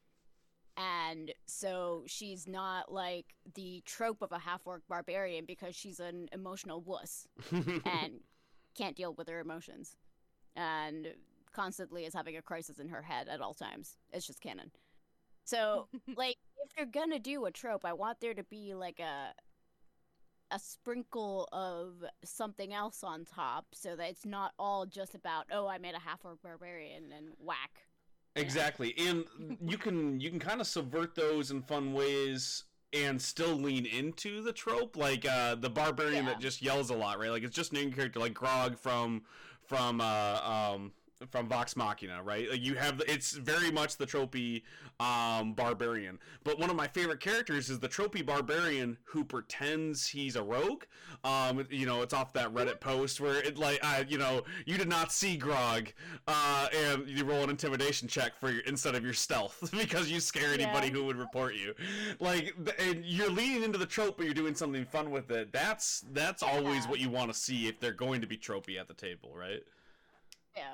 and 0.77 1.31
so 1.45 2.03
she's 2.07 2.47
not 2.47 2.91
like 2.91 3.35
the 3.53 3.81
trope 3.85 4.21
of 4.21 4.31
a 4.31 4.39
half 4.39 4.61
orc 4.65 4.81
barbarian 4.87 5.45
because 5.45 5.75
she's 5.75 5.99
an 5.99 6.29
emotional 6.31 6.81
wuss 6.81 7.27
and 7.51 8.21
can't 8.75 8.95
deal 8.95 9.13
with 9.13 9.27
her 9.29 9.39
emotions, 9.39 9.95
and 10.55 11.07
constantly 11.53 12.05
is 12.05 12.13
having 12.13 12.35
a 12.37 12.41
crisis 12.41 12.79
in 12.79 12.89
her 12.89 13.03
head 13.03 13.27
at 13.27 13.41
all 13.41 13.53
times. 13.53 13.97
It's 14.11 14.25
just 14.25 14.41
canon. 14.41 14.71
So 15.43 15.87
like 16.17 16.37
if 16.65 16.71
you're 16.77 16.85
gonna 16.85 17.19
do 17.19 17.45
a 17.45 17.51
trope, 17.51 17.85
I 17.85 17.93
want 17.93 18.19
there 18.19 18.33
to 18.33 18.43
be 18.43 18.73
like 18.73 18.99
a 18.99 19.33
a 20.51 20.59
sprinkle 20.59 21.49
of 21.51 22.03
something 22.23 22.73
else 22.73 23.03
on 23.03 23.25
top 23.25 23.65
so 23.73 23.95
that 23.95 24.09
it's 24.09 24.25
not 24.25 24.53
all 24.59 24.85
just 24.85 25.15
about 25.15 25.45
oh 25.51 25.67
I 25.67 25.77
made 25.77 25.95
a 25.95 25.99
half 25.99 26.25
orc 26.25 26.41
barbarian 26.41 27.11
and 27.15 27.29
whack. 27.39 27.85
Exactly, 28.35 28.95
and 28.97 29.25
you 29.63 29.77
can 29.77 30.19
you 30.19 30.29
can 30.31 30.39
kind 30.39 30.59
of 30.59 30.65
subvert 30.65 31.13
those 31.13 31.51
in 31.51 31.61
fun 31.61 31.93
ways 31.93 32.63
and 32.91 33.21
still 33.21 33.55
lean 33.55 33.85
into 33.85 34.41
the 34.41 34.51
trope, 34.53 34.95
like 34.97 35.25
uh, 35.25 35.55
the 35.55 35.69
barbarian 35.69 36.25
that 36.25 36.39
just 36.39 36.61
yells 36.61 36.89
a 36.89 36.95
lot, 36.95 37.19
right? 37.19 37.29
Like 37.29 37.43
it's 37.43 37.55
just 37.55 37.73
an 37.73 37.91
character, 37.91 38.19
like 38.19 38.33
Grog 38.33 38.77
from 38.77 39.21
from 39.61 40.01
uh, 40.01 40.39
um, 40.43 40.93
from 41.29 41.47
Vox 41.47 41.75
Machina, 41.75 42.21
right? 42.23 42.49
Like 42.49 42.61
you 42.61 42.75
have 42.75 43.01
it's 43.07 43.33
very 43.33 43.71
much 43.71 43.97
the 43.97 44.05
tropey 44.05 44.63
um, 44.99 45.53
barbarian. 45.53 46.19
But 46.43 46.59
one 46.59 46.69
of 46.69 46.75
my 46.75 46.87
favorite 46.87 47.19
characters 47.19 47.69
is 47.69 47.79
the 47.79 47.89
tropey 47.89 48.25
barbarian 48.25 48.97
who 49.05 49.23
pretends 49.23 50.07
he's 50.07 50.35
a 50.35 50.43
rogue. 50.43 50.83
Um, 51.23 51.65
you 51.69 51.85
know, 51.85 52.01
it's 52.01 52.13
off 52.13 52.33
that 52.33 52.53
Reddit 52.53 52.79
post 52.79 53.19
where 53.21 53.35
it 53.41 53.57
like, 53.57 53.79
uh, 53.81 54.03
you 54.07 54.17
know, 54.17 54.43
you 54.65 54.77
did 54.77 54.89
not 54.89 55.11
see 55.11 55.37
Grog, 55.37 55.89
uh, 56.27 56.67
and 56.89 57.07
you 57.07 57.23
roll 57.23 57.43
an 57.43 57.49
intimidation 57.49 58.07
check 58.07 58.37
for 58.39 58.51
your, 58.51 58.61
instead 58.63 58.95
of 58.95 59.03
your 59.03 59.13
stealth 59.13 59.69
because 59.77 60.09
you 60.11 60.19
scare 60.19 60.53
anybody 60.53 60.87
Yeah. 60.87 60.93
who 60.93 61.05
would 61.05 61.17
report 61.17 61.55
you. 61.55 61.73
Like, 62.19 62.53
and 62.79 63.03
you're 63.05 63.29
leaning 63.31 63.63
into 63.63 63.77
the 63.77 63.85
trope, 63.85 64.17
but 64.17 64.25
you're 64.25 64.33
doing 64.33 64.55
something 64.55 64.85
fun 64.85 65.11
with 65.11 65.31
it. 65.31 65.51
That's 65.51 66.03
that's 66.11 66.43
always 66.43 66.83
Yeah. 66.83 66.89
what 66.89 66.99
you 66.99 67.09
want 67.09 67.31
to 67.33 67.37
see 67.37 67.67
if 67.67 67.79
they're 67.79 67.91
going 67.93 68.21
to 68.21 68.27
be 68.27 68.37
tropey 68.37 68.79
at 68.79 68.87
the 68.87 68.93
table, 68.93 69.31
right? 69.35 69.63
Yeah. 70.55 70.73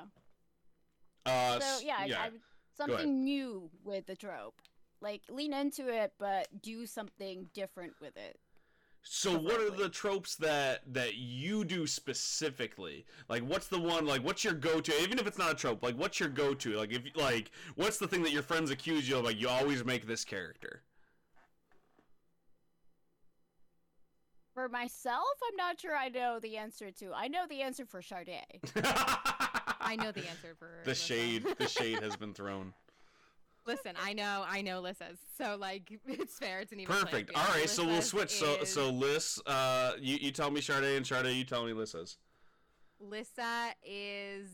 Uh, 1.26 1.60
So 1.60 1.66
s- 1.66 1.82
yeah, 1.84 1.96
I- 1.98 2.26
I, 2.26 2.30
something 2.76 3.24
new 3.24 3.70
with 3.84 4.06
the 4.06 4.16
trope. 4.16 4.60
Like 5.02 5.22
lean 5.30 5.52
into 5.54 5.88
it, 5.88 6.12
but 6.18 6.48
do 6.62 6.84
something 6.86 7.48
different 7.54 7.94
with 8.00 8.16
it. 8.16 8.38
So 9.02 9.38
what 9.38 9.58
are 9.60 9.70
the 9.70 9.88
tropes 9.88 10.36
that 10.36 10.82
that 10.92 11.14
you 11.14 11.64
do 11.64 11.86
specifically? 11.86 13.06
Like 13.28 13.42
what's 13.42 13.66
the 13.68 13.78
one 13.80 14.04
like 14.04 14.22
what's 14.22 14.44
your 14.44 14.52
go-to 14.52 14.92
even 15.02 15.18
if 15.18 15.26
it's 15.26 15.38
not 15.38 15.52
a 15.52 15.54
trope, 15.54 15.82
like 15.82 15.96
what's 15.96 16.20
your 16.20 16.28
go-to? 16.28 16.76
Like 16.76 16.92
if 16.92 17.02
like 17.16 17.50
what's 17.76 17.96
the 17.96 18.06
thing 18.06 18.22
that 18.24 18.32
your 18.32 18.42
friends 18.42 18.70
accuse 18.70 19.08
you 19.08 19.16
of 19.16 19.24
like 19.24 19.40
you 19.40 19.48
always 19.48 19.84
make 19.86 20.06
this 20.06 20.22
character? 20.24 20.82
For 24.52 24.68
myself, 24.68 25.24
I'm 25.48 25.56
not 25.56 25.80
sure 25.80 25.96
I 25.96 26.08
know 26.08 26.38
the 26.40 26.56
answer 26.58 26.90
to. 26.90 27.12
I 27.14 27.28
know 27.28 27.46
the 27.48 27.62
answer 27.62 27.86
for 27.86 28.02
Charday. 28.02 28.42
I 29.90 29.96
know 29.96 30.12
the 30.12 30.20
answer 30.28 30.54
for 30.56 30.68
the 30.84 30.90
Lissa. 30.90 31.04
shade 31.04 31.44
the 31.58 31.66
shade 31.78 32.00
has 32.00 32.14
been 32.16 32.32
thrown. 32.32 32.72
Listen, 33.66 33.92
I 34.00 34.12
know, 34.12 34.44
I 34.48 34.62
know 34.62 34.80
Lissa's. 34.80 35.18
So 35.36 35.56
like, 35.58 35.90
it's 36.06 36.38
fair. 36.38 36.60
It's 36.60 36.70
an 36.72 36.80
even. 36.80 36.94
Perfect. 36.94 37.32
All 37.34 37.44
right, 37.48 37.68
so 37.68 37.84
we'll 37.84 37.96
Lissa's 37.96 38.10
switch. 38.10 38.30
So 38.30 38.54
is- 38.62 38.72
so 38.72 38.90
Liz, 38.90 39.40
uh 39.46 39.92
you, 40.00 40.16
you 40.20 40.30
tell 40.30 40.50
me 40.50 40.60
Sade 40.60 40.96
and 40.96 41.06
Sade 41.06 41.26
you 41.34 41.44
tell 41.44 41.64
me 41.66 41.72
Lissa's. 41.72 42.18
Lissa 43.00 43.70
is 43.84 44.48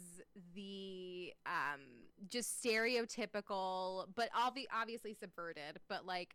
the 0.55 1.32
um 1.45 1.80
just 2.30 2.62
stereotypical, 2.64 4.07
but 4.14 4.30
obvi- 4.32 4.66
obviously 4.74 5.12
subverted. 5.12 5.78
But 5.89 6.07
like, 6.07 6.34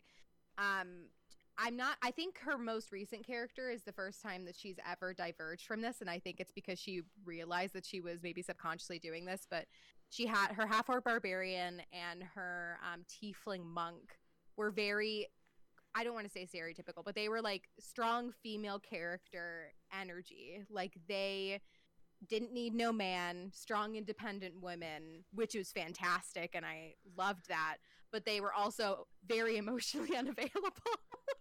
um, 0.60 1.08
I'm 1.64 1.78
not. 1.78 1.98
I 2.02 2.10
think 2.10 2.40
her 2.40 2.58
most 2.58 2.92
recent 2.92 3.26
character 3.26 3.70
is 3.70 3.84
the 3.84 3.92
first 3.92 4.20
time 4.20 4.46
that 4.46 4.56
she's 4.56 4.78
ever 4.90 5.14
diverged 5.14 5.68
from 5.68 5.82
this, 5.82 6.02
and 6.02 6.10
I 6.10 6.18
think 6.18 6.40
it's 6.40 6.52
because 6.52 6.80
she 6.80 7.04
realized 7.24 7.74
that 7.74 7.86
she 7.86 8.02
was 8.02 8.24
maybe 8.24 8.42
subconsciously 8.42 8.98
doing 8.98 9.26
this. 9.26 9.46
But 9.48 9.66
she 10.10 10.26
had 10.26 10.54
her 10.54 10.66
half 10.66 10.90
orc 10.90 11.04
barbarian 11.04 11.84
and 11.94 12.24
her 12.34 12.80
um, 12.92 13.04
tiefling 13.08 13.64
monk 13.64 14.18
were 14.58 14.72
very. 14.72 15.28
I 15.94 16.04
don't 16.04 16.16
want 16.16 16.26
to 16.26 16.32
say 16.32 16.48
stereotypical, 16.48 17.04
but 17.06 17.16
they 17.16 17.30
were 17.30 17.42
like 17.42 17.68
strong 17.80 18.32
female 18.42 18.80
character 18.80 19.74
energy. 19.94 20.64
Like 20.70 20.94
they 21.08 21.60
didn't 22.28 22.54
need 22.54 22.74
no 22.76 22.92
man, 22.92 23.52
strong 23.54 23.96
independent 23.96 24.62
women, 24.62 25.24
which 25.34 25.56
was 25.56 25.72
fantastic 25.72 26.52
and 26.54 26.66
I 26.66 26.96
loved 27.18 27.48
that, 27.50 27.78
but 28.12 28.26
they 28.26 28.42
were 28.42 28.54
also 28.54 29.08
very 29.28 29.58
emotionally 29.58 30.16
unavailable. 30.18 30.72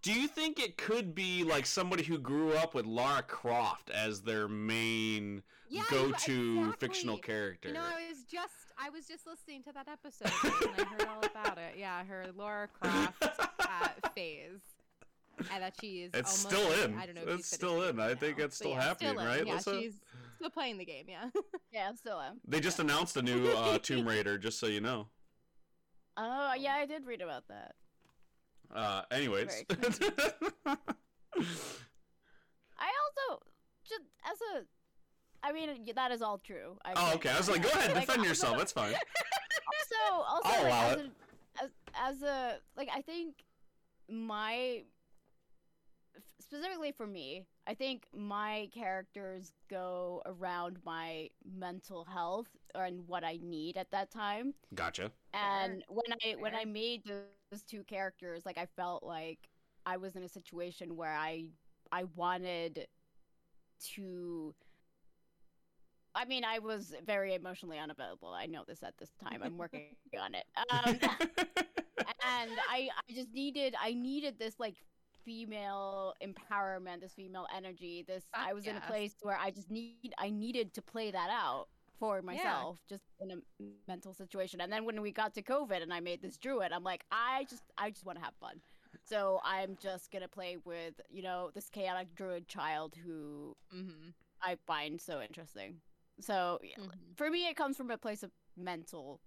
Do 0.01 0.13
you 0.13 0.27
think 0.27 0.59
it 0.59 0.77
could 0.77 1.13
be 1.13 1.43
like 1.43 1.65
somebody 1.67 2.03
who 2.03 2.17
grew 2.17 2.53
up 2.53 2.73
with 2.73 2.85
Lara 2.85 3.21
Croft 3.21 3.91
as 3.91 4.21
their 4.21 4.47
main 4.47 5.43
Yeah, 5.69 5.83
go-to 5.91 6.71
fictional 6.79 7.15
exactly. 7.15 7.33
character? 7.33 7.67
You 7.69 7.73
know, 7.75 7.81
I 7.81 8.09
was 8.09 8.23
just 8.23 8.53
I 8.83 8.89
was 8.89 9.05
just 9.05 9.27
listening 9.27 9.61
to 9.63 9.71
that 9.73 9.87
episode 9.87 10.31
and 10.43 10.71
I 10.79 10.83
heard 10.85 11.07
all 11.07 11.23
about 11.23 11.59
it. 11.59 11.75
Yeah, 11.77 12.03
her 12.03 12.25
Lara 12.35 12.67
Croft 12.67 13.23
uh, 13.59 13.87
phase. 14.15 14.61
And 15.51 15.63
that 15.63 15.73
she 15.79 16.01
is 16.03 16.11
It's 16.13 16.45
almost, 16.45 16.65
still 16.71 16.83
in. 16.83 16.97
I 16.97 17.05
don't 17.05 17.15
know 17.15 17.21
if 17.33 17.39
It's 17.39 17.51
still 17.51 17.83
in. 17.83 17.99
I 17.99 18.13
think 18.15 18.39
it's 18.39 18.55
still 18.55 18.71
yeah, 18.71 18.81
happening, 18.81 19.11
in. 19.11 19.25
right, 19.25 19.45
Yeah, 19.45 19.53
Lissa? 19.55 19.79
she's 19.81 19.95
still 20.41 20.49
playing 20.49 20.77
the 20.77 20.85
game, 20.85 21.05
yeah. 21.07 21.29
yeah, 21.71 21.87
I'm 21.87 21.95
still 21.95 22.19
am. 22.19 22.39
They 22.47 22.59
just 22.59 22.79
announced 22.79 23.15
a 23.17 23.21
new 23.21 23.47
uh, 23.49 23.77
Tomb 23.81 24.07
Raider, 24.07 24.37
just 24.37 24.59
so 24.59 24.65
you 24.67 24.81
know. 24.81 25.07
Oh 26.17 26.53
yeah, 26.57 26.73
I 26.73 26.85
did 26.85 27.05
read 27.05 27.21
about 27.21 27.43
that. 27.47 27.75
Uh, 28.73 29.03
anyways. 29.11 29.63
I 29.69 29.77
also 32.97 33.41
just 33.87 34.01
as 34.25 34.37
a, 34.55 34.65
I 35.43 35.51
mean 35.51 35.85
that 35.95 36.11
is 36.11 36.21
all 36.21 36.39
true. 36.39 36.77
I 36.83 36.93
oh, 36.95 37.13
okay. 37.15 37.29
I 37.29 37.37
was 37.37 37.49
like, 37.49 37.61
go 37.61 37.69
ahead, 37.69 37.93
defend 37.93 38.09
also- 38.09 38.23
yourself. 38.23 38.57
That's 38.57 38.71
fine. 38.71 38.93
Also, 38.93 40.23
also 40.27 40.49
I'll 40.49 40.63
like, 40.63 40.65
allow 40.65 40.87
as, 40.87 40.97
it. 40.97 41.11
A, 41.59 41.63
as 41.63 41.69
as 41.93 42.23
a 42.23 42.57
like 42.75 42.89
I 42.93 43.01
think 43.01 43.35
my 44.09 44.81
f- 44.81 45.00
specifically 46.51 46.91
for 46.91 47.07
me, 47.07 47.45
I 47.65 47.73
think 47.73 48.07
my 48.15 48.69
characters 48.73 49.53
go 49.69 50.21
around 50.25 50.77
my 50.85 51.29
mental 51.45 52.03
health 52.03 52.47
and 52.75 53.07
what 53.07 53.23
I 53.23 53.39
need 53.41 53.77
at 53.77 53.89
that 53.91 54.11
time. 54.11 54.53
Gotcha. 54.75 55.11
And 55.33 55.83
when 55.87 56.17
I 56.25 56.35
when 56.39 56.53
I 56.53 56.65
made 56.65 57.03
those 57.05 57.61
two 57.63 57.83
characters, 57.83 58.45
like 58.45 58.57
I 58.57 58.67
felt 58.75 59.03
like 59.03 59.39
I 59.85 59.97
was 59.97 60.15
in 60.15 60.23
a 60.23 60.29
situation 60.29 60.95
where 60.95 61.13
I 61.13 61.45
I 61.91 62.03
wanted 62.15 62.87
to 63.95 64.53
I 66.13 66.25
mean, 66.25 66.43
I 66.43 66.59
was 66.59 66.93
very 67.05 67.35
emotionally 67.35 67.79
unavailable. 67.79 68.27
I 68.27 68.45
know 68.45 68.65
this 68.67 68.83
at 68.83 68.97
this 68.97 69.11
time. 69.23 69.41
I'm 69.41 69.57
working 69.57 69.95
on 70.21 70.35
it. 70.35 70.43
Um, 70.69 70.99
and 71.97 72.51
I 72.69 72.89
I 73.09 73.13
just 73.13 73.31
needed 73.33 73.75
I 73.81 73.93
needed 73.93 74.37
this 74.37 74.59
like 74.59 74.75
female 75.25 76.13
empowerment, 76.23 77.01
this 77.01 77.13
female 77.13 77.47
energy. 77.55 78.03
This 78.07 78.23
Fuck 78.33 78.47
I 78.47 78.53
was 78.53 78.65
in 78.65 78.75
a 78.77 78.81
place 78.81 79.15
where 79.21 79.37
I 79.37 79.51
just 79.51 79.69
need 79.69 80.13
I 80.17 80.29
needed 80.29 80.73
to 80.73 80.81
play 80.81 81.11
that 81.11 81.29
out 81.31 81.67
for 81.99 82.21
myself 82.21 82.79
just 82.89 83.03
in 83.19 83.31
a 83.31 83.35
mental 83.87 84.13
situation. 84.13 84.61
And 84.61 84.71
then 84.71 84.85
when 84.85 85.01
we 85.01 85.11
got 85.11 85.33
to 85.35 85.41
COVID 85.41 85.83
and 85.83 85.93
I 85.93 85.99
made 85.99 86.21
this 86.21 86.37
druid, 86.37 86.71
I'm 86.71 86.83
like 86.83 87.05
I 87.11 87.45
just 87.49 87.63
I 87.77 87.89
just 87.91 88.05
want 88.05 88.17
to 88.17 88.25
have 88.25 88.33
fun. 88.39 88.61
So 89.03 89.39
I'm 89.43 89.77
just 89.81 90.11
going 90.11 90.21
to 90.21 90.27
play 90.27 90.57
with, 90.65 90.99
you 91.09 91.23
know, 91.23 91.49
this 91.53 91.69
chaotic 91.69 92.13
druid 92.15 92.47
child 92.47 92.95
who 93.03 93.55
mm-hmm. 93.73 94.09
I 94.43 94.57
find 94.67 94.99
so 94.99 95.21
interesting. 95.21 95.75
So 96.19 96.59
yeah, 96.63 96.83
Mm-hmm. 96.83 97.13
for 97.15 97.29
me 97.29 97.47
it 97.47 97.55
comes 97.55 97.77
from 97.77 97.91
a 97.91 97.97
place 97.97 98.23
of 98.23 98.31
mental 98.57 99.21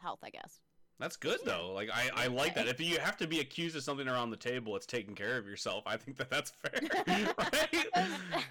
health, 0.00 0.20
I 0.22 0.30
guess. 0.30 0.60
That's 1.00 1.16
good 1.16 1.40
though. 1.46 1.72
Like 1.74 1.88
I, 1.92 2.10
I 2.14 2.26
like 2.26 2.54
that. 2.56 2.68
If 2.68 2.78
you 2.78 2.98
have 2.98 3.16
to 3.16 3.26
be 3.26 3.40
accused 3.40 3.74
of 3.74 3.82
something 3.82 4.06
around 4.06 4.30
the 4.30 4.36
table, 4.36 4.76
it's 4.76 4.84
taking 4.84 5.14
care 5.14 5.38
of 5.38 5.46
yourself. 5.46 5.82
I 5.86 5.96
think 5.96 6.18
that 6.18 6.28
that's 6.28 6.50
fair, 6.50 6.78
right? 7.38 7.86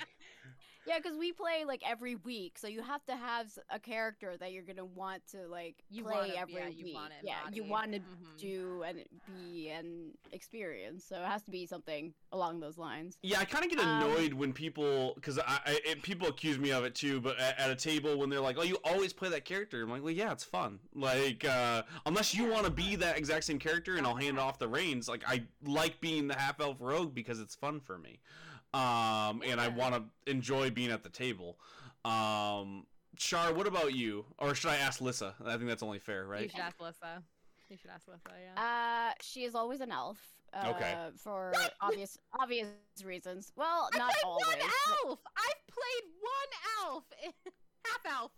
Yeah, 0.90 0.98
because 0.98 1.16
we 1.20 1.32
play 1.32 1.66
like 1.68 1.84
every 1.88 2.16
week, 2.16 2.58
so 2.58 2.68
you 2.68 2.82
have 2.82 3.06
to 3.06 3.16
have 3.16 3.48
a 3.70 3.78
character 3.78 4.36
that 4.40 4.52
you're 4.52 4.64
gonna 4.64 4.84
want 4.86 5.22
to 5.28 5.48
like 5.48 5.76
You 5.92 6.04
play 6.04 6.16
wanna- 6.16 6.34
every 6.34 6.54
yeah, 6.56 6.66
week. 6.70 6.78
you 6.88 6.94
wanna 6.96 7.16
yeah, 7.22 7.36
you 7.54 7.64
want 7.64 7.92
to 7.94 8.00
Mhm. 8.00 8.38
do 8.40 8.82
and 8.84 9.06
be 9.28 9.70
and 9.70 10.18
experience. 10.32 11.06
So 11.06 11.22
it 11.22 11.28
has 11.28 11.44
to 11.44 11.52
be 11.52 11.68
something 11.68 12.16
along 12.32 12.60
those 12.60 12.80
lines. 12.80 13.20
Yeah, 13.22 13.40
I 13.40 13.46
kind 13.46 13.64
of 13.64 13.70
get 13.70 13.80
Um, 13.80 14.02
annoyed 14.02 14.34
when 14.34 14.52
people, 14.52 15.14
because 15.14 15.38
I, 15.38 15.62
I 15.64 15.82
it, 15.86 16.02
people 16.02 16.28
accuse 16.28 16.58
me 16.58 16.72
of 16.72 16.84
it 16.86 16.96
too. 16.96 17.22
But 17.22 17.38
at, 17.38 17.60
at 17.60 17.70
a 17.70 17.76
table, 17.76 18.18
when 18.18 18.32
they're 18.32 18.40
like, 18.42 18.58
"Oh, 18.58 18.64
you 18.64 18.78
always 18.84 19.14
play 19.14 19.30
that 19.30 19.46
character," 19.46 19.84
I'm 19.84 19.92
like, 19.92 20.02
"Well, 20.02 20.10
yeah, 20.14 20.32
it's 20.32 20.44
fun. 20.44 20.80
Like, 20.96 21.46
uh, 21.46 21.84
unless 22.08 22.34
you 22.34 22.46
want 22.50 22.66
to 22.66 22.72
be 22.72 22.96
that 22.96 23.16
exact 23.16 23.44
same 23.44 23.60
character, 23.60 23.98
and 23.98 24.08
I'll 24.08 24.16
hand 24.16 24.40
off 24.40 24.58
the 24.58 24.68
reins. 24.68 25.08
Like, 25.08 25.24
I 25.28 25.46
like 25.64 26.02
being 26.02 26.28
the 26.28 26.36
half 26.36 26.60
elf 26.60 26.78
rogue 26.80 27.14
because 27.14 27.40
it's 27.40 27.54
fun 27.54 27.80
for 27.80 28.00
me, 28.00 28.20
um, 28.74 29.42
and 29.46 29.60
I 29.60 29.68
want 29.70 29.96
to 29.96 30.32
enjoy 30.32 30.70
being 30.70 30.92
at 30.92 31.04
the 31.04 31.10
table. 31.10 31.58
Um, 32.06 32.86
Char, 33.18 33.54
what 33.54 33.68
about 33.68 33.94
you? 33.94 34.26
Or 34.38 34.56
should 34.56 34.70
I 34.72 34.78
ask 34.78 35.02
Lissa? 35.02 35.36
I 35.46 35.58
think 35.58 35.68
that's 35.68 35.84
only 35.84 36.00
fair, 36.00 36.26
right? 36.26 36.44
You 36.44 36.50
should 36.50 36.60
ask 36.60 36.80
Lissa. 36.80 37.24
You 37.70 37.78
should 37.78 37.92
ask 37.92 38.08
Lissa, 38.08 38.22
yeah. 38.56 38.62
Uh, 39.10 39.14
she 39.22 39.44
is 39.44 39.54
always 39.56 39.82
an 39.82 39.92
elf. 39.92 40.18
Uh, 40.54 40.74
Okay. 40.76 40.96
For 41.18 41.54
obvious 41.82 42.18
obvious 42.40 42.68
reasons. 43.04 43.52
Well, 43.56 43.90
not 43.96 44.10
I 44.10 44.14
played 44.14 44.24
always. 44.26 44.48
one 44.48 44.58
but- 44.60 45.08
elf. 45.10 45.20
I've 45.38 45.68
played 45.68 46.12
one 46.22 46.92
elf, 46.92 47.04
half 47.86 48.06
elf. 48.20 48.32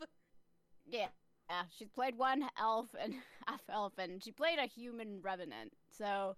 Yeah. 0.86 1.08
Yeah, 1.50 1.64
she's 1.78 1.90
played 1.90 2.18
one 2.18 2.46
elf 2.60 2.88
and 3.02 3.14
half 3.48 3.62
elf, 3.70 3.94
and 3.98 4.24
she 4.24 4.32
played 4.32 4.58
a 4.60 4.66
human 4.68 5.22
revenant. 5.22 5.74
So 5.90 6.36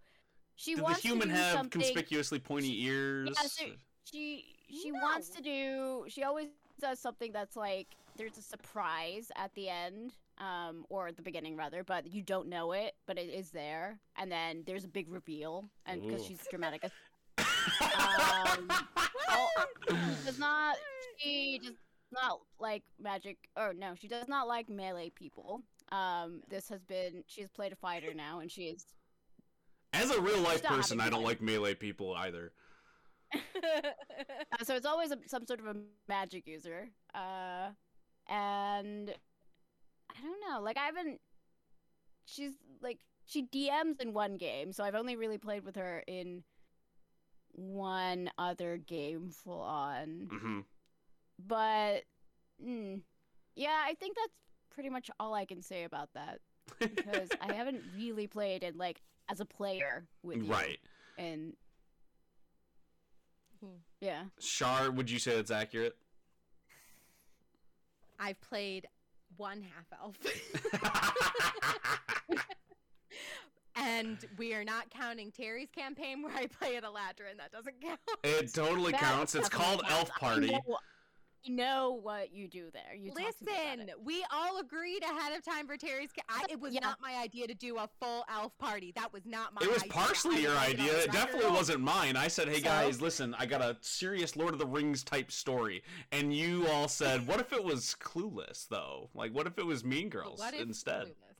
she 0.55 0.75
Did 0.75 0.85
the 0.85 0.93
human 0.95 1.27
to 1.29 1.33
do 1.33 1.39
have 1.39 1.53
something. 1.57 1.81
conspicuously 1.81 2.39
pointy 2.39 2.85
ears? 2.85 3.29
Yeah, 3.35 3.47
so 3.47 3.65
she 4.11 4.45
she 4.69 4.91
wants 4.91 5.29
to 5.29 5.41
do. 5.41 6.05
She 6.07 6.23
always 6.23 6.47
does 6.79 6.99
something 6.99 7.31
that's 7.31 7.55
like 7.55 7.87
there's 8.17 8.37
a 8.37 8.41
surprise 8.41 9.31
at 9.35 9.53
the 9.55 9.69
end, 9.69 10.13
um, 10.37 10.85
or 10.89 11.07
at 11.07 11.15
the 11.15 11.21
beginning 11.23 11.55
rather, 11.57 11.83
but 11.83 12.05
you 12.11 12.21
don't 12.21 12.47
know 12.47 12.71
it, 12.73 12.93
but 13.07 13.17
it 13.17 13.29
is 13.29 13.49
there, 13.51 13.99
and 14.17 14.31
then 14.31 14.63
there's 14.67 14.83
a 14.83 14.87
big 14.87 15.09
reveal, 15.09 15.65
and 15.85 16.01
because 16.01 16.23
she's 16.25 16.39
dramatic. 16.49 16.83
as- 16.83 16.91
Um, 17.97 18.67
oh, 19.29 19.47
she 19.89 20.25
does 20.25 20.37
not. 20.39 20.75
She 21.17 21.59
does 21.63 21.71
not 22.11 22.41
like 22.59 22.83
magic, 23.01 23.37
or 23.57 23.73
no, 23.73 23.93
she 23.95 24.07
does 24.07 24.27
not 24.27 24.47
like 24.47 24.69
melee 24.69 25.09
people. 25.09 25.61
Um, 25.91 26.41
this 26.49 26.67
has 26.69 26.83
been. 26.83 27.23
She's 27.27 27.49
played 27.49 27.71
a 27.71 27.75
fighter 27.75 28.13
now, 28.13 28.39
and 28.39 28.51
she 28.51 28.63
is 28.63 28.85
As 29.93 30.09
a 30.11 30.19
real 30.21 30.39
life 30.39 30.63
person, 30.63 30.99
I 30.99 31.09
don't 31.09 31.23
like 31.23 31.41
melee 31.41 31.75
people 31.75 32.13
either. 32.15 32.51
Uh, 34.59 34.63
so 34.63 34.75
it's 34.75 34.85
always 34.85 35.09
a, 35.11 35.17
some 35.25 35.45
sort 35.47 35.59
of 35.59 35.65
a 35.65 35.75
magic 36.07 36.45
user. 36.45 36.89
Uh, 37.15 37.69
and 38.29 39.09
I 39.09 40.21
don't 40.21 40.39
know. 40.47 40.61
Like 40.61 40.77
I 40.77 40.85
haven't. 40.85 41.19
She's 42.25 42.51
like 42.81 42.99
she 43.25 43.47
DMs 43.47 43.99
in 43.99 44.13
one 44.13 44.37
game, 44.37 44.71
so 44.71 44.83
I've 44.83 44.95
only 44.95 45.15
really 45.15 45.39
played 45.39 45.65
with 45.65 45.75
her 45.77 46.03
in 46.07 46.43
one 47.53 48.29
other 48.37 48.77
game 48.77 49.31
full 49.31 49.61
on. 49.61 50.27
hmm 50.31 50.59
But 51.39 52.03
mm, 52.63 53.01
yeah, 53.55 53.79
I 53.85 53.95
think 53.95 54.15
that's 54.15 54.33
pretty 54.69 54.89
much 54.89 55.09
all 55.19 55.33
I 55.33 55.45
can 55.45 55.61
say 55.61 55.83
about 55.83 56.09
that 56.13 56.39
because 56.79 57.29
I 57.41 57.53
haven't 57.53 57.81
really 57.95 58.27
played 58.27 58.63
it 58.63 58.77
like 58.77 59.01
as 59.29 59.39
a 59.39 59.45
player 59.45 60.05
with 60.23 60.37
you. 60.37 60.51
Right. 60.51 60.79
And 61.17 61.53
Hmm. 63.63 63.75
yeah. 64.01 64.23
Shar, 64.39 64.91
would 64.91 65.09
you 65.09 65.19
say 65.19 65.35
that's 65.35 65.51
accurate? 65.51 65.95
I've 68.19 68.39
played 68.41 68.87
one 69.37 69.61
half 69.61 69.85
elf. 70.01 70.17
and 73.75 74.17
we 74.37 74.53
are 74.53 74.63
not 74.63 74.89
counting 74.89 75.31
Terry's 75.31 75.69
campaign 75.75 76.21
where 76.21 76.35
I 76.35 76.47
play 76.47 76.75
an 76.75 76.83
Eladrin. 76.83 77.37
That 77.37 77.51
doesn't 77.51 77.81
count. 77.81 77.99
it 78.23 78.53
totally 78.53 78.91
That 78.91 79.01
counts. 79.01 79.35
It's 79.35 79.49
called 79.49 79.81
counts. 79.83 79.93
Elf 79.93 80.19
Party. 80.19 80.49
I 80.49 80.51
know 80.67 80.77
what 81.47 82.33
you 82.33 82.47
do 82.47 82.69
there. 82.73 82.95
You 82.95 83.09
talked 83.11 83.39
to 83.39 83.45
me 83.45 83.51
about 83.53 83.77
Listen, 83.79 83.95
we 84.05 84.25
all 84.31 84.59
agreed 84.59 85.03
ahead 85.03 85.37
of 85.37 85.43
time 85.43 85.67
for 85.67 85.77
Terry's. 85.77 86.11
Ca- 86.11 86.21
I, 86.29 86.45
it 86.49 86.59
was 86.59 86.73
Yeah. 86.73 86.81
not 86.81 87.01
my 87.01 87.15
idea 87.15 87.47
to 87.47 87.53
do 87.53 87.77
a 87.77 87.89
full 88.01 88.23
elf 88.33 88.57
party. 88.57 88.91
That 88.95 89.11
was 89.13 89.25
not 89.25 89.53
my. 89.53 89.61
It 89.61 89.69
was 89.71 89.83
idea. 89.83 89.91
partially 89.93 90.41
your 90.41 90.55
put 90.55 90.69
it 90.69 90.79
on 90.79 90.85
idea. 90.85 90.93
It 90.93 90.97
record. 91.07 91.11
definitely 91.13 91.51
wasn't 91.51 91.79
mine. 91.81 92.15
I 92.15 92.27
said, 92.27 92.47
"Hey 92.47 92.59
So? 92.59 92.63
guys, 92.65 93.01
listen, 93.01 93.35
I 93.37 93.45
got 93.45 93.61
a 93.61 93.77
serious 93.81 94.35
Lord 94.35 94.53
of 94.53 94.59
the 94.59 94.65
Rings 94.67 95.03
type 95.03 95.31
story," 95.31 95.83
and 96.11 96.33
you 96.35 96.67
all 96.67 96.87
said, 96.87 97.27
"What 97.27 97.39
if 97.39 97.53
it 97.53 97.63
was 97.63 97.95
Clueless 97.99 98.67
though? 98.67 99.09
Like, 99.13 99.31
what 99.33 99.47
if 99.47 99.57
it 99.57 99.65
was 99.65 99.83
Mean 99.83 100.09
Girls 100.09 100.39
what 100.39 100.53
if 100.53 100.61
instead?" 100.61 101.07
Clueless? 101.07 101.32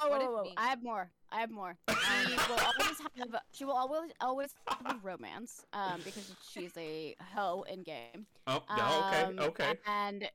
Oh, 0.00 0.08
whoa, 0.08 0.18
whoa, 0.20 0.32
whoa, 0.32 0.52
I 0.56 0.68
have 0.68 0.82
more. 0.82 1.10
I 1.30 1.40
have 1.40 1.50
more. 1.50 1.76
She 1.96 2.40
will 2.46 2.58
always 2.64 2.98
have. 3.00 3.40
She 3.52 3.64
will 3.64 3.74
always 3.74 4.10
always 4.20 4.54
have 4.78 4.96
a 4.96 4.98
romance. 5.02 5.64
Um, 5.72 6.02
because 6.02 6.34
she's 6.40 6.76
a 6.76 7.14
hoe 7.34 7.64
in 7.68 7.82
game. 7.82 8.26
Oh, 8.46 8.62
no, 8.70 8.98
okay, 9.00 9.32
Um, 9.32 9.38
okay. 9.38 9.78
And 9.86 10.28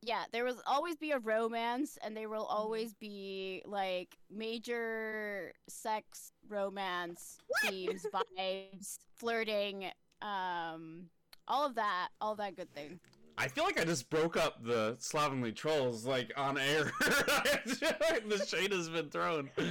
yeah, 0.00 0.24
there 0.32 0.44
will 0.44 0.60
always 0.66 0.96
be 0.96 1.10
a 1.12 1.18
romance, 1.18 1.98
and 2.02 2.16
there 2.16 2.28
will 2.28 2.44
Mm-hmm. 2.52 2.58
always 2.58 2.94
be 2.94 3.62
like 3.66 4.16
major 4.30 5.52
sex, 5.68 6.32
romance 6.48 7.40
themes, 7.60 8.06
vibes, 8.38 8.98
flirting, 9.16 9.90
um, 10.22 11.10
all 11.48 11.66
of 11.66 11.74
that, 11.74 12.08
all 12.20 12.36
that 12.36 12.54
good 12.56 12.72
thing. 12.72 13.00
I 13.40 13.46
feel 13.48 13.62
like 13.64 13.80
I 13.80 13.84
just 13.84 14.10
broke 14.10 14.36
up 14.36 14.64
the 14.64 14.96
Slovenly 14.98 15.52
Trolls 15.52 16.04
like 16.04 16.32
on 16.36 16.58
air. 16.58 16.90
the 17.00 18.44
shade 18.46 18.72
has 18.72 18.88
been 18.88 19.08
thrown. 19.10 19.48
I'm 19.58 19.66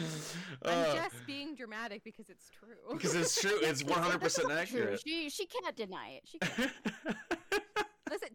Uh, 0.64 0.96
just 0.96 1.16
being 1.28 1.54
dramatic 1.56 2.04
because 2.04 2.30
it's 2.30 2.50
true. 2.50 2.76
because 2.98 3.14
it's 3.16 3.40
true. 3.42 3.60
It's 3.62 3.84
100 3.86 4.22
percent 4.22 4.52
accurate. 4.52 5.02
She 5.06 5.30
she 5.30 5.46
can't 5.46 5.76
deny 5.76 6.22
it. 6.22 6.24
She 6.30 6.40
can't. 6.40 6.72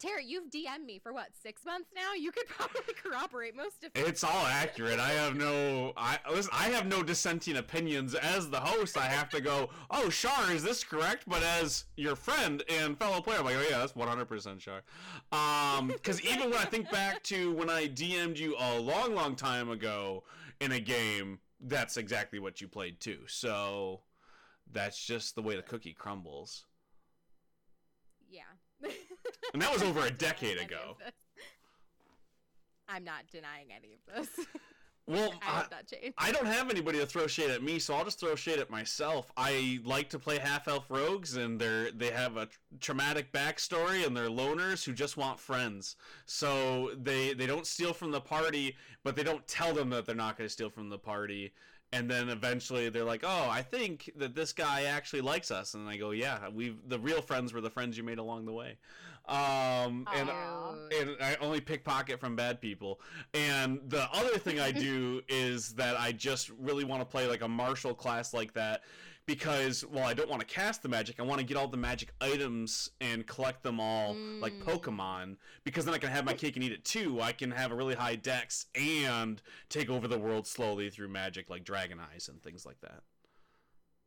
Terry, 0.02 0.24
you've 0.24 0.50
DM'd 0.50 0.84
me 0.84 0.98
for 0.98 1.12
what 1.12 1.28
six 1.40 1.64
months 1.64 1.90
now. 1.94 2.12
You 2.18 2.32
could 2.32 2.46
probably 2.48 2.92
corroborate 3.00 3.54
most 3.54 3.84
of 3.84 3.92
it. 3.94 4.08
It's 4.08 4.24
all 4.24 4.46
accurate. 4.46 4.98
I 4.98 5.10
have 5.10 5.36
no, 5.36 5.92
I 5.96 6.18
listen, 6.28 6.50
I 6.52 6.70
have 6.70 6.86
no 6.86 7.04
dissenting 7.04 7.58
opinions. 7.58 8.16
As 8.16 8.50
the 8.50 8.58
host, 8.58 8.98
I 8.98 9.04
have 9.04 9.28
to 9.30 9.40
go. 9.40 9.70
Oh, 9.92 10.10
Shar, 10.10 10.50
is 10.50 10.64
this 10.64 10.82
correct? 10.82 11.22
But 11.28 11.44
as 11.44 11.84
your 11.96 12.16
friend 12.16 12.64
and 12.68 12.98
fellow 12.98 13.20
player, 13.20 13.38
I'm 13.38 13.44
like, 13.44 13.54
oh 13.56 13.66
yeah, 13.70 13.78
that's 13.78 13.94
100 13.94 14.24
percent 14.24 14.60
Shar. 14.60 14.82
Um, 15.30 15.88
because 15.88 16.20
even 16.22 16.50
when 16.50 16.58
I 16.58 16.64
think 16.64 16.90
back 16.90 17.22
to 17.24 17.52
when 17.52 17.70
I 17.70 17.86
DM'd 17.86 18.40
you 18.40 18.56
a 18.58 18.80
long, 18.80 19.14
long 19.14 19.36
time 19.36 19.70
ago 19.70 20.24
in 20.60 20.72
a 20.72 20.80
game, 20.80 21.38
that's 21.60 21.96
exactly 21.96 22.40
what 22.40 22.60
you 22.60 22.66
played 22.66 22.98
too. 22.98 23.20
So 23.28 24.00
that's 24.72 25.00
just 25.04 25.36
the 25.36 25.42
way 25.42 25.54
the 25.54 25.62
cookie 25.62 25.92
crumbles. 25.92 26.64
Yeah. 28.28 28.42
And 29.52 29.62
that 29.62 29.72
was 29.72 29.82
over 29.82 30.06
a 30.06 30.10
decade 30.10 30.58
ago. 30.58 30.96
I'm 32.88 33.04
not 33.04 33.24
denying 33.30 33.68
any 33.74 33.94
of 33.94 34.28
this. 34.28 34.46
Well, 35.06 35.34
I 35.42 35.64
I. 36.18 36.28
I 36.28 36.32
don't 36.32 36.46
have 36.46 36.70
anybody 36.70 36.98
to 36.98 37.06
throw 37.06 37.26
shade 37.26 37.50
at 37.50 37.62
me, 37.62 37.78
so 37.78 37.94
I'll 37.94 38.04
just 38.04 38.20
throw 38.20 38.34
shade 38.34 38.58
at 38.58 38.70
myself. 38.70 39.32
I 39.36 39.80
like 39.84 40.10
to 40.10 40.18
play 40.18 40.38
half 40.38 40.68
elf 40.68 40.90
rogues, 40.90 41.36
and 41.36 41.60
they're 41.60 41.90
they 41.90 42.10
have 42.10 42.36
a 42.36 42.48
traumatic 42.80 43.32
backstory, 43.32 44.06
and 44.06 44.16
they're 44.16 44.28
loners 44.28 44.84
who 44.84 44.92
just 44.92 45.16
want 45.16 45.40
friends. 45.40 45.96
So 46.26 46.90
they 47.00 47.34
they 47.34 47.46
don't 47.46 47.66
steal 47.66 47.92
from 47.92 48.10
the 48.10 48.20
party, 48.20 48.76
but 49.02 49.16
they 49.16 49.24
don't 49.24 49.46
tell 49.48 49.74
them 49.74 49.90
that 49.90 50.06
they're 50.06 50.14
not 50.14 50.38
going 50.38 50.46
to 50.48 50.52
steal 50.52 50.70
from 50.70 50.88
the 50.88 50.98
party. 50.98 51.52
And 51.94 52.10
then 52.10 52.30
eventually 52.30 52.88
they're 52.88 53.04
like, 53.04 53.22
"Oh, 53.22 53.48
I 53.50 53.60
think 53.60 54.10
that 54.16 54.34
this 54.34 54.52
guy 54.52 54.84
actually 54.84 55.20
likes 55.20 55.50
us," 55.50 55.74
and 55.74 55.86
I 55.88 55.96
go, 55.98 56.12
"Yeah, 56.12 56.48
we 56.48 56.76
the 56.86 56.98
real 56.98 57.20
friends 57.20 57.52
were 57.52 57.60
the 57.60 57.70
friends 57.70 57.98
you 57.98 58.02
made 58.04 58.18
along 58.18 58.46
the 58.46 58.52
way." 58.52 58.78
Um, 59.26 60.06
and 60.14 60.28
and 60.98 61.16
I 61.22 61.36
only 61.40 61.60
pickpocket 61.60 62.18
from 62.20 62.36
bad 62.36 62.60
people. 62.60 63.00
And 63.34 63.80
the 63.88 64.08
other 64.12 64.36
thing 64.38 64.60
I 64.60 64.72
do 64.72 65.22
is 65.28 65.74
that 65.74 65.98
I 65.98 66.12
just 66.12 66.50
really 66.58 66.84
want 66.84 67.00
to 67.02 67.06
play 67.06 67.26
like 67.26 67.42
a 67.42 67.48
martial 67.48 67.94
class 67.94 68.34
like 68.34 68.52
that 68.54 68.82
because 69.24 69.84
well, 69.86 70.04
I 70.04 70.14
don't 70.14 70.28
want 70.28 70.40
to 70.40 70.46
cast 70.46 70.82
the 70.82 70.88
magic. 70.88 71.20
I 71.20 71.22
want 71.22 71.38
to 71.38 71.46
get 71.46 71.56
all 71.56 71.68
the 71.68 71.76
magic 71.76 72.12
items 72.20 72.90
and 73.00 73.24
collect 73.26 73.62
them 73.62 73.78
all 73.78 74.14
like 74.40 74.52
Mm. 74.54 74.64
Pokemon 74.64 75.36
because 75.64 75.84
then 75.84 75.94
I 75.94 75.98
can 75.98 76.10
have 76.10 76.24
my 76.24 76.34
cake 76.34 76.56
and 76.56 76.64
eat 76.64 76.72
it 76.72 76.84
too. 76.84 77.20
I 77.20 77.30
can 77.32 77.52
have 77.52 77.70
a 77.70 77.76
really 77.76 77.94
high 77.94 78.16
dex 78.16 78.66
and 78.74 79.40
take 79.68 79.88
over 79.88 80.08
the 80.08 80.18
world 80.18 80.46
slowly 80.48 80.90
through 80.90 81.08
magic 81.08 81.48
like 81.48 81.62
Dragon 81.64 81.98
Eyes 82.00 82.28
and 82.28 82.42
things 82.42 82.66
like 82.66 82.80
that. 82.80 83.02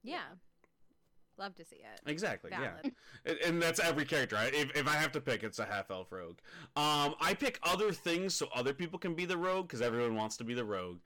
yeah. 0.04 0.20
Love 1.38 1.56
to 1.56 1.66
see 1.66 1.78
it. 1.78 2.02
Exactly. 2.06 2.52
Yeah. 2.52 2.60
Valid. 2.82 2.96
And- 3.26 3.38
and 3.46 3.62
that's 3.62 3.80
every 3.80 4.06
character. 4.06 4.36
Right? 4.36 4.54
If, 4.54 4.76
if 4.76 4.88
I 4.88 4.94
have 4.94 5.12
to 5.14 5.22
pick, 5.22 5.44
it's 5.44 5.60
a 5.60 5.66
half 5.66 5.92
elf 5.92 6.12
rogue. 6.12 6.38
Um, 6.76 7.16
I 7.22 7.34
pick 7.38 7.60
other 7.64 7.92
things 7.92 8.34
so 8.34 8.48
other 8.56 8.74
people 8.74 8.98
can 9.00 9.14
be 9.16 9.26
the 9.26 9.38
rogue 9.38 9.68
because 9.68 9.82
everyone 9.82 10.16
wants 10.16 10.38
to 10.38 10.44
be 10.44 10.54
the 10.54 10.66
rogue. 10.66 11.00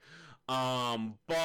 Um, 0.48 1.14
but 1.28 1.36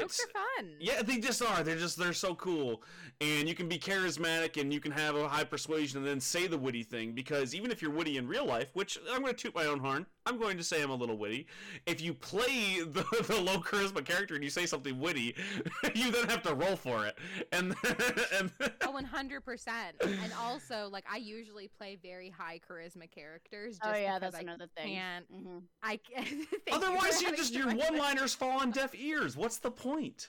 Rogues 0.00 0.20
are 0.20 0.62
fun. 0.62 0.72
yeah, 0.80 1.00
they 1.02 1.18
just 1.18 1.40
are. 1.40 1.62
They're 1.62 1.78
just 1.78 1.96
they're 1.96 2.12
so 2.12 2.34
cool, 2.34 2.82
and 3.22 3.48
you 3.48 3.54
can 3.54 3.68
be 3.68 3.78
charismatic 3.78 4.60
and 4.60 4.70
you 4.70 4.80
can 4.80 4.92
have 4.92 5.16
a 5.16 5.26
high 5.26 5.44
persuasion 5.44 5.98
and 5.98 6.06
then 6.06 6.20
say 6.20 6.46
the 6.46 6.58
witty 6.58 6.82
thing 6.82 7.12
because 7.12 7.54
even 7.54 7.70
if 7.70 7.80
you're 7.80 7.90
witty 7.90 8.18
in 8.18 8.26
real 8.28 8.44
life, 8.44 8.68
which 8.74 8.98
I'm 9.10 9.22
going 9.22 9.34
to 9.34 9.40
toot 9.42 9.54
my 9.54 9.64
own 9.64 9.78
horn, 9.78 10.04
I'm 10.26 10.38
going 10.38 10.56
to 10.58 10.64
say 10.64 10.82
I'm 10.82 10.90
a 10.90 10.94
little 10.94 11.16
witty. 11.16 11.46
If 11.86 12.00
you 12.00 12.12
play 12.14 12.80
the, 12.82 13.04
the 13.26 13.40
low 13.40 13.58
charisma 13.58 14.04
character 14.04 14.34
and 14.34 14.44
you 14.44 14.50
say 14.50 14.66
something 14.66 14.98
witty, 15.00 15.34
you 15.94 16.10
then 16.10 16.28
have 16.28 16.42
to 16.42 16.54
roll 16.54 16.76
for 16.76 17.06
it, 17.06 17.16
and 17.52 17.74
and 18.34 18.50
Oh, 18.82 18.92
100%. 18.92 19.68
And 20.02 20.32
also, 20.40 20.88
like, 20.90 21.04
I 21.10 21.16
usually 21.16 21.68
play 21.68 21.98
very 22.02 22.28
high 22.30 22.60
charisma 22.68 23.10
characters. 23.10 23.78
Just 23.78 23.88
oh 23.88 23.96
yeah, 23.96 24.18
because 24.18 24.32
that's 24.32 24.36
I 24.36 24.40
another 24.46 24.66
thing. 24.76 24.94
can't. 24.94 25.24
hmm 25.32 25.58
I 25.82 25.96
can't. 25.96 26.26
Thank 26.26 26.40
you 26.50 26.72
Otherwise, 26.72 27.20
you 27.20 27.26
having 27.28 27.38
just 27.38 27.54
your 27.54 27.74
one-liners 27.74 28.34
fall 28.34 28.60
on 28.60 28.70
deaf 28.70 28.94
ears. 28.94 29.36
What's 29.36 29.58
the 29.58 29.70
point? 29.70 30.28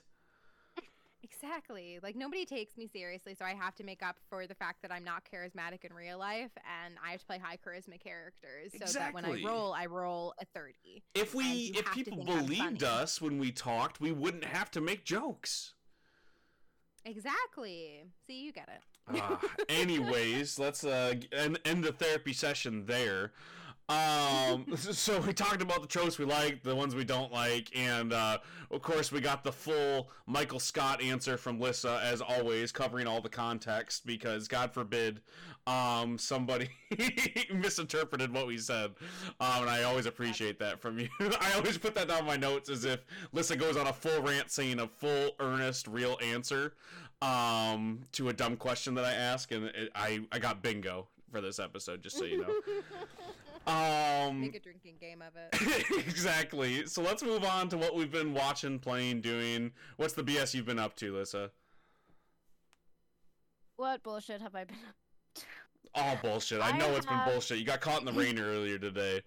Exactly. 1.23 1.99
Like 2.01 2.15
nobody 2.15 2.45
takes 2.45 2.77
me 2.77 2.87
seriously, 2.87 3.35
so 3.35 3.45
I 3.45 3.53
have 3.53 3.75
to 3.75 3.83
make 3.83 4.01
up 4.01 4.15
for 4.29 4.47
the 4.47 4.55
fact 4.55 4.81
that 4.81 4.91
I'm 4.91 5.03
not 5.03 5.23
charismatic 5.31 5.85
in 5.85 5.93
real 5.93 6.17
life, 6.17 6.51
and 6.83 6.95
I 7.05 7.11
have 7.11 7.19
to 7.21 7.25
play 7.25 7.37
high 7.37 7.57
charisma 7.57 7.99
characters 7.99 8.71
so 8.83 8.99
that 8.99 9.13
when 9.13 9.25
I 9.25 9.41
roll, 9.43 9.73
I 9.73 9.85
roll 9.85 10.33
a 10.41 10.45
thirty. 10.45 11.03
If 11.13 11.35
we, 11.35 11.73
if 11.75 11.91
people 11.91 12.23
believed 12.23 12.83
us 12.83 13.21
when 13.21 13.37
we 13.37 13.51
talked, 13.51 14.01
we 14.01 14.11
wouldn't 14.11 14.45
have 14.45 14.71
to 14.71 14.81
make 14.81 15.05
jokes. 15.05 15.73
Exactly. 17.05 18.03
See, 18.27 18.41
you 18.43 18.51
get 18.51 18.69
it. 18.69 19.21
Ah, 19.21 19.39
anyways, 19.69 20.57
let's 20.59 20.83
uh 20.83 21.15
end, 21.31 21.59
end 21.65 21.83
the 21.83 21.91
therapy 21.91 22.33
session 22.33 22.85
there. 22.85 23.31
Um, 23.91 24.65
so 24.77 25.19
we 25.21 25.33
talked 25.33 25.61
about 25.61 25.81
the 25.81 25.87
tropes 25.87 26.17
we 26.17 26.25
like, 26.25 26.63
the 26.63 26.75
ones 26.75 26.95
we 26.95 27.03
don't 27.03 27.31
like, 27.31 27.69
and 27.75 28.13
uh, 28.13 28.37
of 28.69 28.81
course 28.81 29.11
we 29.11 29.19
got 29.19 29.43
the 29.43 29.51
full 29.51 30.09
Michael 30.25 30.59
Scott 30.59 31.01
answer 31.01 31.37
from 31.37 31.59
Lissa 31.59 31.99
as 32.03 32.21
always, 32.21 32.71
covering 32.71 33.07
all 33.07 33.21
the 33.21 33.29
context 33.29 34.05
because 34.05 34.47
God 34.47 34.71
forbid 34.71 35.21
um, 35.67 36.17
somebody 36.17 36.69
misinterpreted 37.53 38.33
what 38.33 38.47
we 38.47 38.57
said, 38.57 38.91
um, 39.39 39.61
and 39.61 39.69
I 39.69 39.83
always 39.83 40.05
appreciate 40.05 40.59
that 40.59 40.79
from 40.79 40.97
you. 40.97 41.09
I 41.19 41.53
always 41.55 41.77
put 41.77 41.93
that 41.95 42.07
down 42.07 42.25
my 42.25 42.37
notes 42.37 42.69
as 42.69 42.85
if 42.85 43.05
Lissa 43.33 43.55
goes 43.55 43.75
on 43.75 43.87
a 43.87 43.93
full 43.93 44.21
rant 44.21 44.51
saying 44.51 44.79
a 44.79 44.87
full, 44.87 45.31
earnest, 45.39 45.87
real 45.87 46.17
answer 46.21 46.73
um, 47.21 47.99
to 48.13 48.29
a 48.29 48.33
dumb 48.33 48.55
question 48.55 48.95
that 48.95 49.05
I 49.05 49.13
ask, 49.13 49.51
and 49.51 49.65
it, 49.65 49.91
I 49.93 50.21
I 50.31 50.39
got 50.39 50.61
bingo 50.61 51.07
for 51.31 51.41
this 51.41 51.59
episode, 51.59 52.01
just 52.01 52.17
so 52.17 52.25
you 52.25 52.41
know. 52.41 52.53
Um, 53.67 54.41
Make 54.41 54.55
a 54.55 54.59
drinking 54.59 54.95
game 54.99 55.21
of 55.21 55.33
it. 55.35 55.85
exactly. 56.07 56.87
So 56.87 57.03
let's 57.03 57.21
move 57.21 57.43
on 57.43 57.69
to 57.69 57.77
what 57.77 57.95
we've 57.95 58.11
been 58.11 58.33
watching, 58.33 58.79
playing, 58.79 59.21
doing. 59.21 59.71
What's 59.97 60.13
the 60.13 60.23
BS 60.23 60.55
you've 60.55 60.65
been 60.65 60.79
up 60.79 60.95
to, 60.95 61.13
Lissa? 61.15 61.51
What 63.75 64.01
bullshit 64.01 64.41
have 64.41 64.55
I 64.55 64.63
been 64.63 64.77
up 65.35 65.43
All 65.93 66.17
bullshit. 66.23 66.59
I 66.59 66.69
I 66.69 66.77
know 66.77 66.89
it's 66.95 67.05
have- 67.05 67.25
been 67.25 67.33
bullshit. 67.33 67.59
You 67.59 67.65
got 67.65 67.81
caught 67.81 67.99
in 67.99 68.05
the 68.05 68.13
rain 68.13 68.39
earlier 68.39 68.79
today. 68.79 69.21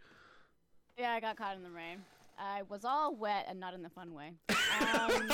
Yeah, 0.99 1.13
I 1.13 1.21
got 1.21 1.37
caught 1.37 1.57
in 1.57 1.63
the 1.63 1.71
rain. 1.71 1.99
I 2.37 2.63
was 2.69 2.85
all 2.85 3.15
wet 3.15 3.47
and 3.49 3.61
not 3.61 3.75
in 3.75 3.83
the 3.83 3.89
fun 3.91 4.15
way. 4.15 4.33
Um, 4.49 5.31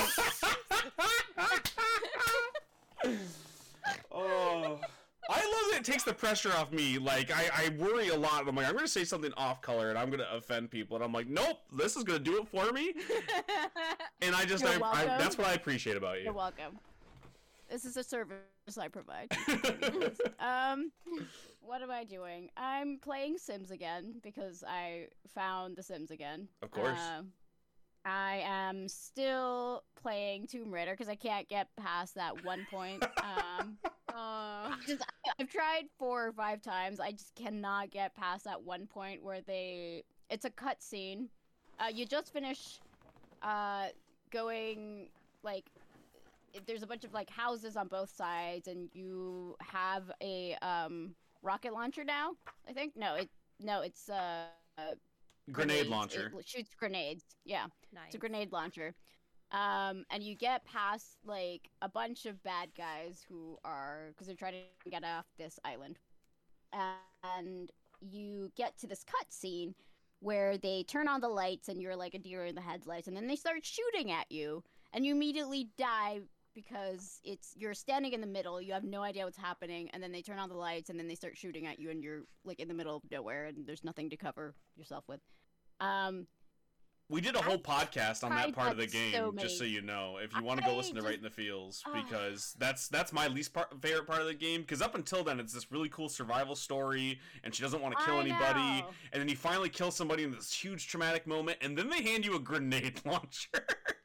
oh. 4.11 4.79
I 5.29 5.35
love 5.35 5.71
that 5.71 5.77
it 5.79 5.85
takes 5.85 6.03
the 6.03 6.13
pressure 6.13 6.51
off 6.53 6.71
me. 6.71 6.97
Like 6.97 7.31
I, 7.31 7.49
I 7.53 7.69
worry 7.77 8.09
a 8.09 8.17
lot. 8.17 8.47
I'm 8.47 8.55
like, 8.55 8.67
I'm 8.67 8.75
gonna 8.75 8.87
say 8.87 9.03
something 9.03 9.31
off 9.37 9.61
color 9.61 9.89
and 9.89 9.97
I'm 9.97 10.09
gonna 10.09 10.27
offend 10.33 10.71
people, 10.71 10.95
and 10.95 11.03
I'm 11.03 11.13
like, 11.13 11.27
nope, 11.27 11.59
this 11.71 11.95
is 11.95 12.03
gonna 12.03 12.19
do 12.19 12.41
it 12.41 12.47
for 12.47 12.71
me. 12.71 12.93
And 14.23 14.35
I 14.35 14.45
just, 14.45 14.63
I, 14.63 14.79
I, 14.79 15.05
that's 15.17 15.35
what 15.35 15.47
I 15.47 15.53
appreciate 15.53 15.97
about 15.97 16.19
you. 16.19 16.25
You're 16.25 16.33
welcome. 16.33 16.77
This 17.71 17.85
is 17.85 17.97
a 17.97 18.03
service 18.03 18.37
I 18.79 18.87
provide. 18.87 19.35
um, 20.39 20.91
what 21.61 21.81
am 21.81 21.89
I 21.89 22.03
doing? 22.03 22.49
I'm 22.55 22.99
playing 22.99 23.37
Sims 23.39 23.71
again 23.71 24.15
because 24.21 24.63
I 24.67 25.07
found 25.33 25.75
The 25.75 25.81
Sims 25.81 26.11
again. 26.11 26.47
Of 26.61 26.69
course. 26.69 26.99
Um, 26.99 27.31
I 28.05 28.41
am 28.45 28.87
still 28.87 29.83
playing 30.01 30.47
Tomb 30.47 30.71
Raider 30.71 30.91
because 30.91 31.09
I 31.09 31.15
can't 31.15 31.47
get 31.47 31.67
past 31.77 32.15
that 32.15 32.43
one 32.43 32.65
point. 32.69 33.03
Um, 33.21 33.77
Aw. 34.13 34.77
just 34.85 35.05
I've 35.39 35.49
tried 35.49 35.83
four 35.97 36.27
or 36.27 36.33
five 36.33 36.61
times. 36.61 36.99
I 36.99 37.11
just 37.11 37.33
cannot 37.35 37.91
get 37.91 38.13
past 38.15 38.43
that 38.43 38.61
one 38.61 38.87
point 38.87 39.23
where 39.23 39.39
they 39.41 40.03
it's 40.29 40.43
a 40.43 40.49
cutscene. 40.49 41.27
Uh, 41.79 41.87
you 41.93 42.05
just 42.05 42.33
finish 42.33 42.79
uh, 43.41 43.87
going 44.31 45.07
like 45.43 45.65
there's 46.67 46.83
a 46.83 46.87
bunch 46.87 47.05
of 47.05 47.13
like 47.13 47.29
houses 47.29 47.77
on 47.77 47.87
both 47.87 48.13
sides, 48.13 48.67
and 48.67 48.89
you 48.93 49.55
have 49.61 50.11
a 50.21 50.55
um, 50.61 51.15
rocket 51.41 51.71
launcher 51.73 52.03
now. 52.03 52.31
I 52.67 52.73
think 52.73 52.93
no, 52.97 53.15
it 53.15 53.29
no, 53.61 53.81
it's 53.81 54.09
uh, 54.09 54.45
uh, 54.77 54.81
Grenade 55.51 55.87
grenades. 55.87 55.89
launcher. 55.89 56.33
It 56.37 56.47
shoots 56.47 56.71
grenades. 56.77 57.23
Yeah. 57.45 57.67
Nice. 57.93 58.07
It's 58.07 58.15
a 58.15 58.19
grenade 58.19 58.51
launcher. 58.51 58.95
Um, 59.51 60.05
and 60.09 60.23
you 60.23 60.35
get 60.35 60.65
past 60.65 61.17
like 61.25 61.69
a 61.81 61.89
bunch 61.89 62.25
of 62.25 62.41
bad 62.41 62.69
guys 62.77 63.21
who 63.27 63.57
are 63.65 64.07
because 64.09 64.27
they're 64.27 64.35
trying 64.35 64.53
to 64.83 64.89
get 64.89 65.03
off 65.03 65.25
this 65.37 65.59
island, 65.65 65.99
and 67.23 67.69
you 67.99 68.51
get 68.55 68.77
to 68.79 68.87
this 68.87 69.03
cutscene 69.03 69.73
where 70.19 70.57
they 70.57 70.83
turn 70.83 71.07
on 71.07 71.19
the 71.19 71.27
lights 71.27 71.67
and 71.67 71.81
you're 71.81 71.95
like 71.95 72.13
a 72.13 72.19
deer 72.19 72.45
in 72.45 72.55
the 72.55 72.61
headlights, 72.61 73.07
and 73.07 73.17
then 73.17 73.27
they 73.27 73.35
start 73.35 73.65
shooting 73.65 74.11
at 74.11 74.31
you, 74.31 74.63
and 74.93 75.05
you 75.05 75.13
immediately 75.13 75.69
die 75.77 76.21
because 76.53 77.19
it's 77.23 77.53
you're 77.57 77.73
standing 77.73 78.13
in 78.13 78.21
the 78.21 78.27
middle, 78.27 78.61
you 78.61 78.71
have 78.71 78.83
no 78.83 79.01
idea 79.01 79.25
what's 79.25 79.37
happening, 79.37 79.89
and 79.91 80.01
then 80.01 80.11
they 80.13 80.21
turn 80.21 80.39
on 80.39 80.49
the 80.49 80.55
lights 80.55 80.89
and 80.89 80.99
then 80.99 81.07
they 81.07 81.15
start 81.15 81.37
shooting 81.37 81.65
at 81.67 81.77
you, 81.77 81.89
and 81.89 82.01
you're 82.01 82.21
like 82.45 82.59
in 82.59 82.67
the 82.69 82.73
middle 82.73 82.95
of 82.95 83.03
nowhere, 83.11 83.47
and 83.47 83.65
there's 83.65 83.83
nothing 83.83 84.09
to 84.09 84.17
cover 84.17 84.55
yourself 84.77 85.03
with. 85.09 85.19
Um, 85.81 86.27
We 87.11 87.19
did 87.19 87.35
a 87.35 87.41
whole 87.41 87.57
podcast 87.57 88.23
on 88.23 88.29
that 88.31 88.53
part 88.55 88.71
of 88.71 88.77
the 88.77 88.87
game, 88.87 89.11
so 89.11 89.33
just 89.37 89.57
so 89.57 89.65
you 89.65 89.81
know. 89.81 90.17
If 90.23 90.33
you 90.33 90.41
want 90.41 90.61
to 90.61 90.65
go 90.65 90.77
listen 90.77 90.95
to 90.95 91.01
just- 91.01 91.07
Right 91.07 91.17
in 91.17 91.23
the 91.23 91.29
Fields, 91.29 91.83
because 91.93 92.55
that's 92.57 92.87
that's 92.87 93.11
my 93.11 93.27
least 93.27 93.53
part, 93.53 93.69
favorite 93.81 94.07
part 94.07 94.21
of 94.21 94.27
the 94.27 94.33
game. 94.33 94.61
Because 94.61 94.81
up 94.81 94.95
until 94.95 95.21
then, 95.21 95.37
it's 95.37 95.51
this 95.51 95.69
really 95.73 95.89
cool 95.89 96.07
survival 96.07 96.55
story, 96.55 97.19
and 97.43 97.53
she 97.53 97.61
doesn't 97.61 97.81
want 97.81 97.97
to 97.99 98.05
kill 98.05 98.15
I 98.15 98.21
anybody. 98.21 98.59
know. 98.81 98.87
And 99.11 99.21
then 99.21 99.27
you 99.27 99.35
finally 99.35 99.67
kill 99.67 99.91
somebody 99.91 100.23
in 100.23 100.31
this 100.31 100.53
huge 100.53 100.87
traumatic 100.87 101.27
moment, 101.27 101.57
and 101.61 101.77
then 101.77 101.89
they 101.89 102.01
hand 102.01 102.25
you 102.25 102.35
a 102.35 102.39
grenade 102.39 103.01
launcher. 103.05 103.49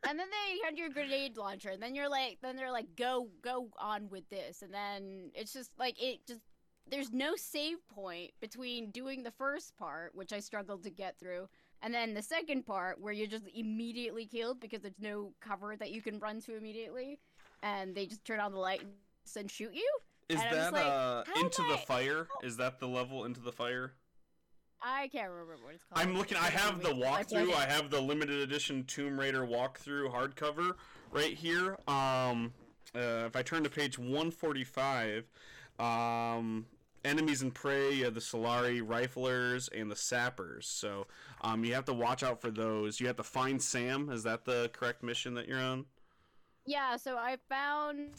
and 0.09 0.19
then 0.19 0.27
they 0.29 0.59
hand 0.65 0.77
you 0.77 0.87
a 0.87 0.91
grenade 0.91 1.37
launcher, 1.37 1.71
and 1.71 1.81
then 1.81 1.95
you're 1.95 2.11
like, 2.11 2.39
then 2.43 2.57
they're 2.57 2.73
like, 2.73 2.89
go, 2.97 3.29
go 3.41 3.69
on 3.79 4.09
with 4.11 4.29
this, 4.31 4.63
and 4.63 4.75
then 4.75 5.31
it's 5.33 5.53
just 5.53 5.71
like 5.79 5.95
it 6.03 6.27
just. 6.27 6.41
There's 6.89 7.13
no 7.13 7.35
save 7.35 7.79
point 7.89 8.31
between 8.41 8.93
doing 8.93 9.25
the 9.25 9.33
first 9.33 9.77
part, 9.77 10.13
which 10.15 10.33
I 10.33 10.39
struggled 10.39 10.85
to 10.85 10.91
get 10.91 11.19
through, 11.19 11.49
and 11.83 11.93
then 11.95 12.15
the 12.15 12.23
second 12.23 12.67
part 12.67 13.01
where 13.01 13.13
you're 13.13 13.27
just 13.27 13.45
immediately 13.55 14.27
killed 14.27 14.61
because 14.61 14.81
there's 14.83 14.99
no 15.01 15.33
cover 15.41 15.77
that 15.77 15.91
you 15.91 16.03
can 16.03 16.19
run 16.19 16.41
to 16.43 16.57
immediately, 16.57 17.19
and 17.63 17.95
they 17.95 18.07
just 18.07 18.25
turn 18.25 18.41
on 18.41 18.53
the 18.53 18.59
lights 18.59 18.85
and 19.37 19.51
shoot 19.51 19.75
you. 19.75 19.89
Is 20.29 20.41
And 20.41 20.57
that 20.57 20.73
like, 20.73 20.85
uh, 20.85 21.23
into 21.39 21.63
the 21.63 21.75
I- 21.75 21.85
fire? 21.85 22.27
Is 22.43 22.57
that 22.57 22.81
the 22.81 22.89
level 22.89 23.25
into 23.25 23.41
the 23.41 23.53
fire? 23.53 23.93
I 24.83 25.09
can't 25.09 25.31
remember 25.31 25.57
what 25.65 25.75
it's 25.75 25.85
called. 25.85 26.07
I'm 26.07 26.17
looking. 26.17 26.37
I 26.37 26.49
It's 26.49 26.55
been 26.55 26.59
a 26.59 26.63
have 26.73 26.83
the 26.83 26.95
week 26.95 27.05
since 27.05 27.33
I 27.33 27.35
played 27.45 27.49
walkthrough. 27.49 27.55
I 27.57 27.67
have 27.73 27.91
the 27.91 28.01
limited 28.01 28.41
edition 28.41 28.85
Tomb 28.85 29.19
Raider 29.19 29.47
walkthrough 29.47 30.13
hardcover 30.13 30.73
right 31.13 31.33
here. 31.35 31.79
Um, 31.89 32.53
uh, 32.95 33.25
if 33.27 33.37
I 33.37 33.43
turn 33.43 33.65
to 33.65 33.71
page 33.71 33.99
145, 33.99 35.25
um, 35.79 36.67
enemies 37.07 37.43
and 37.43 37.55
prey, 37.55 37.93
you 37.95 38.05
have 38.05 38.15
the 38.15 38.21
Solarii 38.21 38.83
riflers 38.83 39.69
and 39.79 39.91
the 39.91 39.97
sappers. 39.97 40.67
So, 40.67 41.07
um, 41.43 41.65
you 41.65 41.73
have 41.75 41.85
to 41.87 41.95
watch 41.95 42.23
out 42.23 42.41
for 42.41 42.51
those. 42.51 43.01
You 43.01 43.07
have 43.07 43.17
to 43.17 43.23
find 43.23 43.63
Sam. 43.63 44.11
Is 44.11 44.23
that 44.25 44.45
the 44.45 44.71
correct 44.73 45.03
mission 45.03 45.35
that 45.35 45.49
you're 45.49 45.61
on? 45.61 45.87
Yeah, 46.67 46.97
so 46.97 47.17
I 47.17 47.37
found 47.49 48.11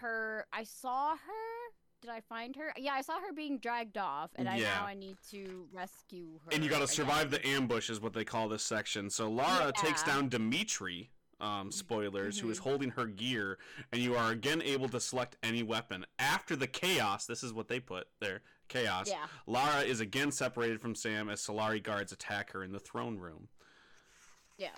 her. 0.00 0.46
I 0.52 0.64
saw 0.64 1.12
her. 1.12 1.72
Did 2.00 2.10
I 2.10 2.20
find 2.28 2.54
her? 2.54 2.72
Yeah, 2.76 2.92
I 2.92 3.00
saw 3.00 3.14
her 3.20 3.32
being 3.32 3.58
dragged 3.58 3.98
off, 3.98 4.30
and 4.36 4.48
I 4.48 4.56
Yeah. 4.58 4.74
now 4.74 4.86
I 4.86 4.94
need 4.94 5.16
to 5.30 5.66
rescue 5.72 6.38
her. 6.44 6.52
And 6.52 6.62
you 6.62 6.70
got 6.70 6.76
to 6.78 6.84
again. 6.84 6.94
survive 6.94 7.30
the 7.32 7.44
ambush, 7.44 7.90
is 7.90 8.00
what 8.00 8.12
they 8.12 8.24
call 8.24 8.48
this 8.48 8.62
section. 8.62 9.10
So 9.10 9.28
Lara 9.28 9.72
takes 9.72 10.02
down 10.04 10.28
Dimitri. 10.28 11.10
Um, 11.40 11.70
spoilers, 11.70 12.40
who 12.40 12.50
is 12.50 12.58
Mhm. 12.58 12.62
holding 12.62 12.90
her 12.90 13.06
gear, 13.06 13.58
and 13.92 14.02
you 14.02 14.16
are 14.16 14.32
again 14.32 14.60
able 14.60 14.88
to 14.88 14.98
select 14.98 15.36
any 15.42 15.62
weapon. 15.62 16.04
After 16.18 16.56
the 16.56 16.66
chaos, 16.66 17.26
this 17.26 17.44
is 17.44 17.52
what 17.52 17.68
they 17.68 17.78
put 17.78 18.08
there 18.18 18.42
chaos. 18.66 19.06
Yeah. 19.08 19.26
Lara 19.46 19.82
is 19.82 20.00
again 20.00 20.32
separated 20.32 20.80
from 20.80 20.94
Sam 20.96 21.28
as 21.30 21.40
Solarii 21.40 21.80
guards 21.82 22.10
attack 22.10 22.50
her 22.52 22.64
in 22.64 22.72
the 22.72 22.80
throne 22.80 23.18
room. 23.18 23.48
Yeah. 24.56 24.70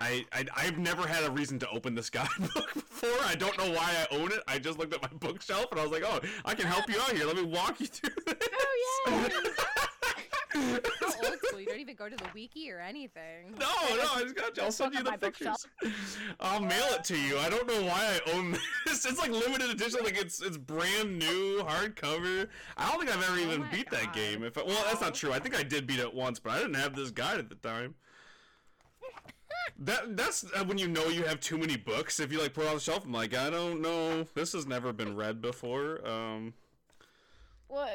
I, 0.00 0.26
I 0.32 0.44
I've 0.54 0.76
never 0.78 1.06
had 1.06 1.24
a 1.24 1.30
reason 1.30 1.58
to 1.60 1.68
open 1.70 1.94
this 1.94 2.10
guidebook 2.18 2.74
before. 2.74 3.24
I 3.24 3.34
don't 3.34 3.56
know 3.56 3.70
why 3.70 4.06
I 4.10 4.14
own 4.14 4.30
it. 4.30 4.40
I 4.46 4.58
just 4.58 4.78
looked 4.78 4.92
at 4.92 5.00
my 5.00 5.08
bookshelf 5.18 5.66
and 5.70 5.80
I 5.80 5.84
was 5.84 5.92
like, 5.92 6.04
oh, 6.04 6.20
I 6.44 6.54
can 6.54 6.66
help 6.66 6.88
you 6.90 7.00
out 7.00 7.12
here. 7.12 7.24
Let 7.26 7.36
me 7.36 7.44
walk 7.44 7.80
you 7.80 7.86
through 7.86 8.22
this. 8.26 8.36
Oh 9.06 9.54
How 10.54 10.60
old 11.24 11.38
school. 11.44 11.60
You 11.60 11.66
don't 11.66 11.80
even 11.80 11.96
go 11.96 12.08
to 12.08 12.16
the 12.16 12.26
wiki 12.34 12.70
or 12.70 12.80
anything. 12.80 13.54
No, 13.58 13.66
no, 13.96 14.08
I 14.14 14.22
just 14.22 14.36
got 14.36 14.56
you. 14.56 14.62
I'll 14.62 14.72
send 14.72 14.94
you 14.94 15.02
the 15.02 15.10
my 15.10 15.16
pictures. 15.16 15.66
I'll 16.40 16.60
mail 16.60 16.86
it 16.92 17.04
to 17.04 17.18
you. 17.18 17.38
I 17.38 17.48
don't 17.50 17.66
know 17.66 17.82
why 17.82 18.18
I 18.26 18.32
own 18.32 18.52
this. 18.86 19.04
It's 19.04 19.18
like 19.18 19.30
limited 19.30 19.70
edition. 19.70 20.00
Like 20.04 20.16
it's 20.16 20.40
it's 20.42 20.56
brand 20.56 21.18
new 21.18 21.62
hardcover. 21.64 22.48
I 22.76 22.90
don't 22.90 23.00
think 23.00 23.10
I've 23.10 23.22
ever 23.22 23.38
Oh 23.38 23.42
even 23.42 23.60
my 23.62 23.70
beat 23.70 23.90
that 23.90 24.12
game. 24.12 24.42
If 24.44 24.56
I, 24.58 24.62
well, 24.62 24.82
that's 24.86 25.00
not 25.00 25.14
true. 25.14 25.32
I 25.32 25.38
think 25.38 25.58
I 25.58 25.62
did 25.62 25.86
beat 25.86 25.98
it 25.98 26.14
once, 26.14 26.38
but 26.38 26.52
I 26.52 26.58
didn't 26.58 26.74
have 26.74 26.94
this 26.94 27.10
guide 27.10 27.38
at 27.38 27.48
the 27.48 27.56
time. 27.56 27.94
That 29.78 30.16
that's 30.16 30.44
uh, 30.54 30.64
when 30.64 30.78
you 30.78 30.86
know 30.88 31.06
you 31.06 31.24
have 31.24 31.40
too 31.40 31.58
many 31.58 31.76
books. 31.76 32.20
If 32.20 32.30
you 32.30 32.40
like 32.40 32.54
put 32.54 32.64
it 32.64 32.68
on 32.68 32.74
the 32.74 32.80
shelf, 32.80 33.04
I'm 33.04 33.12
like, 33.12 33.34
I 33.34 33.50
don't 33.50 33.80
know. 33.80 34.24
This 34.34 34.52
has 34.52 34.66
never 34.66 34.92
been 34.92 35.16
read 35.16 35.40
before. 35.40 36.06
Um, 36.06 36.54
Well, 37.68 37.88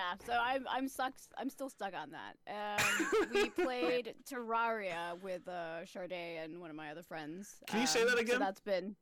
yeah. 0.00 0.26
So 0.26 0.38
I'm 0.40 0.66
I'm 0.70 0.88
stuck. 0.88 1.12
I'm 1.38 1.50
still 1.50 1.68
stuck 1.70 1.92
on 1.94 2.10
that. 2.12 2.36
Um, 2.48 3.28
we 3.32 3.50
played 3.64 4.14
Terraria 4.30 5.20
with 5.22 5.46
uh, 5.48 5.80
Charday 5.84 6.42
and 6.44 6.60
one 6.60 6.70
of 6.70 6.76
my 6.76 6.90
other 6.90 7.02
friends. 7.02 7.56
Can 7.66 7.80
you 7.80 7.86
say 7.86 8.00
Um, 8.02 8.06
that 8.08 8.16
so 8.16 8.22
again? 8.22 8.38
that's 8.40 8.60
been. 8.60 8.96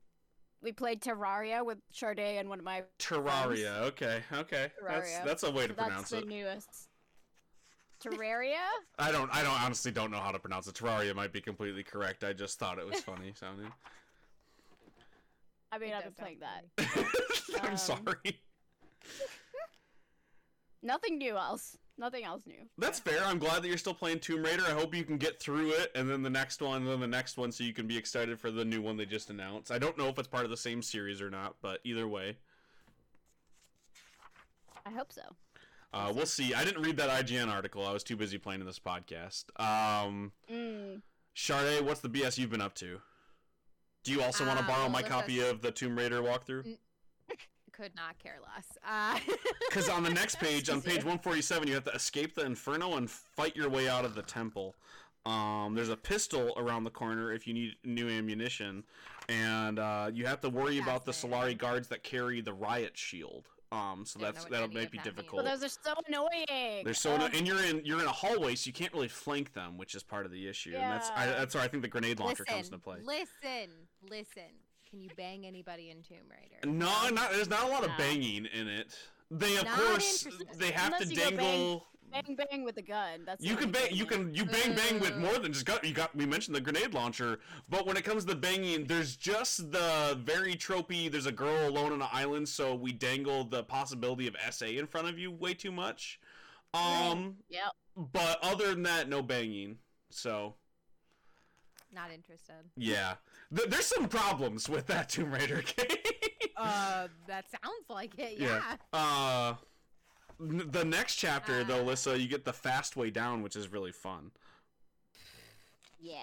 We 0.61 0.73
played 0.73 1.01
Terraria 1.01 1.65
with 1.65 1.79
Charday 1.93 2.41
and 2.41 2.49
one 2.49 2.59
of 2.59 2.65
my. 2.65 2.83
Terraria. 2.99 3.79
Okay, 3.83 4.23
okay. 4.33 4.73
That's 4.87 5.11
Terraria. 5.11 5.25
that's 5.25 5.43
a 5.45 5.51
way 5.51 5.63
so 5.63 5.69
to 5.69 5.75
that's 5.75 5.87
pronounce 5.89 6.11
the 6.11 6.19
it. 6.19 6.29
newest. 6.29 6.89
Terraria. 8.03 8.57
I 8.99 9.13
don't. 9.13 9.31
I 9.35 9.43
don't 9.43 9.61
honestly 9.63 9.93
don't 9.93 10.11
know 10.11 10.19
how 10.21 10.33
to 10.33 10.39
pronounce 10.39 10.67
it. 10.67 10.75
Terraria 10.75 11.15
might 11.15 11.33
be 11.33 11.41
completely 11.41 11.83
correct. 11.85 12.25
I 12.25 12.33
just 12.33 12.59
thought 12.59 12.79
it 12.79 12.87
was 12.87 13.01
funny 13.11 13.33
sounding. 13.35 13.73
I 15.71 15.79
mean, 15.79 15.93
I've 15.93 16.03
been 16.05 16.13
does 16.13 16.19
playing 16.19 16.41
that. 16.41 17.63
I'm 17.63 17.73
Um, 17.73 17.77
sorry. 17.77 18.41
Nothing 20.83 21.19
new 21.19 21.37
else. 21.37 21.77
Nothing 21.97 22.25
else 22.25 22.43
new. 22.47 22.69
That's 22.79 23.01
fair. 23.01 23.25
I'm 23.25 23.39
glad 23.41 23.63
that 23.63 23.69
you're 23.69 23.77
still 23.79 23.95
playing 23.95 24.21
Tomb 24.21 24.45
Raider. 24.45 24.63
I 24.67 24.71
hope 24.71 24.95
you 24.95 25.03
can 25.05 25.19
get 25.19 25.41
through 25.41 25.71
it, 25.71 25.91
and 25.97 26.09
then 26.09 26.23
the 26.23 26.31
next 26.31 26.63
one, 26.63 26.83
and 26.83 26.89
then 26.89 27.01
the 27.01 27.07
next 27.09 27.37
one, 27.37 27.51
so 27.51 27.65
you 27.65 27.73
can 27.73 27.89
be 27.89 27.97
excited 27.97 28.39
for 28.39 28.53
the 28.53 28.65
new 28.65 28.81
one 28.81 28.97
they 28.97 29.05
just 29.07 29.31
announced. 29.31 29.73
I 29.73 29.79
don't 29.79 29.99
know 29.99 30.07
if 30.09 30.17
it's 30.19 30.29
part 30.29 30.45
of 30.45 30.51
the 30.51 30.57
same 30.57 30.81
series 30.81 31.21
or 31.21 31.29
not, 31.31 31.57
but 31.61 31.81
either 31.83 32.07
way, 32.07 32.37
I 34.87 34.91
hope 34.91 35.13
so. 35.13 35.23
uh, 35.93 36.13
we'll 36.15 36.27
see. 36.27 36.55
I 36.55 36.65
didn't 36.65 36.83
read 36.83 36.97
that 36.99 37.11
IGN 37.27 37.49
article. 37.49 37.85
I 37.87 37.93
was 37.93 38.05
too 38.05 38.17
busy 38.17 38.39
playing 38.39 38.61
in 38.61 38.67
this 38.67 38.79
podcast. 38.79 39.45
Um, 39.61 40.33
Mm. 40.51 41.03
Sade, 41.35 41.85
what's 41.85 42.01
the 42.01 42.09
BS 42.09 42.39
you've 42.39 42.51
been 42.51 42.61
up 42.61 42.75
to? 42.77 43.01
Do 44.05 44.13
you 44.13 44.23
also 44.23 44.47
want 44.47 44.59
to 44.59 44.65
Uh, 44.65 44.69
borrow 44.69 44.89
my 44.89 45.03
copy 45.03 45.41
of 45.41 45.61
the 45.63 45.71
Tomb 45.71 45.97
Raider 45.99 46.21
walkthrough? 46.23 46.79
N- 47.79 47.85
Could 47.85 47.95
not 47.97 48.19
care 48.19 48.37
less. 48.55 48.67
Uh, 48.87 49.19
Because 49.69 49.89
on 49.89 50.03
the 50.03 50.11
next 50.11 50.37
page, 50.41 50.71
on 50.71 50.81
page 50.81 50.99
147, 51.05 51.69
you 51.69 51.75
have 51.75 51.85
to 51.85 51.93
escape 51.93 52.35
the 52.35 52.45
inferno 52.45 52.97
and 52.97 53.09
fight 53.11 53.55
your 53.55 53.69
way 53.69 53.89
out 53.89 54.05
of 54.05 54.15
the 54.15 54.23
temple. 54.23 54.75
Um, 55.27 55.75
there's 55.75 55.91
a 55.91 55.97
pistol 55.97 56.55
around 56.57 56.85
the 56.85 56.91
corner 56.91 57.33
if 57.33 57.47
you 57.47 57.53
need 57.53 57.75
new 57.85 58.09
ammunition, 58.09 58.83
and 59.29 59.79
uh, 59.79 60.11
you 60.13 60.25
have 60.27 60.41
to 60.41 60.49
worry 60.49 60.79
about 60.79 61.05
the 61.05 61.13
Fascinating. 61.13 61.57
Solarii 61.57 61.59
guards 61.59 61.89
that 61.89 62.03
carry 62.03 62.41
the 62.41 62.53
riot 62.55 62.97
shield. 62.97 63.49
Um, 63.71 64.05
so 64.07 64.19
Don't 64.19 64.33
that's 64.33 64.47
that 64.47 64.63
any 64.63 64.75
might 64.75 64.87
of 64.87 64.91
be 64.93 64.99
that 64.99 65.05
difficult. 65.05 65.45
Well, 65.45 65.53
those 65.55 65.63
are 65.63 65.69
so 65.69 65.93
annoying. 66.09 66.85
They're 66.85 66.95
so, 66.95 67.13
Ugh. 67.17 67.31
and 67.35 67.47
you're 67.47 67.63
in 67.63 67.83
you're 67.85 68.01
in 68.01 68.07
a 68.07 68.11
hallway, 68.13 68.55
so 68.55 68.69
you 68.69 68.73
can't 68.73 68.95
really 68.95 69.09
flank 69.09 69.53
them, 69.53 69.77
which 69.77 69.95
is 69.95 70.03
part 70.03 70.25
of 70.25 70.33
the 70.33 70.49
issue. 70.49 70.73
And 70.75 70.91
that's 70.91 71.11
I, 71.11 71.27
Yeah. 71.27 71.33
that's 71.39 71.55
where 71.55 71.63
I 71.63 71.69
think 71.69 71.83
the 71.83 71.89
grenade 71.91 72.19
launcher 72.19 72.45
listen, 72.45 72.55
comes 72.55 72.67
into 72.69 72.79
play. 72.79 72.97
listen, 73.05 73.71
listen. 74.09 74.55
Can 74.91 75.01
you 75.01 75.11
bang 75.17 75.47
anybody 75.47 75.91
in 75.91 76.03
Tomb 76.03 76.19
Raider? 76.31 76.67
No, 76.73 77.09
not 77.11 77.31
there's 77.33 77.51
not 77.51 77.65
a 77.65 77.69
lot 77.69 77.85
of 77.85 77.91
banging 77.99 78.47
in 78.47 78.69
it. 78.69 78.95
They 79.31 79.57
of 79.57 79.65
Not 79.65 79.79
course 79.79 80.25
interested. 80.25 80.59
they 80.59 80.71
have 80.71 80.93
Unless 80.95 81.09
to 81.09 81.15
you 81.15 81.17
go 81.17 81.31
bang- 81.31 81.37
dangle. 81.37 81.87
bang 82.11 82.37
bang 82.51 82.65
with 82.65 82.75
the 82.77 82.83
gun. 82.83 83.21
That's 83.27 83.45
You 83.45 83.57
can 83.57 83.71
bang. 83.71 83.89
You 83.95 84.07
can 84.07 84.35
you 84.35 84.47
bang 84.47 84.75
bang 84.75 84.99
with 84.99 85.15
more 85.19 85.39
than 85.39 85.53
just 85.53 85.67
gun. 85.67 85.79
You 85.83 85.93
got. 85.93 86.15
We 86.17 86.25
mentioned 86.25 86.57
the 86.57 86.61
grenade 86.63 86.95
launcher, 86.95 87.39
but 87.69 87.85
when 87.87 87.99
it 87.99 88.05
comes 88.05 88.25
to 88.25 88.35
banging, 88.35 88.87
there's 88.87 89.15
just 89.17 89.71
the 89.73 90.19
very 90.25 90.55
tropey. 90.55 91.11
There's 91.13 91.27
a 91.27 91.33
girl 91.33 91.69
alone 91.69 91.93
on 91.93 92.01
an 92.01 92.09
island, 92.11 92.49
so 92.49 92.75
we 92.75 92.93
dangle 92.93 93.45
the 93.45 93.65
possibility 93.65 94.27
of 94.27 94.37
SA 94.51 94.67
in 94.67 94.87
front 94.87 95.09
of 95.09 95.19
you 95.19 95.31
way 95.31 95.53
too 95.53 95.73
much. 95.73 96.19
Um, 96.73 97.37
Yep. 97.51 97.73
but 97.97 98.39
other 98.43 98.69
than 98.69 98.83
that, 98.85 99.09
no 99.11 99.21
banging. 99.23 99.79
So 100.11 100.55
Not 101.93 102.11
interested. 102.11 102.71
yeah, 102.77 103.17
Th- 103.55 103.69
there's 103.69 103.87
some 103.87 104.09
problems 104.09 104.69
with 104.69 104.87
that 104.89 105.09
Tomb 105.09 105.33
Raider 105.33 105.63
game. 105.77 105.87
Uh, 106.57 107.09
that 107.27 107.47
sounds 107.51 107.85
like 107.89 108.13
it. 108.19 108.39
Yeah. 108.39 108.77
Uh, 108.93 109.55
n- 110.41 110.69
the 110.71 110.85
next 110.85 111.17
chapter 111.17 111.65
though, 111.65 111.81
Uh. 111.81 111.85
Lissa, 111.85 112.19
you 112.19 112.29
get 112.29 112.45
the 112.45 112.53
fast 112.53 112.97
way 112.97 113.11
down, 113.11 113.43
which 113.43 113.57
is 113.57 113.69
really 113.73 113.93
fun. 113.93 114.31
Yeah. 116.01 116.17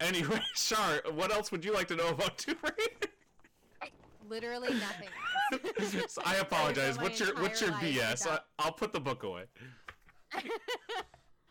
Anyway, 0.00 0.40
Shar, 0.54 1.02
what 1.12 1.30
else 1.30 1.52
would 1.52 1.64
you 1.64 1.72
like 1.74 1.88
to 1.88 1.96
know 1.96 2.08
about 2.08 2.38
Tomb 2.38 2.56
Raider? 2.62 3.12
Literally 4.28 4.68
nothing. 4.74 6.06
So 6.08 6.22
I 6.24 6.36
apologize. 6.36 6.96
What's 6.98 7.18
your 7.18 7.34
what's 7.40 7.60
your 7.60 7.72
BS? 7.72 8.26
I, 8.28 8.38
I'll 8.60 8.70
put 8.72 8.92
the 8.92 9.00
book 9.00 9.24
away. 9.24 9.44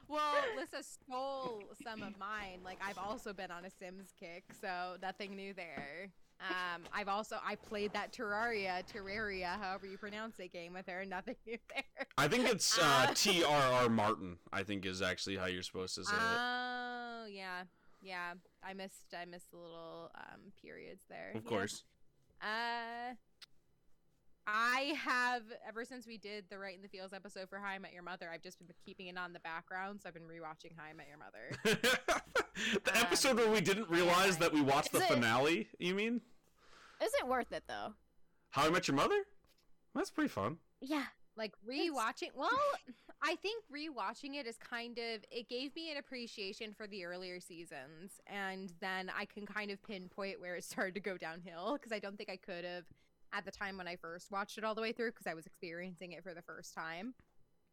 Well, 0.10 0.36
Lissa 0.57 0.84
stole 0.84 1.64
some 1.84 2.01
of 2.03 2.18
mine. 2.18 2.60
Like 2.66 2.80
I've 2.86 2.97
also 2.97 3.32
been 3.34 3.51
on 3.51 3.64
a 3.66 3.70
Sims 3.70 4.14
kick, 4.20 4.43
so 4.60 4.95
nothing 5.01 5.36
new 5.36 5.53
there. 5.53 6.12
Um, 6.41 6.84
I've 6.93 7.10
also 7.10 7.36
I 7.45 7.55
played 7.55 7.91
that 7.93 8.14
Terraria, 8.14 8.82
Terraria, 8.89 9.60
however 9.62 9.88
you 9.88 9.97
pronounce 9.97 10.39
it, 10.39 10.53
game 10.53 10.74
with 10.74 10.88
her. 10.88 11.03
Nothing 11.05 11.36
new 11.45 11.57
there. 11.74 12.07
I 12.18 12.28
think 12.30 12.47
it's 12.47 12.78
uh, 12.80 13.07
Uh. 13.10 13.14
T 13.14 13.43
R 13.43 13.62
R 13.84 13.89
Martin. 13.89 14.38
I 14.53 14.64
think 14.64 14.86
is 14.86 15.01
actually 15.01 15.36
how 15.38 15.47
you're 15.47 15.64
supposed 15.64 15.95
to 15.95 16.05
say 16.05 16.16
it. 16.16 16.20
Oh 16.22 17.26
yeah, 17.30 17.64
yeah. 18.01 18.34
I 18.64 18.74
missed 18.74 19.14
I 19.14 19.26
missed 19.26 19.51
the 19.51 19.57
little 19.57 20.12
um 20.16 20.53
periods 20.62 21.03
there. 21.10 21.32
Of 21.36 21.43
Yeah. 21.43 21.49
course. 21.49 21.84
Uh, 22.41 23.16
I 24.52 24.93
have 25.04 25.43
ever 25.68 25.86
since 25.86 26.08
we 26.08 26.18
did 26.18 26.45
the 26.50 26.58
Right 26.58 26.76
in 26.76 26.82
the 26.82 26.88
Fields 26.88 27.14
episode 27.14 27.50
for 27.50 27.60
How 27.60 27.68
I 27.68 27.78
Met 27.78 27.93
Your 27.93 28.02
Mother. 28.02 28.30
I've 28.34 28.41
just 28.41 28.58
been 28.58 28.68
keeping 28.84 29.06
it 29.08 29.18
on 29.18 29.32
the 29.32 29.39
background, 29.41 30.00
so 30.02 30.08
I've 30.10 30.16
been 30.16 30.24
rewatching 30.24 30.72
How 30.76 30.86
I 30.89 30.93
Met 30.93 31.08
Your 31.08 31.18
Mother. 31.20 31.82
the 32.84 32.91
Um, 32.91 32.97
episode 33.04 33.38
where 33.38 33.50
we 33.52 33.62
didn't 33.62 33.89
realize 33.89 34.38
that 34.38 34.52
we 34.52 34.62
watched 34.62 34.91
the 34.91 35.00
it- 35.00 35.08
finale. 35.08 35.68
You 35.78 35.93
mean 35.93 36.22
Is 37.04 37.12
it 37.22 37.28
worth 37.28 37.52
it 37.52 37.64
though? 37.68 37.93
How 38.50 38.66
I 38.66 38.70
Met 38.72 38.88
Your 38.88 38.95
Mother? 38.97 39.20
That's 39.93 40.10
pretty 40.10 40.30
fun. 40.30 40.58
Yeah. 40.82 41.06
like 41.38 41.54
rewatching. 41.70 42.32
Well, 42.36 42.50
I 43.22 43.36
think 43.36 43.64
rewatching 43.72 44.34
it 44.36 44.47
is 44.47 44.58
kind 44.58 44.97
of 44.97 45.24
it 45.32 45.47
gave 45.47 45.76
me 45.76 45.91
an 45.91 45.97
appreciation 45.97 46.74
for 46.74 46.88
the 46.88 47.06
earlier 47.06 47.39
seasons, 47.39 48.20
and 48.26 48.74
then 48.82 49.12
I 49.16 49.26
can 49.26 49.45
kind 49.45 49.70
of 49.72 49.82
pinpoint 49.84 50.41
where 50.41 50.56
it 50.56 50.64
started 50.64 50.95
to 50.95 51.02
go 51.02 51.18
downhill 51.18 51.74
because 51.74 51.91
I 51.91 52.00
don't 52.00 52.18
think 52.18 52.30
I 52.30 52.38
could 52.38 52.66
have 52.66 52.86
at 53.34 53.45
the 53.45 53.51
time 53.51 53.77
when 53.77 53.88
I 53.88 53.95
first 53.95 54.32
watched 54.32 54.57
it 54.57 54.63
all 54.63 54.75
the 54.75 54.82
way 54.82 54.91
through 54.91 55.11
because 55.11 55.27
I 55.27 55.34
was 55.34 55.45
experiencing 55.45 56.13
it 56.13 56.23
for 56.23 56.34
the 56.34 56.41
first 56.41 56.73
time. 56.73 57.13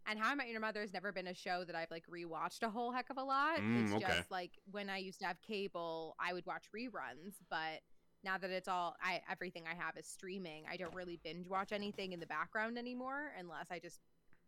And 0.09 0.19
How 0.19 0.31
I 0.31 0.35
Met 0.37 0.49
Your 0.49 0.61
Mother 0.61 0.81
has 0.83 0.93
never 0.93 1.11
been 1.13 1.27
a 1.27 1.35
show 1.35 1.65
that 1.65 1.75
I've 1.75 1.91
like 1.91 2.05
rewatched 2.07 2.63
a 2.63 2.71
whole 2.71 2.93
heck 2.93 3.11
of 3.11 3.17
a 3.17 3.23
lot. 3.23 3.59
Mm, 3.59 3.83
it's 3.83 3.93
okay. 3.93 4.07
just 4.07 4.31
like 4.31 4.53
when 4.71 4.89
I 4.89 4.99
used 4.99 5.19
to 5.21 5.27
have 5.27 5.41
cable, 5.43 6.15
I 6.21 6.33
would 6.33 6.47
watch 6.47 6.67
reruns, 6.75 7.35
but 7.51 7.81
now 8.23 8.39
that 8.39 8.51
it's 8.51 8.69
all 8.69 8.95
I 9.03 9.21
everything 9.31 9.65
I 9.71 9.75
have 9.75 9.97
is 9.97 10.07
streaming, 10.07 10.65
I 10.71 10.77
don't 10.77 10.95
really 10.95 11.19
binge 11.25 11.49
watch 11.49 11.73
anything 11.73 12.13
in 12.13 12.21
the 12.21 12.27
background 12.27 12.79
anymore 12.79 13.33
unless 13.39 13.67
I 13.71 13.81
just 13.81 14.01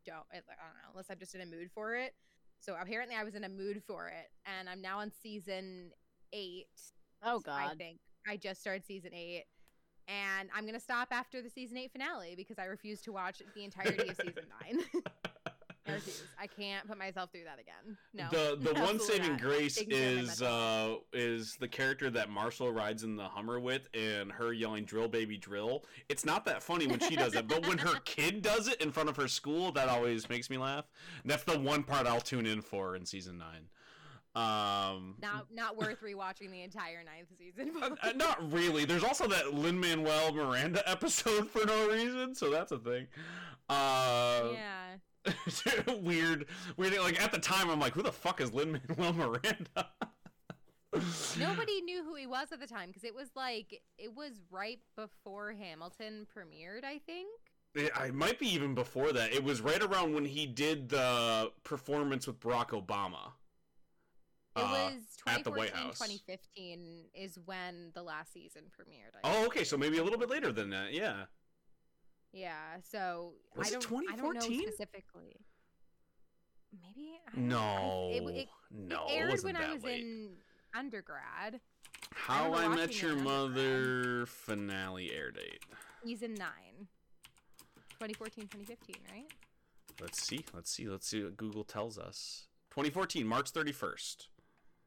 don't 0.06 0.24
I 0.32 0.36
don't 0.36 0.46
know, 0.46 0.90
unless 0.92 1.06
I'm 1.10 1.18
just 1.18 1.34
in 1.34 1.40
a 1.40 1.46
mood 1.46 1.70
for 1.74 1.96
it. 1.96 2.14
So 2.60 2.76
apparently 2.80 3.16
I 3.16 3.24
was 3.24 3.34
in 3.34 3.44
a 3.44 3.48
mood 3.48 3.82
for 3.86 4.08
it 4.08 4.30
and 4.46 4.68
I'm 4.68 4.80
now 4.80 5.00
on 5.00 5.10
season 5.22 5.90
8. 6.32 6.66
Oh 7.24 7.40
god. 7.40 7.72
I 7.72 7.74
think 7.74 7.98
I 8.28 8.36
just 8.36 8.60
started 8.60 8.84
season 8.84 9.12
8 9.12 9.44
and 10.08 10.48
I'm 10.54 10.62
going 10.64 10.74
to 10.74 10.80
stop 10.80 11.08
after 11.10 11.42
the 11.42 11.50
season 11.50 11.76
8 11.76 11.92
finale 11.92 12.34
because 12.36 12.58
I 12.58 12.64
refuse 12.64 13.00
to 13.02 13.12
watch 13.12 13.42
the 13.54 13.64
entirety 13.64 14.08
of 14.08 14.16
season 14.16 14.44
9. 14.74 14.84
I 15.86 15.92
refuse. 15.92 16.22
I 16.38 16.46
can't 16.46 16.86
put 16.86 16.98
myself 16.98 17.30
through 17.32 17.44
that 17.44 17.58
again. 17.58 17.96
No. 18.12 18.28
the 18.30 18.56
the 18.72 18.78
one 18.80 19.00
saving 19.00 19.32
not. 19.32 19.40
grace 19.40 19.76
Taking 19.76 19.90
care 19.96 20.10
of 20.10 20.16
my 20.16 20.22
is 20.22 20.42
uh 20.42 20.94
is 21.12 21.56
the 21.56 21.68
character 21.68 22.10
that 22.10 22.28
Marshall 22.28 22.70
rides 22.72 23.04
in 23.04 23.16
the 23.16 23.24
Hummer 23.24 23.58
with 23.58 23.88
and 23.94 24.30
her 24.32 24.52
yelling 24.52 24.84
drill 24.84 25.08
baby 25.08 25.38
drill. 25.38 25.84
It's 26.08 26.26
not 26.26 26.44
that 26.44 26.62
funny 26.62 26.86
when 26.86 27.00
she 27.00 27.16
does 27.16 27.34
it, 27.34 27.48
but 27.48 27.66
when 27.66 27.78
her 27.78 27.98
kid 28.04 28.42
does 28.42 28.68
it 28.68 28.82
in 28.82 28.92
front 28.92 29.08
of 29.08 29.16
her 29.16 29.28
school, 29.28 29.72
that 29.72 29.88
always 29.88 30.28
makes 30.28 30.50
me 30.50 30.58
laugh. 30.58 30.84
That's 31.24 31.44
the 31.44 31.58
one 31.58 31.82
part 31.82 32.06
I'll 32.06 32.20
tune 32.20 32.44
in 32.46 32.60
for 32.60 32.94
in 32.94 33.06
season 33.06 33.38
9. 33.38 33.46
Um 34.34 35.16
Not 35.20 35.46
not 35.52 35.76
worth 35.76 36.00
rewatching 36.02 36.50
the 36.50 36.62
entire 36.62 37.02
ninth 37.02 37.28
season. 37.38 37.72
uh, 38.02 38.12
not 38.14 38.52
really. 38.52 38.84
There's 38.84 39.04
also 39.04 39.26
that 39.28 39.54
Lin 39.54 39.80
Manuel 39.80 40.32
Miranda 40.32 40.82
episode 40.90 41.48
for 41.50 41.66
no 41.66 41.88
reason, 41.88 42.34
so 42.34 42.50
that's 42.50 42.72
a 42.72 42.78
thing. 42.78 43.06
Uh, 43.68 44.50
yeah. 44.52 45.32
weird, 46.00 46.46
weird. 46.76 46.98
Like 46.98 47.20
at 47.22 47.32
the 47.32 47.38
time, 47.38 47.70
I'm 47.70 47.80
like, 47.80 47.94
who 47.94 48.02
the 48.02 48.12
fuck 48.12 48.40
is 48.40 48.52
Lin 48.52 48.80
Manuel 48.88 49.12
Miranda? 49.12 49.88
Nobody 51.38 51.82
knew 51.82 52.02
who 52.02 52.14
he 52.14 52.26
was 52.26 52.48
at 52.52 52.60
the 52.60 52.66
time 52.66 52.88
because 52.88 53.04
it 53.04 53.14
was 53.14 53.28
like 53.34 53.82
it 53.98 54.14
was 54.14 54.32
right 54.50 54.78
before 54.96 55.52
Hamilton 55.52 56.26
premiered, 56.34 56.84
I 56.84 56.98
think. 56.98 57.28
It, 57.74 57.92
I 57.94 58.10
might 58.10 58.38
be 58.38 58.46
even 58.54 58.74
before 58.74 59.12
that. 59.12 59.32
It 59.32 59.44
was 59.44 59.60
right 59.60 59.82
around 59.82 60.14
when 60.14 60.24
he 60.24 60.46
did 60.46 60.88
the 60.88 61.52
performance 61.62 62.26
with 62.26 62.40
Barack 62.40 62.70
Obama. 62.70 63.32
It 64.58 64.62
Uh, 64.64 64.70
was 64.72 64.92
at 65.26 65.44
the 65.44 65.50
2014, 65.50 65.56
White 65.56 65.70
House. 65.74 65.98
2015 65.98 67.04
is 67.14 67.38
when 67.44 67.90
the 67.94 68.02
last 68.02 68.32
season 68.32 68.62
premiered. 68.76 69.14
I 69.14 69.20
Oh, 69.42 69.46
okay, 69.46 69.64
so 69.64 69.76
maybe 69.76 69.98
a 69.98 70.04
little 70.04 70.18
bit 70.18 70.28
later 70.30 70.52
than 70.52 70.70
that. 70.70 70.92
Yeah. 70.92 71.26
Yeah, 72.32 72.80
so 72.82 73.34
Was 73.56 73.68
I 73.68 73.70
don't, 73.78 73.84
I 74.12 74.16
don't 74.16 74.34
know 74.34 74.40
2014? 74.40 74.62
specifically. 74.68 75.36
Maybe 76.72 77.18
I. 77.26 77.38
No, 77.38 78.10
I- 78.12 78.16
it, 78.16 78.22
it, 78.42 78.48
no, 78.70 79.06
it 79.06 79.10
it 79.12 79.14
aired 79.16 79.30
wasn't 79.30 79.54
when 79.54 79.56
I 79.64 79.72
was 79.72 79.82
late. 79.84 80.00
in 80.02 80.36
undergrad. 80.74 81.60
How 82.12 82.52
remember 82.52 82.72
I 82.74 82.76
Met 82.86 83.00
Your 83.02 83.16
Mother 83.16 84.26
finale 84.26 85.10
air 85.12 85.30
date. 85.30 85.62
Season 86.04 86.34
nine. 86.34 86.88
2014, 88.00 88.44
2015, 88.48 88.96
right? 89.10 89.32
Let's 90.00 90.22
see. 90.22 90.44
Let's 90.54 90.70
see. 90.70 90.88
Let's 90.88 91.08
see 91.08 91.24
what 91.24 91.36
Google 91.36 91.64
tells 91.64 91.98
us. 91.98 92.46
2014, 92.70 93.26
March 93.26 93.52
31st. 93.52 94.28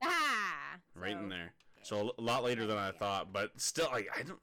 Ah, 0.04 0.78
right 0.96 1.12
in 1.18 1.30
there. 1.30 1.54
So 1.84 2.14
a 2.18 2.22
lot 2.22 2.44
later 2.44 2.68
than 2.68 2.78
I 2.78 2.92
thought, 2.92 3.34
but 3.34 3.60
still, 3.60 3.90
like 3.92 4.08
I 4.18 4.24
don't, 4.24 4.40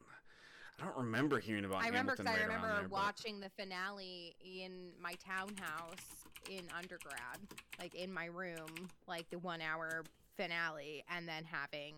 I 0.81 0.85
don't 0.85 0.97
remember 0.97 1.39
hearing 1.41 1.65
about 1.65 1.83
I 1.83 1.87
remember 1.87 2.13
because 2.13 2.27
I 2.27 2.35
right 2.35 2.43
remember 2.43 2.69
there, 2.69 2.83
but- 2.83 2.91
watching 2.91 3.41
the 3.41 3.51
finale 3.51 4.37
in 4.45 4.91
my 5.01 5.15
townhouse 5.15 6.25
in 6.51 6.63
undergrad, 6.77 7.39
like 7.81 7.95
in 7.95 8.13
my 8.13 8.27
room, 8.27 8.89
like 9.07 9.29
the 9.31 9.39
one 9.39 9.61
hour 9.61 10.05
finale, 10.37 11.05
and 11.15 11.29
then 11.29 11.45
having 11.45 11.95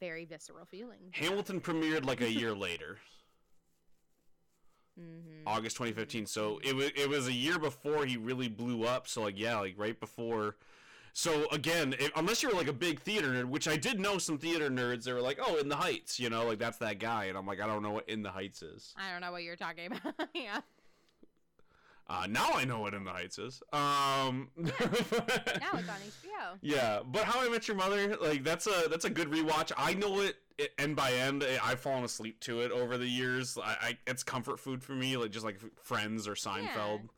very 0.00 0.24
visceral 0.24 0.64
feelings. 0.64 1.10
Hamilton 1.12 1.60
premiered 1.60 2.04
like 2.06 2.20
a 2.20 2.30
year 2.30 2.54
later. 2.54 2.98
Mm-hmm. 4.98 5.46
August 5.46 5.76
2015. 5.76 6.26
So 6.26 6.60
it 6.62 6.74
was 6.74 6.90
it 6.94 7.08
was 7.08 7.26
a 7.26 7.32
year 7.32 7.58
before 7.58 8.06
he 8.06 8.16
really 8.16 8.48
blew 8.48 8.84
up. 8.84 9.08
So 9.08 9.22
like 9.22 9.38
yeah, 9.38 9.58
like 9.58 9.74
right 9.76 9.98
before. 9.98 10.56
So 11.16 11.46
again, 11.52 11.94
if, 12.00 12.10
unless 12.16 12.42
you're 12.42 12.52
like 12.52 12.66
a 12.66 12.72
big 12.72 12.98
theater 13.00 13.28
nerd, 13.28 13.44
which 13.44 13.68
I 13.68 13.76
did 13.76 14.00
know 14.00 14.18
some 14.18 14.36
theater 14.36 14.68
nerds, 14.68 15.04
they 15.04 15.12
were 15.12 15.20
like, 15.22 15.38
"Oh, 15.40 15.56
In 15.58 15.68
the 15.68 15.76
Heights," 15.76 16.18
you 16.18 16.28
know, 16.28 16.44
like 16.44 16.58
that's 16.58 16.78
that 16.78 16.98
guy, 16.98 17.26
and 17.26 17.38
I'm 17.38 17.46
like, 17.46 17.60
I 17.60 17.68
don't 17.68 17.84
know 17.84 17.92
what 17.92 18.08
In 18.08 18.22
the 18.22 18.30
Heights 18.30 18.62
is. 18.62 18.92
I 18.96 19.12
don't 19.12 19.20
know 19.20 19.30
what 19.30 19.44
you're 19.44 19.54
talking 19.54 19.86
about. 19.86 20.28
yeah. 20.34 20.60
Uh, 22.08 22.26
now 22.28 22.50
I 22.52 22.64
know 22.64 22.80
what 22.80 22.94
In 22.94 23.04
the 23.04 23.12
Heights 23.12 23.38
is. 23.38 23.62
Um, 23.72 24.50
Now 24.56 24.66
it's 24.66 25.88
on 25.88 26.00
HBO. 26.00 26.58
yeah, 26.60 26.98
but 27.06 27.22
How 27.22 27.46
I 27.46 27.48
Met 27.48 27.68
Your 27.68 27.76
Mother, 27.76 28.16
like 28.20 28.42
that's 28.42 28.66
a 28.66 28.88
that's 28.90 29.04
a 29.04 29.10
good 29.10 29.30
rewatch. 29.30 29.70
I 29.78 29.94
know 29.94 30.20
it, 30.20 30.36
it 30.58 30.72
end 30.80 30.96
by 30.96 31.12
end. 31.12 31.46
I've 31.62 31.78
fallen 31.78 32.02
asleep 32.02 32.40
to 32.40 32.60
it 32.62 32.72
over 32.72 32.98
the 32.98 33.06
years. 33.08 33.56
I, 33.56 33.76
I 33.80 33.98
it's 34.08 34.24
comfort 34.24 34.58
food 34.58 34.82
for 34.82 34.92
me, 34.92 35.16
like 35.16 35.30
just 35.30 35.44
like 35.44 35.60
Friends 35.80 36.26
or 36.26 36.34
Seinfeld. 36.34 37.02
Yeah, 37.02 37.08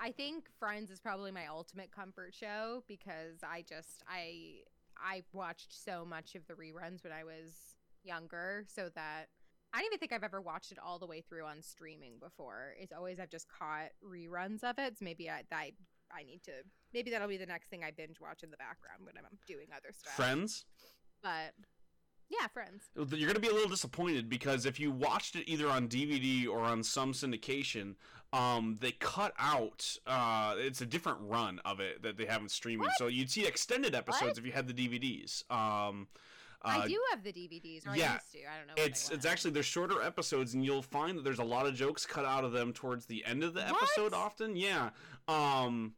I 0.00 0.12
think 0.12 0.44
Friends 0.58 0.90
is 0.90 1.00
probably 1.00 1.30
my 1.32 1.46
ultimate 1.46 1.90
comfort 1.90 2.34
show 2.34 2.84
because 2.86 3.38
I 3.42 3.64
just 3.66 4.02
I 4.08 4.60
I 4.98 5.22
watched 5.32 5.72
so 5.84 6.04
much 6.04 6.34
of 6.34 6.46
the 6.46 6.54
reruns 6.54 7.02
when 7.02 7.12
I 7.12 7.24
was 7.24 7.76
younger, 8.04 8.64
so 8.68 8.90
that 8.94 9.26
I 9.72 9.78
don't 9.78 9.86
even 9.86 9.98
think 9.98 10.12
I've 10.12 10.22
ever 10.22 10.40
watched 10.40 10.72
it 10.72 10.78
all 10.78 10.98
the 10.98 11.06
way 11.06 11.20
through 11.20 11.44
on 11.44 11.60
streaming 11.62 12.14
before. 12.20 12.74
It's 12.78 12.92
always 12.92 13.18
I've 13.18 13.30
just 13.30 13.46
caught 13.48 13.90
reruns 14.04 14.62
of 14.62 14.78
it. 14.78 14.98
So 14.98 15.04
maybe 15.04 15.28
I 15.30 15.42
I, 15.52 15.72
I 16.12 16.22
need 16.22 16.42
to 16.44 16.52
maybe 16.92 17.10
that'll 17.10 17.28
be 17.28 17.36
the 17.36 17.46
next 17.46 17.68
thing 17.68 17.82
I 17.82 17.90
binge 17.90 18.20
watch 18.20 18.42
in 18.42 18.50
the 18.50 18.56
background 18.56 19.04
when 19.04 19.16
I'm 19.18 19.38
doing 19.46 19.68
other 19.74 19.92
stuff. 19.92 20.14
Friends. 20.14 20.64
but 21.22 21.52
yeah, 22.28 22.46
Friends. 22.48 22.84
You're 22.94 23.28
gonna 23.28 23.40
be 23.40 23.48
a 23.48 23.52
little 23.52 23.68
disappointed 23.68 24.28
because 24.28 24.66
if 24.66 24.80
you 24.80 24.90
watched 24.90 25.36
it 25.36 25.48
either 25.48 25.68
on 25.68 25.88
DVD 25.88 26.48
or 26.48 26.60
on 26.60 26.82
some 26.82 27.12
syndication, 27.12 27.94
um, 28.32 28.78
they 28.80 28.92
cut 28.92 29.32
out. 29.38 29.96
Uh, 30.06 30.54
it's 30.58 30.80
a 30.80 30.86
different 30.86 31.18
run 31.22 31.60
of 31.64 31.80
it 31.80 32.02
that 32.02 32.16
they 32.16 32.26
have 32.26 32.42
in 32.42 32.48
streaming. 32.48 32.88
So 32.98 33.06
you'd 33.06 33.30
see 33.30 33.46
extended 33.46 33.94
episodes 33.94 34.30
What? 34.30 34.38
if 34.38 34.46
you 34.46 34.52
had 34.52 34.66
the 34.66 34.74
DVDs. 34.74 35.48
Um, 35.50 36.08
uh, 36.62 36.80
I 36.82 36.88
do 36.88 37.00
have 37.10 37.22
the 37.22 37.32
DVDs, 37.32 37.86
or 37.86 37.94
yeah, 37.94 38.10
I 38.10 38.12
used 38.14 38.32
to. 38.32 38.38
I 38.38 38.58
don't 38.58 38.66
know. 38.68 38.84
It's 38.84 39.10
it's 39.10 39.24
actually 39.24 39.52
they're 39.52 39.62
shorter 39.62 40.02
episodes, 40.02 40.54
and 40.54 40.64
you'll 40.64 40.82
find 40.82 41.16
that 41.18 41.22
there's 41.22 41.38
a 41.38 41.44
lot 41.44 41.66
of 41.66 41.74
jokes 41.74 42.04
cut 42.04 42.24
out 42.24 42.44
of 42.44 42.52
them 42.52 42.72
towards 42.72 43.06
the 43.06 43.24
end 43.24 43.44
of 43.44 43.54
the 43.54 43.62
episode. 43.62 44.12
What? 44.12 44.14
Often, 44.14 44.56
yeah. 44.56 44.90
Um, 45.28 45.94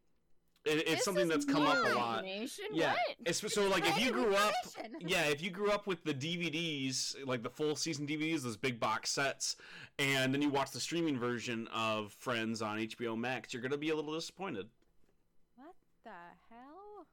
it, 0.69 0.79
it's 0.79 0.91
This 0.97 1.05
something 1.05 1.29
that's 1.29 1.45
come 1.45 1.67
up 1.67 1.85
a 1.85 1.95
lot. 1.95 2.25
Yeah, 2.73 2.95
so 3.33 3.69
like 3.69 3.89
if 3.89 4.01
you 4.01 4.13
grew 4.13 4.35
up, 4.35 4.53
yeah, 5.01 5.25
if 5.25 5.43
you 5.43 5.51
grew 5.51 5.71
up 5.71 5.87
with 5.87 6.05
the 6.05 6.15
DVDs, 6.15 7.15
like 7.27 7.43
the 7.43 7.51
full 7.51 7.77
season 7.77 8.07
DVDs, 8.07 8.43
those 8.43 8.57
big 8.57 8.79
box 8.79 9.11
sets, 9.11 9.57
and 9.99 10.33
then 10.33 10.43
you 10.43 10.51
watch 10.51 10.71
the 10.71 10.81
streaming 10.81 11.19
version 11.19 11.69
of 11.75 12.13
Friends 12.13 12.63
on 12.63 12.79
HBO 12.79 13.17
Max, 13.17 13.53
you're 13.53 13.63
gonna 13.63 13.77
be 13.77 13.91
a 13.91 13.97
little 13.97 14.15
disappointed. 14.15 14.67
What 15.57 15.75
the 16.05 16.11
hell? 16.51 17.07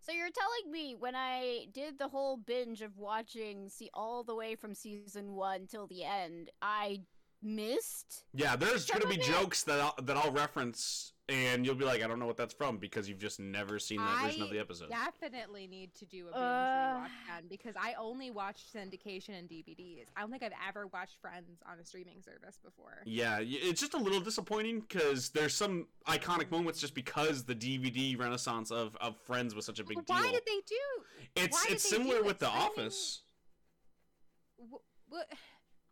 So 0.00 0.12
you're 0.12 0.30
telling 0.30 0.72
me 0.72 0.94
when 0.94 1.14
I 1.14 1.66
did 1.72 1.98
the 1.98 2.08
whole 2.08 2.38
binge 2.38 2.80
of 2.80 2.96
watching 2.96 3.68
see 3.68 3.90
all 3.92 4.22
the 4.22 4.34
way 4.34 4.54
from 4.54 4.74
season 4.74 5.34
one 5.34 5.66
till 5.66 5.86
the 5.86 6.04
end, 6.04 6.50
I 6.62 7.02
missed? 7.42 8.24
Yeah, 8.34 8.56
there's 8.56 8.86
gonna 8.86 9.06
be 9.06 9.16
it- 9.16 9.22
jokes 9.22 9.62
that 9.64 9.80
I'll, 9.80 9.94
that 10.02 10.16
I'll 10.16 10.32
reference, 10.32 11.12
and 11.28 11.66
you'll 11.66 11.74
be 11.74 11.84
like, 11.84 12.02
I 12.02 12.06
don't 12.08 12.18
know 12.18 12.26
what 12.26 12.36
that's 12.38 12.54
from 12.54 12.78
because 12.78 13.08
you've 13.08 13.18
just 13.18 13.38
never 13.38 13.78
seen 13.78 13.98
that 13.98 14.22
version 14.24 14.42
of 14.42 14.50
the 14.50 14.58
episode. 14.58 14.90
I 14.92 15.10
definitely 15.20 15.66
need 15.66 15.94
to 15.96 16.06
do 16.06 16.28
a 16.28 16.32
binge 16.32 16.34
Uh. 16.36 16.38
rewatch 16.40 17.08
then 17.28 17.44
because 17.48 17.74
I 17.78 17.94
only 17.98 18.30
watched 18.30 18.72
syndication 18.74 19.38
and 19.38 19.48
DVDs. 19.48 20.06
I 20.16 20.20
don't 20.22 20.30
think 20.30 20.42
I've 20.42 20.52
ever 20.68 20.86
watched 20.86 21.16
Friends 21.20 21.60
on 21.70 21.78
a 21.78 21.84
streaming 21.84 22.22
service 22.22 22.58
before. 22.64 23.02
Yeah, 23.04 23.40
it's 23.42 23.80
just 23.80 23.94
a 23.94 23.98
little 23.98 24.20
disappointing 24.20 24.80
because 24.80 25.28
there's 25.30 25.54
some 25.54 25.86
iconic 26.06 26.50
moments 26.50 26.80
just 26.80 26.94
because 26.94 27.44
the 27.44 27.54
DVD 27.54 28.18
renaissance 28.18 28.70
of, 28.70 28.96
of 29.00 29.16
Friends 29.18 29.54
was 29.54 29.66
such 29.66 29.78
a 29.80 29.84
big 29.84 29.96
But 29.96 30.06
deal. 30.06 30.16
why 30.16 30.32
did 30.32 30.42
they 30.46 30.60
do? 30.66 30.76
it's 31.36 31.54
why 31.56 31.64
did 31.66 31.74
it's 31.74 31.90
they 31.90 31.96
do 31.98 32.02
similar 32.04 32.18
it? 32.20 32.24
with 32.24 32.38
The 32.38 32.46
Streaming- 32.48 32.66
Office. 32.68 33.22
wh- 34.58 35.12
wh- 35.14 35.34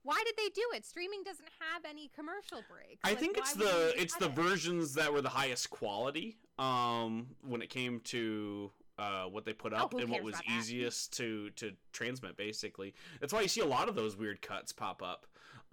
Why 0.06 0.22
did 0.24 0.36
they 0.36 0.48
do 0.50 0.62
it? 0.74 0.86
Streaming 0.86 1.24
doesn't 1.24 1.48
have 1.58 1.84
any 1.84 2.08
commercial 2.14 2.62
breaks. 2.70 3.00
I 3.02 3.10
Like, 3.10 3.18
think 3.18 3.36
it's 3.38 3.54
the 3.54 3.92
it's 4.00 4.14
the 4.16 4.26
it? 4.26 4.36
versions 4.36 4.94
that 4.94 5.12
were 5.12 5.20
the 5.20 5.28
highest 5.28 5.68
quality 5.70 6.38
um 6.60 7.26
when 7.42 7.60
it 7.60 7.68
came 7.70 7.98
to 8.00 8.70
uh, 8.98 9.24
what 9.24 9.44
they 9.44 9.52
put 9.52 9.72
Oh, 9.74 9.76
up 9.76 9.92
who 9.92 9.98
and 9.98 10.08
what 10.08 10.22
was 10.22 10.40
easiest 10.56 11.12
to 11.18 11.50
to 11.50 11.72
transmit 11.92 12.36
basically 12.36 12.94
that's 13.20 13.32
why 13.32 13.40
you 13.42 13.48
see 13.48 13.60
a 13.60 13.66
lot 13.66 13.88
of 13.90 13.94
those 13.94 14.16
weird 14.16 14.40
cuts 14.40 14.72
pop 14.72 15.02
up 15.02 15.26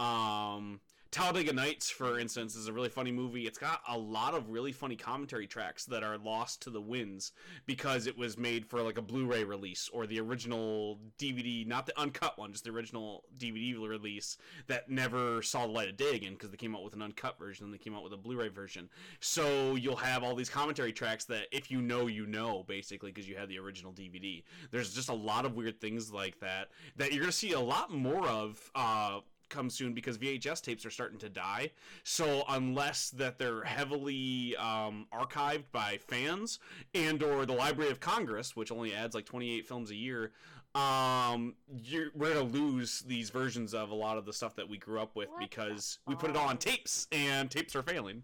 um 0.04 0.82
Talladega 1.14 1.54
Nights, 1.54 1.92
for 1.92 2.18
instance, 2.18 2.56
is 2.56 2.68
a 2.68 2.74
really 2.74 2.90
funny 2.90 3.12
movie. 3.12 3.46
It's 3.46 3.60
got 3.60 3.82
a 3.88 3.96
lot 3.96 4.34
of 4.34 4.50
really 4.50 4.72
funny 4.72 4.96
commentary 4.96 5.46
tracks 5.46 5.86
that 5.86 6.02
are 6.02 6.18
lost 6.18 6.64
to 6.64 6.72
the 6.72 6.82
winds 6.82 7.34
because 7.68 8.08
it 8.08 8.18
was 8.18 8.36
made 8.36 8.66
for 8.66 8.82
like 8.82 8.98
a 8.98 9.02
Blu-ray 9.04 9.44
release 9.44 9.92
or 9.94 10.08
the 10.08 10.20
original 10.20 11.00
DVD, 11.20 11.68
not 11.68 11.86
the 11.86 11.98
uncut 12.00 12.40
one, 12.40 12.52
just 12.52 12.64
the 12.64 12.72
original 12.72 13.26
DVD 13.38 13.80
release 13.88 14.38
that 14.66 14.90
never 14.90 15.44
saw 15.44 15.68
the 15.68 15.72
light 15.72 15.88
of 15.88 15.98
day 15.98 16.16
again 16.16 16.34
because 16.34 16.50
they 16.50 16.58
came 16.58 16.76
out 16.76 16.84
with 16.84 16.96
an 16.96 17.04
uncut 17.04 17.38
version 17.38 17.66
and 17.66 17.72
they 17.72 17.78
came 17.78 17.96
out 17.96 18.04
with 18.04 18.14
a 18.14 18.18
Blu-ray 18.18 18.50
version. 18.50 18.90
So 19.20 19.76
you'll 19.76 19.96
have 19.98 20.24
all 20.24 20.34
these 20.34 20.50
commentary 20.50 20.94
tracks 20.94 21.26
that 21.26 21.46
if 21.52 21.70
you 21.70 21.84
know, 21.84 22.08
you 22.08 22.26
know, 22.26 22.64
basically 22.68 23.12
because 23.12 23.30
you 23.30 23.36
have 23.36 23.50
the 23.50 23.60
original 23.60 23.94
DVD. 23.94 24.42
There's 24.72 24.96
just 24.96 25.10
a 25.10 25.14
lot 25.14 25.46
of 25.46 25.54
weird 25.54 25.80
things 25.80 26.12
like 26.12 26.40
that 26.40 26.70
that 26.98 27.14
you're 27.14 27.22
gonna 27.22 27.32
see 27.32 27.52
a 27.52 27.60
lot 27.60 27.92
more 27.92 28.28
of. 28.28 28.72
Uh, 28.74 29.20
come 29.54 29.70
soon 29.70 29.94
because 29.94 30.18
VHS 30.18 30.62
tapes 30.62 30.86
are 30.86 30.90
starting 30.90 31.20
to 31.20 31.30
die. 31.30 31.72
So 32.04 32.44
unless 32.50 33.12
that 33.12 33.38
they're 33.38 33.64
heavily 33.64 34.56
um, 34.58 35.08
archived 35.14 35.66
by 35.72 36.00
fans 36.08 36.60
and 36.94 37.22
or 37.22 37.46
the 37.46 37.54
Library 37.54 37.92
of 37.92 38.00
Congress, 38.00 38.56
which 38.56 38.72
only 38.72 38.94
adds 38.94 39.16
like 39.16 39.26
28 39.26 39.68
films 39.68 39.92
a 39.92 39.96
year, 39.96 40.32
um, 40.76 41.54
you're, 41.84 42.08
we're 42.16 42.34
gonna 42.34 42.46
lose 42.46 43.02
these 43.02 43.30
versions 43.30 43.74
of 43.74 43.92
a 43.92 43.96
lot 43.96 44.18
of 44.18 44.26
the 44.26 44.34
stuff 44.34 44.56
that 44.56 44.68
we 44.68 44.78
grew 44.78 45.00
up 45.00 45.16
with 45.16 45.30
What 45.30 45.40
because 45.40 46.00
we 46.08 46.16
put 46.16 46.32
it 46.32 46.36
all 46.36 46.48
on 46.48 46.58
tapes 46.58 47.08
and 47.12 47.50
tapes 47.50 47.76
are 47.76 47.84
failing. 47.84 48.24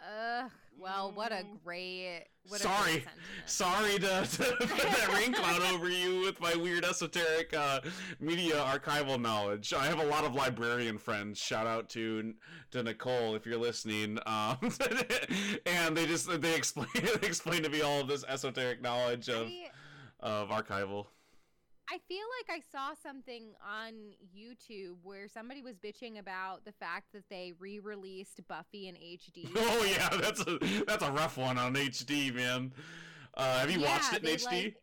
Ugh. 0.00 0.50
Well, 0.78 1.10
what 1.12 1.32
a 1.32 1.36
Mm. 1.36 1.62
great. 1.64 2.24
What 2.46 2.60
Sorry. 2.60 2.90
A 2.92 3.00
great. 3.00 3.04
Sorry 3.46 3.98
to, 3.98 4.26
to 4.30 4.44
put 4.58 4.68
that 4.68 5.12
rain 5.12 5.32
cloud 5.34 5.60
over 5.74 5.88
you 5.90 6.20
with 6.20 6.40
my 6.40 6.54
weird 6.54 6.84
esoteric 6.84 7.52
uh, 7.52 7.80
media 8.20 8.54
archival 8.54 9.20
knowledge. 9.20 9.72
I 9.74 9.86
have 9.86 9.98
a 9.98 10.04
lot 10.06 10.24
of 10.24 10.34
librarian 10.34 10.96
friends. 10.98 11.38
Shout 11.38 11.66
out 11.66 11.88
to 11.90 12.32
to 12.70 12.82
Nicole 12.82 13.34
if 13.34 13.44
you're 13.44 13.58
listening. 13.58 14.18
Um, 14.24 14.56
and 15.66 15.96
they 15.96 16.06
just 16.06 16.40
they 16.40 16.54
explain 16.54 16.88
they 16.94 17.26
explain 17.26 17.62
to 17.64 17.68
me 17.68 17.82
all 17.82 18.00
of 18.00 18.08
this 18.08 18.24
esoteric 18.28 18.80
knowledge 18.80 19.28
of 19.28 19.48
I, 19.48 19.70
of 20.20 20.48
archival. 20.50 21.06
I 21.90 21.98
feel 22.06 22.24
like 22.48 22.58
I 22.58 22.62
saw 22.70 22.92
something 23.02 23.54
on 23.66 23.92
YouTube 24.36 24.96
where 25.02 25.26
somebody 25.28 25.62
was 25.62 25.76
bitching 25.78 26.18
about 26.18 26.64
the 26.64 26.72
fact 26.72 27.12
that 27.14 27.24
they 27.30 27.54
re-released 27.58 28.40
Buffy 28.46 28.88
in 28.88 28.94
HD. 28.94 29.48
Oh 29.56 29.84
yeah, 29.84 30.08
that's 30.20 30.40
a 30.40 30.58
that's 30.86 31.02
a 31.02 31.10
rough 31.10 31.36
one 31.38 31.56
on 31.58 31.74
HD, 31.74 32.34
man. 32.34 32.72
Uh, 33.34 33.60
have 33.60 33.70
you 33.70 33.80
watched 33.80 34.12
it 34.12 34.24
in 34.24 34.36
HD? 34.36 34.44
like- 34.44 34.76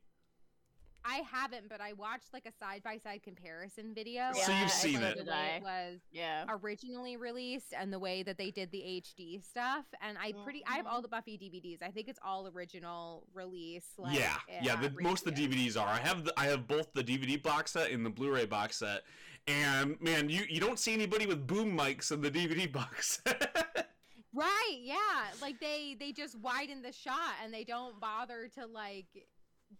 I 1.06 1.22
haven't, 1.32 1.70
but 1.70 1.80
I 1.80 1.94
watched 1.94 2.34
like 2.34 2.46
a 2.46 2.52
side-by-side 2.52 3.22
comparison 3.24 3.94
video. 3.94 4.32
So 4.34 4.52
you've 4.52 4.72
seen 4.72 5.02
like, 5.02 5.18
it. 5.18 5.26
The 5.26 5.32
way 5.32 5.54
it 5.58 5.64
was 5.64 6.00
Yeah. 6.12 6.46
originally 6.50 7.16
released 7.16 7.74
and 7.78 7.94
the 7.94 8.00
way 8.00 8.24
that 8.24 8.38
they 8.38 8.52
did 8.52 8.72
the 8.72 8.82
HD 8.82 9.42
stuff. 9.42 9.86
And 10.02 10.18
I 10.18 10.34
pretty, 10.44 10.64
I 10.68 10.76
have 10.78 10.88
all 10.88 10.96
mm-hmm. 10.96 11.04
the 11.04 11.08
Buffy 11.10 11.38
DVDs. 11.38 11.82
I 11.82 11.92
think 11.92 12.08
it's 12.08 12.20
all 12.24 12.48
original 12.48 13.28
release. 13.34 13.88
Like, 13.98 14.18
yeah, 14.18 14.38
yeah. 14.62 14.76
The, 14.76 14.92
most 15.02 15.26
of 15.28 15.36
the. 15.36 15.46
DVDs 15.46 15.80
are. 15.80 15.88
I 15.88 16.00
have 16.00 16.26
the, 16.26 16.34
I 16.38 16.46
have 16.46 16.68
both 16.68 16.94
the 16.94 17.04
DVD 17.04 17.42
box 17.42 17.72
set 17.72 17.92
and 17.92 18.06
the 18.06 18.10
Blu-ray 18.10 18.46
box 18.46 18.78
set. 18.78 19.04
And 19.48 20.00
man, 20.02 20.30
you 20.30 20.44
you 20.50 20.60
don't 20.60 20.80
see 20.80 20.94
anybody 20.94 21.28
with 21.28 21.46
boom 21.46 21.78
mics 21.78 22.12
in 22.12 22.22
the 22.22 22.32
DVD 22.32 22.72
box. 22.72 23.22
set. 23.26 23.90
Right, 24.34 24.80
yeah. 24.82 24.96
Like 25.42 25.60
they 25.60 25.96
they 26.00 26.12
just 26.12 26.38
widen 26.40 26.82
the 26.82 26.92
shot 26.92 27.36
and 27.44 27.54
they 27.54 27.64
don't 27.64 28.00
bother 28.00 28.50
to 28.56 28.66
like 28.66 29.28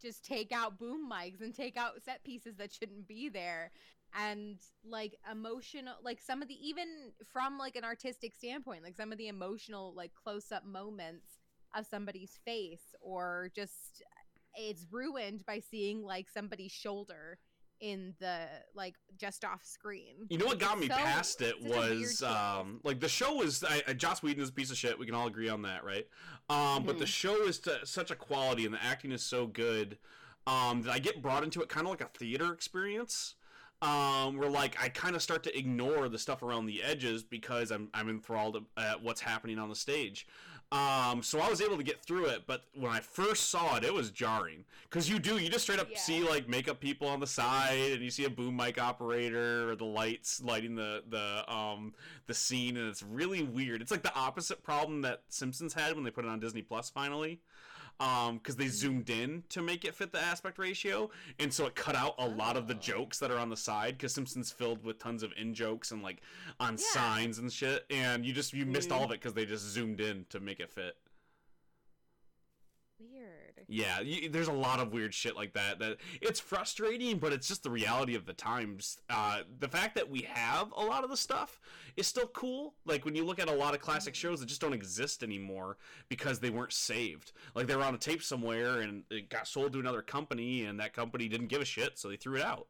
just 0.02 0.26
take 0.26 0.52
out 0.52 0.78
boom 0.78 1.10
mics 1.10 1.42
and 1.42 1.54
take 1.54 1.78
out 1.78 2.02
set 2.04 2.24
pieces 2.24 2.56
that 2.58 2.74
shouldn't 2.74 3.08
be 3.08 3.30
there. 3.30 3.72
And 4.18 4.58
like 4.88 5.16
emotional 5.30 5.96
like 6.04 6.22
some 6.22 6.42
of 6.42 6.48
the 6.48 6.68
even 6.68 6.88
from 7.32 7.58
like 7.58 7.76
an 7.76 7.84
artistic 7.84 8.34
standpoint, 8.34 8.84
like 8.84 8.96
some 8.96 9.12
of 9.12 9.18
the 9.18 9.28
emotional 9.28 9.94
like 9.96 10.12
close 10.14 10.52
up 10.52 10.66
moments 10.66 11.40
of 11.76 11.86
somebody's 11.86 12.40
face 12.46 12.96
or 13.02 13.52
just 13.56 14.02
it's 14.56 14.86
ruined 14.90 15.46
by 15.46 15.60
seeing 15.60 16.02
like 16.04 16.30
somebody's 16.30 16.72
shoulder 16.72 17.38
in 17.82 18.14
the 18.20 18.40
like 18.74 18.96
just 19.18 19.44
off 19.44 19.64
screen. 19.64 20.16
you 20.30 20.38
know 20.38 20.46
what 20.46 20.60
got 20.60 20.74
It's 20.78 20.82
me 20.82 20.88
so- 20.88 20.96
past 20.96 21.42
it 21.42 21.56
such 21.62 21.66
a 21.66 21.70
weird 21.80 22.00
was 22.00 22.24
um 22.24 22.80
like 22.84 23.00
the 23.00 23.10
show 23.10 23.36
was 23.36 23.64
I, 23.64 23.84
I, 23.88 23.94
Joss 23.94 24.24
Whedon 24.24 24.42
is 24.42 24.50
a 24.50 24.54
piece 24.54 24.72
of 24.72 24.78
shit. 24.78 24.98
We 24.98 25.06
can 25.06 25.16
all 25.16 25.28
agree 25.28 25.50
on 25.50 25.62
that, 25.64 25.84
right? 25.84 26.08
Um, 26.50 26.84
but 26.84 27.00
the 27.00 27.06
Mhm. 27.06 27.10
show 27.10 27.44
is 27.44 27.60
to 27.60 27.86
such 27.86 28.12
a 28.12 28.16
quality 28.16 28.66
and 28.66 28.74
the 28.74 28.84
acting 28.84 29.12
is 29.12 29.24
so 29.24 29.46
good 29.48 29.98
um 30.48 30.84
that 30.84 30.92
I 30.92 31.00
get 31.00 31.22
brought 31.22 31.44
into 31.44 31.62
it 31.62 31.70
kind 31.70 31.86
of 31.86 31.92
like 31.92 32.02
a 32.02 32.10
theater 32.18 32.54
experience. 32.54 33.36
um, 33.82 34.38
where 34.38 34.50
like 34.50 34.82
I 34.82 34.88
kind 34.88 35.18
of 35.18 35.22
start 35.22 35.44
to 35.44 35.56
ignore 35.58 36.08
the 36.08 36.18
stuff 36.18 36.42
around 36.42 36.66
the 36.66 36.82
edges 36.82 37.24
because 37.24 37.72
I'm 37.72 37.90
I'm 37.94 38.10
enthralled 38.10 38.66
at 38.78 39.04
what's 39.04 39.20
happening 39.22 39.60
on 39.60 39.68
the 39.70 39.76
stage. 39.76 40.26
Um, 40.72 41.22
so 41.24 41.40
I 41.40 41.50
was 41.50 41.62
able 41.62 41.78
to 41.78 41.84
get 41.84 42.04
through 42.04 42.26
it, 42.26 42.44
but 42.48 42.64
when 42.74 42.92
I 42.92 43.00
first 43.00 43.50
saw 43.50 43.78
it, 43.78 43.84
it 43.84 43.94
was 43.94 44.10
jarring 44.12 44.66
because 44.90 45.10
you 45.10 45.20
do 45.20 45.38
you 45.38 45.48
just 45.50 45.64
straight 45.64 45.80
up 45.80 45.88
Yeah. 45.92 46.00
see 46.00 46.24
like 46.28 46.50
makeup 46.50 46.80
people 46.80 47.08
on 47.08 47.20
the 47.20 47.28
side, 47.28 47.92
and 47.94 48.02
you 48.02 48.10
see 48.10 48.26
a 48.26 48.30
boom 48.30 48.56
mic 48.58 48.82
operator 48.82 49.70
or 49.70 49.76
the 49.76 49.86
lights 49.86 50.42
lighting 50.44 50.76
the 50.76 51.04
the 51.10 51.50
um 51.54 51.94
the 52.26 52.34
scene, 52.34 52.78
and 52.78 52.90
it's 52.90 53.04
really 53.04 53.44
weird. 53.44 53.82
It's 53.82 53.92
like 53.92 54.04
the 54.04 54.16
opposite 54.16 54.64
problem 54.64 55.02
that 55.04 55.22
Simpsons 55.30 55.74
had 55.74 55.94
when 55.96 56.04
they 56.04 56.12
put 56.12 56.26
it 56.26 56.30
on 56.30 56.40
Disney 56.40 56.62
Plus 56.64 56.90
finally 56.90 57.40
um 58.00 58.38
because 58.38 58.56
they 58.56 58.68
zoomed 58.68 59.10
in 59.10 59.44
to 59.50 59.62
make 59.62 59.86
it 59.86 59.96
fit 59.96 60.12
the 60.12 60.20
aspect 60.20 60.60
ratio 60.60 61.10
and 61.40 61.54
so 61.54 61.66
it 61.66 61.76
cut 61.76 61.96
out 61.96 62.14
a 62.20 62.28
lot 62.28 62.58
of 62.58 62.68
the 62.68 62.74
Oh. 62.76 62.80
jokes 62.80 63.20
that 63.20 63.32
are 63.32 63.38
on 63.38 63.50
the 63.50 63.56
side 63.58 63.98
because 63.98 64.14
simpsons 64.14 64.52
filled 64.52 64.84
with 64.84 65.00
tons 65.00 65.24
of 65.24 65.32
in 65.38 65.54
jokes 65.54 65.92
and 65.92 66.04
like 66.04 66.22
on 66.60 66.74
Yeah. 66.74 66.84
signs 66.94 67.38
and 67.40 67.52
shit 67.52 67.86
and 67.90 68.26
you 68.26 68.34
just 68.34 68.52
you 68.54 68.66
missed 68.66 68.92
all 68.92 69.04
of 69.04 69.12
it 69.12 69.20
because 69.22 69.34
they 69.34 69.46
just 69.46 69.64
zoomed 69.66 70.02
in 70.02 70.26
to 70.30 70.40
make 70.40 70.60
it 70.60 70.70
fit. 70.70 70.98
Yeah 73.68 74.00
you, 74.00 74.30
there's 74.30 74.48
a 74.48 74.54
lot 74.54 74.80
of 74.80 74.94
weird 74.94 75.14
shit 75.14 75.36
like 75.36 75.54
that 75.54 75.80
that 75.80 75.98
it's 76.22 76.40
frustrating 76.40 77.18
but 77.18 77.34
it's 77.34 77.48
just 77.48 77.64
the 77.64 77.70
reality 77.70 78.16
of 78.16 78.26
the 78.26 78.34
times. 78.34 79.00
Uh 79.10 79.40
the 79.60 79.68
fact 79.68 79.96
that 79.96 80.10
we 80.10 80.22
have 80.22 80.72
a 80.76 80.84
lot 80.84 81.04
of 81.04 81.10
the 81.10 81.18
stuff 81.18 81.60
is 81.98 82.08
still 82.08 82.28
cool. 82.28 82.74
Like 82.86 83.06
when 83.06 83.16
you 83.16 83.26
look 83.26 83.40
at 83.40 83.50
a 83.50 83.54
lot 83.54 83.74
of 83.74 83.82
classic 83.82 84.16
shows 84.16 84.40
that 84.40 84.48
just 84.48 84.62
don't 84.62 84.74
exist 84.74 85.24
anymore 85.24 85.78
because 86.10 86.40
they 86.40 86.50
weren't 86.50 86.74
saved. 86.74 87.32
Like 87.54 87.68
they 87.68 87.76
were 87.76 87.84
on 87.84 87.96
a 87.96 88.00
tape 88.00 88.24
somewhere 88.24 88.82
and 88.82 89.04
it 89.10 89.30
got 89.30 89.48
sold 89.48 89.74
to 89.74 89.80
another 89.80 90.02
company 90.02 90.66
and 90.66 90.80
that 90.80 90.94
company 90.94 91.28
didn't 91.28 91.48
give 91.48 91.62
a 91.62 91.66
shit 91.66 91.98
so 91.98 92.10
they 92.10 92.18
threw 92.18 92.38
it 92.38 92.44
out. 92.44 92.68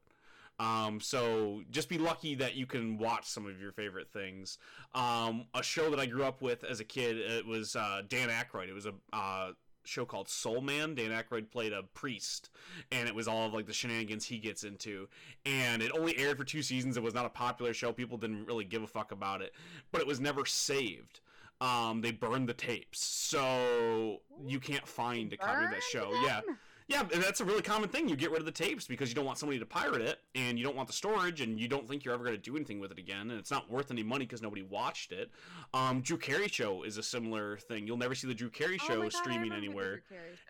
Um, 0.58 1.02
so 1.02 1.64
just 1.70 1.89
be 1.89 1.98
lucky 1.98 2.36
that 2.36 2.56
you 2.56 2.66
can 2.66 2.98
watch 2.98 3.26
some 3.26 3.46
of 3.46 3.60
your 3.60 3.72
favorite 3.72 4.10
things. 4.12 4.58
Um, 4.93 5.46
a 5.54 5.62
show 5.62 5.89
that 5.89 6.00
I 6.00 6.06
grew 6.06 6.24
up 6.24 6.41
with 6.41 6.64
as 6.64 6.80
a 6.80 6.86
kid, 6.86 7.18
it 7.18 7.46
was 7.46 7.76
uh, 7.76 8.04
Dan 8.08 8.30
Aykroyd. 8.30 8.70
It 8.70 8.74
was 8.74 8.86
a 8.86 8.93
uh, 9.12 9.52
show 9.88 10.06
called 10.06 10.30
Soul 10.30 10.62
Man. 10.62 10.96
Dan 10.96 11.12
Aykroyd 11.12 11.50
played 11.52 11.74
a 11.74 11.84
priest, 11.84 12.50
and 12.92 13.08
it 13.08 13.16
was 13.16 13.28
all 13.28 13.46
of 13.48 13.54
like 13.54 13.66
the 13.66 13.74
shenanigans 13.74 14.26
he 14.26 14.38
gets 14.38 14.64
into. 14.64 15.08
And 15.46 15.82
it 15.82 15.92
only 15.94 16.18
aired 16.18 16.38
for 16.38 16.44
two 16.44 16.62
seasons. 16.62 16.98
It 16.98 17.04
was 17.04 17.14
not 17.14 17.26
a 17.26 17.30
popular 17.30 17.74
show. 17.74 17.92
People 17.94 18.18
didn't 18.18 18.46
really 18.46 18.66
give 18.66 18.84
a 18.84 18.88
fuck 18.88 19.12
about 19.12 19.42
it, 19.42 19.54
but 19.92 20.02
it 20.02 20.08
was 20.08 20.20
never 20.20 20.46
saved. 20.46 21.20
Um, 21.62 22.02
they 22.02 22.12
burned 22.12 22.50
the 22.50 22.54
tapes, 22.54 23.00
so 23.00 24.20
you 24.46 24.60
can't 24.60 24.86
find 24.88 25.32
a 25.32 25.38
copy 25.38 25.66
of 25.66 25.72
that 25.72 25.84
show. 25.84 26.12
them? 26.12 26.24
Yeah. 26.26 26.42
Yeah, 26.88 27.02
that's 27.04 27.42
a 27.42 27.46
really 27.46 27.64
common 27.64 27.90
thing. 27.90 28.08
You 28.08 28.16
get 28.16 28.30
rid 28.30 28.40
of 28.40 28.46
the 28.46 28.52
tapes 28.52 28.86
because 28.86 29.10
you 29.10 29.16
don't 29.16 29.26
want 29.26 29.40
somebody 29.40 29.58
to 29.58 29.66
pirate 29.66 30.02
it, 30.02 30.20
and 30.36 30.60
you 30.60 30.64
don't 30.64 30.76
want 30.76 30.88
the 30.88 30.94
storage, 30.94 31.42
and 31.42 31.60
you 31.60 31.68
don't 31.68 31.88
think 31.88 32.06
you're 32.06 32.14
ever 32.14 32.24
going 32.24 32.36
to 32.36 32.42
do 32.42 32.56
anything 32.56 32.80
with 32.80 32.92
it 32.92 33.00
again, 33.00 33.32
and 33.32 33.40
it's 33.40 33.50
not 33.50 33.70
worth 33.72 33.90
any 33.90 34.04
money 34.04 34.26
because 34.26 34.44
nobody 34.44 34.62
watched 34.62 35.12
it. 35.12 35.32
Um, 35.74 36.02
Drew 36.02 36.18
Carey 36.18 36.48
show 36.48 36.84
is 36.84 36.98
a 36.98 37.04
similar 37.04 37.58
thing. 37.58 37.88
You'll 37.88 37.98
never 37.98 38.14
see 38.14 38.28
the 38.28 38.36
Drew 38.36 38.52
Carey 38.52 38.78
Oh 38.82 38.86
show 38.88 38.98
my 38.98 39.06
God, 39.06 39.14
streaming 39.14 39.52
anywhere, 39.52 40.04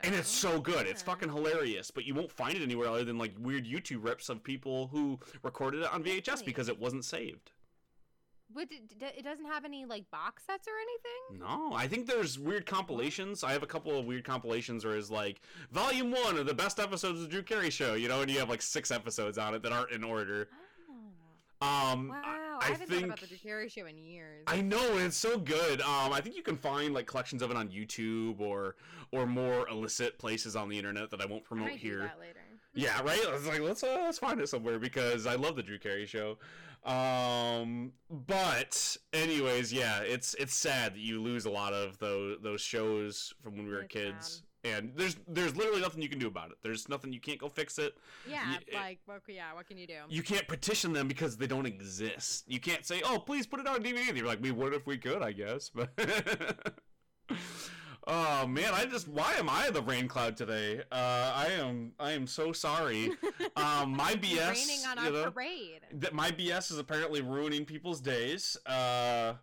and 0.04 0.14
it's 0.14 0.30
so 0.30 0.60
good. 0.60 0.88
It's 0.88 1.02
fucking 1.02 1.30
hilarious, 1.30 1.90
but 1.90 2.04
you 2.04 2.14
won't 2.14 2.32
find 2.32 2.56
it 2.58 2.62
anywhere 2.62 2.90
other 2.90 3.06
than 3.06 3.18
like 3.18 3.34
weird 3.40 3.66
YouTube 3.66 4.04
rips 4.04 4.28
of 4.28 4.44
people 4.44 4.88
who 4.88 5.18
recorded 5.42 5.84
it 5.84 5.94
on 5.94 6.04
VHS 6.04 6.44
because 6.44 6.68
it 6.68 6.78
wasn't 6.78 7.06
saved. 7.06 7.52
But 8.54 8.68
it, 8.72 8.94
it 9.18 9.24
doesn't 9.24 9.46
have 9.46 9.66
any 9.66 9.86
like 9.86 10.10
box 10.12 10.44
sets 10.46 10.68
or 10.68 10.72
anything. 10.80 11.40
No, 11.46 11.74
I 11.74 11.88
think 11.88 12.08
there's 12.08 12.38
weird 12.40 12.66
compilations. 12.66 13.44
I 13.44 13.52
have 13.52 13.64
a 13.64 13.68
couple 13.68 13.98
of 13.98 14.06
weird 14.06 14.24
compilations 14.24 14.86
where 14.86 14.96
it's 14.96 15.10
like 15.10 15.42
volume 15.72 16.12
one 16.12 16.38
of 16.38 16.46
the 16.46 16.54
best 16.54 16.80
episodes 16.80 17.20
of 17.20 17.26
the 17.26 17.30
Drew 17.30 17.44
Carey 17.44 17.70
show, 17.70 17.96
you 17.96 18.08
know, 18.08 18.22
and 18.22 18.32
you 18.32 18.40
have 18.40 18.50
like 18.50 18.62
six 18.62 18.92
episodes 18.92 19.38
on 19.38 19.56
it 19.56 19.64
that 19.64 19.72
aren't 19.72 19.92
in 19.92 20.04
order. 20.04 20.48
Oh. 21.62 21.68
Um, 21.68 22.10
Wow, 22.10 22.22
I, 22.24 22.68
I, 22.68 22.68
I 22.68 22.72
haven't 22.72 22.90
thought 22.90 23.04
about 23.04 23.20
the 23.20 23.28
Drew 23.28 23.38
Carey 23.38 23.70
show 23.70 23.86
in 23.88 23.98
years. 23.98 24.44
I 24.48 24.62
know 24.62 24.94
and 24.94 25.02
it's 25.02 25.18
so 25.18 25.38
good. 25.38 25.82
Um, 25.82 26.14
I 26.14 26.22
think 26.22 26.36
you 26.36 26.44
can 26.44 26.58
find 26.58 26.94
like 26.94 27.08
collections 27.08 27.42
of 27.42 27.52
it 27.52 27.58
on 27.58 27.70
YouTube 27.70 28.40
or 28.40 28.76
or 29.12 29.26
more 29.26 29.68
illicit 29.70 30.18
places 30.20 30.56
on 30.56 30.70
the 30.70 30.78
internet 30.78 31.10
that 31.12 31.22
I 31.22 31.26
won't 31.26 31.44
I 31.46 31.48
promote 31.48 31.72
do 31.72 31.76
here. 31.78 32.12
later. 32.20 32.40
Yeah, 32.74 33.02
right. 33.04 33.20
I 33.26 33.32
was 33.32 33.48
like, 33.48 33.62
let's 33.62 33.84
uh, 33.84 34.02
let's 34.04 34.20
find 34.20 34.40
it 34.42 34.50
somewhere 34.50 34.80
because 34.80 35.26
I 35.26 35.36
love 35.36 35.56
the 35.56 35.64
Drew 35.64 35.80
Carey 35.80 36.06
show. 36.06 36.38
Um, 36.86 37.94
but 38.10 38.98
anyways, 39.12 39.74
yeah, 39.74 40.00
it's 40.02 40.36
it's 40.36 40.56
sad 40.56 40.94
that 40.94 41.00
you 41.00 41.22
lose 41.22 41.46
a 41.46 41.50
lot 41.50 41.74
of 41.74 41.98
those 41.98 42.38
those 42.42 42.62
shows 42.62 43.34
from 43.42 43.58
when 43.58 43.66
we 43.66 43.74
were 43.74 43.82
It's 43.82 43.94
kids. 43.94 44.44
And 44.64 44.92
there's 44.96 45.16
there's 45.28 45.56
literally 45.56 45.82
nothing 45.82 46.02
you 46.02 46.10
can 46.10 46.18
do 46.18 46.28
about 46.28 46.50
it. 46.50 46.58
There's 46.64 46.90
nothing 46.90 47.14
you 47.14 47.20
can't 47.20 47.40
go 47.40 47.50
fix 47.50 47.78
it. 47.78 47.96
Yeah, 48.28 48.56
like 48.74 49.00
what? 49.06 49.22
Yeah, 49.28 49.54
what 49.54 49.68
can 49.68 49.78
you 49.78 49.86
do? 49.86 49.98
You 50.10 50.24
can't 50.24 50.48
petition 50.48 50.92
them 50.92 51.08
because 51.08 51.38
they 51.38 51.46
don't 51.46 51.68
exist. 51.68 52.46
You 52.48 52.60
can't 52.60 52.84
say, 52.84 53.02
"Oh, 53.06 53.20
please 53.20 53.46
put 53.46 53.60
it 53.60 53.68
on 53.68 53.84
DVD." 53.84 54.12
They're 54.12 54.26
like, 54.26 54.42
"We 54.42 54.52
would 54.52 54.74
if 54.74 54.88
we 54.88 54.98
could, 54.98 55.22
I 55.22 55.32
guess." 55.34 55.72
But 57.28 57.38
oh 58.08 58.48
man, 58.48 58.74
I 58.74 58.86
just 58.86 59.08
why 59.08 59.34
am 59.38 59.50
I 59.50 59.70
the 59.70 59.82
rain 59.82 60.08
cloud 60.08 60.38
today? 60.38 60.82
Uh, 60.92 61.34
I 61.36 61.48
am 61.60 61.94
I 62.00 62.12
am 62.12 62.28
so 62.28 62.52
sorry. 62.52 63.12
Um, 63.58 63.96
my 63.96 64.14
BS, 64.16 64.50
Raining 64.68 64.86
on 64.86 64.98
you 64.98 65.04
our 65.18 65.26
know, 65.26 65.32
parade. 65.32 65.80
that 65.94 66.14
my 66.14 66.30
BS 66.30 66.72
is 66.72 66.78
apparently 66.78 67.22
ruining 67.22 67.64
people's 67.64 68.02
days. 68.02 68.58
Uh, 68.66 69.34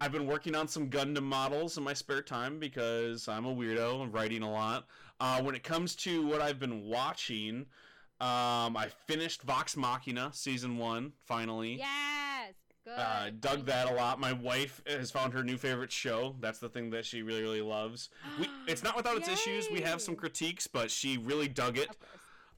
I've 0.00 0.10
been 0.10 0.26
working 0.26 0.56
on 0.56 0.66
some 0.66 0.90
Gundam 0.90 1.22
models 1.22 1.78
in 1.78 1.84
my 1.84 1.92
spare 1.92 2.22
time 2.22 2.58
because 2.58 3.28
I'm 3.28 3.44
a 3.46 3.54
weirdo 3.54 4.02
and 4.02 4.12
writing 4.12 4.42
a 4.42 4.50
lot. 4.50 4.86
Uh, 5.20 5.40
when 5.42 5.54
it 5.54 5.62
comes 5.62 5.94
to 5.96 6.26
what 6.26 6.40
I've 6.40 6.58
been 6.58 6.86
watching, 6.86 7.66
um, 8.20 8.76
I 8.76 8.88
finished 9.06 9.42
Vox 9.42 9.76
Machina 9.76 10.30
season 10.32 10.76
one 10.76 11.12
finally. 11.24 11.76
Yes, 11.76 12.54
good. 12.84 12.98
Uh, 12.98 13.30
dug 13.40 13.66
that 13.66 13.90
a 13.90 13.94
lot. 13.94 14.18
My 14.20 14.32
wife 14.32 14.80
has 14.86 15.10
found 15.10 15.32
her 15.32 15.42
new 15.42 15.56
favorite 15.56 15.92
show. 15.92 16.34
That's 16.40 16.58
the 16.58 16.68
thing 16.68 16.90
that 16.90 17.04
she 17.06 17.22
really, 17.22 17.42
really 17.42 17.62
loves. 17.62 18.08
We, 18.40 18.48
it's 18.66 18.82
not 18.82 18.96
without 18.96 19.16
its 19.16 19.28
issues. 19.28 19.68
We 19.72 19.80
have 19.82 20.00
some 20.00 20.16
critiques, 20.16 20.66
but 20.66 20.90
she 20.90 21.18
really 21.18 21.48
dug 21.48 21.78
it. 21.78 21.88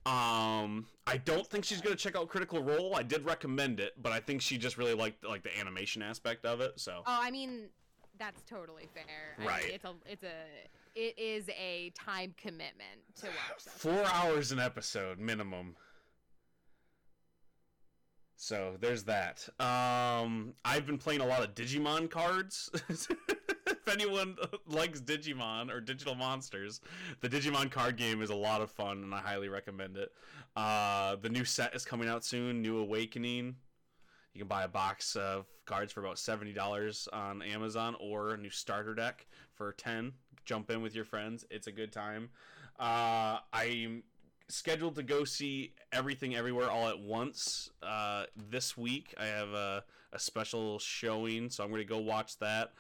Um, 0.07 0.87
I 1.07 1.17
don't 1.25 1.47
think 1.47 1.65
she's 1.65 1.81
gonna 1.81 1.97
check 1.97 2.15
out 2.17 2.29
Critical 2.29 2.63
Role. 2.63 2.95
I 2.95 3.03
did 3.03 3.25
recommend 3.25 3.81
it, 3.81 3.95
but 4.03 4.13
I 4.13 4.21
think 4.21 4.43
she 4.43 4.59
just 4.59 4.77
really 4.77 4.93
liked 4.95 5.25
like 5.25 5.43
the 5.43 5.59
animation 5.59 6.03
aspect 6.03 6.45
of 6.45 6.61
it. 6.61 6.79
So 6.79 7.03
Oh, 7.07 7.19
I 7.23 7.31
mean, 7.31 7.69
that's 8.19 8.43
totally 8.43 8.87
fair. 8.93 9.05
I 9.37 9.41
mean, 9.41 9.49
Right. 9.49 9.71
it's 9.71 9.85
a, 9.85 9.95
it's 10.05 10.23
a, 10.23 10.35
it 10.95 11.19
is 11.19 11.49
a 11.49 11.91
time 11.99 12.35
commitment 12.37 13.01
to 13.17 13.27
watch 13.27 13.65
that. 13.65 13.73
four 13.73 14.05
hours 14.13 14.53
an 14.53 14.59
episode 14.59 15.19
minimum. 15.19 15.75
So 18.37 18.77
there's 18.81 19.05
that. 19.05 19.49
Um, 19.61 20.55
I've 20.65 20.87
been 20.87 20.99
playing 20.99 21.21
a 21.21 21.27
lot 21.27 21.43
of 21.43 21.55
Digimon 21.55 22.11
cards. 22.11 22.71
if 22.89 23.89
anyone 23.89 24.37
likes 24.67 25.01
Digimon 25.01 25.71
or 25.71 25.81
digital 25.81 26.15
monsters, 26.15 26.81
the 27.21 27.29
Digimon 27.29 27.71
card 27.71 27.97
game 27.97 28.23
is 28.23 28.31
a 28.31 28.35
lot 28.35 28.61
of 28.61 28.71
fun, 28.71 29.03
and 29.03 29.15
I 29.15 29.19
highly 29.19 29.49
recommend 29.49 29.97
it. 29.97 30.13
Uh, 30.57 31.17
the 31.17 31.29
new 31.29 31.45
set 31.45 31.75
is 31.75 31.85
coming 31.85 32.09
out 32.09 32.25
soon. 32.25 32.61
New 32.61 32.79
Awakening. 32.79 33.57
You 34.35 34.41
can 34.41 34.49
buy 34.49 34.65
a 34.65 34.69
box 34.69 35.15
of 35.15 35.47
cards 35.65 35.93
for 35.93 36.01
about 36.01 36.19
seventy 36.19 36.53
dollars 36.53 37.09
on 37.13 37.41
Amazon, 37.41 37.95
or 38.01 38.35
a 38.35 38.37
new 38.37 38.51
starter 38.51 38.95
deck 38.95 39.27
for 39.53 39.73
ten. 39.73 40.13
Jump 40.45 40.71
in 40.71 40.83
with 40.83 40.95
your 40.95 41.05
friends. 41.05 41.45
It's 41.51 41.69
a 41.69 41.73
good 41.73 41.93
time. 41.93 42.31
Uh, 42.79 43.39
I'm 43.53 44.03
scheduled 44.49 44.95
to 44.97 45.03
go 45.03 45.25
see 45.25 45.73
everything 45.93 46.35
everywhere 46.35 46.71
all 46.71 46.89
at 46.89 46.99
once 46.99 47.71
uh, 47.83 48.25
this 48.51 48.77
week. 48.77 49.15
I 49.19 49.27
have 49.27 49.49
a, 49.51 49.85
a 50.13 50.19
special 50.19 50.79
showing, 50.79 51.51
so 51.51 51.65
I'm 51.65 51.71
going 51.71 51.81
to 51.81 51.87
go 51.89 51.99
watch 51.99 52.39
that. 52.39 52.73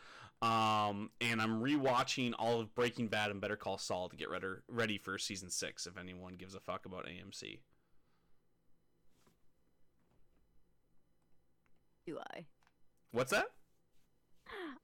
Um, 0.42 1.10
and 1.20 1.40
I'm 1.40 1.62
rewatching 1.62 2.34
all 2.38 2.60
of 2.60 2.74
Breaking 2.74 3.08
Bad 3.08 3.30
and 3.30 3.40
Better 3.40 3.56
Call 3.56 3.78
Saul 3.78 4.08
to 4.10 4.16
get 4.16 4.28
ready, 4.28 4.48
ready 4.68 4.98
for 4.98 5.16
season 5.18 5.48
six. 5.50 5.86
If 5.86 5.96
anyone 5.96 6.34
gives 6.34 6.54
a 6.54 6.60
fuck 6.60 6.84
about 6.86 7.06
AMC, 7.06 7.60
Do 12.06 12.18
I? 12.34 12.44
what's 13.12 13.30
that? 13.30 13.46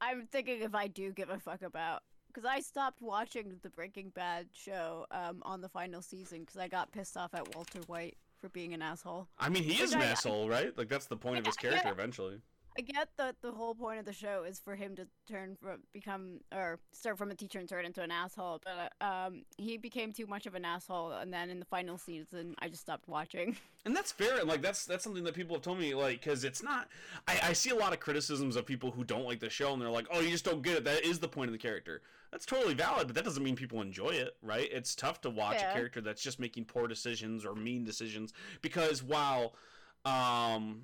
I'm 0.00 0.26
thinking 0.26 0.62
if 0.62 0.74
I 0.74 0.86
do 0.86 1.12
give 1.12 1.28
a 1.28 1.38
fuck 1.38 1.60
about 1.60 2.02
because 2.32 2.48
I 2.48 2.60
stopped 2.60 3.02
watching 3.02 3.58
the 3.62 3.70
Breaking 3.70 4.10
Bad 4.14 4.46
show 4.52 5.06
um, 5.10 5.42
on 5.42 5.60
the 5.60 5.68
final 5.68 6.02
season 6.02 6.40
because 6.40 6.56
I 6.56 6.68
got 6.68 6.92
pissed 6.92 7.16
off 7.16 7.34
at 7.34 7.54
Walter 7.54 7.80
White 7.86 8.16
for 8.40 8.48
being 8.48 8.72
an 8.74 8.82
asshole. 8.82 9.28
I 9.38 9.48
mean, 9.48 9.64
he 9.64 9.82
is 9.82 9.92
an 9.92 10.00
I- 10.00 10.06
asshole, 10.06 10.48
right? 10.48 10.76
Like 10.76 10.88
that's 10.88 11.06
the 11.06 11.16
point 11.16 11.38
of 11.38 11.46
his 11.46 11.56
character 11.56 11.82
yeah. 11.84 11.92
eventually. 11.92 12.40
I 12.78 12.82
get 12.82 13.08
that 13.18 13.34
the 13.42 13.50
whole 13.50 13.74
point 13.74 13.98
of 13.98 14.04
the 14.04 14.12
show 14.12 14.44
is 14.44 14.60
for 14.60 14.76
him 14.76 14.94
to 14.96 15.06
turn 15.28 15.56
from 15.60 15.80
become 15.92 16.40
or 16.54 16.78
start 16.92 17.18
from 17.18 17.30
a 17.30 17.34
teacher 17.34 17.58
and 17.58 17.68
turn 17.68 17.84
into 17.84 18.00
an 18.00 18.10
asshole, 18.12 18.62
but 18.64 18.92
um, 19.04 19.42
he 19.58 19.76
became 19.76 20.12
too 20.12 20.26
much 20.26 20.46
of 20.46 20.54
an 20.54 20.64
asshole, 20.64 21.12
and 21.12 21.32
then 21.32 21.50
in 21.50 21.58
the 21.58 21.64
final 21.64 21.98
season, 21.98 22.54
I 22.60 22.68
just 22.68 22.82
stopped 22.82 23.08
watching. 23.08 23.56
and 23.84 23.96
that's 23.96 24.12
fair 24.12 24.38
and 24.38 24.48
like 24.48 24.62
that's 24.62 24.84
that's 24.84 25.02
something 25.02 25.24
that 25.24 25.34
people 25.34 25.56
have 25.56 25.62
told 25.62 25.78
me 25.78 25.94
like 25.94 26.20
because 26.20 26.44
it's 26.44 26.62
not 26.62 26.88
I, 27.26 27.40
I 27.44 27.52
see 27.54 27.70
a 27.70 27.74
lot 27.74 27.92
of 27.92 28.00
criticisms 28.00 28.56
of 28.56 28.66
people 28.66 28.90
who 28.90 29.04
don't 29.04 29.24
like 29.24 29.40
the 29.40 29.48
show 29.48 29.72
and 29.72 29.80
they're 29.80 29.90
like 29.90 30.06
oh 30.12 30.20
you 30.20 30.30
just 30.30 30.44
don't 30.44 30.62
get 30.62 30.76
it 30.76 30.84
that 30.84 31.04
is 31.04 31.18
the 31.18 31.28
point 31.28 31.48
of 31.48 31.52
the 31.52 31.58
character 31.58 32.02
that's 32.32 32.46
totally 32.46 32.74
valid 32.74 33.06
but 33.06 33.14
that 33.16 33.24
doesn't 33.24 33.42
mean 33.42 33.56
people 33.56 33.80
enjoy 33.82 34.08
it 34.10 34.36
right 34.42 34.68
it's 34.72 34.94
tough 34.94 35.20
to 35.20 35.30
watch 35.30 35.56
Yeah. 35.60 35.70
a 35.70 35.74
character 35.74 36.00
that's 36.00 36.22
just 36.22 36.38
making 36.38 36.64
poor 36.64 36.86
decisions 36.86 37.44
or 37.44 37.54
mean 37.54 37.84
decisions 37.84 38.32
because 38.62 39.02
while 39.02 39.54
um 40.04 40.82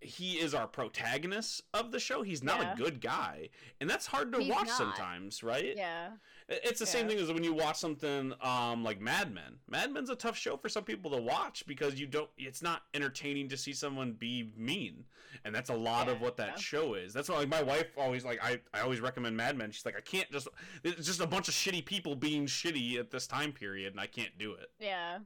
he 0.00 0.34
is 0.34 0.54
our 0.54 0.68
protagonist 0.68 1.62
of 1.74 1.90
the 1.90 1.98
show. 1.98 2.22
He's 2.22 2.44
not 2.44 2.60
Yeah. 2.60 2.72
a 2.72 2.76
good 2.76 3.00
guy, 3.00 3.48
and 3.80 3.90
that's 3.90 4.06
hard 4.06 4.30
to 4.32 4.38
He's 4.38 4.48
watch 4.48 4.68
not. 4.68 4.76
sometimes, 4.78 5.42
right? 5.42 5.74
Yeah. 5.76 6.10
It's 6.48 6.80
the 6.80 6.86
same 6.86 7.06
thing 7.06 7.18
as 7.18 7.30
when 7.30 7.44
you 7.44 7.52
watch 7.52 7.76
something 7.76 8.32
um, 8.40 8.82
like 8.82 9.02
Mad 9.02 9.34
Men. 9.34 9.58
Mad 9.68 9.92
Men's 9.92 10.08
a 10.08 10.16
tough 10.16 10.36
show 10.36 10.56
for 10.56 10.70
some 10.70 10.82
people 10.82 11.10
to 11.10 11.18
watch 11.18 11.66
because 11.66 12.00
you 12.00 12.06
don't. 12.06 12.30
It's 12.38 12.62
not 12.62 12.82
entertaining 12.94 13.50
to 13.50 13.56
see 13.56 13.74
someone 13.74 14.12
be 14.12 14.50
mean, 14.56 15.04
and 15.44 15.54
that's 15.54 15.68
a 15.68 15.74
lot 15.74 16.08
of 16.08 16.22
what 16.22 16.38
that 16.38 16.58
show 16.58 16.94
is. 16.94 17.12
That's 17.12 17.28
why 17.28 17.36
like 17.36 17.48
my 17.48 17.62
wife 17.62 17.88
always 17.98 18.24
like 18.24 18.42
I, 18.42 18.60
I 18.72 18.80
always 18.80 19.00
recommend 19.00 19.36
Mad 19.36 19.58
Men. 19.58 19.70
She's 19.70 19.84
like 19.84 19.96
I 19.96 20.00
can't 20.00 20.30
just 20.32 20.48
it's 20.82 21.06
just 21.06 21.20
a 21.20 21.26
bunch 21.26 21.48
of 21.48 21.54
shitty 21.54 21.84
people 21.84 22.16
being 22.16 22.46
shitty 22.46 22.98
at 22.98 23.10
this 23.10 23.26
time 23.26 23.52
period, 23.52 23.92
and 23.92 24.00
I 24.00 24.06
can't 24.06 24.36
do 24.38 24.52
it. 24.52 24.70
Yeah. 24.80 25.18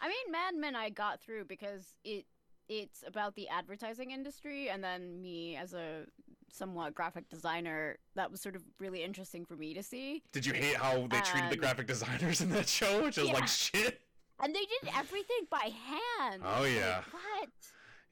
I 0.00 0.08
mean, 0.08 0.32
Mad 0.32 0.54
Men 0.56 0.74
I 0.74 0.88
got 0.88 1.20
through 1.20 1.44
because 1.44 1.94
it 2.02 2.24
it's 2.70 3.02
about 3.06 3.34
the 3.34 3.48
advertising 3.48 4.12
industry, 4.12 4.70
and 4.70 4.82
then 4.82 5.20
me 5.20 5.56
as 5.56 5.74
a 5.74 6.04
somewhat 6.52 6.94
graphic 6.94 7.28
designer, 7.28 7.98
that 8.14 8.30
was 8.30 8.40
sort 8.40 8.54
of 8.56 8.62
really 8.78 9.02
interesting 9.02 9.44
for 9.44 9.56
me 9.56 9.74
to 9.74 9.82
see. 9.82 10.22
Did 10.32 10.46
you 10.46 10.52
hate 10.52 10.76
how 10.76 11.06
they 11.08 11.20
treated 11.20 11.50
the 11.50 11.54
Um, 11.54 11.60
graphic 11.60 11.86
designers 11.88 12.40
in 12.40 12.50
that 12.50 12.68
show, 12.68 13.02
which 13.02 13.18
is 13.18 13.26
yeah. 13.26 13.32
like 13.34 13.48
shit? 13.48 14.00
And 14.42 14.54
they 14.54 14.60
did 14.60 14.90
everything 14.96 15.46
by 15.50 15.70
hand. 15.86 16.42
Oh, 16.44 16.62
Like, 16.62 16.72
yeah. 16.72 17.02
what? 17.10 17.48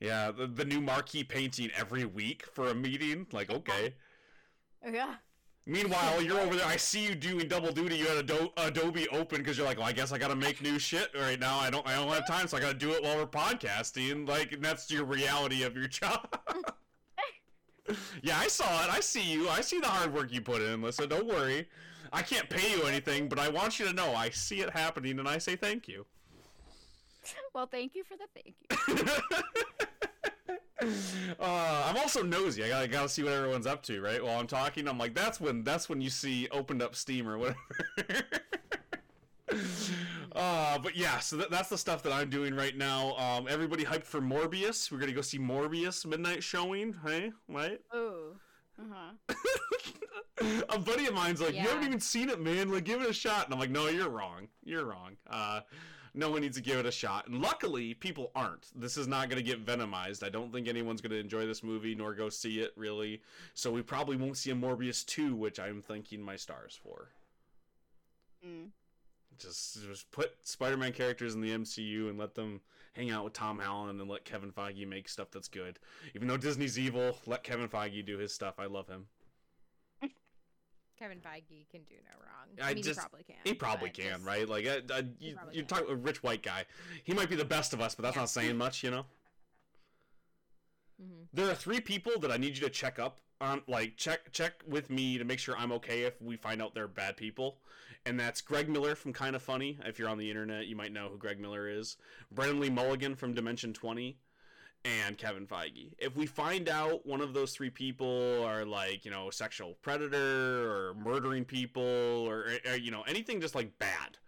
Yeah, 0.01 0.31
the, 0.31 0.47
the 0.47 0.65
new 0.65 0.81
marquee 0.81 1.25
painting 1.25 1.71
every 1.77 2.05
week 2.05 2.45
for 2.53 2.69
a 2.69 2.75
meeting. 2.75 3.27
Like 3.33 3.51
okay. 3.51 3.95
Yeah. 4.85 5.15
Meanwhile, 5.69 6.23
you're 6.23 6.41
over 6.41 6.57
there. 6.57 6.65
I 6.67 6.77
see 6.77 7.05
you 7.05 7.15
doing 7.15 7.47
double 7.47 7.71
duty. 7.71 7.97
You 7.97 8.07
had 8.07 8.17
Ado- 8.17 8.51
Adobe 8.57 9.07
open 9.09 9.39
because 9.39 9.59
you're 9.59 9.67
like, 9.67 9.77
well, 9.77 9.87
I 9.87 9.93
guess 9.93 10.13
I 10.13 10.17
got 10.19 10.29
to 10.29 10.35
make 10.35 10.63
new 10.63 10.79
shit 10.79 11.11
right 11.15 11.39
now. 11.39 11.59
I 11.59 11.69
don't, 11.69 11.87
I 11.87 11.95
don't 11.95 12.09
have 12.09 12.27
time, 12.27 12.49
so 12.49 12.57
I 12.57 12.61
got 12.61 12.69
to 12.69 12.79
do 12.79 12.93
it 12.93 13.03
while 13.03 13.19
we're 13.19 13.27
podcasting. 13.27 14.27
Like, 14.27 14.53
and 14.53 14.65
that's 14.65 14.91
your 14.91 15.05
reality 15.05 15.65
of 15.65 15.77
your 15.77 15.87
job. 15.87 16.41
yeah, 18.23 18.39
I 18.39 18.49
saw 18.49 18.65
it. 18.85 18.91
I 18.91 19.01
see 19.01 19.31
you. 19.31 19.51
I 19.51 19.61
see 19.61 19.79
the 19.79 19.89
hard 19.89 20.15
work 20.15 20.33
you 20.33 20.41
put 20.41 20.63
in, 20.63 20.81
Lissa. 20.81 21.07
Don't 21.07 21.27
worry. 21.27 21.69
I 22.15 22.23
can't 22.23 22.49
pay 22.49 22.71
you 22.71 22.85
anything, 22.85 23.29
but 23.29 23.39
I 23.39 23.51
want 23.51 23.79
you 23.79 23.85
to 23.85 23.93
know 23.93 24.15
I 24.15 24.31
see 24.31 24.63
it 24.63 24.71
happening, 24.71 25.19
and 25.19 25.29
I 25.29 25.37
say 25.37 25.55
thank 25.55 25.87
you. 25.87 26.07
Well, 27.55 27.67
thank 27.67 27.95
you 27.95 28.05
for 28.05 28.17
the 28.17 28.27
thank 28.35 28.55
you. 29.11 29.87
uh, 31.41 31.85
I'm 31.89 31.97
also 31.97 32.23
nosy. 32.23 32.63
I 32.65 32.69
gotta, 32.69 32.89
gotta 32.89 33.09
see 33.09 33.23
what 33.23 33.33
everyone's 33.33 33.67
up 33.67 33.83
to, 33.85 34.01
right? 34.01 34.23
While 34.23 34.39
I'm 34.39 34.47
talking, 34.47 34.89
I'm 34.89 34.99
like, 34.99 35.15
that's 35.15 35.41
when 35.41 35.65
that's 35.65 35.89
when 35.89 36.01
you 36.01 36.11
see 36.11 36.49
opened 36.51 36.83
up 36.83 36.95
Steam 36.95 37.29
or 37.29 37.39
whatever. 37.39 37.59
uh, 40.33 40.79
but 40.79 40.97
yeah, 40.97 41.19
so 41.19 41.37
that, 41.37 41.51
that's 41.51 41.69
the 41.69 41.79
stuff 41.79 42.03
that 42.05 42.13
I'm 42.13 42.31
doing 42.31 42.55
right 42.55 42.77
now. 42.77 43.17
Um, 43.17 43.47
everybody 43.49 43.85
hyped 43.85 44.05
for 44.05 44.21
Morbius. 44.21 44.93
We're 44.93 44.99
gonna 44.99 45.13
go 45.13 45.21
see 45.21 45.39
Morbius 45.39 46.07
midnight 46.07 46.43
showing. 46.43 46.95
Hey, 47.05 47.33
right? 47.49 47.81
Ooh. 47.95 48.37
Uh 48.81 48.85
huh. 48.95 49.35
a 50.69 50.79
buddy 50.79 51.07
of 51.07 51.15
mine's 51.15 51.41
like, 51.41 51.55
you 51.55 51.63
haven't 51.63 51.85
even 51.85 52.01
seen 52.01 52.29
it, 52.29 52.41
man. 52.41 52.71
Like, 52.71 52.85
give 52.85 53.01
it 53.03 53.11
a 53.11 53.13
shot. 53.13 53.47
And 53.47 53.55
I'm 53.55 53.59
like, 53.59 53.71
no, 53.71 53.89
you're 53.89 54.09
wrong. 54.09 54.49
You're 54.65 54.85
wrong. 54.85 55.17
Uh, 55.29 55.61
no 56.15 56.31
one 56.31 56.41
needs 56.43 56.57
to 56.57 56.63
give 56.63 56.79
it 56.79 56.87
a 56.87 56.93
shot. 56.93 57.27
And 57.27 57.41
luckily, 57.41 57.95
people 57.95 58.31
aren't. 58.35 58.69
This 58.75 58.97
is 58.97 59.07
not 59.07 59.29
going 59.29 59.43
to 59.43 59.49
get 59.49 59.65
venomized. 59.65 60.23
I 60.25 60.29
don't 60.29 60.53
think 60.53 60.69
anyone's 60.69 61.01
going 61.01 61.13
to 61.13 61.19
enjoy 61.19 61.47
this 61.47 61.63
movie 61.63 61.95
nor 61.95 62.15
go 62.15 62.29
see 62.29 62.61
it, 62.61 62.73
really. 62.77 63.23
So 63.55 63.71
we 63.71 63.83
probably 63.83 64.17
won't 64.17 64.37
see 64.37 64.51
a 64.51 64.55
Morbius 64.55 65.05
2, 65.07 65.35
which 65.35 65.59
I'm 65.59 65.83
thanking 65.83 66.23
my 66.23 66.37
stars 66.37 66.79
for. 66.83 67.09
Mm. 68.47 68.69
Just, 69.39 69.83
just 69.87 70.11
put 70.11 70.33
Spider-Man 70.43 70.93
characters 70.93 71.35
in 71.35 71.41
the 71.41 71.51
MCU 71.51 72.09
and 72.09 72.19
let 72.19 72.35
them 72.35 72.61
hang 72.95 73.11
out 73.11 73.25
with 73.25 73.33
Tom 73.33 73.59
Holland 73.59 74.01
and 74.01 74.11
let 74.11 74.25
Kevin 74.25 74.51
Feige 74.51 74.87
make 74.87 75.09
stuff 75.09 75.31
that's 75.31 75.49
good. 75.49 75.79
Even 76.15 76.27
though 76.27 76.37
Disney's 76.37 76.79
evil, 76.79 77.17
let 77.27 77.45
Kevin 77.45 77.69
Feige 77.69 78.05
do 78.05 78.19
his 78.19 78.35
stuff. 78.35 78.55
I 78.59 78.67
love 78.67 78.89
him. 78.89 79.07
Kevin 80.99 81.19
Feige 81.19 81.69
can 81.71 81.83
do 81.83 81.95
no 82.05 82.15
wrong. 82.21 82.49
I 82.61 82.71
I, 82.71 82.75
mean, 82.75 82.83
just- 82.83 82.99
he 82.99 83.03
probably 83.07 83.23
can. 83.25 83.37
He 83.45 83.55
probably 83.55 83.91
can, 83.91 84.13
just- 84.15 84.25
right? 84.25 84.49
Like, 84.49 84.67
uh, 84.67 84.81
uh, 84.93 85.03
you, 85.21 85.39
you're 85.53 85.65
talking 85.65 85.89
a 85.91 85.95
rich 85.95 86.23
white 86.23 86.43
guy. 86.43 86.65
He 87.05 87.13
might 87.15 87.29
be 87.31 87.37
the 87.37 87.45
best 87.45 87.73
of 87.73 87.81
us, 87.81 87.95
but 87.95 88.03
that's 88.03 88.17
Yeah. 88.17 88.23
not 88.23 88.31
saying 88.31 88.57
much, 88.57 88.83
you 88.83 88.91
know. 88.91 89.07
Mhm. 91.01 91.29
There 91.33 91.49
are 91.49 91.55
three 91.55 91.81
people 91.81 92.19
that 92.21 92.33
I 92.33 92.37
need 92.37 92.57
you 92.57 92.63
to 92.65 92.71
check 92.71 92.99
up 92.99 93.21
on, 93.41 93.63
like 93.69 93.97
check 93.97 94.33
check 94.33 94.63
with 94.67 94.91
me 94.91 95.17
to 95.17 95.25
make 95.25 95.39
sure 95.39 95.57
I'm 95.57 95.71
okay 95.73 96.03
if 96.03 96.21
we 96.21 96.37
find 96.37 96.61
out 96.61 96.75
they're 96.75 96.89
bad 96.89 97.17
people, 97.17 97.61
and 98.05 98.19
that's 98.19 98.41
Greg 98.41 98.69
Miller 98.69 98.97
from 98.97 99.13
Kind 99.13 99.37
of 99.37 99.43
Funny. 99.43 99.79
If 99.85 99.97
you're 99.99 100.09
on 100.09 100.19
the 100.19 100.29
internet, 100.29 100.67
you 100.67 100.75
might 100.75 100.91
know 100.93 101.09
who 101.09 101.17
Greg 101.17 101.39
Miller 101.39 101.69
is. 101.69 101.97
Brennan 102.33 102.59
Lee 102.59 102.71
Mulligan 102.71 103.15
from 103.15 103.33
Dimension 103.33 103.73
Twenty, 103.73 104.19
and 105.07 105.19
Kevin 105.19 105.47
Feige. 105.47 105.93
If 105.99 106.17
we 106.17 106.27
find 106.27 106.69
out 106.69 107.07
one 107.07 107.21
of 107.21 107.35
those 107.35 107.53
three 107.53 107.71
people 107.71 108.43
are 108.45 108.65
like 108.65 109.05
you 109.05 109.11
know 109.11 109.31
sexual 109.31 109.75
predator 109.83 110.71
or 110.71 110.95
murdering 110.95 111.45
people 111.45 111.83
or, 111.83 112.47
or 112.69 112.77
you 112.77 112.91
know 112.91 113.03
anything 113.07 113.41
just 113.41 113.55
like 113.55 113.79
bad, 113.79 114.19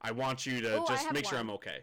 I 0.00 0.12
want 0.12 0.44
you 0.46 0.60
to 0.60 0.76
Oh, 0.78 0.84
just 0.86 1.10
make 1.12 1.26
sure. 1.26 1.38
I'm 1.38 1.50
okay. 1.50 1.80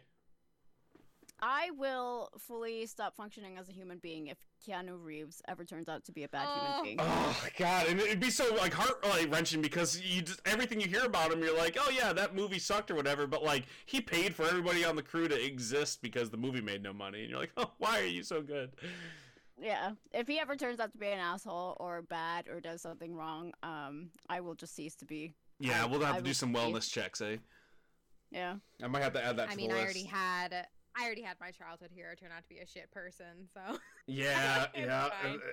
I 1.41 1.69
will 1.77 2.29
fully 2.37 2.85
stop 2.85 3.15
functioning 3.15 3.57
as 3.57 3.69
a 3.69 3.71
human 3.71 3.97
being 3.99 4.27
if 4.27 4.37
Keanu 4.67 4.97
Reeves 5.01 5.41
ever 5.47 5.63
turns 5.63 5.87
out 5.87 6.03
to 6.05 6.11
be 6.11 6.23
a 6.23 6.27
bad 6.29 6.45
Oh. 6.49 6.59
human 6.65 6.83
being. 6.83 6.97
Oh 6.99 7.47
god, 7.57 7.87
and 7.87 7.99
it'd 7.99 8.19
be 8.19 8.29
so 8.29 8.53
like 8.55 8.73
heart 8.73 9.03
like 9.07 9.31
wrenching 9.31 9.61
because 9.61 10.01
you 10.01 10.21
just 10.21 10.41
everything 10.45 10.81
you 10.81 10.87
hear 10.87 11.05
about 11.05 11.31
him, 11.31 11.41
you're 11.41 11.57
like, 11.57 11.77
oh 11.79 11.89
yeah, 11.89 12.11
that 12.13 12.35
movie 12.35 12.59
sucked 12.59 12.91
or 12.91 12.95
whatever. 12.95 13.25
But 13.27 13.43
like 13.43 13.65
he 13.85 14.01
paid 14.01 14.35
for 14.35 14.43
everybody 14.45 14.83
on 14.83 14.95
the 14.95 15.01
crew 15.03 15.27
to 15.27 15.45
exist 15.45 16.01
because 16.01 16.29
the 16.29 16.37
movie 16.37 16.61
made 16.61 16.83
no 16.83 16.91
money, 16.93 17.21
and 17.21 17.29
you're 17.29 17.39
like, 17.39 17.51
oh, 17.57 17.71
why 17.77 17.99
are 18.01 18.05
you 18.05 18.23
so 18.23 18.41
good? 18.41 18.71
Yeah. 19.61 19.91
If 20.13 20.27
he 20.27 20.39
ever 20.39 20.55
turns 20.55 20.79
out 20.79 20.91
to 20.93 20.97
be 20.97 21.07
an 21.07 21.19
asshole 21.19 21.75
or 21.79 22.01
bad 22.01 22.47
or 22.47 22.59
does 22.61 22.81
something 22.81 23.13
wrong, 23.13 23.53
um, 23.63 24.09
I 24.29 24.39
will 24.41 24.55
just 24.55 24.73
cease 24.75 24.95
to 24.95 25.05
be. 25.05 25.33
Yeah, 25.59 25.83
I- 25.83 25.85
we'll 25.85 25.99
have 26.01 26.15
I 26.15 26.17
to 26.19 26.23
do 26.23 26.33
some 26.33 26.53
see. 26.53 26.59
wellness 26.59 26.89
checks, 26.89 27.19
eh? 27.21 27.37
Yeah. 28.31 28.55
I 28.81 28.87
might 28.87 29.01
have 29.03 29.11
to 29.13 29.23
add 29.25 29.35
that. 29.37 29.49
I 29.49 29.51
to 29.51 29.57
mean, 29.57 29.69
the 29.69 29.75
I 29.75 29.79
list. 29.79 29.85
already 29.85 30.03
had. 30.05 30.67
I 30.95 31.05
already 31.05 31.21
had 31.21 31.37
my 31.39 31.51
childhood 31.51 31.91
hero 31.93 32.13
turn 32.19 32.29
out 32.35 32.43
to 32.43 32.49
be 32.49 32.59
a 32.59 32.67
shit 32.67 32.91
person, 32.91 33.47
so 33.53 33.59
Yeah, 34.07 34.65
yeah, 34.75 35.09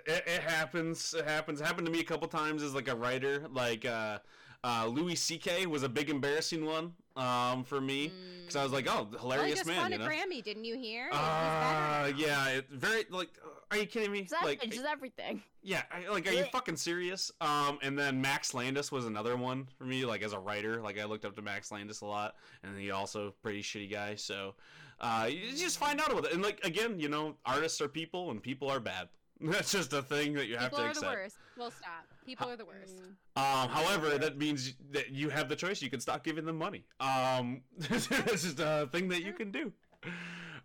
it, 0.06 0.24
it 0.26 0.42
happens. 0.42 1.14
It 1.16 1.24
happens. 1.26 1.60
It 1.60 1.66
happened 1.66 1.86
to 1.86 1.92
me 1.92 2.00
a 2.00 2.04
couple 2.04 2.26
times 2.28 2.62
as 2.62 2.74
like 2.74 2.88
a 2.88 2.96
writer. 2.96 3.46
Like 3.52 3.84
uh, 3.84 4.18
uh, 4.64 4.86
Louis 4.86 5.14
C.K. 5.14 5.66
was 5.66 5.82
a 5.82 5.88
big 5.88 6.08
embarrassing 6.10 6.64
one 6.64 6.94
um, 7.16 7.64
for 7.64 7.80
me 7.80 8.10
because 8.40 8.56
I 8.56 8.62
was 8.62 8.72
like, 8.72 8.86
oh, 8.88 9.02
well, 9.02 9.08
he 9.12 9.18
hilarious 9.18 9.58
just 9.58 9.68
man, 9.68 9.76
won 9.82 9.90
you 9.92 9.96
a 9.96 10.00
know. 10.00 10.06
Grammy, 10.06 10.42
didn't 10.42 10.64
you 10.64 10.76
hear? 10.76 11.08
He's 11.10 11.18
Uh, 11.18 12.12
yeah, 12.16 12.48
it, 12.48 12.66
very 12.70 13.04
like. 13.10 13.28
uh, 13.44 13.48
Are 13.70 13.76
you 13.76 13.86
kidding 13.86 14.10
me? 14.12 14.24
Savage 14.26 14.60
Like, 14.62 14.74
is 14.74 14.84
everything. 14.84 15.42
yeah, 15.62 15.82
I, 15.92 16.08
like, 16.10 16.26
are 16.26 16.32
you 16.32 16.44
fucking 16.50 16.76
serious? 16.76 17.30
Um, 17.42 17.78
and 17.82 17.98
then 17.98 18.20
Max 18.22 18.54
Landis 18.54 18.90
was 18.90 19.04
another 19.04 19.36
one 19.36 19.68
for 19.76 19.84
me. 19.84 20.04
Like 20.06 20.22
as 20.22 20.32
a 20.32 20.38
writer, 20.38 20.80
like 20.80 20.98
I 20.98 21.04
looked 21.04 21.24
up 21.26 21.36
to 21.36 21.42
Max 21.42 21.70
Landis 21.70 22.00
a 22.00 22.06
lot, 22.06 22.36
and 22.62 22.78
he 22.78 22.90
also 22.90 23.34
pretty 23.42 23.62
shitty 23.62 23.90
guy. 23.90 24.14
So, 24.14 24.54
uh, 25.00 25.28
you 25.30 25.56
just 25.56 25.78
find 25.78 26.00
out 26.00 26.10
about 26.10 26.26
it. 26.26 26.32
And 26.32 26.42
like 26.42 26.64
again, 26.64 26.98
you 26.98 27.08
know, 27.08 27.34
artists 27.44 27.80
are 27.80 27.88
people, 27.88 28.30
and 28.30 28.42
people 28.42 28.68
are 28.70 28.80
bad. 28.80 29.08
That's 29.40 29.72
just 29.72 29.92
a 29.92 30.00
thing 30.02 30.32
that 30.34 30.46
you 30.46 30.56
have 30.56 30.72
to 30.72 30.76
accept. 30.86 30.94
People 30.94 31.08
are 31.08 31.12
the 31.12 31.20
worst. 31.22 31.36
Well, 31.58 31.70
stop. 31.70 32.06
People 32.24 32.48
are 32.48 32.56
the 32.56 32.64
worst. 32.64 32.96
Mm. 33.36 33.64
Um, 33.64 33.68
however, 33.68 34.16
that 34.18 34.38
means 34.38 34.74
that 34.92 35.10
you 35.10 35.28
have 35.28 35.48
the 35.48 35.56
choice. 35.56 35.82
You 35.82 35.90
can 35.90 36.00
stop 36.00 36.24
giving 36.24 36.44
them 36.46 36.56
money. 36.56 36.84
Um, 37.00 37.60
it's 37.78 38.06
just 38.08 38.58
a 38.60 38.88
thing 38.92 39.08
that 39.08 39.22
you 39.22 39.32
can 39.34 39.50
do. 39.50 39.72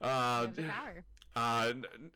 Uh, 0.01 0.03
You 0.03 0.07
have 0.47 0.55
the 0.55 0.63
power. 0.63 1.03
uh, 1.35 1.73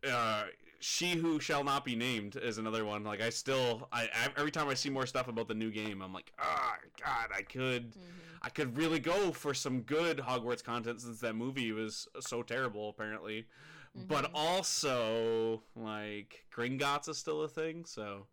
uh, 0.10 0.44
she 0.86 1.16
who 1.16 1.40
shall 1.40 1.64
not 1.64 1.84
be 1.84 1.96
named 1.96 2.36
is 2.36 2.60
another 2.60 2.86
one. 2.86 3.04
Like 3.04 3.20
I 3.20 3.32
still, 3.32 3.88
I, 3.92 4.04
I 4.04 4.30
every 4.38 4.52
time 4.52 4.68
I 4.68 4.76
see 4.76 4.92
more 4.92 5.08
stuff 5.08 5.28
about 5.28 5.48
the 5.48 5.56
new 5.56 5.72
game, 5.72 6.00
I'm 6.00 6.14
like, 6.14 6.32
ah, 6.38 6.78
God, 7.04 7.30
I 7.36 7.42
could, 7.42 7.96
Mhm. 7.96 8.38
I 8.44 8.50
could 8.50 8.78
really 8.78 9.00
go 9.00 9.32
for 9.32 9.56
some 9.56 9.82
good 9.82 10.20
Hogwarts 10.20 10.64
content 10.64 11.02
since 11.02 11.20
that 11.22 11.36
movie 11.36 11.72
was 11.72 12.08
so 12.20 12.44
terrible, 12.44 12.90
apparently. 12.90 13.48
But 13.96 14.26
Mhm. 14.26 14.36
also, 14.36 15.64
like, 15.76 16.46
Gringotts 16.56 17.10
is 17.10 17.18
still 17.18 17.42
a 17.42 17.48
thing, 17.50 17.86
so. 17.86 18.28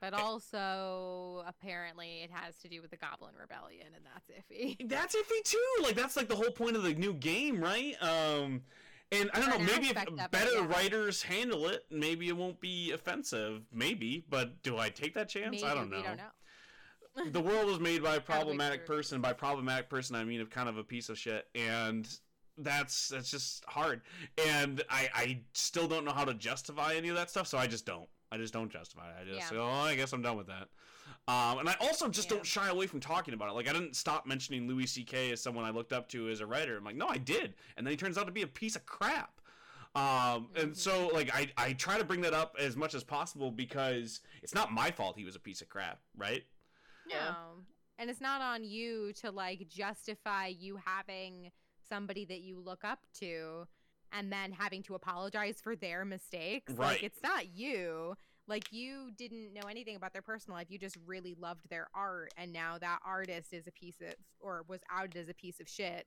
But 0.00 0.14
also, 0.14 1.44
apparently, 1.46 2.22
it 2.22 2.30
has 2.32 2.56
to 2.58 2.68
do 2.68 2.82
with 2.82 2.90
the 2.90 2.96
Goblin 2.96 3.36
Rebellion, 3.40 3.94
and 3.94 4.04
that's 4.04 4.28
iffy. 4.30 4.88
That's 4.88 5.14
iffy 5.14 5.44
too. 5.44 5.76
Like 5.80 5.94
that's 5.94 6.16
like 6.16 6.26
the 6.26 6.34
whole 6.34 6.50
point 6.50 6.74
of 6.74 6.82
the 6.82 6.94
new 6.94 7.14
game, 7.14 7.60
right? 7.62 7.94
Um, 8.02 8.64
and 9.12 9.30
I 9.34 9.40
don't 9.40 9.50
know. 9.50 9.58
Maybe 9.58 9.86
if 9.88 9.96
aspect 9.96 10.08
of 10.10 10.18
it, 10.18 10.30
better 10.30 10.54
yeah. 10.54 10.66
writers 10.66 11.22
handle 11.22 11.66
it, 11.66 11.84
maybe 11.90 12.28
it 12.28 12.36
won't 12.36 12.60
be 12.60 12.92
offensive. 12.92 13.62
Maybe, 13.72 14.24
but 14.28 14.62
do 14.62 14.78
I 14.78 14.88
take 14.88 15.14
that 15.14 15.28
chance? 15.28 15.52
Maybe, 15.62 15.64
I 15.64 15.74
don't 15.74 15.90
know. 15.90 16.02
Don't 16.02 16.16
know. 16.16 17.30
the 17.30 17.40
world 17.40 17.66
was 17.66 17.78
made 17.80 18.02
by 18.02 18.16
a 18.16 18.20
problematic 18.20 18.86
person. 18.86 19.20
By 19.20 19.32
problematic 19.32 19.88
person, 19.88 20.16
I 20.16 20.24
mean 20.24 20.40
of 20.40 20.50
kind 20.50 20.68
of 20.68 20.78
a 20.78 20.84
piece 20.84 21.08
of 21.08 21.18
shit, 21.18 21.46
and 21.54 22.08
that's 22.58 23.08
that's 23.08 23.30
just 23.30 23.64
hard. 23.66 24.00
And 24.46 24.82
I 24.90 25.08
I 25.14 25.40
still 25.52 25.86
don't 25.88 26.04
know 26.04 26.12
how 26.12 26.24
to 26.24 26.34
justify 26.34 26.94
any 26.94 27.08
of 27.08 27.16
that 27.16 27.30
stuff, 27.30 27.46
so 27.46 27.58
I 27.58 27.66
just 27.66 27.86
don't. 27.86 28.08
I 28.30 28.38
just 28.38 28.54
don't 28.54 28.70
justify 28.70 29.10
it. 29.10 29.14
I 29.20 29.24
just 29.24 29.52
Yeah. 29.52 29.58
go, 29.58 29.64
oh, 29.64 29.70
I 29.70 29.94
guess 29.94 30.12
I'm 30.12 30.22
done 30.22 30.38
with 30.38 30.46
that. 30.46 30.68
Um, 31.28 31.58
and 31.58 31.68
I 31.68 31.76
also 31.80 32.08
just 32.08 32.28
Yeah. 32.30 32.36
don't 32.38 32.44
shy 32.46 32.68
away 32.68 32.86
from 32.86 32.98
talking 33.00 33.32
about 33.32 33.48
it. 33.48 33.52
Like 33.52 33.68
I 33.68 33.72
didn't 33.72 33.94
stop 33.94 34.26
mentioning 34.26 34.66
Louis 34.66 34.86
C.K. 34.86 35.30
as 35.30 35.40
someone 35.42 35.64
I 35.64 35.70
looked 35.70 35.92
up 35.92 36.08
to 36.10 36.28
as 36.28 36.40
a 36.40 36.46
writer. 36.46 36.76
I'm 36.76 36.84
like, 36.84 36.96
no, 36.96 37.06
I 37.08 37.18
did, 37.18 37.54
and 37.76 37.86
then 37.86 37.92
he 37.92 37.96
turns 37.96 38.18
out 38.18 38.26
to 38.26 38.32
be 38.32 38.42
a 38.42 38.46
piece 38.46 38.74
of 38.76 38.84
crap. 38.86 39.40
Um, 39.94 40.48
and 40.56 40.72
Mhm. 40.72 40.76
so 40.76 41.08
like 41.08 41.32
I 41.34 41.52
I 41.56 41.74
try 41.74 41.98
to 41.98 42.04
bring 42.04 42.22
that 42.22 42.32
up 42.34 42.56
as 42.58 42.76
much 42.76 42.94
as 42.94 43.04
possible 43.04 43.50
because 43.50 44.20
it's 44.42 44.54
not 44.54 44.72
my 44.72 44.90
fault 44.90 45.16
he 45.16 45.24
was 45.24 45.36
a 45.36 45.40
piece 45.40 45.60
of 45.60 45.68
crap, 45.68 46.00
right? 46.16 46.44
Yeah. 47.06 47.30
No. 47.30 47.64
And 47.98 48.08
it's 48.10 48.20
not 48.20 48.40
on 48.40 48.64
you 48.64 49.12
to 49.14 49.30
like 49.30 49.68
justify 49.68 50.46
you 50.46 50.76
having 50.84 51.52
somebody 51.88 52.24
that 52.24 52.40
you 52.40 52.58
look 52.58 52.84
up 52.84 53.00
to 53.20 53.68
and 54.10 54.32
then 54.32 54.50
having 54.52 54.82
to 54.84 54.94
apologize 54.94 55.60
for 55.60 55.76
their 55.76 56.04
mistakes. 56.04 56.72
Right. 56.72 56.92
Like 56.92 57.02
it's 57.02 57.22
not 57.22 57.48
you. 57.48 58.16
Like 58.48 58.72
you 58.72 59.10
didn't 59.16 59.54
know 59.54 59.68
anything 59.68 59.96
about 59.96 60.12
their 60.12 60.22
personal 60.22 60.56
life. 60.56 60.66
You 60.70 60.78
just 60.78 60.96
really 61.06 61.34
loved 61.38 61.68
their 61.70 61.88
art 61.94 62.32
and 62.36 62.52
now 62.52 62.78
that 62.78 62.98
artist 63.04 63.52
is 63.52 63.66
a 63.66 63.72
piece 63.72 64.00
of 64.00 64.14
or 64.40 64.64
was 64.68 64.80
outed 64.90 65.16
as 65.16 65.28
a 65.28 65.34
piece 65.34 65.60
of 65.60 65.68
shit. 65.68 66.06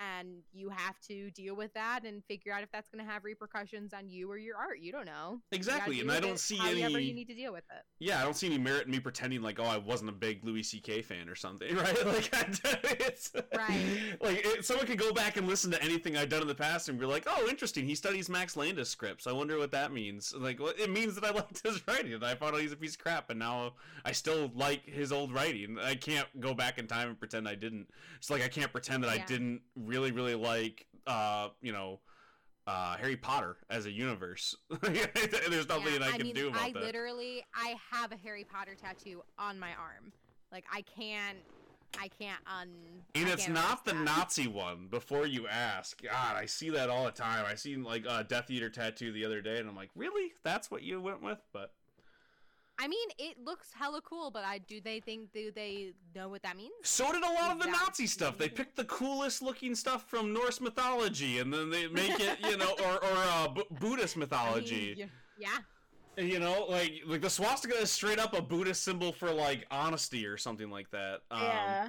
And 0.00 0.38
you 0.52 0.70
have 0.70 0.98
to 1.08 1.30
deal 1.30 1.54
with 1.54 1.74
that 1.74 2.04
and 2.06 2.24
figure 2.24 2.52
out 2.54 2.62
if 2.62 2.72
that's 2.72 2.88
going 2.88 3.04
to 3.04 3.10
have 3.10 3.22
repercussions 3.22 3.92
on 3.92 4.08
you 4.08 4.30
or 4.30 4.38
your 4.38 4.56
art. 4.56 4.78
You 4.80 4.92
don't 4.92 5.04
know. 5.04 5.40
Exactly, 5.52 6.00
and 6.00 6.10
I 6.10 6.20
don't 6.20 6.38
see 6.38 6.58
any- 6.58 6.80
you 6.80 7.14
need 7.14 7.28
to 7.28 7.34
deal 7.34 7.52
with 7.52 7.64
it. 7.70 7.84
Yeah, 7.98 8.20
I 8.20 8.24
don't 8.24 8.34
see 8.36 8.46
any 8.46 8.56
merit 8.58 8.86
in 8.86 8.92
me 8.92 9.00
pretending 9.00 9.42
like, 9.42 9.60
oh, 9.60 9.64
I 9.64 9.76
wasn't 9.76 10.08
a 10.08 10.14
big 10.14 10.42
Louis 10.42 10.62
C.K. 10.62 11.02
fan 11.02 11.28
or 11.28 11.34
something, 11.34 11.74
right? 11.76 11.96
Like, 12.06 12.30
it's 13.00 13.32
Right. 13.54 13.86
Like, 14.20 14.44
it, 14.44 14.64
someone 14.64 14.86
could 14.86 14.98
go 14.98 15.12
back 15.12 15.36
and 15.36 15.46
listen 15.46 15.70
to 15.70 15.82
anything 15.82 16.16
I've 16.16 16.28
done 16.28 16.42
in 16.42 16.48
the 16.48 16.54
past 16.54 16.88
and 16.88 16.98
be 16.98 17.06
like, 17.06 17.26
oh, 17.26 17.46
interesting. 17.48 17.84
He 17.86 17.94
studies 17.94 18.28
Max 18.28 18.56
Landis 18.56 18.88
scripts. 18.88 19.26
I 19.26 19.32
wonder 19.32 19.58
what 19.58 19.70
that 19.72 19.92
means. 19.92 20.34
Like, 20.36 20.60
well, 20.60 20.72
it 20.78 20.90
means 20.90 21.14
that 21.14 21.24
I 21.24 21.30
liked 21.30 21.62
his 21.62 21.86
writing. 21.86 22.14
And 22.14 22.24
I 22.24 22.34
found 22.34 22.54
out 22.54 22.58
oh, 22.58 22.62
he's 22.62 22.72
a 22.72 22.76
piece 22.76 22.94
of 22.94 23.00
crap, 23.00 23.30
and 23.30 23.38
now 23.38 23.72
I 24.04 24.12
still 24.12 24.50
like 24.54 24.84
his 24.86 25.12
old 25.12 25.32
writing. 25.32 25.78
I 25.82 25.94
can't 25.94 26.26
go 26.40 26.54
back 26.54 26.78
in 26.78 26.86
time 26.86 27.08
and 27.08 27.18
pretend 27.18 27.48
I 27.48 27.54
didn't. 27.54 27.88
It's 28.16 28.30
like 28.30 28.42
I 28.42 28.48
can't 28.48 28.72
pretend 28.72 29.04
that 29.04 29.10
I 29.10 29.18
didn't 29.18 29.60
really, 29.90 30.12
really 30.12 30.34
like, 30.34 30.86
uh, 31.06 31.48
you 31.60 31.72
know. 31.72 32.00
Uh, 32.66 32.96
Harry 32.98 33.16
Potter 33.16 33.56
as 33.68 33.86
a 33.86 33.90
universe. 33.90 34.54
There's 34.82 35.68
nothing 35.68 35.92
Yeah, 35.92 35.98
that 35.98 36.02
I 36.02 36.16
can 36.18 36.26
mean, 36.26 36.34
do 36.36 36.48
about 36.48 36.60
I 36.60 36.72
that. 36.72 36.82
literally, 36.84 37.42
I 37.52 37.74
have 37.90 38.12
a 38.12 38.16
Harry 38.16 38.44
Potter 38.44 38.76
tattoo 38.80 39.22
on 39.38 39.58
my 39.58 39.70
arm. 39.70 40.12
Like 40.52 40.64
I 40.72 40.82
can't, 40.82 41.38
I 41.98 42.06
can't 42.08 42.38
un. 42.46 42.68
And 43.16 43.26
I 43.28 43.32
it's 43.32 43.46
can't 43.46 43.56
the 43.84 43.92
that. 43.94 44.04
Nazi 44.04 44.46
one. 44.46 44.86
Before 44.88 45.26
you 45.26 45.48
ask, 45.48 46.00
God, 46.00 46.36
I 46.36 46.46
see 46.46 46.70
that 46.70 46.90
all 46.90 47.06
the 47.06 47.10
time. 47.10 47.44
I 47.48 47.56
seen 47.56 47.82
like 47.82 48.04
a 48.08 48.22
Death 48.22 48.50
Eater 48.50 48.70
tattoo 48.70 49.10
the 49.10 49.24
other 49.24 49.40
day, 49.40 49.58
and 49.58 49.68
I'm 49.68 49.74
like, 49.74 49.90
really? 49.96 50.30
That's 50.44 50.70
what 50.70 50.82
you 50.82 51.00
went 51.00 51.22
with? 51.22 51.38
But 51.52 51.72
I 52.82 52.88
mean, 52.88 53.08
it 53.18 53.36
looks 53.44 53.68
hella 53.78 54.00
cool, 54.00 54.30
but 54.30 54.42
I 54.44 54.58
do 54.58 54.80
they 54.80 55.00
think 55.00 55.32
do 55.32 55.52
they 55.54 55.92
know 56.14 56.28
what 56.30 56.42
that 56.42 56.56
means? 56.56 56.72
so 56.82 57.12
did 57.12 57.22
a 57.22 57.26
lot 57.32 57.50
of 57.52 57.58
the 57.58 57.68
Exactly. 57.68 57.86
Nazi 57.86 58.06
stuff. 58.06 58.38
They 58.38 58.48
picked 58.48 58.76
the 58.76 58.84
coolest 58.86 59.42
looking 59.42 59.74
stuff 59.74 60.08
from 60.08 60.32
Norse 60.32 60.60
mythology, 60.60 61.38
and 61.40 61.52
then 61.52 61.68
they 61.68 61.86
make 61.88 62.18
it, 62.18 62.38
you 62.42 62.56
know, 62.56 62.74
or 62.84 62.94
or 62.94 63.16
uh, 63.16 63.48
B- 63.48 63.62
Buddhist 63.78 64.16
I 64.16 64.18
mean, 64.18 64.20
mythology. 64.20 65.06
yeah. 65.38 65.58
You 66.16 66.38
know, 66.38 66.66
like 66.68 67.02
like 67.06 67.20
the 67.20 67.30
swastika 67.30 67.76
is 67.76 67.90
straight 67.90 68.18
up 68.18 68.36
a 68.36 68.42
Buddhist 68.42 68.82
symbol 68.82 69.12
for 69.12 69.30
like 69.32 69.66
honesty 69.70 70.26
or 70.26 70.36
something 70.38 70.70
like 70.70 70.90
that. 70.90 71.20
Um, 71.30 71.40
yeah. 71.42 71.88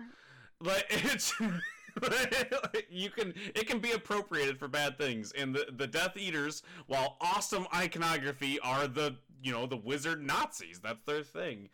But 0.59 0.85
it's 0.89 1.34
you 2.89 3.09
can 3.09 3.34
it 3.55 3.68
can 3.68 3.80
be 3.80 3.91
appropriated 3.91 4.57
for 4.57 4.68
bad 4.68 4.97
things 4.97 5.31
and 5.34 5.53
the 5.53 5.68
the 5.76 5.88
death 5.88 6.15
eaters 6.18 6.63
while 6.88 7.18
awesome 7.19 7.68
iconography 7.73 8.59
are 8.61 8.88
the 8.88 9.15
you 9.41 9.51
know 9.51 9.65
the 9.68 9.77
wizard 9.77 10.22
nazis. 10.22 10.80
That's 10.80 11.03
their 11.05 11.23
thing. 11.23 11.69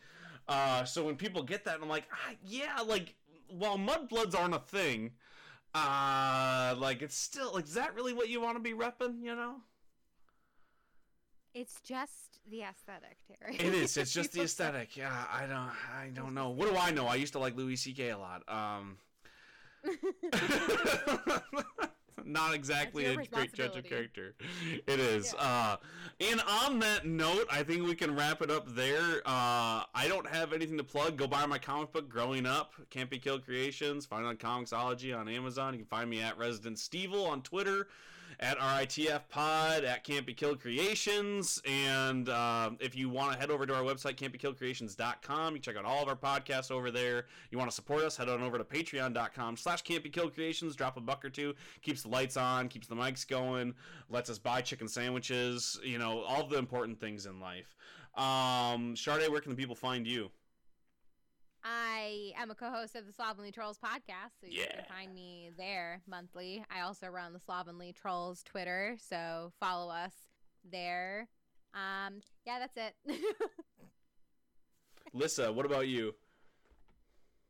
Uh 0.48 0.86
so 0.86 1.04
when 1.06 1.18
people 1.18 1.44
get 1.44 1.66
that 1.66 1.80
i'm 1.82 1.90
like 1.90 2.06
ah, 2.12 2.32
yeah 2.46 2.80
like 2.88 3.16
while 3.50 3.78
mudbloods 3.78 4.34
aren't 4.34 4.56
a 4.56 4.60
thing 4.60 5.12
uh 5.76 6.74
like 6.78 7.02
it's 7.02 7.18
still 7.18 7.52
like 7.54 7.66
is 7.66 7.74
that 7.74 7.94
really 7.96 8.14
what 8.14 8.30
you 8.30 8.40
want 8.40 8.56
to 8.56 8.62
be 8.62 8.72
repping 8.74 9.22
you 9.22 9.36
know? 9.36 9.56
It's 11.54 11.82
just 11.82 12.40
the 12.50 12.62
aesthetic, 12.62 13.18
Terry. 13.28 13.56
it 13.56 13.74
is. 13.74 13.98
It's 13.98 14.14
just 14.20 14.32
the 14.32 14.42
aesthetic. 14.42 14.96
Yeah 14.96 15.12
i 15.32 15.42
don't 15.42 15.72
i 16.00 16.08
don't 16.14 16.34
know. 16.34 16.50
What 16.50 16.70
do 16.70 16.78
i 16.78 16.92
know? 16.92 17.08
I 17.08 17.16
used 17.16 17.34
to 17.34 17.40
like 17.40 17.58
louis 17.58 17.76
ck 17.76 18.00
a 18.00 18.14
lot. 18.16 18.44
Um 18.48 18.98
not 22.26 22.54
exactly 22.54 23.06
a 23.06 23.16
great 23.16 23.54
judge 23.54 23.76
of 23.76 23.86
character. 23.86 24.36
It 24.88 25.00
is. 25.00 25.34
Uh, 25.38 25.78
and 26.20 26.42
on 26.64 26.80
that 26.80 27.06
note, 27.06 27.46
I 27.52 27.64
think 27.64 27.86
we 27.86 27.96
can 27.96 28.16
wrap 28.16 28.42
it 28.42 28.50
up 28.50 28.68
there. 28.74 29.18
Uh, 29.26 29.84
I 29.94 30.06
don't 30.08 30.28
have 30.28 30.54
anything 30.54 30.78
to 30.78 30.84
plug. 30.84 31.18
Go 31.18 31.28
buy 31.28 31.46
my 31.46 31.58
comic 31.58 31.92
book, 31.92 32.10
Growing 32.10 32.46
Up, 32.46 32.74
Can't 32.90 33.10
Be 33.10 33.20
Killed 33.20 33.46
Creations. 33.46 34.06
Find 34.06 34.26
it 34.26 34.28
on 34.28 34.38
Comixology 34.38 35.18
on 35.18 35.28
Amazon. 35.28 35.74
You 35.74 35.80
can 35.80 35.88
find 35.88 36.10
me 36.10 36.22
at 36.22 36.38
Resident 36.38 36.78
Stevel 36.78 37.28
on 37.28 37.42
Twitter, 37.42 37.88
at 38.40 38.58
RITF 38.60 39.22
Pod, 39.30 39.84
at 39.84 40.04
Can't 40.04 40.26
Be 40.26 40.34
Killed 40.34 40.60
Creations. 40.60 41.62
And 41.66 42.30
um, 42.30 42.78
if 42.80 42.96
you 42.96 43.10
want 43.10 43.34
to 43.34 43.40
head 43.40 43.50
over 43.50 43.66
to 43.66 43.76
our 43.76 43.84
website, 43.84 44.16
can'tbekilledcreations.com, 44.16 45.54
you 45.54 45.60
can 45.60 45.62
check 45.62 45.78
out 45.78 45.86
all 45.86 46.04
of 46.04 46.08
our 46.08 46.16
podcasts 46.16 46.70
over 46.70 46.92
there. 46.92 47.26
You 47.52 47.58
want 47.58 47.70
to 47.70 47.76
support 47.76 48.04
us, 48.04 48.16
head 48.16 48.30
on 48.30 48.44
over 48.44 48.58
to 48.58 48.64
patreon.com 48.64 49.58
slash 49.58 49.82
can't 49.82 50.04
creations. 50.34 50.76
Drop 50.76 50.98
a 50.98 51.02
buck 51.02 51.26
or 51.26 51.30
two. 51.30 51.54
Keeps 51.82 52.04
the 52.04 52.10
lights 52.10 52.38
on, 52.38 52.68
keeps 52.68 52.88
the 52.88 52.96
mics 52.96 53.28
going, 53.28 53.74
lets 54.10 54.30
us 54.30 54.38
buy 54.38 54.62
chicken 54.62 54.88
sandwiches, 54.88 55.80
you 55.84 55.98
know, 55.98 56.22
all 56.22 56.48
the 56.48 56.58
important 56.58 57.00
things 57.00 57.26
in 57.26 57.40
life. 57.40 57.76
Um, 58.16 58.96
where 59.30 59.42
can 59.42 59.52
the 59.52 59.58
people 59.58 59.76
find 59.76 60.06
you? 60.06 60.30
I 61.70 62.32
am 62.38 62.50
a 62.50 62.56
co-host 62.56 62.96
of 62.96 63.06
the 63.06 63.12
Slovenly 63.12 63.52
Trolls 63.52 63.78
podcast, 63.78 64.40
so 64.40 64.48
you 64.48 64.62
Yeah. 64.62 64.74
can 64.74 64.86
find 64.86 65.14
me 65.14 65.52
there 65.58 66.02
monthly. 66.08 66.64
I 66.70 66.80
also 66.82 67.08
run 67.08 67.34
the 67.34 67.40
Slovenly 67.40 67.92
Trolls 67.94 68.42
Twitter, 68.44 68.96
so 69.00 69.52
follow 69.60 69.92
us 69.92 70.14
there. 70.64 71.28
Um, 71.74 72.22
yeah, 72.46 72.60
that's 72.60 72.78
it. 72.78 72.96
Lissa, 75.14 75.52
what 75.52 75.66
about 75.66 75.88
you? 75.90 76.16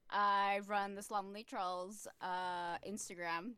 I 0.10 0.62
run 0.66 0.96
the 0.96 1.04
Slovenly 1.04 1.44
Trolls 1.44 2.08
uh, 2.22 2.78
Instagram. 2.88 3.52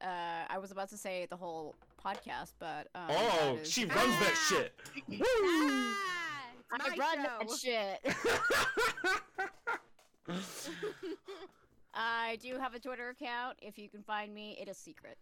Uh, 0.00 0.44
I 0.48 0.58
was 0.58 0.72
about 0.72 0.88
to 0.88 0.96
say 0.96 1.26
the 1.30 1.36
whole 1.36 1.76
podcast, 2.04 2.54
but 2.58 2.88
um, 2.96 3.06
oh, 3.10 3.54
that 3.54 3.62
is- 3.62 3.70
she 3.70 3.84
runs 3.84 4.18
that 4.18 4.34
Ah! 4.34 4.48
shit. 4.48 4.74
ah, 5.22 6.78
I 6.80 6.96
run 6.96 7.16
show. 7.16 7.38
that 7.38 7.50
shit. 7.60 8.16
I 11.94 12.38
do 12.40 12.56
have 12.58 12.74
a 12.74 12.78
Twitter 12.78 13.08
account. 13.10 13.58
If 13.62 13.78
you 13.78 13.88
can 13.88 14.02
find 14.02 14.32
me, 14.34 14.56
it 14.60 14.68
is 14.68 14.76
secret. 14.76 15.18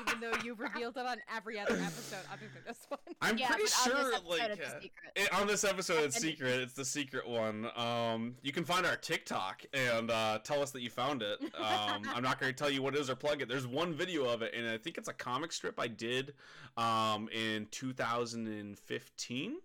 Even 0.00 0.20
though 0.20 0.32
you've 0.42 0.58
revealed 0.60 0.96
it 0.96 1.06
on 1.06 1.18
every 1.34 1.58
other 1.58 1.74
episode 1.74 2.18
other 2.32 2.46
than 2.52 2.62
this 2.66 2.84
one. 2.88 2.98
I'm 3.20 3.38
yeah, 3.38 3.48
pretty 3.48 3.64
but 3.64 3.90
on 3.92 3.96
sure, 3.96 4.04
this 4.10 4.14
episode, 4.16 4.28
like, 4.28 4.50
uh, 4.50 4.88
it- 5.14 5.32
on 5.34 5.46
this 5.46 5.62
episode, 5.64 6.04
it's 6.04 6.16
secret. 6.20 6.60
It's 6.60 6.72
the 6.72 6.84
secret 6.84 7.28
one. 7.28 7.68
Um, 7.76 8.34
you 8.42 8.52
can 8.52 8.64
find 8.64 8.84
our 8.86 8.96
TikTok 8.96 9.64
and 9.72 10.10
uh, 10.10 10.40
tell 10.42 10.62
us 10.62 10.72
that 10.72 10.82
you 10.82 10.90
found 10.90 11.22
it. 11.22 11.40
Um, 11.56 12.02
I'm 12.14 12.22
not 12.22 12.40
going 12.40 12.52
to 12.52 12.58
tell 12.58 12.70
you 12.70 12.82
what 12.82 12.94
it 12.94 13.00
is 13.00 13.08
or 13.08 13.14
plug 13.14 13.40
it. 13.40 13.48
There's 13.48 13.66
one 13.66 13.94
video 13.94 14.24
of 14.28 14.42
it, 14.42 14.52
and 14.54 14.68
I 14.68 14.78
think 14.78 14.98
it's 14.98 15.08
a 15.08 15.12
comic 15.14 15.52
strip 15.52 15.78
I 15.78 15.86
did 15.88 16.34
um, 16.76 17.28
in 17.32 17.66
2015. 17.70 19.56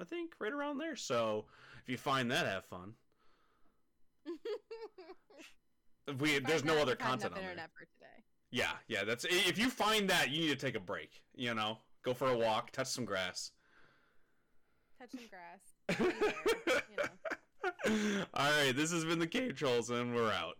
I 0.00 0.04
think 0.04 0.32
right 0.38 0.52
around 0.52 0.78
there. 0.78 0.96
So 0.96 1.44
if 1.82 1.88
you 1.88 1.98
find 1.98 2.30
that, 2.30 2.46
have 2.46 2.64
fun. 2.64 2.94
We 6.20 6.38
there's 6.38 6.64
no 6.64 6.76
other 6.78 6.96
content 6.96 7.32
on 7.32 7.40
there. 7.40 7.50
internet 7.50 7.70
for 7.72 7.86
today. 7.86 8.22
Yeah, 8.50 8.72
yeah. 8.88 9.04
That's 9.04 9.24
if 9.24 9.58
you 9.58 9.70
find 9.70 10.08
that, 10.10 10.30
you 10.30 10.40
need 10.42 10.48
to 10.50 10.56
take 10.56 10.74
a 10.74 10.80
break. 10.80 11.22
You 11.34 11.54
know, 11.54 11.78
go 12.04 12.12
for 12.12 12.28
a 12.28 12.36
walk, 12.36 12.72
touch 12.72 12.88
some 12.88 13.06
grass. 13.06 13.52
Touch 15.00 15.10
some 15.10 15.20
grass. 15.30 16.12
There, 16.66 16.82
you 16.90 16.96
know. 16.98 18.26
All 18.34 18.50
right, 18.50 18.76
this 18.76 18.92
has 18.92 19.04
been 19.04 19.18
the 19.18 19.26
Cave 19.26 19.56
Trulls, 19.56 19.88
and 19.90 20.14
we're 20.14 20.30
out. 20.30 20.58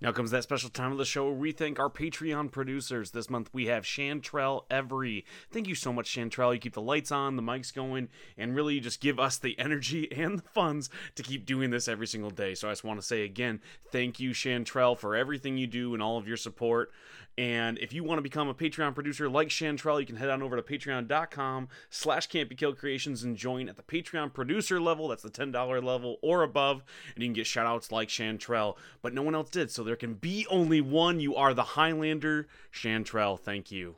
Now 0.00 0.12
comes 0.12 0.30
that 0.30 0.44
special 0.44 0.70
time 0.70 0.92
of 0.92 0.98
the 0.98 1.04
show 1.04 1.24
where 1.24 1.34
we 1.34 1.50
thank 1.50 1.80
our 1.80 1.90
Patreon 1.90 2.52
producers. 2.52 3.10
This 3.10 3.28
month 3.28 3.50
we 3.52 3.66
have 3.66 3.84
Chantrell 3.84 4.64
Every. 4.70 5.24
Thank 5.50 5.66
you 5.66 5.74
so 5.74 5.92
much, 5.92 6.06
Chantrell. 6.06 6.54
You 6.54 6.60
keep 6.60 6.74
the 6.74 6.80
lights 6.80 7.10
on, 7.10 7.34
the 7.34 7.42
mics 7.42 7.74
going, 7.74 8.08
and 8.36 8.54
really 8.54 8.78
just 8.78 9.00
give 9.00 9.18
us 9.18 9.38
the 9.38 9.58
energy 9.58 10.08
and 10.16 10.38
the 10.38 10.48
funds 10.54 10.88
to 11.16 11.24
keep 11.24 11.44
doing 11.44 11.70
this 11.70 11.88
every 11.88 12.06
single 12.06 12.30
day. 12.30 12.54
So 12.54 12.68
I 12.68 12.72
just 12.72 12.84
want 12.84 13.00
to 13.00 13.06
say 13.06 13.24
again, 13.24 13.60
thank 13.90 14.20
you, 14.20 14.32
Chantrell, 14.32 14.94
for 14.94 15.16
everything 15.16 15.56
you 15.56 15.66
do 15.66 15.94
and 15.94 16.02
all 16.02 16.16
of 16.16 16.28
your 16.28 16.36
support. 16.36 16.92
And 17.38 17.78
if 17.78 17.92
you 17.92 18.02
want 18.02 18.18
to 18.18 18.22
become 18.22 18.48
a 18.48 18.54
Patreon 18.54 18.96
producer 18.96 19.28
like 19.28 19.48
Chantrell, 19.48 20.00
you 20.00 20.06
can 20.06 20.16
head 20.16 20.28
on 20.28 20.42
over 20.42 20.56
to 20.56 20.62
patreon.com 20.62 21.68
slash 21.88 22.26
can't 22.26 22.48
be 22.48 22.56
killed 22.56 22.78
creations 22.78 23.22
and 23.22 23.36
join 23.36 23.68
at 23.68 23.76
the 23.76 23.82
Patreon 23.84 24.34
producer 24.34 24.80
level. 24.80 25.06
That's 25.06 25.22
the 25.22 25.30
$10 25.30 25.54
level 25.84 26.16
or 26.20 26.42
above. 26.42 26.82
And 27.14 27.22
you 27.22 27.28
can 27.28 27.34
get 27.34 27.46
shout 27.46 27.64
outs 27.64 27.92
like 27.92 28.08
Chantrell. 28.08 28.76
But 29.02 29.14
no 29.14 29.22
one 29.22 29.36
else 29.36 29.50
did, 29.50 29.70
so 29.70 29.84
there 29.84 29.94
can 29.94 30.14
be 30.14 30.48
only 30.50 30.80
one. 30.80 31.20
You 31.20 31.36
are 31.36 31.54
the 31.54 31.62
Highlander. 31.62 32.48
Chantrell, 32.72 33.36
thank 33.36 33.70
you. 33.70 33.94